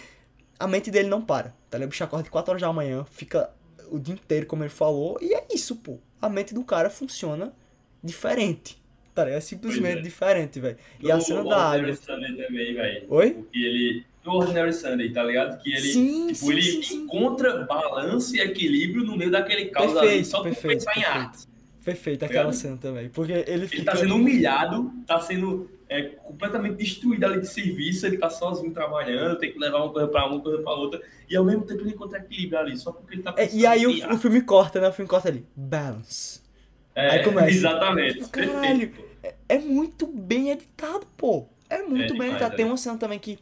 A 0.60 0.68
mente 0.68 0.90
dele 0.90 1.08
não 1.08 1.22
para. 1.22 1.54
Tá 1.70 1.78
ligado? 1.78 1.88
O 1.88 1.90
bicho 1.90 2.04
acorda 2.04 2.24
de 2.24 2.32
4 2.32 2.52
horas 2.52 2.62
da 2.62 2.74
manhã, 2.74 3.06
fica 3.12 3.52
o 3.90 4.00
dia 4.00 4.14
inteiro, 4.14 4.46
como 4.46 4.64
ele 4.64 4.70
falou, 4.70 5.18
e 5.22 5.34
é 5.34 5.46
isso, 5.54 5.76
pô. 5.76 6.00
A 6.22 6.30
mente 6.30 6.54
do 6.54 6.64
cara 6.64 6.90
funciona 6.90 7.54
diferente. 8.04 8.82
Tá 9.14 9.24
ligado? 9.26 9.38
É 9.38 9.42
simplesmente 9.42 10.00
é. 10.00 10.02
diferente, 10.02 10.60
velho. 10.60 10.78
E 11.00 11.12
a 11.12 11.20
cena 11.20 11.44
da 11.44 11.72
água. 11.72 11.96
Também. 11.98 13.06
Oi? 13.08 13.32
Porque 13.32 13.60
ele. 13.60 14.06
No 14.28 14.34
Ordinary 14.36 14.74
Sunday, 14.74 15.12
tá 15.12 15.24
ligado? 15.24 15.58
Que 15.62 15.74
ele. 15.74 15.94
Sim, 15.94 16.34
tipo, 16.34 16.52
sim, 16.52 16.52
ele 16.52 16.84
sim, 16.84 16.96
encontra 17.04 17.66
balanço 17.66 18.36
e 18.36 18.40
equilíbrio 18.42 19.04
no 19.06 19.18
meio 19.18 19.32
daquele 19.32 19.68
caos 19.68 19.96
ali, 19.98 20.24
Perfeito, 20.24 20.28
só 20.28 20.44
por 20.44 20.44
perfeito, 20.44 20.68
pensar 20.68 20.92
em 20.98 21.04
perfeito. 21.04 21.08
arte. 21.08 21.48
Perfeito 21.84 22.26
aquela 22.26 22.52
Ligado? 22.52 22.54
cena 22.54 22.78
também. 22.78 23.10
Porque 23.10 23.32
ele 23.48 23.68
Ele 23.68 23.68
fica. 23.68 23.86
tá 23.86 23.96
sendo 23.96 24.16
humilhado, 24.16 24.92
tá 25.08 25.20
sendo 25.22 25.70
é, 25.90 26.04
completamente 26.04 26.76
destruído 26.76 27.24
ali 27.26 27.40
de 27.42 27.48
serviço, 27.48 28.06
ele 28.06 28.18
tá 28.18 28.30
sozinho 28.30 28.74
trabalhando, 28.74 29.38
tem 29.38 29.52
que 29.54 29.60
levar 29.60 29.84
uma 29.84 29.94
coisa 29.94 30.08
pra 30.10 30.26
uma, 30.26 30.36
uma 30.36 30.42
coisa 30.44 30.62
pra 30.62 30.74
outra, 30.74 31.02
e 31.30 31.36
ao 31.36 31.46
mesmo 31.46 31.66
tempo 31.66 31.82
ele 31.82 31.92
encontra 31.92 32.20
equilíbrio 32.20 32.60
ali, 32.60 32.78
só 32.78 32.92
porque 32.92 33.16
ele 33.16 33.24
tá 33.24 33.34
É, 33.38 33.50
e 33.54 33.66
aí 33.66 33.86
em 33.86 34.04
o, 34.06 34.14
o 34.14 34.18
filme 34.18 34.42
corta, 34.42 34.82
né? 34.82 34.90
O 34.90 34.94
filme 34.94 35.08
corta 35.10 35.30
ali. 35.30 35.46
Balance. 35.56 36.42
É, 36.96 37.12
aí 37.12 37.24
começa. 37.24 37.50
Exatamente, 37.50 38.28
Caralho. 38.30 38.92
É, 39.24 39.36
é 39.50 39.60
muito 39.60 40.08
bem 40.08 40.50
editado, 40.52 41.06
pô. 41.18 41.48
É 41.70 41.82
muito 41.84 42.14
É 42.14 42.18
bem 42.18 42.30
editado. 42.32 42.54
é. 42.54 42.58
Tem 42.58 42.66
uma 42.66 42.78
cena 42.78 42.98
também 42.98 43.20
que 43.20 43.38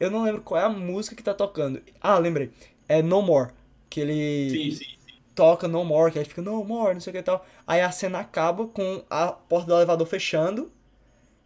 eu 0.00 0.10
não 0.10 0.22
lembro 0.22 0.42
qual 0.42 0.60
é 0.60 0.64
a 0.64 0.68
música 0.68 1.14
que 1.16 1.22
tá 1.22 1.34
tocando. 1.34 1.80
Ah, 2.00 2.18
lembrei. 2.18 2.50
É 2.88 3.02
No 3.02 3.22
More. 3.22 3.50
Que 3.90 4.00
ele 4.00 4.50
Sim, 4.50 4.70
sim. 4.84 5.14
toca 5.34 5.66
No 5.68 5.84
More, 5.84 6.12
que 6.12 6.18
aí 6.18 6.24
fica 6.24 6.42
No 6.42 6.62
More, 6.64 6.94
não 6.94 7.00
sei 7.00 7.10
o 7.10 7.14
que 7.14 7.18
e 7.20 7.22
tal. 7.22 7.44
Aí 7.66 7.80
a 7.80 7.90
cena 7.90 8.20
acaba 8.20 8.66
com 8.66 9.02
a 9.08 9.28
porta 9.32 9.66
do 9.66 9.74
elevador 9.74 10.06
fechando 10.06 10.70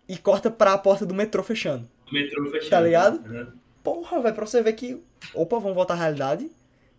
e 0.09 0.17
corta 0.19 0.51
pra 0.51 0.77
porta 0.79 1.07
do 1.07 1.15
metrô 1.15 1.43
fechando. 1.43 1.89
O 2.11 2.15
metrô 2.15 2.51
fechado. 2.51 2.71
Tá 2.71 2.81
ligado? 2.81 3.29
Uhum. 3.31 3.53
Porra, 3.83 4.21
velho, 4.21 4.35
pra 4.35 4.47
você 4.47 4.63
ver 4.63 4.73
que. 4.75 5.03
Opa, 5.35 5.59
vamos 5.59 5.75
voltar 5.75 5.95
à 5.95 5.97
realidade. 5.97 6.51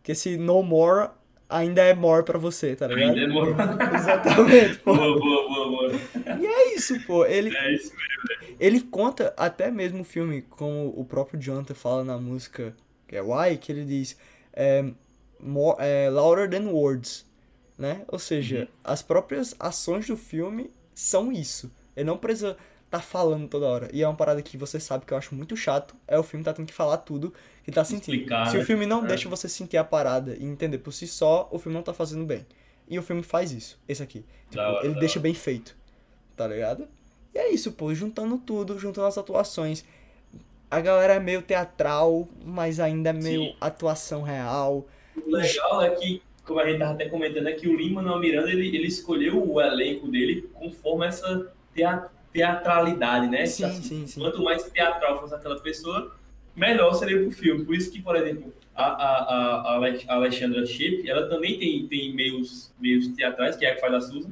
Que 0.01 0.11
esse 0.13 0.37
No 0.37 0.61
More 0.63 1.09
ainda 1.57 1.81
é 1.81 1.93
more 1.93 2.23
pra 2.23 2.37
você, 2.39 2.75
tá 2.75 2.87
ligado? 2.87 3.09
Ainda 3.09 3.27
demorou. 3.27 3.55
Exatamente, 3.95 4.77
pô. 4.79 4.95
boa, 4.95 5.19
boa, 5.19 5.47
boa, 5.47 5.69
boa. 5.69 5.91
E 6.39 6.45
é 6.45 6.75
isso, 6.75 6.99
pô. 7.05 7.25
Ele, 7.25 7.55
É 7.55 7.73
isso 7.73 7.93
mesmo. 7.95 8.57
Ele 8.59 8.81
conta 8.81 9.33
até 9.37 9.69
mesmo 9.69 10.01
o 10.01 10.05
filme, 10.05 10.41
como 10.41 10.93
o 10.97 11.05
próprio 11.05 11.39
Jonathan 11.39 11.73
fala 11.73 12.03
na 12.03 12.17
música, 12.17 12.75
que 13.07 13.15
é 13.15 13.21
Why, 13.21 13.57
que 13.57 13.71
ele 13.71 13.85
diz 13.85 14.17
é, 14.53 14.85
more, 15.39 15.77
é, 15.79 16.09
louder 16.09 16.49
than 16.49 16.69
words, 16.69 17.25
né? 17.77 18.01
Ou 18.07 18.19
seja, 18.19 18.67
as 18.83 19.01
próprias 19.01 19.55
ações 19.59 20.07
do 20.07 20.17
filme 20.17 20.69
são 20.93 21.31
isso. 21.31 21.71
Ele 21.95 22.05
não 22.05 22.17
precisa 22.17 22.57
tá 22.89 22.99
falando 22.99 23.47
toda 23.47 23.65
hora. 23.65 23.89
E 23.91 24.03
é 24.03 24.07
uma 24.07 24.15
parada 24.15 24.39
que 24.43 24.55
você 24.55 24.79
sabe 24.79 25.03
que 25.03 25.13
eu 25.13 25.17
acho 25.17 25.33
muito 25.33 25.57
chato, 25.57 25.95
é 26.07 26.17
o 26.19 26.21
filme 26.21 26.45
tá 26.45 26.53
tendo 26.53 26.67
que 26.67 26.73
falar 26.73 26.97
tudo 26.97 27.33
que 27.63 27.71
tá 27.71 27.83
sentindo. 27.83 28.13
Explicar, 28.15 28.47
Se 28.49 28.57
o 28.57 28.59
né? 28.59 28.65
filme 28.65 28.85
não 28.85 29.03
É. 29.05 29.07
deixa 29.07 29.29
você 29.29 29.47
sentir 29.49 29.77
a 29.77 29.83
parada 29.83 30.35
e 30.37 30.43
entender 30.43 30.77
por 30.79 30.91
si 30.91 31.07
só, 31.07 31.47
o 31.51 31.57
filme 31.59 31.75
não 31.75 31.83
tá 31.83 31.93
fazendo 31.93 32.25
bem. 32.25 32.45
E 32.89 32.99
o 32.99 33.01
filme 33.01 33.23
faz 33.23 33.51
isso, 33.51 33.79
esse 33.87 34.03
aqui. 34.03 34.25
Tipo, 34.49 34.61
hora, 34.61 34.85
ele 34.85 34.95
deixa 34.99 35.15
hora. 35.15 35.23
bem 35.23 35.33
feito, 35.33 35.75
tá 36.35 36.45
ligado? 36.47 36.87
E 37.33 37.37
é 37.39 37.49
isso, 37.51 37.71
pô, 37.71 37.93
juntando 37.93 38.37
tudo, 38.37 38.77
juntando 38.77 39.07
as 39.07 39.17
atuações. 39.17 39.83
A 40.69 40.79
galera 40.81 41.13
é 41.13 41.19
meio 41.19 41.41
teatral, 41.41 42.27
mas 42.43 42.79
ainda 42.79 43.11
é 43.11 43.13
meio 43.13 43.41
Sim. 43.51 43.55
atuação 43.61 44.21
real. 44.23 44.85
O 45.15 45.31
legal 45.31 45.81
é 45.81 45.91
que, 45.91 46.21
como 46.43 46.59
a 46.59 46.65
gente 46.67 46.79
tava 46.79 46.93
até 46.93 47.07
comentando, 47.07 47.47
é 47.47 47.53
que 47.53 47.67
o 47.67 47.77
Lima 47.77 48.01
Manuel 48.01 48.19
Miranda, 48.19 48.49
ele, 48.51 48.67
ele 48.75 48.87
escolheu 48.87 49.49
o 49.49 49.61
elenco 49.61 50.07
dele 50.09 50.49
conforme 50.53 51.05
essa 51.07 51.51
tea- 51.73 52.09
teatralidade, 52.31 53.27
né? 53.27 53.45
Sim, 53.45 53.63
Assim, 53.65 53.81
sim, 53.83 54.07
sim. 54.07 54.19
Quanto 54.19 54.43
mais 54.43 54.63
teatral 54.69 55.19
fosse 55.21 55.33
aquela 55.35 55.59
pessoa, 55.59 56.15
melhor 56.55 56.93
seria 56.93 57.19
pro 57.19 57.31
filme. 57.31 57.65
Por 57.65 57.75
isso 57.75 57.91
que, 57.91 58.01
por 58.01 58.15
exemplo, 58.15 58.53
a, 58.75 58.85
a, 58.85 59.17
a, 59.17 59.61
a 59.61 59.75
Ale- 59.75 60.03
a 60.07 60.13
Alexandra 60.15 60.65
Shipp, 60.65 61.09
ela 61.09 61.27
também 61.27 61.57
tem, 61.59 61.87
tem 61.87 62.13
meios, 62.13 62.71
meios 62.79 63.07
teatrais, 63.09 63.55
que 63.55 63.65
é 63.65 63.71
a 63.71 63.75
que 63.75 63.81
faz 63.81 63.93
a 63.93 64.01
Susan. 64.01 64.29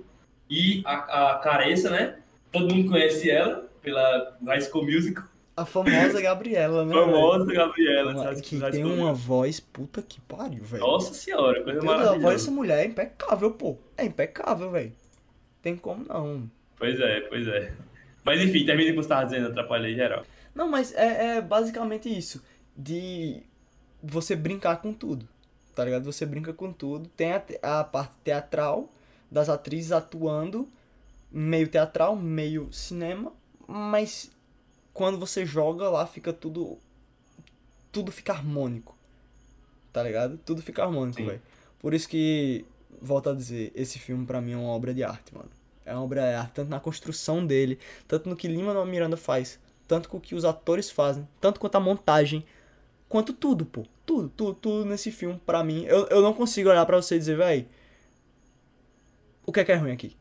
E 0.50 0.82
a, 0.86 1.32
a 1.32 1.36
Caressa, 1.40 1.90
né? 1.90 2.18
Todo 2.52 2.74
mundo 2.74 2.90
conhece 2.90 3.30
ela 3.30 3.70
pela 3.82 4.38
High 4.46 4.62
School 4.62 4.86
Musical. 4.86 5.24
A 5.56 5.66
famosa 5.66 6.22
Gabriela, 6.22 6.86
né? 6.86 6.94
Famosa 6.96 7.46
velho? 7.46 7.58
Gabriela. 7.58 8.12
Uma, 8.14 8.36
que 8.36 8.60
tem 8.72 8.84
uma 8.86 9.14
voz 9.14 9.60
puta 9.60 10.02
que 10.02 10.20
pariu, 10.22 10.64
velho. 10.64 10.82
Nossa 10.82 11.14
senhora, 11.14 11.62
coisa 11.64 11.82
maravilhosa. 11.82 12.16
A 12.16 12.20
voz 12.20 12.36
dessa 12.42 12.52
mulher 12.52 12.80
é 12.80 12.86
impecável, 12.86 13.52
pô. 13.52 13.78
É 13.98 14.06
impecável, 14.06 14.72
velho. 14.72 14.92
Tem 15.62 15.76
como 15.76 16.06
não. 16.06 16.50
Pois 16.78 17.00
é, 17.00 17.22
pois 17.22 17.48
é. 17.48 17.72
Mas 18.24 18.42
enfim, 18.42 18.66
termina 18.66 18.90
o 18.92 18.94
que 18.94 19.02
você 19.02 19.10
tava 19.10 19.26
dizendo, 19.26 19.48
atrapalhei 19.48 19.94
geral. 19.94 20.26
Não, 20.54 20.68
mas 20.68 20.94
é, 20.94 21.38
é 21.38 21.42
basicamente 21.42 22.10
isso. 22.10 22.42
De 22.76 23.44
você 24.02 24.36
brincar 24.36 24.82
com 24.82 24.94
tudo. 24.94 25.28
Tá 25.76 25.86
ligado? 25.86 26.04
Você 26.04 26.26
brinca 26.26 26.54
com 26.54 26.72
tudo. 26.72 27.10
Tem 27.10 27.34
a, 27.34 27.80
a 27.80 27.84
parte 27.84 28.14
teatral 28.24 28.90
das 29.32 29.48
atrizes 29.48 29.92
atuando, 29.94 30.68
meio 31.32 31.68
teatral, 31.68 32.16
meio 32.16 32.72
cinema, 32.74 33.32
mas 33.66 34.30
quando 34.94 35.18
você 35.18 35.46
joga 35.46 35.90
lá 35.90 36.06
fica 36.06 36.34
tudo 36.34 36.78
tudo 37.92 38.12
fica 38.12 38.34
harmônico. 38.34 38.96
Tá 39.94 40.04
ligado? 40.04 40.38
Tudo 40.38 40.62
fica 40.62 40.84
harmônico, 40.84 41.24
velho. 41.24 41.42
Por 41.80 41.94
isso 41.94 42.08
que 42.08 42.66
volto 43.02 43.30
a 43.30 43.34
dizer, 43.34 43.72
esse 43.74 44.00
filme 44.00 44.26
para 44.26 44.42
mim 44.42 44.54
é 44.54 44.58
uma 44.58 44.70
obra 44.70 44.94
de 44.94 45.04
arte, 45.04 45.34
mano. 45.34 45.50
É 45.86 45.94
uma 45.94 46.04
obra 46.04 46.22
de 46.22 46.36
arte 46.36 46.54
tanto 46.54 46.70
na 46.70 46.80
construção 46.80 47.46
dele, 47.46 47.80
tanto 48.08 48.30
no 48.30 48.36
que 48.36 48.48
Lima 48.48 48.86
Miranda 48.86 49.18
faz, 49.18 49.60
tanto 49.92 50.08
com 50.08 50.16
o 50.16 50.22
que 50.22 50.34
os 50.34 50.46
atores 50.46 50.90
fazem, 50.90 51.28
tanto 51.42 51.60
quanto 51.60 51.76
a 51.76 51.80
montagem, 51.82 52.46
quanto 53.10 53.34
tudo, 53.34 53.66
pô. 53.66 53.86
Tudo, 54.06 54.30
tudo, 54.30 54.54
tudo 54.54 54.86
nesse 54.86 55.12
filme, 55.12 55.38
pra 55.46 55.66
mim. 55.66 55.84
Eu, 55.84 56.08
eu 56.08 56.22
não 56.22 56.34
consigo 56.34 56.70
olhar 56.70 56.86
para 56.86 56.96
você 56.96 57.16
e 57.16 57.20
dizer, 57.20 57.36
velho, 57.36 57.66
o 59.46 59.52
que 59.52 59.60
é 59.60 59.66
que 59.66 59.72
é 59.74 59.76
ruim 59.76 59.92
aqui? 59.92 60.16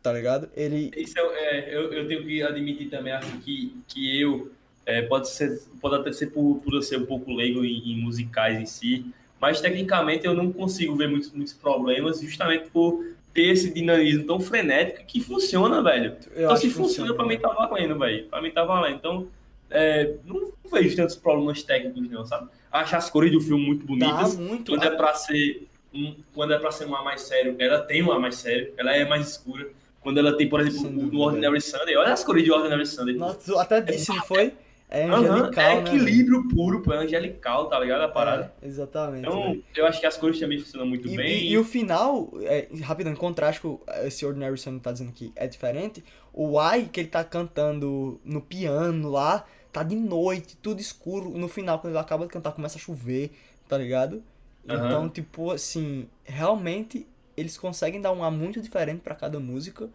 Tá 0.00 0.12
ligado? 0.12 0.48
Ele. 0.54 0.92
Isso 0.96 1.18
é, 1.18 1.22
é, 1.24 1.74
eu, 1.74 1.92
eu 1.92 2.06
tenho 2.06 2.24
que 2.24 2.40
admitir 2.44 2.88
também, 2.88 3.12
acho 3.12 3.38
que, 3.38 3.74
que 3.88 4.20
eu. 4.20 4.52
É, 4.86 5.02
pode, 5.02 5.28
ser, 5.28 5.62
pode 5.80 5.96
até 5.96 6.12
ser 6.12 6.28
por, 6.28 6.60
por 6.60 6.72
eu 6.74 6.80
ser 6.80 6.98
um 6.98 7.06
pouco 7.06 7.32
leigo 7.32 7.64
em, 7.64 7.90
em, 7.90 8.00
musicais 8.00 8.56
em 8.56 8.66
si, 8.66 9.04
mas 9.40 9.60
tecnicamente 9.60 10.26
eu 10.26 10.32
não 10.32 10.52
consigo 10.52 10.94
ver 10.94 11.08
muitos, 11.08 11.32
muitos 11.32 11.54
problemas, 11.54 12.20
justamente 12.20 12.70
por 12.70 13.04
ter 13.38 13.50
esse 13.50 13.72
dinamismo 13.72 14.26
tão 14.26 14.40
frenético 14.40 15.06
que 15.06 15.20
funciona, 15.20 15.80
velho. 15.80 16.16
Eu 16.34 16.46
então, 16.46 16.56
se 16.56 16.68
funciona, 16.68 16.88
funciona, 16.88 17.14
pra 17.14 17.24
mim 17.24 17.38
tá 17.38 17.48
valendo, 17.50 17.96
velho. 17.96 18.26
Pra 18.26 18.42
mim 18.42 18.50
tá 18.50 18.64
valendo. 18.64 18.96
Então, 18.96 19.28
é, 19.70 20.14
não 20.24 20.52
vejo 20.68 20.96
tantos 20.96 21.14
problemas 21.14 21.62
técnicos, 21.62 22.10
não, 22.10 22.26
sabe? 22.26 22.48
Acho 22.72 22.96
as 22.96 23.08
cores 23.08 23.30
do 23.30 23.40
filme 23.40 23.64
muito 23.64 23.86
bonitas. 23.86 24.34
Tá 24.34 24.42
muito. 24.42 24.72
Quando 24.72 24.82
é 24.82 24.90
pra 24.90 25.14
ser 25.14 25.68
um, 25.94 26.16
quando 26.34 26.52
é 26.52 26.58
pra 26.58 26.72
ser 26.72 26.86
um 26.86 26.96
ar 26.96 27.04
mais 27.04 27.20
sério, 27.20 27.54
ela 27.60 27.78
tem 27.80 28.02
um 28.02 28.10
ar 28.10 28.18
mais 28.18 28.34
sério, 28.34 28.72
ela 28.76 28.92
é 28.92 29.04
mais 29.04 29.28
escura. 29.28 29.68
Quando 30.00 30.18
ela 30.18 30.36
tem, 30.36 30.48
por 30.48 30.60
exemplo, 30.60 30.90
no 30.90 31.20
Ordinary 31.20 31.60
Sunday, 31.60 31.96
olha 31.96 32.12
as 32.12 32.24
cores 32.24 32.42
de 32.42 32.50
Ordinary 32.50 32.86
Sunday. 32.86 33.14
Nossa, 33.14 33.60
até 33.60 33.80
disse, 33.80 34.08
não 34.08 34.24
foi? 34.24 34.52
É 34.90 35.04
angelical, 35.04 35.64
uhum, 35.64 35.70
é 35.70 35.80
equilíbrio 35.80 36.42
né? 36.42 36.48
puro, 36.54 36.82
pô, 36.82 36.94
é 36.94 36.98
angelical, 36.98 37.68
tá 37.68 37.78
ligado? 37.78 38.02
A 38.02 38.08
parada. 38.08 38.54
É, 38.62 38.66
exatamente. 38.66 39.26
Então, 39.26 39.54
né? 39.54 39.60
eu 39.76 39.86
acho 39.86 40.00
que 40.00 40.06
as 40.06 40.16
cores 40.16 40.40
também 40.40 40.58
funcionam 40.58 40.86
muito 40.86 41.06
e, 41.06 41.14
bem. 41.14 41.26
E, 41.26 41.50
e, 41.50 41.58
o 41.58 41.64
final, 41.64 42.30
é, 42.40 42.68
rapidão, 42.82 43.12
em 43.12 43.16
contraste 43.16 43.60
com 43.60 43.80
esse 44.04 44.24
Ordinary 44.24 44.56
Sun 44.56 44.78
tá 44.78 44.90
dizendo 44.90 45.12
que 45.12 45.30
é 45.36 45.46
diferente, 45.46 46.02
o 46.32 46.58
Y 46.58 46.88
que 46.88 47.00
ele 47.00 47.08
tá 47.08 47.22
cantando 47.22 48.18
no 48.24 48.40
piano 48.40 49.10
lá, 49.10 49.44
tá 49.70 49.82
de 49.82 49.94
noite, 49.94 50.56
tudo 50.56 50.80
escuro. 50.80 51.30
No 51.30 51.48
final, 51.48 51.78
quando 51.78 51.92
ele 51.92 52.00
acaba 52.00 52.24
de 52.24 52.32
cantar, 52.32 52.52
começa 52.52 52.78
a 52.78 52.80
chover, 52.80 53.30
tá 53.68 53.76
ligado? 53.76 54.22
Uhum. 54.66 54.86
Então, 54.86 55.08
tipo, 55.10 55.50
assim, 55.50 56.08
realmente 56.24 57.06
eles 57.36 57.58
conseguem 57.58 58.00
dar 58.00 58.12
um 58.12 58.24
ar 58.24 58.30
muito 58.30 58.60
diferente 58.60 59.00
para 59.00 59.14
cada 59.14 59.38
música, 59.38 59.88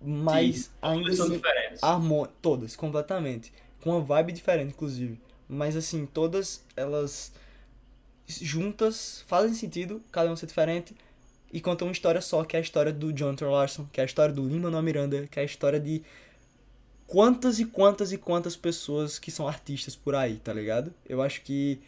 mas 0.00 0.56
Sim, 0.56 0.70
ainda 0.82 1.10
assim, 1.10 1.40
harmon... 1.80 2.26
todas 2.42 2.76
completamente, 2.76 3.52
com 3.86 3.92
uma 3.92 4.00
vibe 4.00 4.32
diferente 4.32 4.70
inclusive. 4.70 5.16
Mas 5.48 5.76
assim, 5.76 6.06
todas 6.06 6.60
elas 6.76 7.32
juntas 8.26 9.22
fazem 9.28 9.54
sentido, 9.54 10.02
cada 10.10 10.28
uma 10.28 10.36
ser 10.36 10.46
diferente 10.46 10.92
e 11.52 11.60
contam 11.60 11.86
uma 11.86 11.92
história 11.92 12.20
só, 12.20 12.42
que 12.42 12.56
é 12.56 12.58
a 12.58 12.62
história 12.62 12.92
do 12.92 13.12
Jonathan 13.12 13.48
Larson, 13.48 13.86
que 13.92 14.00
é 14.00 14.02
a 14.02 14.06
história 14.06 14.34
do 14.34 14.48
Lima 14.48 14.68
no 14.68 14.82
Miranda, 14.82 15.28
que 15.28 15.38
é 15.38 15.42
a 15.42 15.44
história 15.44 15.78
de 15.78 16.02
quantas 17.06 17.60
e 17.60 17.64
quantas 17.64 18.10
e 18.10 18.18
quantas 18.18 18.56
pessoas 18.56 19.20
que 19.20 19.30
são 19.30 19.46
artistas 19.46 19.94
por 19.94 20.16
aí, 20.16 20.38
tá 20.38 20.52
ligado? 20.52 20.92
Eu 21.08 21.22
acho 21.22 21.42
que 21.42 21.80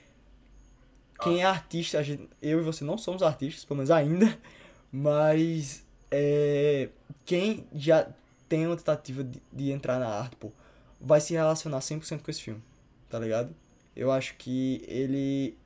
quem 1.20 1.40
é 1.40 1.44
artista, 1.44 2.00
gente, 2.04 2.28
eu 2.40 2.60
e 2.60 2.62
você 2.62 2.84
não 2.84 2.96
somos 2.96 3.24
artistas, 3.24 3.64
pelo 3.64 3.78
menos 3.78 3.90
ainda, 3.90 4.38
mas 4.92 5.82
é, 6.12 6.90
quem 7.26 7.66
já 7.74 8.08
tem 8.48 8.68
uma 8.68 8.76
tentativa 8.76 9.24
de, 9.24 9.42
de, 9.52 9.72
entrar 9.72 9.98
na 9.98 10.06
arte, 10.06 10.36
pô, 10.36 10.52
vai 11.00 11.20
se 11.20 11.34
relacionar 11.34 11.78
100% 11.78 12.22
com 12.22 12.30
esse 12.30 12.42
filme, 12.42 12.62
tá 13.08 13.18
ligado? 13.18 13.54
Eu 13.94 14.10
acho 14.10 14.34
que 14.36 14.82
ele 14.86 15.56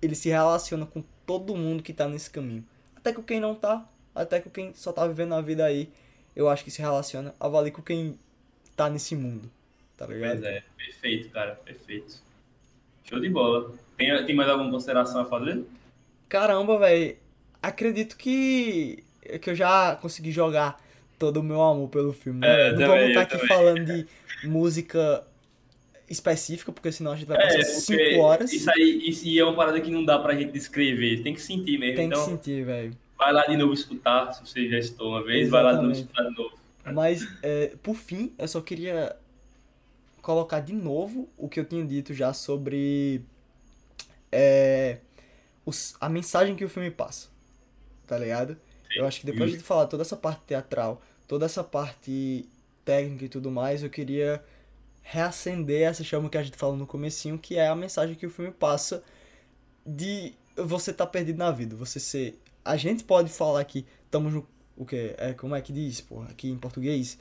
ele 0.00 0.14
se 0.14 0.28
relaciona 0.28 0.84
com 0.84 1.02
todo 1.26 1.56
mundo 1.56 1.82
que 1.82 1.92
tá 1.92 2.06
nesse 2.06 2.30
caminho. 2.30 2.64
Até 2.94 3.12
com 3.12 3.22
quem 3.22 3.40
não 3.40 3.54
tá, 3.54 3.88
até 4.14 4.40
com 4.40 4.50
quem 4.50 4.74
só 4.74 4.92
tá 4.92 5.06
vivendo 5.06 5.34
a 5.34 5.40
vida 5.40 5.64
aí, 5.64 5.90
eu 6.36 6.48
acho 6.48 6.64
que 6.64 6.70
se 6.70 6.82
relaciona, 6.82 7.34
avalie 7.40 7.72
com 7.72 7.82
quem 7.82 8.18
tá 8.76 8.90
nesse 8.90 9.16
mundo, 9.16 9.50
tá 9.96 10.06
ligado? 10.06 10.40
Pois 10.40 10.44
é, 10.44 10.64
perfeito, 10.76 11.30
cara, 11.30 11.54
perfeito. 11.56 12.22
Show 13.04 13.20
de 13.20 13.28
bola. 13.28 13.72
Tem, 13.96 14.24
tem 14.26 14.34
mais 14.34 14.48
alguma 14.48 14.70
consideração 14.70 15.20
a 15.20 15.24
fazer? 15.24 15.64
Caramba, 16.28 16.78
velho. 16.78 17.16
Acredito 17.62 18.16
que, 18.16 19.04
que 19.40 19.50
eu 19.50 19.54
já 19.54 19.96
consegui 19.96 20.30
jogar 20.30 20.82
todo 21.18 21.38
o 21.38 21.42
meu 21.42 21.60
amor 21.62 21.88
pelo 21.88 22.12
filme. 22.12 22.40
Né? 22.40 22.68
É, 22.68 22.72
Não 22.72 22.78
também, 22.78 22.88
vamos 22.88 23.08
estar 23.08 23.20
aqui 23.22 23.32
também. 23.32 23.48
falando 23.48 23.84
de 23.84 24.06
música 24.44 25.24
específica, 26.08 26.72
porque 26.72 26.92
senão 26.92 27.12
a 27.12 27.16
gente 27.16 27.26
vai 27.26 27.38
passar 27.38 27.62
5 27.62 28.00
é, 28.00 28.18
horas. 28.18 28.52
Isso 28.52 28.70
aí 28.70 29.02
isso 29.08 29.38
é 29.38 29.44
uma 29.44 29.54
parada 29.54 29.80
que 29.80 29.90
não 29.90 30.04
dá 30.04 30.18
pra 30.18 30.34
gente 30.34 30.52
descrever. 30.52 31.22
Tem 31.22 31.34
que 31.34 31.40
sentir 31.40 31.78
mesmo. 31.78 31.96
Tem 31.96 32.06
então, 32.06 32.24
que 32.24 32.30
sentir, 32.30 32.64
velho. 32.64 32.96
Vai 33.16 33.32
lá 33.32 33.46
de 33.46 33.56
novo 33.56 33.72
escutar, 33.72 34.32
se 34.32 34.46
você 34.46 34.68
já 34.68 34.78
estou 34.78 35.10
uma 35.10 35.22
vez, 35.22 35.46
Exatamente. 35.48 35.50
vai 35.50 35.62
lá 35.62 35.72
de 35.72 35.86
novo 35.86 35.92
escutar 35.92 36.22
de 36.22 36.36
novo. 36.36 36.58
Mas, 36.92 37.26
é, 37.42 37.72
por 37.82 37.94
fim, 37.94 38.34
eu 38.38 38.46
só 38.46 38.60
queria 38.60 39.16
colocar 40.20 40.60
de 40.60 40.72
novo 40.72 41.28
o 41.36 41.48
que 41.48 41.60
eu 41.60 41.64
tinha 41.64 41.84
dito 41.84 42.12
já 42.12 42.32
sobre 42.32 43.22
é, 44.30 44.98
os, 45.64 45.94
a 46.00 46.08
mensagem 46.08 46.54
que 46.56 46.64
o 46.64 46.68
filme 46.68 46.90
passa. 46.90 47.28
Tá 48.06 48.18
ligado? 48.18 48.56
Eu 48.96 49.06
acho 49.06 49.20
que 49.20 49.26
depois 49.26 49.50
de 49.52 49.58
falar 49.58 49.86
toda 49.86 50.02
essa 50.02 50.16
parte 50.16 50.42
teatral, 50.46 51.02
toda 51.26 51.46
essa 51.46 51.64
parte 51.64 52.48
técnica 52.84 53.24
e 53.24 53.28
tudo 53.28 53.50
mais, 53.50 53.82
eu 53.82 53.90
queria 53.90 54.42
reacender 55.02 55.82
essa 55.82 56.02
chama 56.02 56.28
que 56.28 56.38
a 56.38 56.42
gente 56.42 56.56
falou 56.56 56.76
no 56.76 56.86
comecinho, 56.86 57.38
que 57.38 57.56
é 57.56 57.68
a 57.68 57.74
mensagem 57.74 58.14
que 58.14 58.26
o 58.26 58.30
filme 58.30 58.50
passa 58.50 59.02
de 59.84 60.32
você 60.56 60.90
estar 60.90 61.06
tá 61.06 61.10
perdido 61.10 61.38
na 61.38 61.50
vida, 61.50 61.76
você 61.76 62.00
ser... 62.00 62.40
A 62.64 62.76
gente 62.76 63.04
pode 63.04 63.30
falar 63.30 63.62
que 63.64 63.84
estamos 64.04 64.32
no... 64.32 64.46
O 64.76 64.84
que? 64.84 65.14
É, 65.18 65.34
como 65.34 65.54
é 65.54 65.60
que 65.60 65.72
diz, 65.72 66.00
porra, 66.00 66.30
aqui 66.30 66.50
em 66.50 66.56
português? 66.56 67.18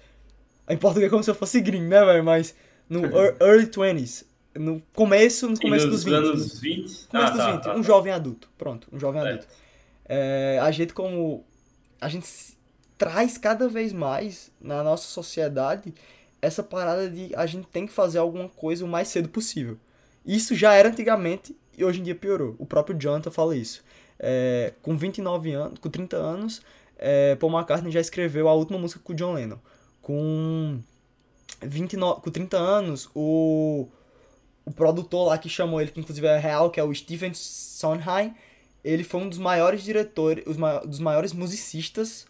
Em 0.68 0.78
português 0.78 1.08
é 1.08 1.10
como 1.10 1.24
se 1.24 1.30
eu 1.30 1.36
fosse 1.36 1.62
gringo, 1.62 1.88
né, 1.88 2.04
velho? 2.04 2.24
Mas 2.24 2.56
no 2.90 3.06
early 3.42 3.68
20s, 3.68 4.26
no 4.56 4.82
começo, 4.94 5.50
no 5.50 5.60
começo 5.60 5.88
dos 5.88 6.04
20. 6.04 6.14
Anos 6.14 6.60
20? 6.60 6.82
Começo 6.82 7.08
ah, 7.14 7.30
dos 7.30 7.38
tá, 7.38 7.52
20. 7.52 7.64
Tá, 7.64 7.76
um 7.76 7.84
jovem 7.84 8.14
adulto. 8.14 8.50
Pronto, 8.58 8.88
um 8.92 9.00
jovem 9.00 9.22
é. 9.22 9.28
adulto. 9.28 9.48
É, 10.06 10.60
a 10.62 10.72
gente 10.72 10.94
como. 10.94 11.46
A 12.04 12.10
gente 12.10 12.28
traz 12.98 13.38
cada 13.38 13.68
vez 13.68 13.94
mais 13.94 14.52
na 14.62 14.84
nossa 14.84 15.08
sociedade 15.08 15.94
essa 16.42 16.62
parada 16.62 17.10
de 17.10 17.34
a 17.36 17.46
gente 17.46 17.68
tem 17.68 17.88
que 17.88 17.94
fazer 17.94 18.20
alguma 18.20 18.50
coisa 18.50 18.84
o 18.84 18.88
mais 18.88 19.08
cedo 19.08 19.30
possível. 19.30 19.78
Isso 20.26 20.54
já 20.56 20.74
era 20.74 20.90
antigamente 20.90 21.56
e 21.78 21.84
hoje 21.84 22.00
em 22.00 22.04
dia 22.04 22.16
piorou. 22.16 22.56
O 22.60 22.66
próprio 22.66 22.98
Jonathan 22.98 23.32
fala 23.32 23.56
isso. 23.56 23.84
É, 24.20 24.74
com 24.82 24.98
29 24.98 25.54
anos, 25.54 25.80
com 25.80 25.90
30 25.90 26.18
anos, 26.18 26.62
é, 26.98 27.36
Paul 27.36 27.54
McCartney 27.54 27.92
já 27.92 28.00
escreveu 28.00 28.48
a 28.48 28.54
última 28.54 28.78
música 28.78 29.02
com 29.04 29.14
o 29.14 29.16
John 29.16 29.34
Lennon. 29.34 29.58
Com 30.02 30.80
29, 31.62 32.22
com 32.22 32.30
30 32.30 32.58
anos, 32.58 33.10
o 33.16 33.88
o 34.66 34.72
produtor 34.72 35.28
lá 35.28 35.38
que 35.38 35.50
chamou 35.50 35.82
ele, 35.82 35.92
que 35.92 36.00
inclusive 36.00 36.26
é 36.26 36.38
real, 36.38 36.70
que 36.70 36.80
é 36.80 36.84
o 36.84 36.94
Stephen 36.94 37.34
Sondheim, 37.34 38.34
ele 38.84 39.04
foi 39.04 39.22
um 39.22 39.30
dos 39.30 39.38
maiores 39.38 39.84
diretores, 39.84 40.44
os 40.46 40.58
ma 40.58 40.80
dos 40.80 41.00
maiores 41.00 41.32
musicistas 41.34 42.26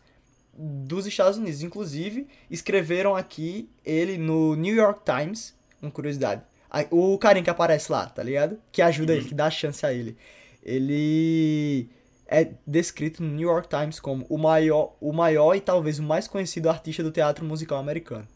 dos 0.54 1.08
Estados 1.08 1.38
Unidos. 1.38 1.64
Inclusive, 1.64 2.28
escreveram 2.50 3.16
aqui 3.16 3.70
ele 3.84 4.18
no 4.18 4.56
New 4.56 4.76
York 4.76 5.02
Times, 5.04 5.56
uma 5.82 5.92
curiosidade. 5.92 6.44
O 6.90 7.18
carinha 7.18 7.44
que 7.44 7.50
aparece 7.50 7.92
lá, 7.92 8.08
tá 8.08 8.24
ligado? 8.24 8.58
Que 8.72 8.82
ajuda 8.82 9.14
uhum. 9.14 9.20
ele, 9.20 9.28
que 9.28 9.36
dá 9.36 9.50
chance 9.50 9.86
a 9.86 9.94
ele. 9.94 10.18
Ele 10.64 11.90
é 12.28 12.52
descrito 12.66 13.22
no 13.22 13.30
New 13.30 13.48
York 13.48 13.68
Times 13.68 14.00
como 14.00 14.26
o 14.30 14.38
maior, 14.38 14.96
o 15.00 15.12
maior 15.12 15.56
e 15.56 15.62
talvez 15.62 16.00
o 16.00 16.04
mais 16.04 16.28
conhecido 16.28 16.70
artista 16.70 17.04
do 17.04 17.12
teatro 17.12 17.46
musical 17.46 17.78
americano. 17.78 18.28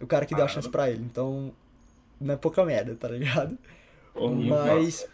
O 0.00 0.06
cara 0.06 0.26
que 0.26 0.34
deu 0.34 0.44
a 0.44 0.48
chance 0.48 0.68
para 0.68 0.90
ele. 0.90 1.04
Então, 1.04 1.52
não 2.20 2.34
é 2.34 2.36
pouca 2.36 2.64
merda, 2.64 2.94
tá 2.94 3.08
ligado? 3.08 3.56
Mas 4.14 5.06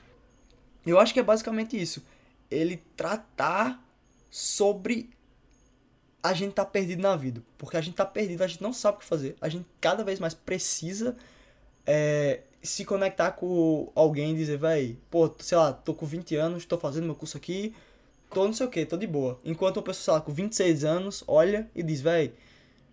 eu 0.90 0.98
acho 0.98 1.14
que 1.14 1.20
é 1.20 1.22
basicamente 1.22 1.80
isso. 1.80 2.02
Ele 2.50 2.82
tratar 2.96 3.82
sobre 4.30 5.10
a 6.22 6.32
gente 6.32 6.52
tá 6.54 6.64
perdido 6.64 7.02
na 7.02 7.16
vida. 7.16 7.42
Porque 7.58 7.76
a 7.76 7.80
gente 7.80 7.94
tá 7.94 8.06
perdido, 8.06 8.42
a 8.42 8.46
gente 8.46 8.62
não 8.62 8.72
sabe 8.72 8.96
o 8.96 9.00
que 9.00 9.06
fazer. 9.06 9.36
A 9.40 9.48
gente 9.48 9.66
cada 9.80 10.04
vez 10.04 10.20
mais 10.20 10.34
precisa 10.34 11.16
é, 11.86 12.40
se 12.62 12.84
conectar 12.84 13.32
com 13.32 13.90
alguém 13.94 14.32
e 14.32 14.36
dizer, 14.36 14.58
véi, 14.58 14.96
pô, 15.10 15.32
sei 15.40 15.58
lá, 15.58 15.72
tô 15.72 15.92
com 15.92 16.06
20 16.06 16.36
anos, 16.36 16.64
tô 16.64 16.78
fazendo 16.78 17.04
meu 17.04 17.14
curso 17.14 17.36
aqui, 17.36 17.74
tô 18.30 18.44
não 18.44 18.52
sei 18.52 18.66
o 18.66 18.70
que, 18.70 18.86
tô 18.86 18.96
de 18.96 19.06
boa. 19.06 19.40
Enquanto 19.44 19.78
uma 19.78 19.82
pessoa, 19.82 20.04
sei 20.04 20.12
lá, 20.14 20.20
com 20.20 20.32
26 20.32 20.84
anos, 20.84 21.24
olha 21.26 21.68
e 21.74 21.82
diz, 21.82 22.00
véi, 22.00 22.32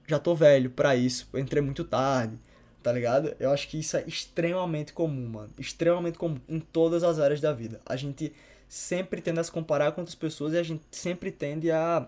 já 0.08 0.18
tô 0.18 0.34
velho 0.34 0.72
pra 0.72 0.96
isso, 0.96 1.30
entrei 1.36 1.62
muito 1.62 1.84
tarde, 1.84 2.40
tá 2.82 2.92
ligado? 2.92 3.36
Eu 3.40 3.52
acho 3.52 3.68
que 3.68 3.80
isso 3.80 3.98
é 3.98 4.04
extremamente 4.08 4.94
comum, 4.94 5.28
mano. 5.28 5.50
Extremamente 5.58 6.18
comum 6.18 6.40
em 6.48 6.60
todas 6.60 7.04
as 7.04 7.20
áreas 7.20 7.42
da 7.42 7.54
vida. 7.54 7.80
A 7.86 7.96
gente 7.96 8.34
sempre 8.68 9.22
tende 9.22 9.40
a 9.40 9.44
se 9.44 9.52
comparar 9.52 9.92
com 9.92 10.02
outras 10.02 10.16
pessoas 10.16 10.54
e 10.54 10.58
a 10.58 10.64
gente 10.64 10.84
sempre 10.92 11.32
tende 11.32 11.72
a 11.72 12.08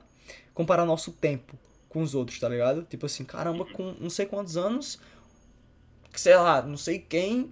comparar 0.53 0.85
nosso 0.85 1.11
tempo 1.11 1.57
com 1.89 2.01
os 2.01 2.15
outros, 2.15 2.39
tá 2.39 2.47
ligado? 2.47 2.83
Tipo 2.83 3.05
assim, 3.05 3.25
caramba, 3.25 3.65
com 3.65 3.95
não 3.99 4.09
sei 4.09 4.25
quantos 4.25 4.55
anos, 4.55 4.99
sei 6.15 6.35
lá, 6.35 6.61
não 6.61 6.77
sei 6.77 6.99
quem 6.99 7.51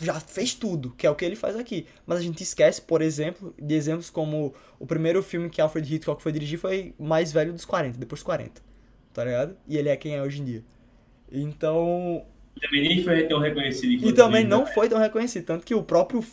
já 0.00 0.18
fez 0.18 0.54
tudo, 0.54 0.90
que 0.90 1.06
é 1.06 1.10
o 1.10 1.14
que 1.14 1.24
ele 1.24 1.36
faz 1.36 1.56
aqui. 1.56 1.86
Mas 2.04 2.18
a 2.18 2.22
gente 2.22 2.42
esquece, 2.42 2.82
por 2.82 3.00
exemplo, 3.00 3.54
de 3.58 3.74
exemplos 3.74 4.10
como 4.10 4.54
o 4.78 4.86
primeiro 4.86 5.22
filme 5.22 5.48
que 5.48 5.60
Alfred 5.60 5.94
Hitchcock 5.94 6.22
foi 6.22 6.32
dirigir 6.32 6.58
foi 6.58 6.94
mais 6.98 7.32
velho 7.32 7.52
dos 7.52 7.64
40, 7.64 7.98
depois 7.98 8.20
dos 8.20 8.24
40, 8.24 8.60
tá 9.12 9.24
ligado? 9.24 9.56
E 9.66 9.78
ele 9.78 9.88
é 9.88 9.96
quem 9.96 10.16
é 10.16 10.22
hoje 10.22 10.42
em 10.42 10.44
dia. 10.44 10.64
Então... 11.30 12.26
E 12.56 12.60
também 12.60 12.88
nem 12.88 13.04
foi 13.04 13.26
tão 13.26 13.38
reconhecido. 13.38 14.06
E 14.06 14.12
também 14.12 14.44
não 14.44 14.64
né? 14.64 14.72
foi 14.72 14.88
tão 14.88 14.98
reconhecido, 14.98 15.44
tanto 15.44 15.66
que 15.66 15.74
o 15.74 15.82
próprio, 15.82 16.24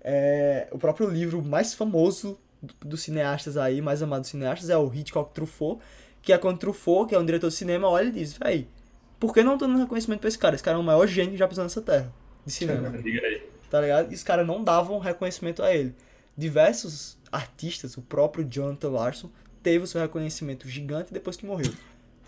é, 0.00 0.68
o 0.70 0.78
próprio 0.78 1.08
livro 1.08 1.42
mais 1.42 1.74
famoso 1.74 2.38
dos 2.80 3.02
cineastas 3.02 3.56
aí, 3.56 3.80
mais 3.80 4.02
amado 4.02 4.22
dos 4.22 4.30
cineastas, 4.30 4.70
é 4.70 4.76
o 4.76 4.92
Hitchcock 4.92 5.32
Truffaut, 5.32 5.80
que 6.22 6.32
é 6.32 6.38
quando 6.38 6.58
Truffaut, 6.58 7.08
que 7.08 7.14
é 7.14 7.18
um 7.18 7.24
diretor 7.24 7.48
de 7.48 7.54
cinema, 7.54 7.88
olha 7.88 8.08
e 8.08 8.12
diz, 8.12 8.36
véi, 8.36 8.66
por 9.18 9.32
que 9.32 9.42
não 9.42 9.58
tô 9.58 9.66
dando 9.66 9.78
reconhecimento 9.78 10.20
pra 10.20 10.28
esse 10.28 10.38
cara? 10.38 10.54
Esse 10.54 10.64
cara 10.64 10.76
é 10.76 10.80
o 10.80 10.84
maior 10.84 11.06
gênio 11.06 11.32
que 11.32 11.38
já 11.38 11.48
pisou 11.48 11.64
nessa 11.64 11.82
terra, 11.82 12.12
de 12.44 12.52
cinema. 12.52 12.92
tá 13.70 13.80
ligado? 13.80 14.10
E 14.10 14.14
os 14.14 14.22
caras 14.22 14.46
não 14.46 14.62
davam 14.62 14.98
reconhecimento 14.98 15.62
a 15.62 15.74
ele. 15.74 15.94
Diversos 16.36 17.18
artistas, 17.30 17.96
o 17.96 18.02
próprio 18.02 18.44
Jonathan 18.48 18.90
Larson, 18.90 19.30
teve 19.62 19.84
o 19.84 19.86
seu 19.86 20.00
reconhecimento 20.00 20.68
gigante 20.68 21.12
depois 21.12 21.36
que 21.36 21.44
morreu. 21.44 21.72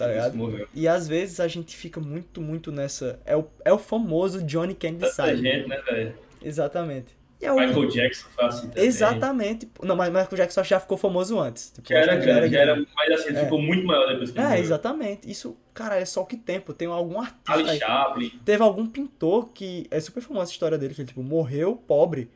Tá 0.01 0.07
ligado? 0.07 0.35
Morreu. 0.35 0.67
E 0.75 0.89
às 0.89 1.07
vezes 1.07 1.41
a 1.41 1.47
gente 1.47 1.77
fica 1.77 2.01
muito, 2.01 2.41
muito 2.41 2.73
nessa. 2.73 3.21
É 3.27 3.37
o, 3.37 3.45
é 3.63 3.71
o 3.71 3.77
famoso 3.79 4.43
Johnny 4.43 4.75
Kennedy 4.75 5.11
Side. 5.11 5.37
gente, 5.43 5.69
né, 5.69 5.79
velho? 5.83 6.15
Exatamente. 6.43 7.21
É 7.39 7.53
o... 7.53 7.57
Michael 7.57 7.89
Jackson 7.89 8.27
foi 8.35 8.45
assim 8.47 8.69
também. 8.69 8.85
Exatamente. 8.85 9.69
Não, 9.83 9.95
mas 9.97 10.09
Michael 10.09 10.37
Jackson 10.37 10.65
já 10.65 10.81
ficou 10.81 10.97
famoso 10.97 11.39
antes. 11.39 11.71
Tipo, 11.71 11.89
já, 11.89 11.99
era, 11.99 12.21
já, 12.21 12.31
era, 12.31 12.49
já 12.49 12.61
era, 12.61 12.87
mas 12.97 13.11
assim, 13.13 13.35
é. 13.37 13.45
ficou 13.45 13.61
muito 13.61 13.87
maior 13.87 14.09
depois 14.09 14.31
que 14.31 14.39
É, 14.39 14.43
morreu. 14.43 14.59
exatamente. 14.59 15.31
Isso, 15.31 15.55
cara, 15.75 15.97
é 15.97 16.05
só 16.07 16.25
que 16.25 16.37
tempo. 16.39 16.73
Tem 16.73 16.89
algum 16.89 17.21
artista. 17.21 17.53
Ali 17.53 17.79
Chaplin. 17.79 18.31
Teve 18.43 18.63
algum 18.63 18.87
pintor 18.87 19.51
que. 19.53 19.87
É 19.91 20.01
super 20.01 20.23
famosa 20.23 20.51
a 20.51 20.53
história 20.53 20.79
dele, 20.79 20.95
que 20.95 21.03
ele, 21.03 21.09
tipo, 21.09 21.23
morreu 21.23 21.77
pobre. 21.77 22.31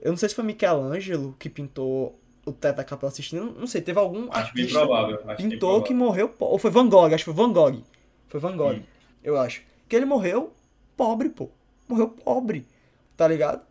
Eu 0.00 0.10
não 0.10 0.16
sei 0.16 0.28
se 0.28 0.34
foi 0.36 0.44
Michelangelo 0.44 1.34
que 1.38 1.48
pintou 1.48 2.20
o 2.44 2.52
teto 2.52 2.76
da 2.76 2.84
Capela 2.84 3.12
Sistina. 3.12 3.42
Não 3.42 3.66
sei, 3.66 3.80
teve 3.80 3.98
algum 3.98 4.30
acho 4.30 4.38
artista. 4.38 4.78
Bem 4.78 4.86
provável, 4.86 5.22
acho 5.26 5.42
pintor 5.42 5.82
que 5.82 5.94
morreu 5.94 6.28
pobre. 6.28 6.52
Ou 6.52 6.58
foi 6.58 6.70
Van 6.70 6.88
Gogh, 6.88 7.06
acho 7.06 7.18
que 7.18 7.24
foi 7.24 7.34
Van 7.34 7.52
Gogh. 7.52 7.82
Foi 8.28 8.40
Van 8.40 8.56
Gogh, 8.56 8.74
hum. 8.74 8.82
eu 9.22 9.38
acho. 9.38 9.62
Que 9.88 9.96
ele 9.96 10.06
morreu 10.06 10.52
pobre, 10.96 11.28
pô. 11.28 11.48
Morreu 11.88 12.08
pobre. 12.08 12.66
Tá 13.16 13.28
ligado? 13.28 13.62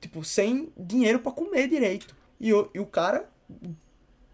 tipo, 0.00 0.24
sem 0.24 0.72
dinheiro 0.76 1.20
para 1.20 1.32
comer 1.32 1.68
direito. 1.68 2.16
E 2.40 2.52
o, 2.52 2.68
e 2.74 2.80
o 2.80 2.86
cara, 2.86 3.28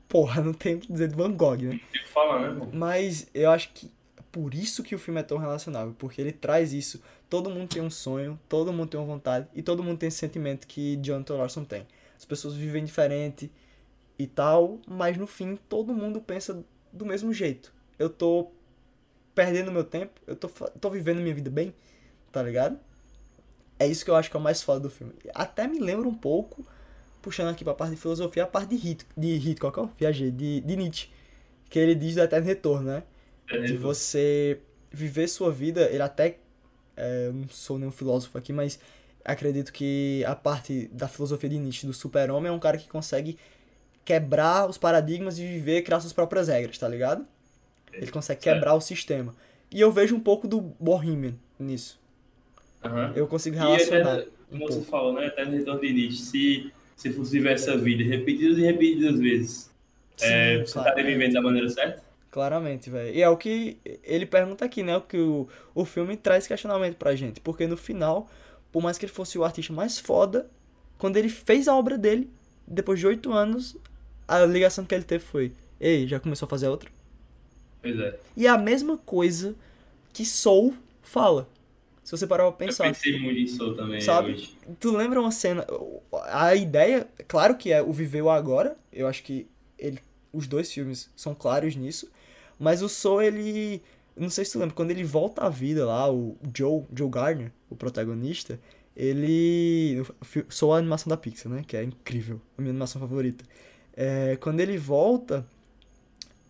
porra, 0.08 0.40
não 0.42 0.52
tem 0.52 0.76
o 0.76 0.78
que 0.78 0.92
dizer 0.92 1.08
de 1.08 1.16
Van 1.16 1.32
Gogh, 1.32 1.56
né? 1.56 1.80
Tem 1.92 2.02
que 2.02 2.08
falar, 2.08 2.54
né? 2.54 2.68
Mas 2.72 3.28
eu 3.34 3.50
acho 3.50 3.70
que 3.74 3.90
por 4.30 4.54
isso 4.54 4.82
que 4.82 4.94
o 4.94 4.98
filme 4.98 5.20
é 5.20 5.22
tão 5.22 5.38
relacionável, 5.38 5.94
porque 5.98 6.20
ele 6.20 6.32
traz 6.32 6.72
isso. 6.72 7.02
Todo 7.28 7.50
mundo 7.50 7.68
tem 7.68 7.82
um 7.82 7.90
sonho, 7.90 8.38
todo 8.48 8.72
mundo 8.72 8.90
tem 8.90 9.00
uma 9.00 9.06
vontade 9.06 9.48
e 9.54 9.62
todo 9.62 9.82
mundo 9.82 9.98
tem 9.98 10.08
esse 10.08 10.18
sentimento 10.18 10.66
que 10.66 10.96
Jonathan 11.02 11.36
Larson 11.36 11.64
tem. 11.64 11.86
As 12.16 12.24
pessoas 12.24 12.54
vivem 12.54 12.84
diferente 12.84 13.50
e 14.18 14.26
tal, 14.26 14.80
mas 14.86 15.16
no 15.16 15.26
fim 15.26 15.56
todo 15.68 15.94
mundo 15.94 16.20
pensa 16.20 16.64
do 16.92 17.04
mesmo 17.04 17.32
jeito. 17.32 17.72
Eu 17.98 18.08
tô 18.08 18.50
perdendo 19.34 19.70
meu 19.70 19.84
tempo, 19.84 20.20
eu 20.26 20.34
tô, 20.34 20.48
tô 20.48 20.90
vivendo 20.90 21.20
minha 21.20 21.34
vida 21.34 21.50
bem, 21.50 21.74
tá 22.32 22.42
ligado? 22.42 22.78
É 23.78 23.86
isso 23.86 24.04
que 24.04 24.10
eu 24.10 24.16
acho 24.16 24.30
que 24.30 24.36
é 24.36 24.40
o 24.40 24.42
mais 24.42 24.62
foda 24.62 24.80
do 24.80 24.90
filme. 24.90 25.12
Até 25.34 25.66
me 25.66 25.78
lembra 25.78 26.08
um 26.08 26.14
pouco, 26.14 26.66
puxando 27.20 27.50
aqui 27.50 27.62
pra 27.62 27.74
parte 27.74 27.94
de 27.94 28.00
filosofia, 28.00 28.44
a 28.44 28.46
parte 28.46 28.70
de 28.70 28.76
Hit, 28.76 29.06
de 29.16 29.34
Hitchcock, 29.34 29.78
ó, 29.78 29.88
viajei, 29.98 30.30
de, 30.30 30.60
de 30.62 30.76
Nietzsche. 30.76 31.10
Que 31.68 31.78
ele 31.78 31.94
diz 31.94 32.14
do 32.14 32.22
eterno 32.22 32.46
retorno, 32.46 32.86
né? 32.86 33.02
É 33.50 33.58
de 33.58 33.76
você 33.76 34.60
viver 34.90 35.28
sua 35.28 35.52
vida, 35.52 35.90
ele 35.90 36.02
até. 36.02 36.38
É, 36.96 37.30
não 37.30 37.48
sou 37.48 37.78
nenhum 37.78 37.90
filósofo 37.90 38.38
aqui, 38.38 38.52
mas 38.52 38.78
acredito 39.22 39.72
que 39.72 40.24
a 40.24 40.34
parte 40.34 40.88
da 40.88 41.08
filosofia 41.08 41.50
de 41.50 41.58
Nietzsche 41.58 41.86
do 41.86 41.92
super-homem 41.92 42.48
é 42.48 42.52
um 42.52 42.58
cara 42.58 42.78
que 42.78 42.88
consegue 42.88 43.36
quebrar 44.06 44.70
os 44.70 44.78
paradigmas 44.78 45.36
e 45.36 45.44
viver, 45.44 45.82
criar 45.82 45.98
suas 45.98 46.12
próprias 46.12 46.46
regras, 46.46 46.78
tá 46.78 46.88
ligado? 46.88 47.26
Ele 47.92 48.10
consegue 48.10 48.40
quebrar 48.40 48.74
o 48.74 48.80
sistema. 48.80 49.34
E 49.70 49.80
eu 49.80 49.90
vejo 49.90 50.14
um 50.14 50.20
pouco 50.20 50.46
do 50.46 50.60
Bohemian 50.60 51.34
nisso. 51.58 51.98
Uhum. 52.84 53.12
Eu 53.16 53.26
consigo 53.26 53.56
relacionar. 53.56 54.20
E 54.20 54.58
como 54.58 54.64
um 54.64 54.66
você 54.68 54.82
falou, 54.82 55.12
né? 55.12 55.26
Até 55.26 55.44
no 55.44 55.50
retorno 55.50 55.80
de 55.80 55.92
Nietzsche, 55.92 56.22
se, 56.22 56.72
se 56.94 57.12
fosse 57.12 57.32
viver 57.32 57.54
essa 57.54 57.76
vida 57.76 58.04
repetidas 58.04 58.58
e 58.58 58.62
repetidas 58.62 59.18
vezes, 59.18 59.70
Sim, 60.16 60.26
é, 60.26 60.58
você 60.58 60.78
estaria 60.78 61.04
vivendo 61.04 61.32
da 61.32 61.42
maneira 61.42 61.68
certa? 61.68 62.00
Claramente, 62.30 62.88
velho. 62.88 63.12
E 63.12 63.20
é 63.20 63.28
o 63.28 63.36
que 63.36 63.76
ele 64.04 64.24
pergunta 64.24 64.64
aqui, 64.64 64.84
né? 64.84 64.96
O 64.96 65.00
que 65.00 65.18
o, 65.18 65.48
o 65.74 65.84
filme 65.84 66.16
traz 66.16 66.46
questionamento 66.46 66.96
pra 66.96 67.16
gente. 67.16 67.40
Porque 67.40 67.66
no 67.66 67.76
final, 67.76 68.30
por 68.70 68.80
mais 68.80 68.98
que 68.98 69.04
ele 69.04 69.12
fosse 69.12 69.36
o 69.36 69.42
artista 69.42 69.72
mais 69.72 69.98
foda, 69.98 70.48
quando 70.96 71.16
ele 71.16 71.28
fez 71.28 71.66
a 71.66 71.74
obra 71.74 71.98
dele, 71.98 72.30
depois 72.68 73.00
de 73.00 73.06
oito 73.06 73.32
anos, 73.32 73.76
a 74.26 74.44
ligação 74.44 74.84
que 74.84 74.94
ele 74.94 75.04
teve 75.04 75.24
foi: 75.24 75.52
Ei, 75.80 76.06
já 76.06 76.18
começou 76.18 76.46
a 76.46 76.48
fazer 76.48 76.68
outra? 76.68 76.90
Pois 77.82 77.98
é. 77.98 78.18
E 78.36 78.46
é 78.46 78.50
a 78.50 78.58
mesma 78.58 78.96
coisa 78.96 79.54
que 80.12 80.24
Soul 80.24 80.74
fala. 81.02 81.48
Se 82.02 82.12
você 82.12 82.26
parar 82.26 82.44
pra 82.44 82.66
pensar. 82.66 82.86
Eu 82.86 82.92
pensei 82.92 83.18
muito 83.18 83.34
nisso 83.34 83.74
também 83.74 84.00
sabe? 84.00 84.32
Hoje. 84.32 84.56
Tu 84.78 84.96
lembra 84.96 85.20
uma 85.20 85.32
cena. 85.32 85.66
A 86.28 86.54
ideia, 86.54 87.08
claro 87.26 87.56
que 87.56 87.72
é 87.72 87.82
o 87.82 87.92
Viveu 87.92 88.30
Agora. 88.30 88.76
Eu 88.92 89.08
acho 89.08 89.22
que 89.22 89.46
ele, 89.78 90.00
os 90.32 90.46
dois 90.46 90.72
filmes 90.72 91.10
são 91.16 91.34
claros 91.34 91.74
nisso. 91.74 92.08
Mas 92.58 92.80
o 92.80 92.88
Soul, 92.88 93.22
ele. 93.22 93.82
Não 94.16 94.30
sei 94.30 94.44
se 94.44 94.52
tu 94.52 94.58
lembra, 94.58 94.74
quando 94.74 94.92
ele 94.92 95.04
volta 95.04 95.42
à 95.42 95.48
vida 95.48 95.84
lá, 95.84 96.10
o 96.10 96.38
Joe, 96.56 96.84
Joe 96.94 97.10
Gardner, 97.10 97.52
o 97.68 97.76
protagonista, 97.76 98.58
ele. 98.96 100.02
Sou 100.48 100.72
a 100.72 100.78
animação 100.78 101.10
da 101.10 101.16
Pixar, 101.16 101.52
né? 101.52 101.64
Que 101.66 101.76
é 101.76 101.82
incrível. 101.82 102.40
A 102.56 102.62
minha 102.62 102.70
animação 102.70 103.00
favorita. 103.00 103.44
É, 103.96 104.36
quando 104.36 104.60
ele 104.60 104.76
volta, 104.76 105.46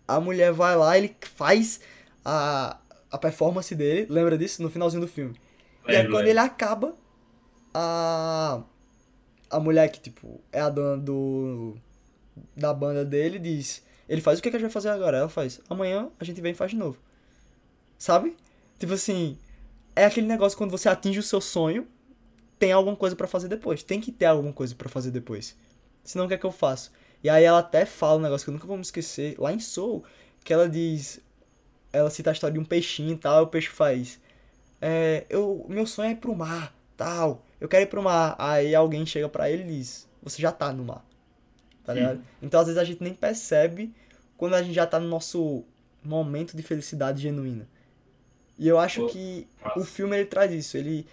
a 0.07 0.21
mulher 0.21 0.53
vai 0.53 0.77
lá, 0.77 0.99
ele 0.99 1.15
faz 1.35 1.81
a, 2.25 2.79
a 3.11 3.17
performance 3.19 3.75
dele. 3.75 4.07
Lembra 4.11 4.37
disso? 4.37 4.63
No 4.63 4.69
finalzinho 4.69 5.01
do 5.01 5.09
filme. 5.09 5.35
E 5.87 5.95
aí 5.95 6.09
quando 6.09 6.27
ele 6.27 6.39
acaba, 6.39 6.95
a. 7.73 8.63
A 9.49 9.61
mulher 9.61 9.89
que, 9.91 10.01
tipo, 10.01 10.41
é 10.53 10.61
a 10.61 10.69
dona 10.69 10.97
do. 11.01 11.77
Da 12.57 12.75
banda 12.75 13.05
dele 13.05 13.39
diz. 13.39 13.83
Ele 14.09 14.21
faz 14.21 14.39
o 14.39 14.43
que, 14.43 14.51
que 14.51 14.57
a 14.57 14.59
gente 14.59 14.67
vai 14.67 14.73
fazer 14.73 14.89
agora? 14.89 15.19
Ela 15.19 15.29
faz. 15.29 15.61
Amanhã 15.71 16.11
a 16.19 16.25
gente 16.25 16.41
vem 16.41 16.53
e 16.53 16.55
faz 16.55 16.73
de 16.73 16.77
novo. 16.77 16.99
Sabe? 17.97 18.37
Tipo 18.79 18.95
assim. 18.95 19.39
É 19.95 20.05
aquele 20.05 20.27
negócio 20.27 20.59
quando 20.59 20.71
você 20.71 20.89
atinge 20.89 21.19
o 21.19 21.23
seu 21.23 21.41
sonho, 21.41 21.87
tem 22.59 22.71
alguma 22.71 22.97
coisa 22.97 23.17
para 23.17 23.27
fazer 23.27 23.49
depois. 23.49 23.83
Tem 23.83 24.01
que 24.01 24.13
ter 24.13 24.27
alguma 24.27 24.53
coisa 24.53 24.75
para 24.75 24.89
fazer 24.89 25.11
depois. 25.11 25.57
Senão 26.05 26.27
o 26.27 26.29
que 26.29 26.35
é 26.35 26.39
que 26.39 26.45
eu 26.45 26.53
faço? 26.53 26.93
E 27.27 27.29
aí 27.29 27.43
ela 27.43 27.59
até 27.59 27.85
fala 27.85 28.19
um 28.19 28.23
negócio 28.23 28.45
que 28.45 28.51
eu 28.51 28.55
nunca 28.55 28.69
vou 28.69 28.77
me 28.77 28.83
esquecer, 28.83 29.35
lá 29.37 29.53
em 29.53 29.59
Soul, 29.59 30.05
que 30.45 30.53
ela 30.53 30.69
diz. 30.69 31.21
Ela 31.93 32.09
cita 32.09 32.31
a 32.31 32.33
história 32.33 32.55
de 32.55 32.61
um 32.61 32.65
peixinho 32.65 33.15
e 33.15 33.19
tal, 33.19 33.41
e 33.41 33.45
o 33.45 33.47
peixe 33.49 33.69
faz 33.69 34.21
é, 34.81 35.27
eu, 35.29 35.67
meu 35.69 35.89
sonho 35.89 36.11
é 36.11 36.13
ir 36.13 36.17
pro 36.17 36.37
mar, 36.37 36.73
tal, 36.97 37.45
eu 37.61 37.69
quero 37.69 37.83
ir 37.83 37.89
pro 37.89 38.01
mar. 38.01 38.37
Aí 38.39 38.77
alguém 38.77 39.05
chega 39.05 39.29
para 39.29 39.51
ele 39.51 39.65
e 39.65 39.79
diz, 39.79 40.09
você 40.23 40.41
já 40.41 40.53
tá 40.53 40.73
no 40.73 40.85
mar, 40.85 41.05
tá 41.85 41.95
ligado? 41.95 42.23
Então 42.41 42.61
às 42.61 42.67
vezes 42.67 42.81
a 42.81 42.85
gente 42.85 43.03
nem 43.03 43.13
percebe 43.13 43.93
quando 44.37 44.55
a 44.55 44.63
gente 44.63 44.75
já 44.75 44.87
tá 44.87 45.01
no 45.01 45.09
nosso 45.09 45.65
momento 46.05 46.57
de 46.57 46.63
felicidade 46.63 47.23
genuína. 47.23 47.67
E 48.57 48.69
eu 48.69 48.79
acho 48.79 49.09
que 49.09 49.49
o 49.75 49.83
filme 49.83 50.17
ele 50.17 50.27
traz 50.27 50.53
isso, 50.53 50.77
ele... 50.77 51.09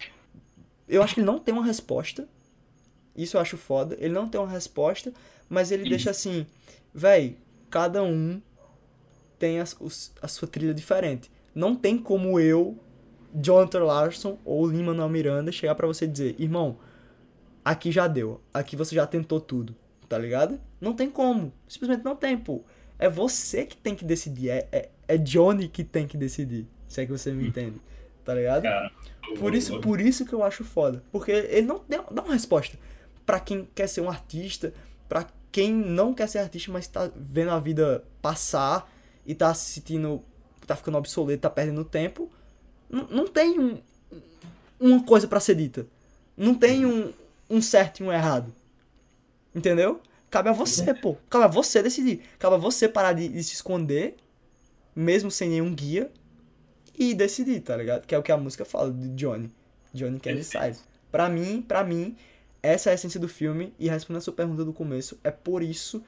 Eu 0.88 1.02
acho 1.02 1.16
que 1.16 1.22
ele 1.22 1.28
não 1.28 1.40
tem 1.40 1.54
uma 1.56 1.66
resposta, 1.66 2.28
isso 3.16 3.38
eu 3.38 3.42
acho 3.42 3.58
foda, 3.58 3.96
ele 4.00 4.14
não 4.14 4.28
tem 4.28 4.40
uma 4.40 4.50
resposta, 4.50 5.14
mas 5.50 5.72
ele 5.72 5.88
deixa 5.90 6.10
assim, 6.10 6.46
véi, 6.94 7.38
cada 7.70 8.04
um 8.04 8.42
tem 9.38 9.60
a, 9.60 9.64
a 10.22 10.28
sua 10.28 10.48
trilha 10.48 10.74
diferente. 10.74 11.32
Não 11.54 11.76
tem 11.76 11.98
como 11.98 12.40
eu 12.40 12.78
Jonathan 13.36 13.84
Larson 13.84 14.40
ou 14.44 14.66
Lin-Manuel 14.68 15.10
Miranda 15.10 15.52
chegar 15.52 15.76
para 15.76 15.88
você 15.88 16.08
dizer, 16.08 16.36
irmão, 16.40 16.78
aqui 17.64 17.92
já 17.92 18.08
deu, 18.08 18.42
aqui 18.54 18.76
você 18.76 18.96
já 18.96 19.06
tentou 19.06 19.40
tudo, 19.40 19.76
tá 20.10 20.18
ligado? 20.18 20.60
Não 20.82 20.94
tem 20.94 21.10
como, 21.10 21.54
simplesmente 21.68 22.04
não 22.04 22.16
tem, 22.16 22.38
pô. 22.38 22.64
É 22.98 23.10
você 23.10 23.66
que 23.66 23.76
tem 23.76 23.96
que 23.96 24.06
decidir, 24.06 24.50
é, 24.50 24.68
é, 24.72 24.90
é 25.08 25.18
Johnny 25.18 25.68
que 25.68 25.84
tem 25.84 26.08
que 26.08 26.18
decidir, 26.18 26.68
se 26.88 27.02
é 27.02 27.06
que 27.06 27.12
você 27.12 27.32
me 27.32 27.48
entende, 27.48 27.80
Tá 28.24 28.34
ligado? 28.34 28.64
Cara, 28.64 28.92
Por 29.38 29.54
isso, 29.54 29.80
por 29.82 30.00
isso 30.00 30.26
que 30.26 30.34
eu 30.34 30.44
acho 30.44 30.64
foda. 30.64 31.04
Porque 31.12 31.32
ele 31.32 31.68
não 31.68 31.84
dá 31.90 32.22
uma 32.22 32.34
resposta 32.34 32.78
pra 33.26 33.40
quem 33.40 33.68
quer 33.74 33.88
ser 33.88 34.02
um 34.02 34.10
artista, 34.10 34.74
pra 35.08 35.28
quem 35.52 35.74
não 35.74 36.14
quer 36.14 36.28
ser 36.28 36.40
artista, 36.40 36.72
mas 36.72 36.88
tá 36.88 37.12
vendo 37.16 37.52
a 37.52 37.60
vida 37.60 38.04
passar 38.22 38.92
e 39.26 39.36
tá 39.36 39.54
se 39.54 39.74
sentindo. 39.74 40.22
tá 40.66 40.76
ficando 40.76 40.98
obsoleto, 40.98 41.42
tá 41.42 41.50
perdendo 41.50 41.86
tempo. 41.86 42.32
Não, 42.90 43.08
não 43.08 43.28
tem 43.28 43.60
um, 43.60 43.82
uma 44.80 45.04
coisa 45.04 45.28
pra 45.28 45.40
ser 45.40 45.56
dita. 45.56 45.86
Não 46.36 46.56
tem 46.56 46.86
um, 46.86 47.14
um 47.50 47.62
certo 47.62 48.00
e 48.00 48.04
um 48.04 48.12
errado. 48.12 48.54
Entendeu? 49.54 50.02
Cabe 50.30 50.50
a 50.50 50.54
você, 50.54 50.94
pô. 50.94 51.16
Cabe 51.30 51.46
a 51.46 51.48
você 51.48 51.84
decidir. 51.84 52.24
Cabe 52.40 52.56
a 52.56 52.58
você 52.58 52.90
parar 52.90 53.14
de, 53.14 53.28
de 53.30 53.44
se 53.44 53.54
esconder, 53.54 54.16
mesmo 54.96 55.30
sem 55.30 55.50
nenhum 55.50 55.74
guia, 55.74 56.12
e 56.98 57.14
decidir, 57.14 57.60
tá 57.62 57.78
ligado? 57.78 58.06
Que 58.06 58.16
é 58.16 58.18
o 58.18 58.24
que 58.24 58.32
a 58.32 58.38
música 58.38 58.66
fala 58.66 58.92
de 58.92 59.10
Johnny. 59.10 59.52
Johnny 59.94 60.20
can 60.20 60.34
decide. 60.34 60.80
Pra 61.12 61.30
mim, 61.30 61.62
pra 61.62 61.84
mim, 61.84 62.16
essa 62.64 62.90
é 62.90 62.92
a 62.92 62.96
essência 62.96 63.20
do 63.20 63.28
filme. 63.28 63.74
E 63.78 63.90
respondendo 63.90 64.20
a 64.20 64.22
sua 64.22 64.34
pergunta 64.34 64.64
do 64.64 64.74
começo, 64.74 65.20
é 65.24 65.30
por 65.30 65.62
isso, 65.62 66.02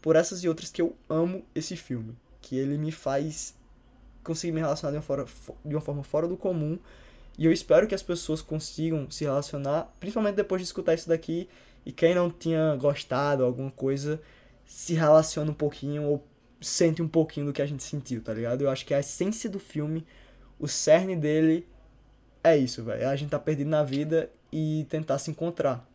por 0.00 0.14
essas 0.14 0.44
e 0.44 0.48
outras, 0.48 0.70
que 0.70 0.80
eu 0.80 0.96
amo 1.10 1.44
esse 1.54 1.76
filme. 1.76 2.16
Que 2.40 2.56
ele 2.56 2.78
me 2.78 2.92
faz 2.92 3.54
conseguir 4.22 4.52
me 4.52 4.60
relacionar 4.60 4.92
de 4.92 4.96
uma, 4.98 5.02
fora, 5.02 5.26
de 5.64 5.74
uma 5.74 5.80
forma 5.80 6.04
fora 6.04 6.28
do 6.28 6.36
comum. 6.36 6.78
E 7.36 7.44
eu 7.44 7.52
espero 7.52 7.86
que 7.86 7.94
as 7.94 8.02
pessoas 8.02 8.40
consigam 8.40 9.10
se 9.10 9.24
relacionar, 9.24 9.92
principalmente 9.98 10.36
depois 10.36 10.62
de 10.62 10.66
escutar 10.66 10.94
isso 10.94 11.08
daqui. 11.08 11.48
E 11.84 11.92
quem 11.92 12.14
não 12.14 12.30
tinha 12.30 12.76
gostado, 12.76 13.44
alguma 13.44 13.70
coisa, 13.70 14.20
se 14.64 14.94
relaciona 14.94 15.50
um 15.50 15.54
pouquinho 15.54 16.04
ou 16.04 16.24
sente 16.60 17.02
um 17.02 17.08
pouquinho 17.08 17.46
do 17.46 17.52
que 17.52 17.62
a 17.62 17.66
gente 17.66 17.82
sentiu, 17.82 18.22
tá 18.22 18.34
ligado? 18.34 18.62
Eu 18.62 18.70
acho 18.70 18.84
que 18.84 18.92
a 18.92 19.00
essência 19.00 19.48
do 19.48 19.58
filme, 19.58 20.06
o 20.58 20.68
cerne 20.68 21.16
dele 21.16 21.66
é 22.42 22.56
isso, 22.56 22.82
velho. 22.84 23.08
A 23.08 23.16
gente 23.16 23.30
tá 23.30 23.38
perdido 23.38 23.70
na 23.70 23.82
vida 23.82 24.30
e 24.52 24.86
tentar 24.88 25.18
se 25.18 25.30
encontrar. 25.30 25.86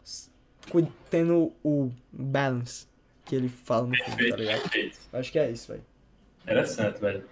Tendo 1.09 1.51
o 1.63 1.91
balance 2.11 2.87
que 3.25 3.35
ele 3.35 3.49
fala 3.49 3.87
no 3.87 3.95
filme, 3.95 4.29
tá 4.29 4.35
ligado? 4.37 4.61
perfeito. 4.61 4.99
Acho 5.11 5.31
que 5.31 5.39
é 5.39 5.51
isso, 5.51 5.71
velho. 5.71 5.83
Interessante, 6.43 6.99
velho. 6.99 7.23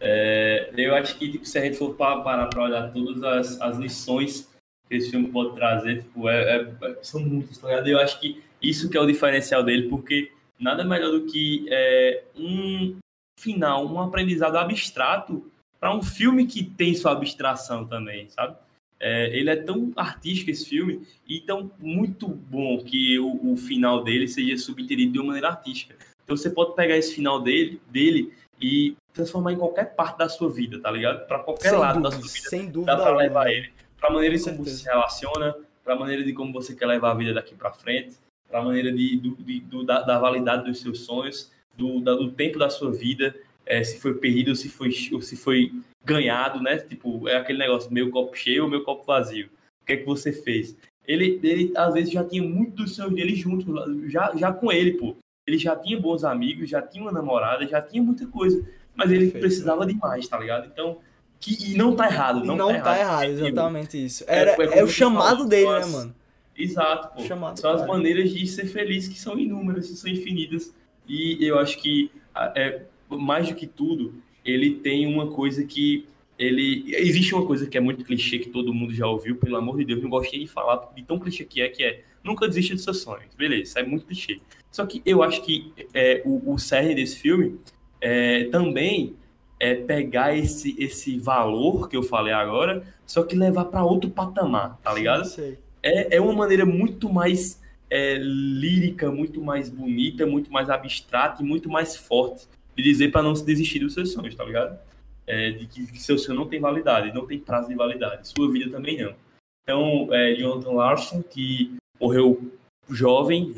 É, 0.00 0.72
eu 0.76 0.94
acho 0.96 1.16
que 1.16 1.30
tipo, 1.30 1.44
se 1.44 1.58
a 1.58 1.62
gente 1.62 1.76
for 1.76 1.94
pa- 1.94 2.20
parar 2.22 2.48
para 2.48 2.62
olhar 2.62 2.92
todas 2.92 3.22
as, 3.22 3.60
as 3.60 3.76
lições 3.78 4.48
que 4.88 4.96
esse 4.96 5.10
filme 5.10 5.28
pode 5.28 5.54
trazer, 5.54 6.02
tipo, 6.02 6.28
é, 6.28 6.56
é- 6.56 6.74
é- 6.82 6.98
são 7.02 7.20
muitas, 7.20 7.58
tá 7.58 7.68
ligado? 7.68 7.86
Eu 7.88 8.00
acho 8.00 8.18
que 8.20 8.42
isso 8.60 8.88
que 8.90 8.96
é 8.96 9.00
o 9.00 9.06
diferencial 9.06 9.62
dele, 9.62 9.88
porque 9.88 10.32
nada 10.58 10.84
melhor 10.84 11.12
do 11.12 11.26
que 11.26 11.66
é, 11.70 12.24
um 12.36 12.96
final, 13.38 13.86
um 13.86 14.00
aprendizado 14.00 14.56
abstrato 14.56 15.48
para 15.78 15.94
um 15.94 16.02
filme 16.02 16.46
que 16.46 16.62
tem 16.64 16.94
sua 16.94 17.12
abstração 17.12 17.86
também, 17.86 18.28
sabe? 18.28 18.56
É, 19.04 19.36
ele 19.36 19.50
é 19.50 19.56
tão 19.56 19.92
artístico 19.96 20.50
esse 20.52 20.64
filme 20.66 21.02
e 21.28 21.40
tão 21.40 21.70
muito 21.80 22.28
bom 22.28 22.78
que 22.84 23.18
o, 23.18 23.52
o 23.52 23.56
final 23.56 24.04
dele 24.04 24.28
seja 24.28 24.56
subentendido 24.56 25.12
de 25.12 25.18
uma 25.18 25.26
maneira 25.26 25.48
artística. 25.48 25.96
Então 26.24 26.36
você 26.36 26.48
pode 26.48 26.76
pegar 26.76 26.96
esse 26.96 27.12
final 27.14 27.40
dele, 27.42 27.80
dele 27.90 28.32
e 28.60 28.96
transformar 29.12 29.52
em 29.52 29.56
qualquer 29.58 29.96
parte 29.96 30.18
da 30.18 30.28
sua 30.28 30.48
vida, 30.48 30.78
tá 30.78 30.88
ligado? 30.90 31.26
Para 31.26 31.40
qualquer 31.40 31.70
sem 31.70 31.78
lado 31.80 32.00
dúvida, 32.00 32.10
da 32.16 32.22
sua 32.22 32.32
vida 32.32 32.48
sem 32.48 32.70
dúvida. 32.70 32.96
dá 32.96 33.02
para 33.02 33.16
levar 33.16 33.50
ele 33.50 33.70
para 33.98 34.08
a 34.08 34.12
maneira 34.12 34.36
de 34.36 34.44
como 34.44 34.64
você 34.64 34.70
se 34.76 34.84
relaciona, 34.84 35.56
para 35.84 35.94
a 35.94 35.98
maneira 35.98 36.22
de 36.24 36.32
como 36.32 36.52
você 36.52 36.74
quer 36.74 36.86
levar 36.86 37.10
a 37.10 37.14
vida 37.14 37.34
daqui 37.34 37.54
para 37.56 37.72
frente, 37.72 38.16
para 38.48 38.60
a 38.60 38.64
maneira 38.64 38.92
de, 38.92 39.16
do, 39.16 39.34
de- 39.36 39.60
do- 39.60 39.84
da, 39.84 40.02
da 40.02 40.18
validade 40.18 40.64
dos 40.64 40.80
seus 40.80 41.00
sonhos, 41.00 41.50
do, 41.76 42.00
da- 42.00 42.14
do 42.14 42.30
tempo 42.30 42.56
da 42.58 42.70
sua 42.70 42.92
vida, 42.92 43.34
é, 43.66 43.82
se 43.84 44.00
foi 44.00 44.14
perdido 44.14 44.48
ou 44.48 44.54
se 44.54 44.68
foi, 44.68 44.90
ou 45.12 45.20
se 45.20 45.36
foi 45.36 45.72
ganhado, 46.04 46.60
né? 46.60 46.78
Tipo, 46.78 47.28
é 47.28 47.36
aquele 47.36 47.58
negócio, 47.58 47.92
meu 47.92 48.10
copo 48.10 48.36
cheio 48.36 48.64
ou 48.64 48.70
meu 48.70 48.82
copo 48.84 49.04
vazio. 49.04 49.46
O 49.82 49.86
que 49.86 49.92
é 49.94 49.96
que 49.96 50.04
você 50.06 50.32
fez? 50.32 50.76
Ele, 51.06 51.40
ele 51.42 51.72
às 51.76 51.92
vezes 51.94 52.12
já 52.12 52.24
tinha 52.24 52.42
muito 52.42 52.76
dos 52.76 52.94
sonhos 52.94 53.14
dele 53.14 53.34
junto, 53.34 54.08
já, 54.08 54.32
já 54.36 54.52
com 54.52 54.70
ele, 54.70 54.92
pô. 54.92 55.16
Ele 55.46 55.58
já 55.58 55.74
tinha 55.74 55.98
bons 55.98 56.22
amigos, 56.22 56.70
já 56.70 56.80
tinha 56.80 57.02
uma 57.02 57.10
namorada, 57.12 57.66
já 57.66 57.82
tinha 57.82 58.00
muita 58.02 58.26
coisa. 58.26 58.64
Mas 58.94 59.10
ele 59.10 59.24
Perfeito. 59.24 59.40
precisava 59.42 59.84
de 59.86 59.94
mais, 59.94 60.28
tá 60.28 60.38
ligado? 60.38 60.66
Então, 60.72 60.98
que, 61.40 61.72
e 61.72 61.76
não 61.76 61.96
tá 61.96 62.06
errado. 62.06 62.44
Não, 62.44 62.54
não, 62.54 62.68
tá, 62.80 62.96
errado, 62.98 63.24
Entendeu? 63.24 63.46
exatamente 63.48 64.04
isso. 64.04 64.24
É, 64.28 64.38
Era, 64.38 64.50
é 64.52 64.78
é, 64.78 64.84
o 64.84 64.88
chamado 64.88 65.38
falou, 65.38 65.48
dele, 65.48 65.68
né, 65.68 65.76
as- 65.78 65.90
mano? 65.92 66.14
Exato, 66.56 67.14
pô. 67.16 67.22
Chamado, 67.24 67.58
são 67.58 67.70
as 67.70 67.80
cara. 67.80 67.92
maneiras 67.92 68.30
de 68.30 68.46
ser 68.46 68.66
feliz 68.66 69.08
que 69.08 69.18
são 69.18 69.38
inúmeras, 69.38 69.88
que 69.88 69.96
são 69.96 70.08
infinitas. 70.10 70.72
E 71.08 71.44
eu 71.44 71.58
acho 71.58 71.78
que, 71.80 72.12
é, 72.54 72.82
mais 73.18 73.48
do 73.48 73.54
que 73.54 73.66
tudo, 73.66 74.14
ele 74.44 74.76
tem 74.76 75.06
uma 75.06 75.28
coisa 75.28 75.64
que 75.64 76.06
ele 76.38 76.84
existe 76.88 77.34
uma 77.34 77.46
coisa 77.46 77.66
que 77.66 77.78
é 77.78 77.80
muito 77.80 78.04
clichê 78.04 78.38
que 78.38 78.48
todo 78.48 78.74
mundo 78.74 78.92
já 78.92 79.06
ouviu, 79.06 79.36
pelo 79.36 79.56
amor 79.56 79.78
de 79.78 79.84
Deus, 79.84 80.02
não 80.02 80.10
gostei 80.10 80.40
de 80.40 80.46
falar 80.46 80.90
de 80.94 81.02
tão 81.02 81.18
clichê 81.18 81.44
que 81.44 81.60
é 81.60 81.68
que 81.68 81.84
é 81.84 82.02
nunca 82.24 82.48
desista 82.48 82.74
dos 82.74 82.84
seus 82.84 83.00
sonhos. 83.00 83.34
Beleza, 83.36 83.62
isso 83.62 83.78
é 83.78 83.82
muito 83.84 84.06
clichê. 84.06 84.40
Só 84.70 84.84
que 84.86 85.02
eu 85.04 85.22
acho 85.22 85.42
que 85.42 85.72
é, 85.92 86.22
o, 86.24 86.52
o 86.52 86.58
cerne 86.58 86.94
desse 86.94 87.16
filme 87.16 87.60
é, 88.00 88.44
também 88.44 89.14
é 89.60 89.74
pegar 89.74 90.36
esse, 90.36 90.74
esse 90.78 91.18
valor 91.18 91.88
que 91.88 91.96
eu 91.96 92.02
falei 92.02 92.32
agora, 92.32 92.82
só 93.06 93.22
que 93.22 93.36
levar 93.36 93.66
para 93.66 93.84
outro 93.84 94.10
patamar, 94.10 94.78
tá 94.82 94.92
ligado? 94.92 95.26
Sei. 95.26 95.58
é, 95.82 96.16
é 96.16 96.20
uma 96.20 96.32
maneira 96.32 96.66
muito 96.66 97.12
mais 97.12 97.60
é, 97.88 98.16
lírica, 98.18 99.10
muito 99.12 99.40
mais 99.40 99.68
bonita, 99.68 100.26
muito 100.26 100.50
mais 100.50 100.70
abstrata 100.70 101.42
e 101.42 101.46
muito 101.46 101.68
mais 101.68 101.94
forte 101.94 102.48
de 102.76 102.82
dizer 102.82 103.10
para 103.10 103.22
não 103.22 103.34
se 103.34 103.44
desistir 103.44 103.78
dos 103.78 103.94
seus 103.94 104.12
sonhos, 104.12 104.34
tá 104.34 104.44
ligado? 104.44 104.78
É, 105.26 105.50
de 105.50 105.66
que, 105.66 105.86
que 105.86 106.02
seu 106.02 106.18
sonho 106.18 106.38
não 106.38 106.48
tem 106.48 106.60
validade, 106.60 107.14
não 107.14 107.26
tem 107.26 107.38
prazo 107.38 107.68
de 107.68 107.74
validade, 107.74 108.28
sua 108.28 108.50
vida 108.50 108.70
também 108.70 109.00
não. 109.02 109.14
Então, 109.62 110.08
é, 110.12 110.34
Jonathan 110.34 110.72
Larson, 110.72 111.22
que 111.22 111.74
morreu 112.00 112.52
jovem, 112.90 113.52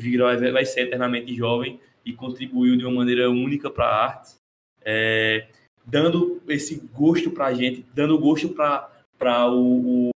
vai 0.53 0.65
ser 0.65 0.81
eternamente 0.81 1.35
jovem 1.35 1.79
e 2.05 2.13
contribuiu 2.13 2.77
de 2.77 2.85
uma 2.85 2.97
maneira 2.97 3.29
única 3.29 3.69
para 3.71 3.85
a 3.85 4.03
arte, 4.03 4.35
é, 4.83 5.47
dando 5.83 6.41
esse 6.47 6.77
gosto 6.93 7.31
para 7.31 7.47
a 7.47 7.53
gente, 7.53 7.83
dando 7.93 8.19
gosto 8.19 8.49
para 8.49 9.51
o, 9.51 10.09
o 10.09 10.15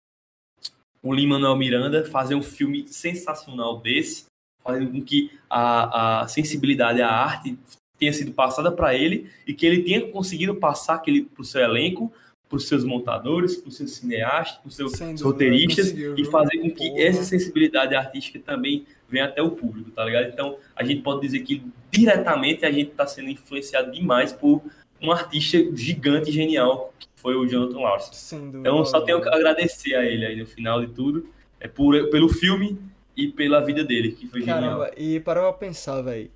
o 1.05 1.13
Lin-Manuel 1.13 1.55
Miranda 1.55 2.03
fazer 2.03 2.33
um 2.33 2.41
filme 2.41 2.87
sensacional 2.87 3.79
desse, 3.79 4.25
fazendo 4.63 4.91
com 4.91 5.03
que 5.03 5.31
a, 5.47 6.21
a 6.21 6.27
sensibilidade 6.27 6.99
à 6.99 7.07
arte 7.07 7.55
tenha 7.97 8.13
sido 8.13 8.31
passada 8.31 8.71
para 8.71 8.93
ele 8.93 9.29
e 9.47 9.53
que 9.53 9.65
ele 9.65 9.83
tenha 9.83 10.09
conseguido 10.09 10.55
passar 10.55 10.95
aquele 10.95 11.23
para 11.23 11.41
o 11.41 11.45
seu 11.45 11.61
elenco, 11.61 12.11
para 12.47 12.57
os 12.57 12.67
seus 12.67 12.83
montadores, 12.83 13.55
para 13.55 13.69
os 13.69 13.77
seus 13.77 13.91
cineastas, 13.91 14.57
para 14.57 14.67
os 14.67 14.75
seus 14.75 14.91
dúvida, 14.91 15.23
roteiristas 15.23 15.91
e 15.91 16.25
fazer 16.25 16.59
com 16.59 16.69
que 16.71 16.89
Porra. 16.89 17.01
essa 17.01 17.23
sensibilidade 17.23 17.95
artística 17.95 18.39
também 18.39 18.85
venha 19.09 19.25
até 19.25 19.41
o 19.41 19.51
público, 19.51 19.91
tá 19.91 20.03
ligado? 20.05 20.29
Então 20.29 20.57
a 20.75 20.83
gente 20.83 21.01
pode 21.01 21.21
dizer 21.21 21.39
que 21.39 21.63
diretamente 21.91 22.65
a 22.65 22.71
gente 22.71 22.91
está 22.91 23.07
sendo 23.07 23.29
influenciado 23.29 23.91
demais 23.91 24.33
por 24.33 24.61
um 25.01 25.11
artista 25.11 25.57
gigante 25.75 26.29
e 26.29 26.33
genial 26.33 26.93
que 26.99 27.07
foi 27.15 27.35
o 27.35 27.45
Jonathan 27.47 27.79
Larson. 27.79 28.37
Então, 28.53 28.85
só 28.85 29.01
tenho 29.01 29.21
que 29.21 29.29
agradecer 29.29 29.95
a 29.95 30.05
ele 30.05 30.25
aí 30.25 30.35
no 30.35 30.45
final 30.45 30.85
de 30.85 30.93
tudo, 30.93 31.27
é 31.59 31.67
por, 31.67 32.09
pelo 32.09 32.29
filme 32.29 32.77
e 33.15 33.27
pela 33.27 33.61
vida 33.61 33.83
dele, 33.83 34.11
que 34.11 34.27
foi 34.27 34.41
genial. 34.41 34.61
Caramba, 34.61 34.91
e 34.97 35.19
para 35.19 35.41
pra 35.41 35.53
pensar, 35.53 36.01
velho. 36.01 36.29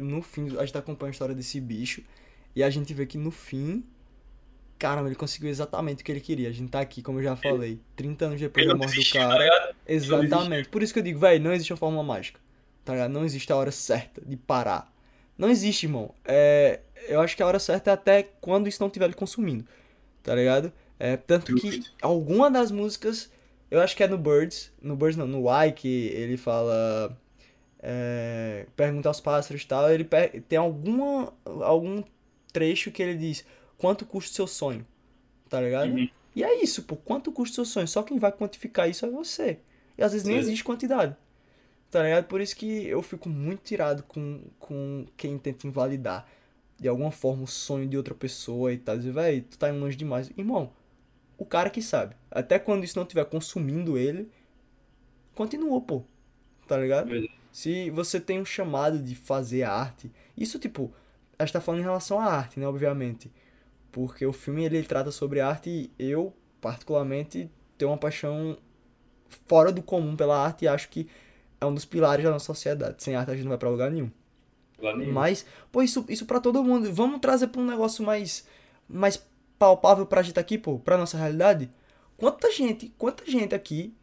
No 0.00 0.22
fim, 0.22 0.56
a 0.58 0.64
gente 0.64 0.76
acompanha 0.76 1.10
a 1.10 1.12
história 1.12 1.34
desse 1.34 1.60
bicho. 1.60 2.02
E 2.54 2.62
a 2.62 2.70
gente 2.70 2.92
vê 2.94 3.06
que 3.06 3.18
no 3.18 3.30
fim. 3.30 3.84
Caramba, 4.78 5.08
ele 5.08 5.16
conseguiu 5.16 5.48
exatamente 5.48 6.02
o 6.02 6.04
que 6.04 6.12
ele 6.12 6.20
queria. 6.20 6.48
A 6.48 6.52
gente 6.52 6.70
tá 6.70 6.80
aqui, 6.80 7.00
como 7.02 7.18
eu 7.18 7.22
já 7.22 7.36
falei, 7.36 7.80
30 7.96 8.26
anos 8.26 8.40
depois 8.40 8.66
da 8.66 8.74
morte 8.74 8.94
do 8.94 9.04
tá 9.04 9.18
cara. 9.18 9.74
Exatamente. 9.86 10.68
Por 10.68 10.82
isso 10.82 10.92
que 10.92 10.98
eu 10.98 11.02
digo, 11.02 11.18
velho, 11.18 11.42
não 11.42 11.52
existe 11.52 11.72
uma 11.72 11.78
fórmula 11.78 12.02
mágica. 12.02 12.40
Tá 12.84 12.92
ligado? 12.92 13.10
Não 13.10 13.24
existe 13.24 13.50
a 13.50 13.56
hora 13.56 13.70
certa 13.70 14.20
de 14.24 14.36
parar. 14.36 14.92
Não 15.36 15.48
existe, 15.50 15.86
irmão. 15.86 16.14
É, 16.24 16.80
eu 17.08 17.20
acho 17.20 17.36
que 17.36 17.42
a 17.42 17.46
hora 17.46 17.58
certa 17.58 17.90
é 17.90 17.94
até 17.94 18.22
quando 18.40 18.68
isso 18.68 18.80
não 18.80 18.88
estiver 18.88 19.08
lhe 19.08 19.14
consumindo. 19.14 19.66
Tá 20.22 20.34
ligado? 20.34 20.72
É, 20.98 21.16
tanto 21.16 21.54
que 21.54 21.82
alguma 22.00 22.50
das 22.50 22.70
músicas, 22.70 23.30
eu 23.70 23.80
acho 23.80 23.96
que 23.96 24.02
é 24.02 24.08
no 24.08 24.16
Birds, 24.16 24.72
no 24.80 24.96
Birds 24.96 25.16
não, 25.16 25.26
no 25.26 25.48
Why, 25.48 25.72
que 25.72 26.08
ele 26.08 26.36
fala. 26.36 27.16
É, 27.88 28.66
pergunta 28.74 29.08
aos 29.08 29.20
pássaros 29.20 29.62
e 29.62 29.66
tal. 29.66 29.88
Ele 29.88 30.04
tem 30.48 30.58
alguma, 30.58 31.32
algum 31.44 32.02
trecho 32.52 32.90
que 32.90 33.00
ele 33.00 33.16
diz: 33.16 33.44
quanto 33.78 34.04
custa 34.04 34.32
o 34.32 34.34
seu 34.34 34.46
sonho? 34.48 34.84
Tá 35.48 35.60
ligado? 35.60 35.92
Uhum. 35.92 36.08
E 36.34 36.42
é 36.42 36.60
isso, 36.60 36.82
pô. 36.82 36.96
Quanto 36.96 37.30
custa 37.30 37.52
o 37.52 37.54
seu 37.54 37.64
sonho? 37.64 37.86
Só 37.86 38.02
quem 38.02 38.18
vai 38.18 38.32
quantificar 38.32 38.90
isso 38.90 39.06
é 39.06 39.08
você. 39.08 39.60
E 39.96 40.02
às 40.02 40.10
vezes 40.10 40.26
nem 40.26 40.36
Sim. 40.36 40.40
existe 40.40 40.64
quantidade. 40.64 41.16
Tá 41.88 42.02
ligado? 42.02 42.24
Por 42.24 42.40
isso 42.40 42.56
que 42.56 42.88
eu 42.88 43.00
fico 43.02 43.28
muito 43.28 43.62
tirado 43.62 44.02
com, 44.02 44.42
com 44.58 45.06
quem 45.16 45.38
tenta 45.38 45.68
invalidar 45.68 46.26
de 46.76 46.88
alguma 46.88 47.12
forma 47.12 47.44
o 47.44 47.46
sonho 47.46 47.88
de 47.88 47.96
outra 47.96 48.16
pessoa 48.16 48.72
e 48.72 48.78
tal. 48.78 48.98
Dizer, 48.98 49.12
véi, 49.12 49.42
tu 49.42 49.56
tá 49.56 49.70
indo 49.70 49.78
longe 49.78 49.96
demais. 49.96 50.28
Irmão, 50.36 50.72
o 51.38 51.46
cara 51.46 51.70
que 51.70 51.80
sabe. 51.80 52.16
Até 52.32 52.58
quando 52.58 52.82
isso 52.82 52.98
não 52.98 53.04
estiver 53.04 53.24
consumindo 53.26 53.96
ele, 53.96 54.28
continua, 55.36 55.80
pô. 55.80 56.02
Tá 56.66 56.76
ligado? 56.76 57.08
Verdade. 57.08 57.35
Se 57.56 57.88
você 57.88 58.20
tem 58.20 58.38
um 58.38 58.44
chamado 58.44 58.98
de 58.98 59.14
fazer 59.14 59.62
arte, 59.62 60.12
isso 60.36 60.58
tipo, 60.58 60.92
a 61.38 61.42
gente 61.42 61.54
tá 61.54 61.60
falando 61.62 61.80
em 61.80 61.84
relação 61.84 62.20
à 62.20 62.26
arte, 62.26 62.60
né, 62.60 62.68
obviamente. 62.68 63.32
porque 63.90 64.26
o 64.26 64.32
filme 64.34 64.62
ele 64.62 64.82
trata 64.82 65.10
sobre 65.10 65.40
arte 65.40 65.90
e 65.98 66.10
eu, 66.10 66.34
particularmente, 66.60 67.50
tenho 67.78 67.90
uma 67.90 67.96
paixão 67.96 68.58
fora 69.46 69.72
do 69.72 69.80
comum 69.80 70.14
pela 70.14 70.38
arte 70.38 70.66
e 70.66 70.68
acho 70.68 70.90
que 70.90 71.08
é 71.58 71.64
um 71.64 71.72
dos 71.72 71.86
pilares 71.86 72.26
da 72.26 72.30
nossa 72.30 72.44
sociedade. 72.44 73.02
Sem 73.02 73.16
arte 73.16 73.30
a 73.30 73.34
gente 73.34 73.44
não 73.44 73.48
vai 73.52 73.58
pra 73.58 73.70
lugar 73.70 73.90
nenhum. 73.90 74.10
Mas, 75.14 75.46
pô, 75.72 75.82
isso, 75.82 76.04
isso 76.10 76.26
pra 76.26 76.40
todo 76.40 76.62
mundo. 76.62 76.92
Vamos 76.92 77.20
trazer 77.20 77.46
pra 77.46 77.62
um 77.62 77.66
negócio 77.66 78.04
mais, 78.04 78.46
mais 78.86 79.26
palpável 79.58 80.04
pra 80.04 80.20
gente 80.20 80.38
aqui, 80.38 80.58
pô, 80.58 80.78
pra 80.78 80.98
nossa 80.98 81.16
realidade. 81.16 81.70
Quanta 82.18 82.52
gente, 82.52 82.92
quanta 82.98 83.24
gente 83.24 83.54
aqui 83.54 83.96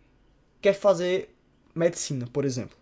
quer 0.60 0.74
fazer 0.74 1.36
medicina, 1.76 2.26
por 2.34 2.46
exemplo? 2.46 2.82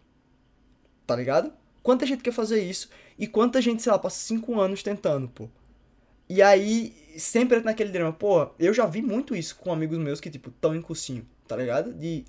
Tá 1.12 1.18
ligado? 1.18 1.54
Quanta 1.84 2.06
gente 2.06 2.24
quer 2.24 2.32
fazer 2.32 2.62
isso 2.62 2.90
e 3.18 3.28
quanta 3.28 3.62
gente, 3.62 3.82
sei 3.82 3.92
lá, 3.92 4.00
passa 4.00 4.18
cinco 4.18 4.60
anos 4.60 4.84
tentando, 4.84 5.28
pô. 5.28 5.50
E 6.30 6.42
aí, 6.42 6.94
sempre 7.18 7.58
entra 7.58 7.72
naquele 7.72 7.92
dilema, 7.92 8.14
pô, 8.14 8.50
eu 8.58 8.74
já 8.74 8.86
vi 8.86 9.02
muito 9.02 9.36
isso 9.36 9.56
com 9.56 9.74
amigos 9.74 9.98
meus 9.98 10.20
que, 10.20 10.30
tipo, 10.30 10.50
tão 10.52 10.76
em 10.76 10.82
cursinho, 10.82 11.28
tá 11.48 11.56
ligado? 11.56 11.94
De. 11.94 12.24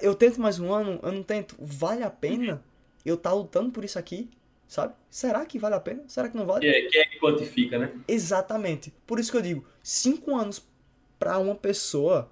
Eu 0.00 0.14
tento 0.14 0.40
mais 0.40 0.58
um 0.58 0.72
ano, 0.72 0.98
eu 1.02 1.12
não 1.12 1.22
tento. 1.22 1.54
Vale 1.60 2.02
a 2.02 2.10
pena 2.10 2.62
eu 3.04 3.16
tá 3.16 3.32
lutando 3.32 3.70
por 3.70 3.84
isso 3.84 3.98
aqui, 3.98 4.30
sabe? 4.66 4.94
Será 5.10 5.44
que 5.44 5.58
vale 5.58 5.74
a 5.74 5.80
pena? 5.80 6.02
Será 6.08 6.28
que 6.28 6.36
não 6.36 6.46
vale? 6.46 6.66
É, 6.66 6.88
quem 6.88 7.00
é 7.00 7.04
que 7.04 7.18
quantifica, 7.18 7.78
né? 7.78 7.92
Exatamente. 8.08 8.92
Por 9.06 9.20
isso 9.20 9.30
que 9.30 9.36
eu 9.36 9.42
digo, 9.42 9.66
cinco 9.82 10.34
anos 10.34 10.66
pra 11.18 11.38
uma 11.38 11.54
pessoa 11.54 12.30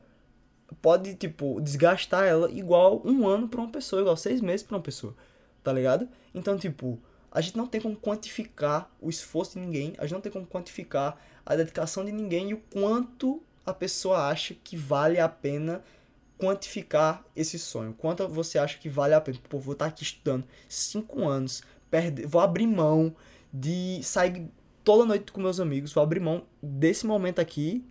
pode, 0.81 1.15
tipo, 1.15 1.61
desgastar 1.61 2.25
ela 2.25 2.51
igual 2.51 3.03
um 3.05 3.27
ano 3.27 3.49
pra 3.49 3.61
uma 3.61 3.71
pessoa, 3.71 4.03
igual 4.03 4.17
seis 4.17 4.41
meses 4.41 4.65
pra 4.65 4.77
uma 4.77 4.83
pessoa, 4.83 5.15
tá 5.63 5.73
ligado? 5.73 6.09
Então, 6.35 6.57
tipo, 6.57 6.99
a 7.31 7.41
gente 7.41 7.57
não 7.57 7.67
tem 7.67 7.81
como 7.81 7.97
quantificar 7.97 8.91
o 9.01 9.09
esforço 9.09 9.55
de 9.55 9.61
ninguém, 9.61 9.95
a 9.99 10.03
gente 10.03 10.15
não 10.15 10.21
tem 10.21 10.31
como 10.31 10.47
quantificar 10.47 11.19
a 11.45 11.57
dedicação 11.57 12.05
de 12.05 12.13
ninguém 12.13 12.51
e 12.51 12.55
o 12.55 12.59
quanto 12.71 13.43
a 13.65 13.73
pessoa 13.73 14.29
acha 14.29 14.55
que 14.55 14.77
vale 14.77 15.19
a 15.19 15.29
pena 15.29 15.83
quantificar 16.39 17.25
esse 17.37 17.59
sonho. 17.59 17.95
Quanto 17.95 18.27
você 18.29 18.59
acha 18.59 18.79
que 18.79 18.89
vale 18.89 19.15
a 19.15 19.21
pena? 19.21 19.39
Pô, 19.49 19.59
vou 19.59 19.73
estar 19.73 19.87
aqui 19.87 20.03
estudando 20.03 20.45
cinco 20.69 21.27
anos, 21.27 21.63
perder, 21.91 22.27
vou 22.27 22.41
abrir 22.41 22.67
mão 22.67 23.15
de 23.53 24.01
sair 24.03 24.49
toda 24.83 25.05
noite 25.05 25.31
com 25.31 25.41
meus 25.41 25.61
amigos, 25.61 25.93
vou 25.93 26.03
abrir 26.03 26.21
mão 26.21 26.43
desse 26.63 27.07
momento 27.07 27.39
aqui, 27.39 27.85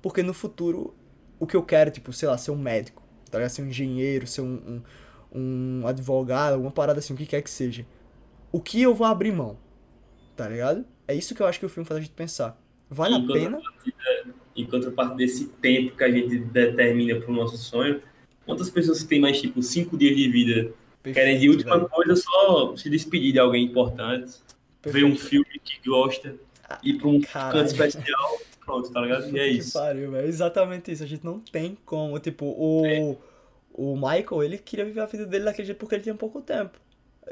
porque 0.00 0.22
no 0.22 0.32
futuro 0.32 0.94
o 1.40 1.46
que 1.46 1.56
eu 1.56 1.62
quero, 1.64 1.90
tipo, 1.90 2.12
sei 2.12 2.28
lá, 2.28 2.38
ser 2.38 2.52
um 2.52 2.56
médico, 2.58 3.02
tá 3.30 3.38
ligado? 3.38 3.50
Ser 3.50 3.62
um 3.62 3.66
engenheiro, 3.68 4.26
ser 4.28 4.42
um, 4.42 4.82
um, 5.34 5.80
um 5.82 5.86
advogado, 5.86 6.52
alguma 6.52 6.70
parada 6.70 7.00
assim, 7.00 7.12
o 7.12 7.16
que 7.16 7.26
quer 7.26 7.42
que 7.42 7.50
seja. 7.50 7.84
O 8.52 8.60
que 8.60 8.80
eu 8.80 8.94
vou 8.94 9.06
abrir 9.06 9.32
mão, 9.32 9.56
tá 10.36 10.48
ligado? 10.48 10.84
É 11.08 11.14
isso 11.14 11.34
que 11.34 11.42
eu 11.42 11.46
acho 11.46 11.58
que 11.58 11.66
o 11.66 11.68
filme 11.68 11.86
faz 11.88 11.98
a 11.98 12.02
gente 12.02 12.12
pensar. 12.12 12.56
Vale 12.88 13.14
a 13.14 13.18
Em 13.18 13.26
pena? 13.26 13.56
contrapartida- 13.56 14.34
Em 14.56 14.66
contraparte 14.66 15.16
desse 15.16 15.46
tempo 15.46 15.96
que 15.96 16.04
a 16.04 16.10
gente 16.10 16.38
determina 16.38 17.18
para 17.20 17.30
o 17.30 17.34
nosso 17.34 17.56
sonho, 17.56 18.02
quantas 18.44 18.68
pessoas 18.68 19.02
que 19.02 19.08
têm 19.08 19.20
mais, 19.20 19.40
tipo, 19.40 19.62
cinco 19.62 19.96
dias 19.96 20.14
de 20.16 20.28
vida 20.28 20.72
querem 21.04 21.38
de 21.38 21.46
Perfeito, 21.48 21.50
última 21.56 21.76
velho. 21.78 21.88
coisa 21.88 22.16
só 22.16 22.76
se 22.76 22.90
despedir 22.90 23.32
de 23.32 23.38
alguém 23.38 23.64
importante, 23.64 24.32
ver 24.84 25.04
um 25.04 25.10
Perfeito. 25.10 25.18
filme 25.28 25.60
que 25.64 25.88
gosta, 25.88 26.34
ir 26.82 26.98
para 26.98 27.08
um 27.08 27.20
Caralho. 27.20 27.52
canto 27.58 27.66
especial, 27.70 28.40
pronto, 28.70 28.90
tá 28.90 29.00
ligado? 29.00 29.28
E 29.36 29.38
é 29.38 29.48
Que 29.48 29.58
isso. 29.58 29.72
pariu, 29.72 30.10
velho. 30.12 30.28
Exatamente 30.28 30.90
isso. 30.92 31.02
A 31.02 31.06
gente 31.06 31.24
não 31.24 31.40
tem 31.40 31.76
como. 31.84 32.18
Tipo, 32.18 32.46
o, 32.46 33.16
o 33.72 33.94
Michael, 33.96 34.42
ele 34.42 34.58
queria 34.58 34.84
viver 34.84 35.00
a 35.00 35.06
vida 35.06 35.26
dele 35.26 35.44
daquele 35.44 35.66
jeito 35.66 35.78
porque 35.78 35.94
ele 35.94 36.02
tinha 36.02 36.14
pouco 36.14 36.40
tempo. 36.40 36.78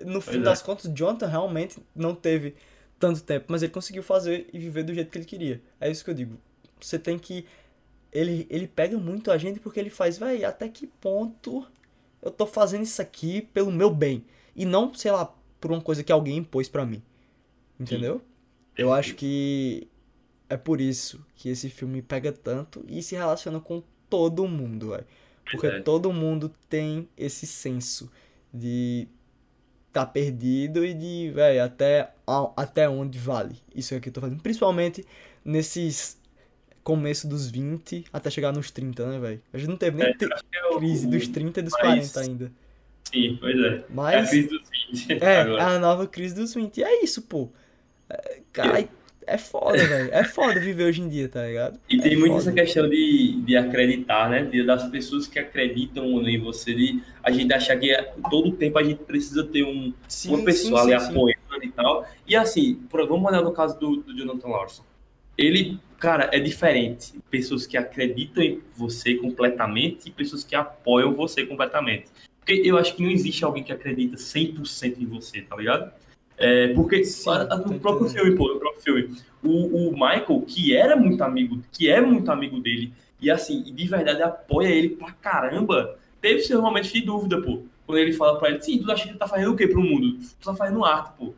No 0.05 0.21
fim 0.21 0.33
Pois 0.33 0.43
é. 0.43 0.45
das 0.45 0.63
contas, 0.63 0.85
o 0.87 0.93
Jonathan 0.95 1.27
realmente 1.27 1.79
não 1.95 2.15
teve 2.15 2.55
tanto 2.99 3.23
tempo, 3.23 3.47
mas 3.49 3.63
ele 3.63 3.73
conseguiu 3.73 4.03
fazer 4.03 4.49
e 4.53 4.59
viver 4.59 4.83
do 4.83 4.93
jeito 4.95 5.11
que 5.11 5.19
ele 5.19 5.25
queria. 5.25 5.63
É 5.81 5.91
isso 5.91 6.05
que 6.05 6.11
eu 6.11 6.15
digo. 6.15 6.39
Você 6.81 6.99
tem 6.99 7.19
que. 7.19 7.47
Ele, 8.13 8.47
ele 8.49 8.67
pega 8.67 8.97
muito 8.99 9.31
a 9.31 9.37
gente 9.39 9.61
porque 9.61 9.79
ele 9.79 9.91
faz, 9.91 10.19
véi, 10.19 10.45
até 10.45 10.69
que 10.69 10.87
ponto 10.87 11.67
eu 12.23 12.31
tô 12.31 12.47
fazendo 12.47 12.83
isso 12.83 13.01
aqui 13.03 13.43
pelo 13.53 13.71
meu 13.71 13.91
bem? 13.91 14.25
E 14.57 14.65
não, 14.65 14.93
sei 14.95 15.11
lá, 15.13 15.33
por 15.61 15.71
uma 15.71 15.81
coisa 15.81 16.03
que 16.03 16.11
alguém 16.13 16.39
impôs 16.39 16.69
pra 16.69 16.87
mim. 16.87 17.03
Entendeu? 17.79 18.21
Eu 18.77 18.93
acho 18.93 19.15
que 19.15 19.89
é 20.49 20.57
por 20.57 20.81
isso 20.81 21.25
que 21.37 21.49
esse 21.49 21.69
filme 21.69 22.03
pega 22.03 22.33
tanto 22.33 22.85
e 22.89 23.03
se 23.03 23.15
relaciona 23.15 23.61
com 23.61 23.83
todo 24.09 24.47
mundo, 24.47 24.91
velho. 24.91 25.05
Porque 25.51 25.67
é. 25.67 25.81
todo 25.81 26.13
mundo 26.13 26.53
tem 26.69 27.09
esse 27.17 27.47
senso 27.47 28.11
de 28.53 29.09
tá 29.93 30.05
perdido 30.05 30.85
e 30.85 30.93
de, 30.95 31.31
velho, 31.31 31.65
até, 31.65 32.13
até 32.57 32.89
onde 32.89 33.19
vale 33.19 33.57
isso 33.75 33.95
aqui 33.95 34.03
que 34.03 34.09
eu 34.11 34.13
tô 34.13 34.21
fazendo. 34.21 34.43
Principalmente 34.43 35.05
nesses 35.45 36.19
começo 36.85 37.29
dos 37.29 37.51
20 37.51 38.07
até 38.13 38.31
chegar 38.31 38.53
nos 38.53 38.71
30, 38.71 39.07
né, 39.07 39.19
velho? 39.19 39.43
A 39.53 39.59
gente 39.59 39.69
não 39.69 39.77
teve 39.77 39.99
nem 39.99 40.07
É, 40.07 40.11
é 40.11 40.79
crise 40.79 41.07
dos 41.07 41.29
30 41.29 41.61
e 41.61 41.63
dos 41.63 41.73
mais- 41.75 42.13
40 42.13 42.21
ainda. 42.21 42.53
Sim, 43.05 43.37
pois 43.41 43.59
é. 43.59 43.67
É 43.69 43.79
a 43.79 43.85
Mas 43.91 44.31
crise 44.31 44.49
dos 44.49 44.63
20 44.93 45.23
é, 45.23 45.41
agora. 45.41 45.67
a 45.67 45.79
nova 45.79 46.07
crise 46.07 46.35
dos 46.35 46.55
20. 46.55 46.79
E 46.79 46.85
é 46.85 47.03
isso, 47.05 47.23
pô. 47.23 47.51
É, 48.09 48.41
Cara, 48.53 48.89
é 49.35 49.39
foda, 49.39 49.77
velho. 49.79 50.11
É 50.13 50.25
foda 50.25 50.59
viver 50.61 50.85
hoje 50.85 51.01
em 51.03 51.09
dia, 51.09 51.29
tá 51.29 51.45
ligado? 51.47 51.79
E 51.89 51.99
tem 52.01 52.15
É 52.15 52.17
muito 52.17 52.33
foda. 52.33 52.43
essa 52.43 52.53
questão 52.53 52.89
de, 52.89 53.41
de 53.43 53.57
acreditar, 53.57 54.29
né? 54.31 54.43
De, 54.45 54.65
das 54.65 54.89
pessoas 54.91 55.27
que 55.27 55.39
acreditam 55.39 56.05
em 56.29 56.39
você, 56.39 56.75
de 56.75 57.03
a 57.23 57.31
gente 57.31 57.53
achar 57.53 57.77
que 57.79 57.91
é- 57.91 58.15
todo 58.31 58.53
tempo 58.53 58.79
a 58.79 58.83
gente 58.83 59.03
precisa 59.05 59.45
ter 59.45 59.63
um, 59.65 59.93
Sim, 60.09 60.35
uma 60.35 60.45
pessoa 60.45 60.83
sim, 60.85 60.93
ali 60.93 61.01
sim. 61.05 61.11
apoiando 61.11 61.65
e 61.65 61.71
tal. 61.73 62.07
E 62.27 62.35
assim, 62.37 62.81
vamos 62.91 63.25
olhar 63.31 63.43
no 63.43 63.53
caso 63.53 63.79
do, 63.79 63.97
do 63.97 64.17
Jonathan 64.17 64.49
Larson. 64.49 64.85
Ele, 65.37 65.79
cara, 65.99 66.29
é 66.33 66.41
diferente. 66.41 67.13
Pessoas 67.31 67.67
que 67.67 67.77
acreditam 67.77 68.43
em 68.43 68.61
você 68.77 69.15
completamente 69.15 70.09
e 70.09 70.11
pessoas 70.11 70.43
que 70.43 70.57
apoiam 70.57 71.13
você 71.15 71.47
completamente. 71.47 72.07
Porque 72.41 72.63
eu 72.65 72.77
acho 72.79 72.97
que 72.97 73.03
não 73.03 73.11
existe 73.11 73.45
alguém 73.45 73.63
que 73.63 73.71
acredita 73.73 74.17
100% 74.17 74.97
em 74.99 75.05
você, 75.07 75.43
tá 75.43 75.55
ligado? 75.55 75.93
É, 76.39 76.69
porque 76.69 77.05
Sim, 77.05 77.29
a- 77.31 77.57
no 77.57 77.79
próprio 77.81 78.07
entendendo. 78.07 78.23
filme, 78.25 78.37
pô, 78.37 78.49
no 78.55 78.61
próprio 78.61 78.81
filme, 78.83 79.17
o, 79.43 79.89
o 79.89 79.93
Michael, 79.93 80.45
que 80.47 80.75
era 80.75 80.95
muito 80.97 81.21
amigo, 81.23 81.61
que 81.73 81.89
é 81.91 82.01
muito 82.01 82.31
amigo 82.31 82.61
dele, 82.61 82.93
e 83.21 83.29
assim, 83.31 83.65
e 83.67 83.73
de 83.73 83.87
verdade 83.89 84.23
apoia 84.23 84.69
ele 84.69 84.91
pra 84.91 85.11
caramba, 85.13 85.97
teve 86.21 86.41
seus 86.43 86.61
momentos 86.63 86.93
de 86.93 87.01
dúvida, 87.01 87.41
pô. 87.43 87.63
Quando 87.87 87.99
ele 87.99 88.13
fala 88.13 88.39
pra 88.39 88.51
ele, 88.51 88.61
sim, 88.63 88.79
tu 88.79 88.91
acha 88.93 89.07
que 89.07 89.13
tu 89.15 89.19
tá 89.19 89.27
fazendo 89.27 89.53
o 89.53 89.57
quê 89.57 89.67
pro 89.67 89.83
mundo? 89.83 90.19
Tu 90.41 90.45
tá 90.45 90.55
fazendo 90.55 90.85
arte, 90.85 91.11
pô. 91.19 91.33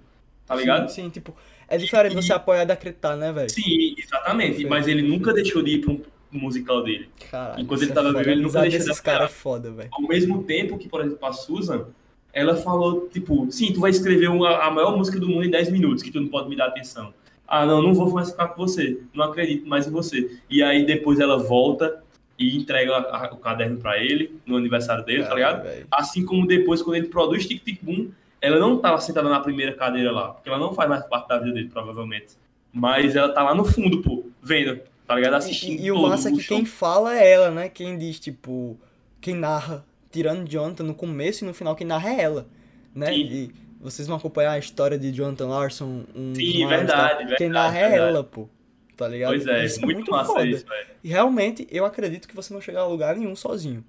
Tá 0.46 0.54
ligado? 0.56 0.88
Sim, 0.90 1.04
sim, 1.04 1.10
tipo, 1.10 1.34
é 1.68 1.76
diferente 1.78 2.12
E- 2.12 2.16
você 2.22 2.32
apoiar 2.32 2.64
de 2.64 2.72
acreditar, 2.72 3.16
né, 3.16 3.32
velho? 3.32 3.48
Sim, 3.48 3.94
exatamente. 3.96 4.66
Mas 4.66 4.88
ele 4.88 5.00
nunca 5.02 5.32
deixou 5.32 5.62
de 5.62 5.76
ir 5.76 5.80
pra 5.80 5.92
um 5.92 6.00
musical 6.32 6.82
dele. 6.82 7.08
Caralho. 7.30 7.62
Enquanto 7.62 7.82
ele 7.82 7.92
tava 7.92 8.08
é 8.08 8.12
foda. 8.12 8.18
vivo, 8.24 8.30
ele 8.34 8.42
nunca 8.42 8.60
deixa 8.62 8.78
de 8.78 8.84
apoiar. 8.90 9.02
caras 9.02 9.30
é 9.30 9.32
foda, 9.34 9.70
velho. 9.70 9.88
Ao 9.92 10.02
mesmo 10.02 10.42
tempo 10.42 10.76
que, 10.76 10.88
por 10.88 11.00
exemplo, 11.04 11.24
a 11.26 11.32
Susan, 11.32 11.86
ela 12.32 12.56
falou, 12.56 13.08
tipo, 13.12 13.50
sim, 13.50 13.72
tu 13.72 13.80
vai 13.80 13.90
escrever 13.90 14.28
uma- 14.28 14.58
a 14.58 14.70
maior 14.70 14.96
música 14.96 15.18
do 15.18 15.28
mundo 15.28 15.44
em 15.44 15.50
10 15.50 15.70
minutos, 15.70 16.02
que 16.02 16.10
tu 16.10 16.20
não 16.20 16.28
pode 16.28 16.48
me 16.48 16.56
dar 16.56 16.66
atenção. 16.66 17.12
Ah, 17.46 17.66
não, 17.66 17.82
não 17.82 17.92
vou 17.94 18.08
mais 18.12 18.30
ficar 18.30 18.48
com 18.48 18.64
você. 18.66 18.98
Não 19.12 19.24
acredito 19.24 19.66
mais 19.68 19.86
em 19.86 19.90
você. 19.90 20.38
E 20.48 20.62
aí 20.62 20.84
depois 20.86 21.18
ela 21.18 21.36
volta 21.36 22.00
e 22.38 22.56
entrega 22.56 22.94
a- 22.96 23.26
a- 23.26 23.34
o 23.34 23.36
caderno 23.38 23.78
pra 23.78 23.98
ele 23.98 24.38
no 24.46 24.56
aniversário 24.56 25.04
dele, 25.04 25.24
tá 25.24 25.34
ligado? 25.34 25.62
Velho. 25.64 25.86
Assim 25.90 26.24
como 26.24 26.46
depois, 26.46 26.80
quando 26.80 26.96
ele 26.96 27.08
produz 27.08 27.46
Tic 27.46 27.62
Tic 27.64 27.82
Boom, 27.82 28.08
ela 28.40 28.58
não 28.58 28.78
tava 28.78 29.00
sentada 29.00 29.28
na 29.28 29.40
primeira 29.40 29.74
cadeira 29.74 30.12
lá, 30.12 30.28
porque 30.28 30.48
ela 30.48 30.58
não 30.58 30.72
faz 30.72 30.88
mais 30.88 31.04
parte 31.06 31.28
da 31.28 31.38
vida 31.38 31.52
dele, 31.52 31.68
provavelmente. 31.68 32.28
Mas 32.72 33.16
ela 33.16 33.28
tá 33.30 33.42
lá 33.42 33.54
no 33.54 33.64
fundo, 33.64 34.00
pô, 34.00 34.24
vendo, 34.40 34.78
tá 35.06 35.16
ligado? 35.16 35.34
Assistindo 35.34 35.80
E, 35.80 35.86
e 35.86 35.92
o 35.92 36.00
massa 36.02 36.28
é 36.28 36.32
que 36.32 36.40
show. 36.40 36.56
quem 36.56 36.64
fala 36.64 37.18
é 37.18 37.32
ela, 37.32 37.50
né? 37.50 37.68
Quem 37.68 37.98
diz, 37.98 38.18
tipo, 38.20 38.78
quem 39.20 39.34
narra, 39.34 39.84
tirando 40.10 40.48
Jonathan 40.48 40.84
no 40.84 40.94
começo 40.94 41.44
e 41.44 41.46
no 41.46 41.54
final, 41.54 41.74
quem 41.76 41.86
narra 41.86 42.10
é 42.10 42.20
ela, 42.22 42.46
né? 42.94 43.06
Sim. 43.06 43.20
E 43.20 43.50
vocês 43.80 44.06
vão 44.08 44.16
acompanhar 44.16 44.52
a 44.52 44.58
história 44.58 44.98
de 44.98 45.10
Jonathan 45.12 45.46
Larson, 45.48 46.04
um 46.14 46.34
Sim, 46.34 46.64
maiores, 46.64 46.68
verdade, 46.78 46.90
tá? 47.10 47.16
verdade, 47.16 47.36
Quem 47.36 47.48
narra 47.48 47.78
é 47.78 47.96
ela, 47.96 48.24
pô. 48.24 48.48
Tá 48.96 49.08
ligado? 49.08 49.30
Pois 49.30 49.46
é, 49.46 49.64
Isso 49.64 49.80
muito, 49.80 50.10
massa 50.10 50.32
foda. 50.32 50.44
isso, 50.46 50.66
velho. 50.66 50.86
E 51.02 51.08
realmente, 51.08 51.66
eu 51.70 51.86
acredito 51.86 52.28
que 52.28 52.36
você 52.36 52.52
não 52.52 52.60
chega 52.60 52.80
a 52.80 52.86
lugar 52.86 53.16
nenhum 53.16 53.34
sozinho. 53.34 53.82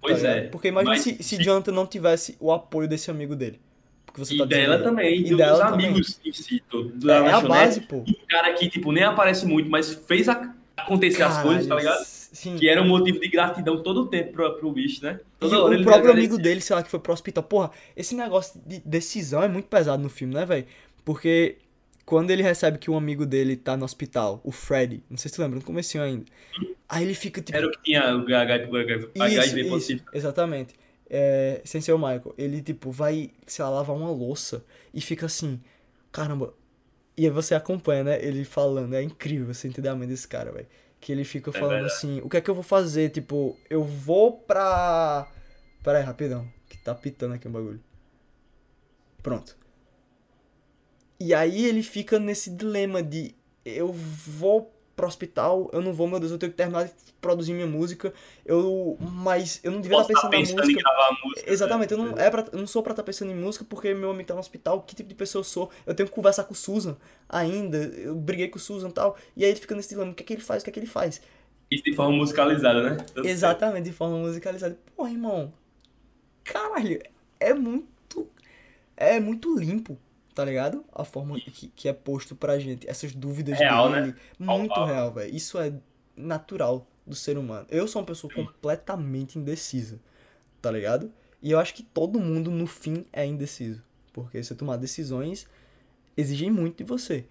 Pois 0.00 0.22
tá 0.22 0.28
é. 0.28 0.40
Porque 0.48 0.68
imagina 0.68 0.92
Mas 0.94 1.02
se, 1.02 1.22
se 1.22 1.36
Jonathan 1.42 1.72
não 1.72 1.86
tivesse 1.86 2.36
o 2.40 2.50
apoio 2.50 2.88
desse 2.88 3.10
amigo 3.10 3.36
dele. 3.36 3.60
Porque 4.06 4.18
você 4.24 4.34
E 4.34 4.38
tá 4.38 4.46
dizendo 4.46 4.70
dela 4.70 4.82
também, 4.82 5.14
E 5.14 5.26
e 5.26 5.28
dos 5.28 5.36
dela 5.36 5.70
também. 5.70 5.86
amigos 5.88 6.18
em 6.24 6.32
si, 6.32 6.62
do- 6.70 6.90
É, 7.02 7.06
da 7.06 7.14
é 7.14 7.18
a 7.18 7.22
lanchonete. 7.22 7.48
base, 7.48 7.80
pô. 7.82 7.96
Um 7.98 8.26
cara 8.28 8.54
que, 8.54 8.70
tipo, 8.70 8.90
nem 8.92 9.02
aparece 9.04 9.44
muito, 9.44 9.68
mas 9.68 9.92
fez 9.92 10.26
a- 10.26 10.54
acontecer 10.74 11.22
as 11.22 11.42
coisas, 11.42 11.66
tá 11.66 11.74
ligado? 11.74 12.02
Sim. 12.36 12.56
Que 12.56 12.68
era 12.68 12.82
um 12.82 12.86
motivo 12.86 13.18
de 13.18 13.28
gratidão 13.28 13.82
todo 13.82 14.02
o 14.02 14.06
tempo 14.08 14.32
pro, 14.32 14.58
pro 14.58 14.70
bicho, 14.70 15.02
né? 15.02 15.18
E 15.22 15.38
Toda 15.40 15.58
hora 15.58 15.70
o 15.70 15.74
ele 15.74 15.84
próprio 15.84 16.12
amigo 16.12 16.36
dele, 16.36 16.60
sei 16.60 16.76
lá, 16.76 16.82
que 16.82 16.90
foi 16.90 17.00
pro 17.00 17.14
hospital. 17.14 17.42
Porra, 17.42 17.70
esse 17.96 18.14
negócio 18.14 18.60
de 18.66 18.78
decisão 18.80 19.42
é 19.42 19.48
muito 19.48 19.68
pesado 19.68 20.02
no 20.02 20.10
filme, 20.10 20.34
né, 20.34 20.44
velho? 20.44 20.66
Porque 21.02 21.56
quando 22.04 22.30
ele 22.30 22.42
recebe 22.42 22.76
que 22.76 22.90
um 22.90 22.96
amigo 22.98 23.24
dele 23.24 23.56
tá 23.56 23.74
no 23.74 23.86
hospital, 23.86 24.42
o 24.44 24.52
Freddy, 24.52 25.02
não 25.08 25.16
sei 25.16 25.30
se 25.30 25.36
tu 25.36 25.40
lembra, 25.40 25.58
no 25.58 25.64
comecinho 25.64 26.04
ainda. 26.04 26.26
Aí 26.86 27.04
ele 27.04 27.14
fica 27.14 27.40
tipo. 27.40 27.56
Era 27.56 27.66
o 27.66 27.70
que 27.70 27.82
tinha 27.82 28.02
o 28.14 28.34
HIV, 28.34 28.68
Isso, 29.14 29.22
HIV 29.22 29.76
isso, 29.76 30.04
exatamente. 30.12 30.74
É, 31.08 31.62
sem 31.64 31.80
ser 31.80 31.94
o 31.94 31.98
Michael. 31.98 32.34
Ele, 32.36 32.60
tipo, 32.60 32.90
vai, 32.90 33.30
sei 33.46 33.64
lá, 33.64 33.70
lavar 33.70 33.96
uma 33.96 34.10
louça 34.10 34.62
e 34.92 35.00
fica 35.00 35.24
assim, 35.24 35.58
caramba, 36.12 36.52
E 37.16 37.24
aí 37.24 37.30
você 37.30 37.54
acompanha, 37.54 38.04
né? 38.04 38.22
Ele 38.22 38.44
falando, 38.44 38.94
é 38.94 39.02
incrível 39.02 39.54
você 39.54 39.68
entender 39.68 39.88
a 39.88 39.94
mente 39.94 40.10
desse 40.10 40.28
cara, 40.28 40.52
velho. 40.52 40.66
Que 41.00 41.12
ele 41.12 41.24
fica 41.24 41.52
falando 41.52 41.70
verdade. 41.72 41.92
assim, 41.92 42.20
o 42.22 42.28
que 42.28 42.36
é 42.36 42.40
que 42.40 42.50
eu 42.50 42.54
vou 42.54 42.64
fazer? 42.64 43.10
Tipo, 43.10 43.56
eu 43.70 43.84
vou 43.84 44.38
pra. 44.38 45.30
Pera 45.82 45.98
aí, 45.98 46.04
rapidão. 46.04 46.48
Que 46.68 46.76
tá 46.78 46.94
pitando 46.94 47.34
aqui 47.34 47.46
um 47.46 47.52
bagulho. 47.52 47.80
Pronto. 49.22 49.56
E 51.18 51.32
aí 51.34 51.64
ele 51.64 51.82
fica 51.82 52.18
nesse 52.18 52.50
dilema 52.50 53.02
de 53.02 53.34
eu 53.64 53.92
vou 53.92 54.75
pro 54.96 55.06
hospital, 55.06 55.68
eu 55.74 55.82
não 55.82 55.92
vou, 55.92 56.08
meu 56.08 56.18
Deus, 56.18 56.32
eu 56.32 56.38
tenho 56.38 56.50
que 56.50 56.56
terminar 56.56 56.84
de 56.84 56.92
produzir 57.20 57.52
minha 57.52 57.66
música. 57.66 58.14
Eu. 58.44 58.96
Mas 58.98 59.60
eu 59.62 59.70
não 59.70 59.80
devia 59.82 60.00
estar 60.00 60.14
estar 60.14 60.28
pensando 60.28 60.56
na 60.56 60.62
pensando 60.62 60.70
em 60.70 60.74
música. 60.74 61.26
música. 61.26 61.52
Exatamente, 61.52 61.92
eu 61.92 61.98
né? 61.98 62.04
não, 62.10 62.18
é 62.18 62.30
pra, 62.30 62.46
eu 62.50 62.58
não 62.58 62.66
sou 62.66 62.82
pra 62.82 62.92
estar 62.92 63.02
pensando 63.02 63.30
em 63.30 63.34
música 63.34 63.64
porque 63.68 63.92
meu 63.92 64.10
amigo 64.10 64.26
tá 64.26 64.34
no 64.34 64.40
hospital, 64.40 64.80
que 64.80 64.96
tipo 64.96 65.08
de 65.08 65.14
pessoa 65.14 65.40
eu 65.40 65.44
sou? 65.44 65.70
Eu 65.84 65.94
tenho 65.94 66.08
que 66.08 66.14
conversar 66.14 66.44
com 66.44 66.54
o 66.54 66.56
Susan 66.56 66.96
ainda, 67.28 67.76
eu 67.76 68.14
briguei 68.14 68.48
com 68.48 68.56
o 68.56 68.60
Susan 68.60 68.88
e 68.88 68.92
tal, 68.92 69.16
e 69.36 69.44
aí 69.44 69.50
ele 69.50 69.60
fica 69.60 69.74
nesse 69.74 69.90
dilema, 69.90 70.12
o 70.12 70.14
que 70.14 70.22
é 70.22 70.26
que 70.26 70.32
ele 70.32 70.42
faz, 70.42 70.62
o 70.62 70.64
que 70.64 70.70
é 70.70 70.72
que 70.72 70.78
ele 70.80 70.86
faz? 70.86 71.20
Isso 71.70 71.84
de 71.84 71.94
forma 71.94 72.16
musicalizada, 72.16 72.82
né? 72.82 72.96
Exatamente, 73.24 73.84
de 73.84 73.92
forma 73.92 74.16
musicalizada. 74.16 74.78
Porra, 74.96 75.10
irmão, 75.10 75.52
caralho, 76.42 77.02
é 77.38 77.52
muito, 77.52 78.26
é 78.96 79.20
muito 79.20 79.58
limpo, 79.58 79.98
tá 80.36 80.44
ligado? 80.44 80.84
A 80.92 81.02
forma 81.02 81.40
que, 81.40 81.68
que 81.68 81.88
é 81.88 81.94
posto 81.94 82.36
pra 82.36 82.58
gente, 82.58 82.86
essas 82.86 83.14
dúvidas 83.14 83.58
Real, 83.58 83.90
dele, 83.90 84.08
né? 84.08 84.14
muito 84.38 84.68
Palpável. 84.68 84.94
real, 84.94 85.12
velho, 85.14 85.34
isso 85.34 85.58
é 85.58 85.72
natural 86.14 86.86
do 87.06 87.14
ser 87.16 87.38
humano. 87.38 87.66
Eu 87.70 87.88
sou 87.88 88.02
uma 88.02 88.06
pessoa 88.06 88.30
completamente 88.30 89.38
indecisa, 89.38 89.98
tá 90.60 90.70
ligado? 90.70 91.10
E 91.42 91.50
eu 91.50 91.58
acho 91.58 91.72
que 91.72 91.82
todo 91.82 92.20
mundo, 92.20 92.50
no 92.50 92.66
fim, 92.66 93.06
é 93.14 93.24
indeciso. 93.24 93.82
Porque 94.12 94.42
você 94.42 94.54
tomar 94.54 94.76
decisões 94.76 95.46
exigem 96.14 96.50
muito 96.50 96.76
de 96.76 96.84
você. 96.84 97.24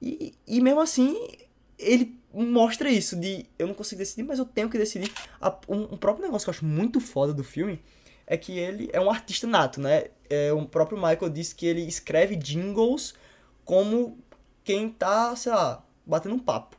E, 0.00 0.32
e 0.46 0.60
mesmo 0.60 0.80
assim, 0.80 1.16
ele 1.76 2.16
mostra 2.32 2.88
isso 2.88 3.16
de 3.16 3.46
eu 3.58 3.66
não 3.66 3.74
consigo 3.74 3.98
decidir, 3.98 4.22
mas 4.22 4.38
eu 4.38 4.44
tenho 4.44 4.70
que 4.70 4.78
decidir. 4.78 5.10
Um, 5.68 5.94
um 5.94 5.96
próprio 5.96 6.24
negócio 6.24 6.46
que 6.46 6.50
eu 6.50 6.54
acho 6.54 6.64
muito 6.64 7.00
foda 7.00 7.34
do 7.34 7.42
filme 7.42 7.82
é 8.28 8.36
que 8.36 8.56
ele 8.56 8.88
é 8.92 9.00
um 9.00 9.10
artista 9.10 9.46
nato, 9.48 9.80
né? 9.80 10.04
É, 10.30 10.52
o 10.52 10.66
próprio 10.66 10.98
Michael 10.98 11.30
disse 11.30 11.54
que 11.54 11.66
ele 11.66 11.82
escreve 11.82 12.36
jingles 12.36 13.14
como 13.64 14.18
quem 14.64 14.88
tá, 14.88 15.34
sei 15.36 15.52
lá, 15.52 15.84
batendo 16.06 16.34
um 16.34 16.38
papo, 16.38 16.76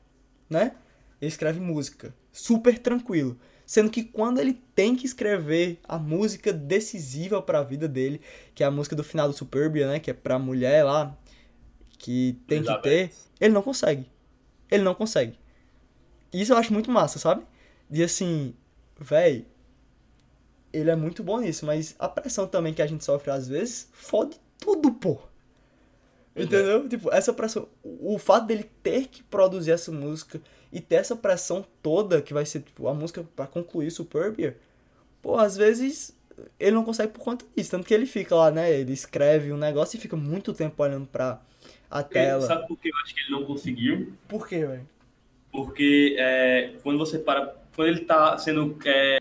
né? 0.49 0.75
Ele 1.21 1.29
escreve 1.29 1.59
música, 1.59 2.13
super 2.31 2.77
tranquilo. 2.77 3.37
Sendo 3.65 3.91
que 3.91 4.03
quando 4.03 4.39
ele 4.39 4.53
tem 4.73 4.95
que 4.95 5.05
escrever 5.05 5.79
a 5.87 5.99
música 5.99 6.51
decisiva 6.51 7.39
pra 7.41 7.61
vida 7.61 7.87
dele, 7.87 8.19
que 8.55 8.63
é 8.63 8.65
a 8.65 8.71
música 8.71 8.95
do 8.95 9.03
final 9.03 9.27
do 9.27 9.33
Superbia, 9.33 9.87
né? 9.87 9.99
Que 9.99 10.09
é 10.09 10.13
pra 10.13 10.39
mulher 10.39 10.83
lá, 10.83 11.15
que 11.99 12.39
tem 12.47 12.63
que 12.63 12.81
ter, 12.81 13.11
ele 13.39 13.53
não 13.53 13.61
consegue. 13.61 14.09
Ele 14.71 14.83
não 14.83 14.95
consegue. 14.95 15.37
Isso 16.33 16.53
eu 16.53 16.57
acho 16.57 16.73
muito 16.73 16.89
massa, 16.89 17.19
sabe? 17.19 17.43
De 17.89 18.01
assim, 18.03 18.55
véi, 18.99 19.45
ele 20.71 20.89
é 20.89 20.95
muito 20.95 21.23
bom 21.23 21.39
nisso, 21.39 21.65
mas 21.65 21.95
a 21.97 22.07
pressão 22.07 22.47
também 22.47 22.73
que 22.73 22.81
a 22.81 22.87
gente 22.87 23.03
sofre 23.03 23.31
às 23.31 23.47
vezes 23.47 23.89
fode 23.93 24.39
tudo, 24.59 24.91
pô. 24.91 25.19
É. 26.35 26.43
Entendeu? 26.43 26.87
Tipo, 26.87 27.11
essa 27.13 27.33
pressão. 27.33 27.67
O 27.83 28.17
fato 28.17 28.47
dele 28.47 28.69
ter 28.83 29.07
que 29.07 29.23
produzir 29.23 29.71
essa 29.71 29.91
música 29.91 30.39
e 30.71 30.79
ter 30.79 30.95
essa 30.95 31.15
pressão 31.15 31.65
toda, 31.81 32.21
que 32.21 32.33
vai 32.33 32.45
ser 32.45 32.61
tipo, 32.61 32.87
a 32.87 32.93
música 32.93 33.25
pra 33.35 33.47
concluir 33.47 33.91
Superbia, 33.91 34.57
pô, 35.21 35.37
às 35.37 35.57
vezes 35.57 36.15
ele 36.59 36.71
não 36.71 36.83
consegue 36.83 37.11
por 37.11 37.19
conta 37.19 37.45
disso. 37.55 37.71
Tanto 37.71 37.85
que 37.85 37.93
ele 37.93 38.05
fica 38.05 38.35
lá, 38.35 38.51
né? 38.51 38.71
Ele 38.71 38.93
escreve 38.93 39.51
um 39.51 39.57
negócio 39.57 39.97
e 39.97 39.99
fica 39.99 40.15
muito 40.15 40.53
tempo 40.53 40.81
olhando 40.81 41.07
pra 41.07 41.41
a 41.89 42.03
tela. 42.03 42.45
Sabe 42.45 42.67
por 42.67 42.77
que 42.77 42.89
eu 42.89 42.97
acho 43.03 43.15
que 43.15 43.21
ele 43.21 43.31
não 43.31 43.45
conseguiu? 43.45 44.13
Por 44.27 44.47
quê, 44.47 44.65
velho? 44.65 44.87
Porque 45.51 46.15
é, 46.19 46.73
quando 46.83 46.99
você 46.99 47.17
para. 47.17 47.57
Quando 47.75 47.87
ele 47.87 47.99
tá 48.01 48.37
sendo 48.37 48.77
é, 48.85 49.19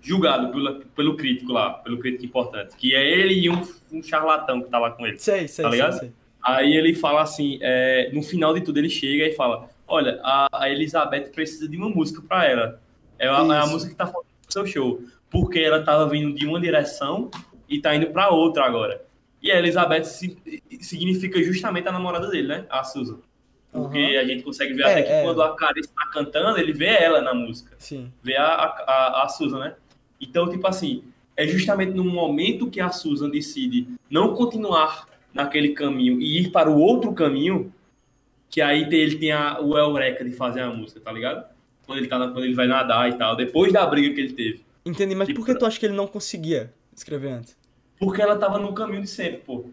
julgado 0.00 0.50
pelo, 0.50 0.80
pelo 0.96 1.16
crítico 1.16 1.52
lá, 1.52 1.70
pelo 1.74 1.98
crítico 1.98 2.24
importante, 2.24 2.74
que 2.76 2.94
é 2.94 3.04
ele 3.06 3.34
e 3.34 3.50
um, 3.50 3.62
um 3.92 4.02
charlatão 4.02 4.62
que 4.62 4.70
tá 4.70 4.78
lá 4.78 4.90
com 4.90 5.06
ele. 5.06 5.18
Sei, 5.18 5.46
sei, 5.48 5.64
Tá 5.64 5.70
sei, 5.70 5.78
ligado? 5.80 5.98
sei. 6.00 6.12
Aí 6.42 6.74
ele 6.74 6.94
fala 6.94 7.20
assim, 7.22 7.58
é, 7.60 8.10
no 8.14 8.22
final 8.22 8.54
de 8.54 8.62
tudo 8.62 8.78
ele 8.78 8.88
chega 8.88 9.26
e 9.26 9.32
fala, 9.34 9.68
olha, 9.86 10.18
a, 10.24 10.48
a 10.52 10.70
Elizabeth 10.70 11.30
precisa 11.34 11.68
de 11.68 11.76
uma 11.76 11.90
música 11.90 12.22
pra 12.26 12.46
ela. 12.46 12.80
É 13.18 13.28
a, 13.28 13.32
é 13.32 13.58
a 13.58 13.66
música 13.66 13.90
que 13.90 13.96
tá 13.98 14.06
faltando 14.06 14.32
no 14.46 14.52
seu 14.52 14.66
show. 14.66 15.02
Porque 15.28 15.58
ela 15.58 15.82
tava 15.82 16.08
vindo 16.08 16.34
de 16.34 16.46
uma 16.46 16.58
direção 16.58 17.30
e 17.68 17.78
tá 17.78 17.94
indo 17.94 18.06
pra 18.06 18.30
outra 18.30 18.64
agora. 18.64 19.04
E 19.42 19.50
a 19.52 19.58
Elizabeth 19.58 20.04
si- 20.04 20.38
significa 20.80 21.42
justamente 21.42 21.86
a 21.88 21.92
namorada 21.92 22.28
dele, 22.28 22.48
né? 22.48 22.66
A 22.70 22.82
Susan. 22.84 23.18
Porque 23.72 23.98
Aham. 23.98 24.20
a 24.20 24.24
gente 24.24 24.42
consegue 24.42 24.74
ver 24.74 24.82
É, 24.82 24.92
até 24.92 25.02
que 25.02 25.12
é. 25.12 25.22
quando 25.22 25.42
a 25.42 25.56
Clarice 25.56 25.88
tá 25.92 26.06
cantando, 26.12 26.58
ele 26.58 26.72
vê 26.72 26.86
ela 26.88 27.20
na 27.20 27.32
música. 27.32 27.74
Sim. 27.78 28.12
Vê 28.22 28.36
a, 28.36 28.44
a, 28.46 29.22
a 29.24 29.28
Susan, 29.28 29.58
né? 29.60 29.74
Então, 30.20 30.48
tipo 30.48 30.66
assim, 30.66 31.04
é 31.36 31.46
justamente 31.46 31.92
no 31.92 32.04
momento 32.04 32.68
que 32.68 32.80
a 32.80 32.90
Susan 32.90 33.30
decide 33.30 33.86
não 34.10 34.34
continuar 34.34 35.06
naquele 35.32 35.68
caminho 35.70 36.20
e 36.20 36.40
ir 36.40 36.50
para 36.50 36.68
o 36.68 36.78
outro 36.80 37.12
caminho, 37.14 37.72
que 38.48 38.60
aí 38.60 38.88
tem- 38.88 38.98
ele 39.00 39.16
tem 39.18 39.30
a, 39.30 39.60
o 39.60 39.78
Eureka 39.78 40.24
de 40.24 40.32
fazer 40.32 40.62
a 40.62 40.70
música, 40.70 40.98
tá 41.00 41.12
ligado? 41.12 41.44
Quando 41.86 41.98
ele, 41.98 42.08
tá 42.08 42.18
na- 42.18 42.28
quando 42.32 42.44
ele 42.44 42.54
vai 42.54 42.66
nadar 42.66 43.08
e 43.08 43.12
tal, 43.16 43.36
depois 43.36 43.72
da 43.72 43.86
briga 43.86 44.12
que 44.12 44.20
ele 44.20 44.32
teve. 44.32 44.64
Entendi, 44.84 45.14
mas 45.14 45.28
Tipo, 45.28 45.40
por 45.40 45.46
que 45.46 45.54
tu 45.54 45.64
acha 45.64 45.78
que 45.78 45.86
ele 45.86 45.94
não 45.94 46.08
conseguia 46.08 46.72
escrever 46.94 47.30
antes? 47.30 47.56
Porque 48.00 48.20
ela 48.20 48.36
tava 48.36 48.58
no 48.58 48.72
caminho 48.74 49.02
de 49.02 49.08
sempre, 49.08 49.38
pô. 49.38 49.66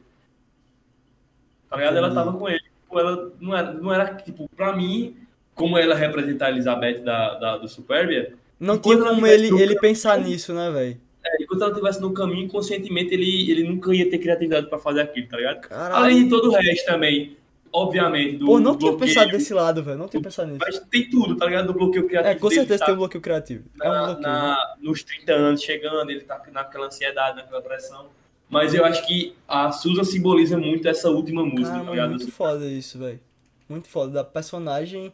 Tá 1.69 1.75
ligado? 1.77 1.97
Ela 1.97 2.07
Entendi. 2.07 2.23
tava 2.25 2.37
com 2.37 2.47
ele. 2.47 2.63
Pô, 2.89 2.99
ela 2.99 3.31
não 3.39 3.55
era, 3.57 3.71
não 3.73 3.93
era, 3.93 4.15
tipo, 4.15 4.49
pra 4.55 4.75
mim, 4.75 5.15
como 5.53 5.77
ela 5.77 5.95
representa 5.95 6.45
a 6.45 6.49
Elizabeth 6.49 6.99
da, 7.03 7.35
da, 7.35 7.57
do 7.57 7.67
Superbia, 7.67 8.33
Não 8.59 8.77
tinha 8.77 8.97
como 8.97 9.25
ele, 9.27 9.47
ele 9.47 9.49
caminho- 9.57 9.79
pensar 9.81 10.19
nisso, 10.19 10.53
né, 10.53 10.69
velho? 10.71 10.97
É, 11.25 11.43
enquanto 11.43 11.61
ela 11.63 11.71
estivesse 11.71 12.01
no 12.01 12.13
caminho, 12.13 12.47
conscientemente 12.47 13.13
ele, 13.13 13.51
ele 13.51 13.63
nunca 13.67 13.93
ia 13.93 14.09
ter 14.09 14.17
criatividade 14.17 14.67
pra 14.67 14.79
fazer 14.79 15.01
aquilo, 15.01 15.27
tá 15.27 15.35
ligado? 15.37 15.59
Caralho. 15.61 15.95
Além 16.05 16.23
de 16.23 16.29
todo 16.29 16.49
o 16.49 16.51
resto 16.53 16.85
também, 16.85 17.35
obviamente, 17.73 18.37
do 18.37 18.45
Pô, 18.45 18.59
não 18.59 18.77
tinha 18.77 18.91
bloqueio, 18.91 19.13
pensado 19.13 19.31
desse 19.31 19.53
lado, 19.53 19.83
velho. 19.83 19.97
Não 19.97 20.07
tinha 20.07 20.23
pensado 20.23 20.47
nisso. 20.51 20.63
Mas 20.65 20.79
tem 20.89 21.09
tudo, 21.09 21.35
tá 21.35 21.45
ligado? 21.45 21.67
Do 21.67 21.73
bloqueio 21.73 22.07
criativo. 22.07 22.31
É, 22.33 22.39
com 22.39 22.49
certeza 22.49 22.79
tá 22.79 22.85
tem 22.85 22.95
um 22.95 22.97
bloqueio 22.99 23.21
criativo. 23.21 23.65
É 23.83 23.89
um 23.89 23.91
na- 23.91 24.05
bloqueio. 24.05 24.21
né? 24.27 24.29
na- 24.31 24.73
nos 24.81 25.03
30 25.03 25.33
anos 25.33 25.61
chegando, 25.61 26.09
ele 26.09 26.21
tá 26.21 26.41
naquela 26.53 26.85
ansiedade, 26.85 27.35
naquela 27.37 27.61
pressão. 27.61 28.05
Mas 28.49 28.73
eu 28.73 28.85
acho 28.85 29.05
que 29.05 29.35
a 29.47 29.71
Susan 29.71 30.03
simboliza 30.03 30.57
muito 30.57 30.87
essa 30.87 31.09
última 31.09 31.43
música, 31.45 31.71
Cara, 31.71 31.83
tá 31.85 31.91
ligado? 31.91 32.09
muito 32.11 32.31
foda 32.31 32.65
isso, 32.65 32.97
velho. 32.97 33.19
Muito 33.67 33.87
foda. 33.87 34.11
Da 34.13 34.23
personagem. 34.23 35.11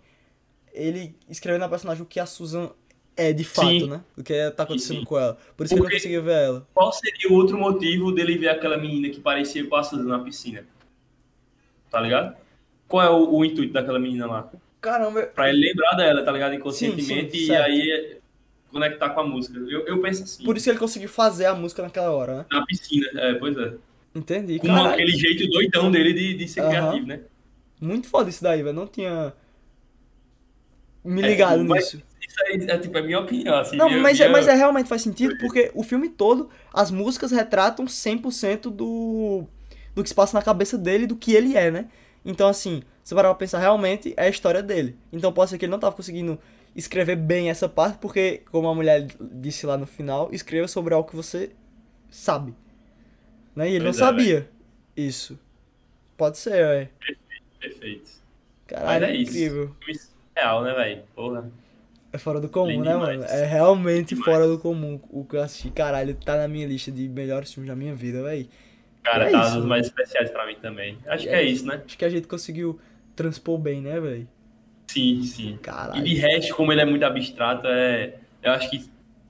Ele 0.72 1.15
escreveu 1.30 1.60
na 1.60 1.68
personagem 1.69 2.03
o 2.03 2.05
que 2.05 2.19
a 2.19 2.26
Susan 2.26 2.69
é 3.18 3.31
de 3.34 3.43
fato, 3.43 3.68
Sim. 3.68 3.89
né? 3.89 4.01
O 4.18 4.23
que 4.23 4.34
tá 4.51 4.64
acontecendo 4.64 4.99
sim. 4.99 5.05
com 5.05 5.18
ela. 5.19 5.38
Por 5.57 5.65
isso 5.65 5.73
que 5.73 5.76
ele 5.76 5.81
não 5.81 5.85
Porque- 5.85 5.97
conseguia 5.97 6.22
ver 6.22 6.45
ela. 6.45 6.68
Qual 6.73 6.91
seria 6.93 7.30
o 7.30 7.34
outro 7.34 7.57
motivo 7.57 8.11
dele 8.11 8.38
ver 8.38 8.49
aquela 8.49 8.77
menina 8.77 9.10
que 9.10 9.19
parecia 9.19 9.65
com 9.68 9.76
a 9.76 9.84
Susan 9.84 10.03
na 10.05 10.19
piscina? 10.19 10.65
Tá 11.89 11.99
ligado? 12.01 12.35
Qual 12.88 13.01
é 13.05 13.10
o, 13.10 13.35
o 13.35 13.45
intuito 13.45 13.73
daquela 13.73 13.99
menina 13.99 14.26
lá? 14.26 14.51
Caramba, 14.81 15.23
Pra 15.27 15.49
ele 15.49 15.68
lembrar 15.68 15.95
dela, 15.95 16.23
tá 16.23 16.31
ligado? 16.31 16.53
Inconscientemente, 16.55 17.31
Sim, 17.31 17.38
sim, 17.38 17.43
e 17.43 17.47
certo. 17.47 17.65
aí 17.65 18.18
conectar 18.73 19.09
com 19.11 19.21
a 19.21 19.27
música. 19.27 19.57
Eu, 19.59 19.87
eu 19.87 20.01
penso 20.01 20.23
assim, 20.23 20.43
por 20.43 20.57
isso 20.57 20.65
que 20.65 20.71
ele 20.71 20.79
conseguiu 20.79 21.09
fazer 21.09 21.45
a 21.45 21.55
música 21.55 21.81
naquela 21.83 22.11
hora, 22.11 22.39
né? 22.39 22.45
na 22.51 22.65
piscina, 22.65 23.07
é, 23.15 23.35
pois 23.35 23.57
é. 23.57 23.73
Entendi. 24.15 24.59
Com 24.59 24.67
Caralho. 24.67 24.89
aquele 24.89 25.11
jeito 25.13 25.47
doidão 25.49 25.91
dele 25.91 26.13
de, 26.13 26.33
de 26.35 26.47
ser 26.47 26.61
Aham. 26.61 26.69
criativo, 26.71 27.07
né? 27.07 27.21
Muito 27.81 28.07
foda 28.07 28.29
isso 28.29 28.43
daí, 28.43 28.61
velho. 28.63 28.75
Não 28.75 28.87
tinha 28.87 29.33
me 31.03 31.21
É, 31.21 31.27
ligado 31.27 31.63
mas 31.65 31.93
nisso. 31.93 32.03
Isso 32.21 32.35
aí 32.47 32.65
é, 32.69 32.77
tipo, 32.77 32.97
é 32.97 33.01
minha 33.01 33.19
opinião, 33.19 33.55
assim. 33.57 33.75
Não, 33.75 33.87
minha- 33.89 34.01
mas, 34.01 34.19
é, 34.19 34.23
minha- 34.27 34.31
mas 34.31 34.47
é 34.47 34.53
realmente 34.53 34.87
faz 34.89 35.01
sentido 35.01 35.37
porque 35.37 35.71
o 35.75 35.83
filme 35.83 36.09
todo, 36.09 36.49
as 36.73 36.89
músicas 36.91 37.31
retratam 37.31 37.87
100% 37.87 38.69
do, 38.71 39.45
do 39.93 40.01
que 40.03 40.09
se 40.09 40.15
passa 40.15 40.37
na 40.37 40.43
cabeça 40.43 40.77
dele, 40.77 41.05
do 41.05 41.15
que 41.15 41.33
ele 41.33 41.55
é, 41.57 41.69
né? 41.69 41.87
Então, 42.25 42.47
assim, 42.47 42.81
se 43.03 43.13
parar 43.13 43.29
pra 43.29 43.35
pensar, 43.35 43.59
realmente 43.59 44.13
é 44.15 44.25
a 44.25 44.29
história 44.29 44.63
dele. 44.63 44.95
Então 45.11 45.31
pode 45.33 45.49
ser 45.51 45.57
que 45.57 45.65
ele 45.65 45.71
não 45.71 45.79
tava 45.79 45.95
conseguindo 45.95 46.39
escrever 46.75 47.15
bem 47.17 47.49
essa 47.49 47.69
parte, 47.69 47.97
porque, 47.99 48.43
como 48.51 48.67
a 48.67 48.75
mulher 48.75 49.07
disse 49.33 49.65
lá 49.65 49.77
no 49.77 49.85
final, 49.87 50.29
escreva 50.33 50.67
sobre 50.67 50.93
algo 50.93 51.09
que 51.09 51.15
você 51.15 51.51
sabe. 52.09 52.55
Né? 53.55 53.69
E 53.71 53.75
ele 53.75 53.85
Pois 53.85 53.97
não 53.97 54.05
é, 54.07 54.07
sabia 54.07 54.49
isso. 54.95 55.39
Pode 56.17 56.37
ser, 56.37 56.51
velho. 56.65 56.89
Perfeito. 57.59 58.09
Caralho, 58.67 59.07
Mas 59.07 59.09
é 59.09 59.15
isso. 59.15 59.31
incrível. 59.31 59.75
Filme 59.79 59.99
Real, 60.35 60.63
né, 60.63 60.73
velho? 60.73 61.03
Porra. 61.15 61.51
É 62.11 62.17
fora 62.17 62.39
do 62.39 62.47
comum, 62.49 62.67
Bem 62.67 62.81
né, 62.81 62.93
demais. 62.93 63.19
mano? 63.19 63.23
É 63.23 63.45
realmente 63.45 64.15
Demais. 64.15 64.25
fora 64.25 64.47
do 64.47 64.59
comum 64.59 64.99
o 65.09 65.25
que 65.25 65.35
eu 65.35 65.41
assisti. 65.41 65.71
Caralho, 65.71 66.15
tá 66.15 66.37
na 66.37 66.47
minha 66.47 66.67
lista 66.67 66.91
de 66.91 67.09
melhores 67.09 67.51
filmes 67.53 67.69
da 67.69 67.75
minha 67.75 67.95
vida, 67.95 68.21
véi. 68.23 68.49
Cara, 69.03 69.25
É 69.25 69.31
tá 69.31 69.47
isso, 69.47 69.55
dos 69.57 69.65
mais 69.65 69.87
especiais 69.87 70.31
pra 70.31 70.45
mim 70.45 70.55
também. 70.55 70.97
Acho 71.05 71.27
que 71.27 71.35
é 71.35 71.41
é 71.41 71.43
isso, 71.43 71.65
né? 71.65 71.83
Acho 71.85 71.97
que 71.97 72.05
a 72.05 72.09
gente 72.09 72.27
conseguiu 72.27 72.79
transpor 73.15 73.57
bem, 73.57 73.81
né, 73.81 73.99
véi? 73.99 74.27
Sim, 74.88 75.23
sim. 75.23 75.57
Caralho. 75.61 75.99
E 75.99 76.03
de 76.10 76.15
resto, 76.15 76.53
como 76.55 76.72
ele 76.72 76.81
é 76.81 76.85
muito 76.85 77.03
abstrato, 77.03 77.65
é... 77.68 78.15
eu 78.41 78.51
acho 78.51 78.69
que 78.69 78.84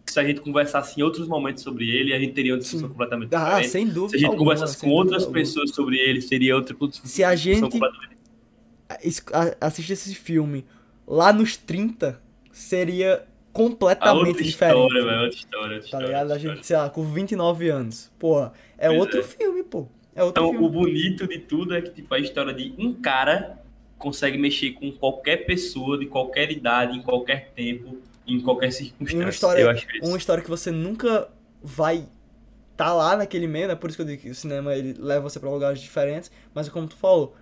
se 0.05 0.19
a 0.19 0.23
gente 0.23 0.41
conversasse 0.41 0.99
em 0.99 1.03
outros 1.03 1.27
momentos 1.27 1.63
sobre 1.63 1.89
ele, 1.89 2.13
a 2.13 2.19
gente 2.19 2.33
teria 2.33 2.53
uma 2.53 2.59
discussão 2.59 2.87
Sim. 2.87 2.91
completamente 2.93 3.33
Ah, 3.35 3.45
diferente. 3.45 3.69
sem 3.69 3.87
dúvida. 3.87 4.09
Se 4.09 4.15
a 4.15 4.19
gente 4.19 4.25
alguma, 4.29 4.43
conversasse 4.53 4.77
com 4.81 4.89
outras 4.89 5.23
alguma. 5.23 5.39
pessoas 5.39 5.69
sobre 5.71 5.97
ele, 5.97 6.21
seria 6.21 6.55
outra 6.55 6.73
discussão 6.75 7.05
Se 7.05 7.23
a 7.23 7.35
gente- 7.35 7.61
completamente 7.61 8.13
esse 9.91 10.13
filme 10.15 10.65
lá 11.07 11.31
nos 11.33 11.55
30, 11.57 12.21
seria 12.51 13.23
completamente 13.51 14.27
outra 14.29 14.43
diferente. 14.43 14.75
história, 14.77 15.05
velho. 15.05 15.21
Outra 15.21 15.37
história, 15.37 15.63
outra 15.63 15.79
Tá 15.79 15.85
história. 15.85 16.05
ligado? 16.07 16.31
A 16.33 16.37
gente, 16.37 16.65
sei 16.65 16.75
lá, 16.77 16.89
com 16.89 17.03
29 17.05 17.69
anos. 17.69 18.11
Porra, 18.19 18.51
é 18.77 18.87
Pois 18.87 18.99
outro 18.99 19.19
é. 19.19 19.23
filme, 19.23 19.63
pô. 19.63 19.87
É 20.15 20.23
outro 20.23 20.43
Então, 20.43 20.55
o 20.55 20.59
filme. 20.59 20.69
bonito 20.77 21.27
de 21.27 21.39
tudo 21.39 21.73
é 21.75 21.81
que, 21.81 21.89
tipo, 21.91 22.13
a 22.13 22.19
história 22.19 22.53
de 22.53 22.73
um 22.77 22.93
cara 22.93 23.62
consegue 24.03 24.37
mexer 24.37 24.71
com 24.71 24.91
qualquer 24.91 25.45
pessoa, 25.45 25.97
de 25.97 26.07
qualquer 26.07 26.51
idade, 26.51 26.97
em 26.97 27.01
qualquer 27.01 27.53
tempo, 27.55 27.99
em 28.27 28.41
qualquer 28.41 28.69
circunstância. 28.69 29.23
Uma 29.23 29.29
história, 29.29 29.71
isso. 29.71 29.87
uma 30.09 30.17
história 30.17 30.43
que 30.43 30.49
você 30.49 30.71
nunca 30.71 31.29
vai 31.61 32.05
tá 32.75 32.93
lá 32.93 33.15
naquele 33.15 33.47
meio, 33.47 33.69
né? 33.69 33.75
Por 33.75 33.89
isso 33.89 33.95
que 33.95 34.01
eu 34.01 34.05
digo 34.05 34.21
que 34.21 34.29
o 34.29 34.35
cinema 34.35 34.75
ele 34.75 34.93
leva 34.99 35.29
você 35.29 35.39
pra 35.39 35.49
lugares 35.49 35.79
diferentes. 35.79 36.29
Mas 36.53 36.67
como 36.67 36.85
tu 36.85 36.97
falou, 36.97 37.33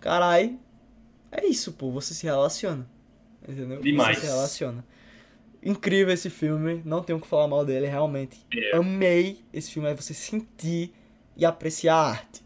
carai, 0.00 0.58
é 1.30 1.46
isso, 1.46 1.72
pô. 1.72 1.90
Você 1.92 2.12
se 2.12 2.24
relaciona. 2.24 2.86
Entendeu? 3.48 3.80
Demais. 3.80 4.18
Você 4.18 4.26
se 4.26 4.32
relaciona. 4.32 4.84
Incrível 5.62 6.12
esse 6.12 6.28
filme, 6.28 6.82
não 6.84 7.02
tenho 7.02 7.18
o 7.18 7.22
que 7.22 7.28
falar 7.28 7.48
mal 7.48 7.64
dele, 7.64 7.86
realmente. 7.86 8.44
É. 8.54 8.76
Amei 8.76 9.42
esse 9.50 9.70
filme, 9.70 9.88
é 9.88 9.94
você 9.94 10.12
sentir 10.12 10.92
e 11.36 11.46
apreciar 11.46 11.94
a 11.94 12.10
arte. 12.10 12.44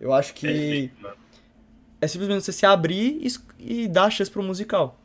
Eu 0.00 0.14
acho 0.14 0.32
que 0.32 0.46
Perfeito. 0.46 1.21
É 2.02 2.08
simplesmente 2.08 2.44
você 2.44 2.52
se 2.52 2.66
abrir 2.66 3.20
e, 3.22 3.84
e 3.84 3.88
dar 3.88 4.06
a 4.06 4.10
chance 4.10 4.28
pro 4.28 4.42
musical. 4.42 4.98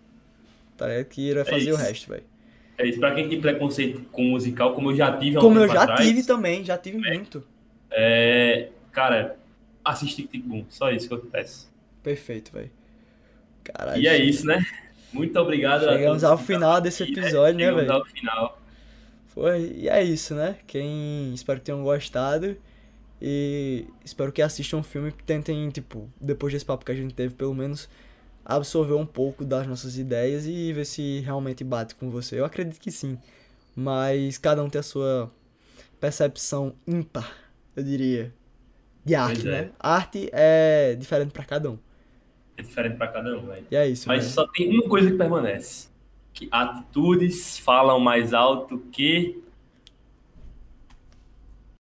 Tá 0.76 0.88
ligado? 0.88 1.06
Que 1.06 1.30
irá 1.30 1.46
fazer 1.46 1.72
o 1.72 1.76
isso. 1.76 1.84
resto, 1.84 2.10
velho. 2.10 2.24
É 2.76 2.88
isso, 2.88 3.00
pra 3.00 3.14
quem 3.14 3.30
tem 3.30 3.40
preconceito 3.40 4.02
com 4.12 4.24
musical, 4.24 4.74
como 4.74 4.92
eu 4.92 4.96
já 4.96 5.16
tive 5.16 5.36
há 5.36 5.40
um 5.40 5.44
Como 5.44 5.60
eu 5.60 5.68
já 5.68 5.84
atrás, 5.84 6.08
tive 6.08 6.24
também, 6.26 6.66
já 6.66 6.76
tive 6.76 6.98
muito. 6.98 7.44
É, 7.92 8.70
cara, 8.92 9.38
assiste 9.86 10.24
Tic 10.24 10.32
Tic 10.32 10.44
Boom. 10.44 10.66
Só 10.70 10.92
isso 10.92 11.08
que 11.08 11.14
eu 11.14 11.20
peço. 11.20 11.72
Perfeito, 12.02 12.52
velho. 12.52 12.72
Caralho. 13.64 14.02
E 14.02 14.08
é 14.08 14.18
isso, 14.18 14.48
né? 14.48 14.66
Muito 15.14 15.38
obrigado 15.40 15.86
Chegamos 15.88 16.24
ao 16.24 16.38
que 16.38 16.46
final 16.46 16.82
desse 16.82 17.04
aqui, 17.04 17.14
episódio, 17.14 17.60
né, 17.60 17.66
Chegamos 17.66 17.82
velho? 17.82 17.94
ao 17.94 18.06
final. 18.06 18.62
Foi, 19.28 19.72
e 19.76 19.88
é 19.88 20.04
isso, 20.04 20.34
né? 20.34 20.56
Quem 20.66 21.32
espero 21.34 21.60
que 21.60 21.66
tenham 21.66 21.84
gostado 21.84 22.58
e 23.22 23.88
espero 24.06 24.32
que 24.32 24.42
assistam 24.42 24.78
o 24.80 24.84
filme 24.84 25.10
e 25.10 25.12
tentem, 25.12 25.70
tipo, 25.70 26.10
depois 26.22 26.54
desse 26.54 26.66
papo 26.66 26.86
que 26.86 26.92
a 26.92 26.96
gente 26.96 27.14
teve, 27.14 27.34
pelo 27.36 27.54
menos 27.54 27.90
absorver 28.46 28.94
um 28.94 29.06
pouco 29.06 29.44
das 29.46 29.68
nossas 29.68 29.98
ideias 29.98 30.46
e 30.46 30.72
ver 30.74 30.86
se 30.86 31.20
realmente 31.22 31.64
bate 31.64 31.96
com 31.96 32.10
você. 32.10 32.40
Eu 32.40 32.46
acredito 32.46 32.80
que 32.80 32.92
sim, 32.92 33.18
mas 33.76 34.38
cada 34.38 34.64
um 34.64 34.70
tem 34.70 34.80
a 34.80 34.84
sua 34.84 35.32
percepção 36.00 36.74
ímpar, 36.88 37.32
eu 37.76 37.84
diria, 37.84 38.34
de 39.04 39.16
arte, 39.16 39.42
Pois 39.42 39.46
é. 39.54 39.62
né? 39.64 39.72
Arte 39.80 40.30
é 40.32 40.96
diferente 40.96 41.32
pra 41.32 41.44
cada 41.44 41.72
um. 41.72 41.80
É 42.56 42.62
diferente 42.62 42.98
pra 42.98 43.08
cada 43.08 43.38
um, 43.38 43.46
velho. 43.46 43.66
E 43.70 43.76
é 43.76 43.88
isso, 43.88 44.08
Mas 44.08 44.24
velho. 44.24 44.34
só 44.34 44.48
tem 44.48 44.70
uma 44.70 44.88
coisa 44.90 45.10
que 45.12 45.18
permanece. 45.18 45.90
Que 46.34 46.48
atitudes 46.52 47.58
falam 47.60 48.00
mais 48.00 48.34
alto 48.34 48.80
que 48.92 49.44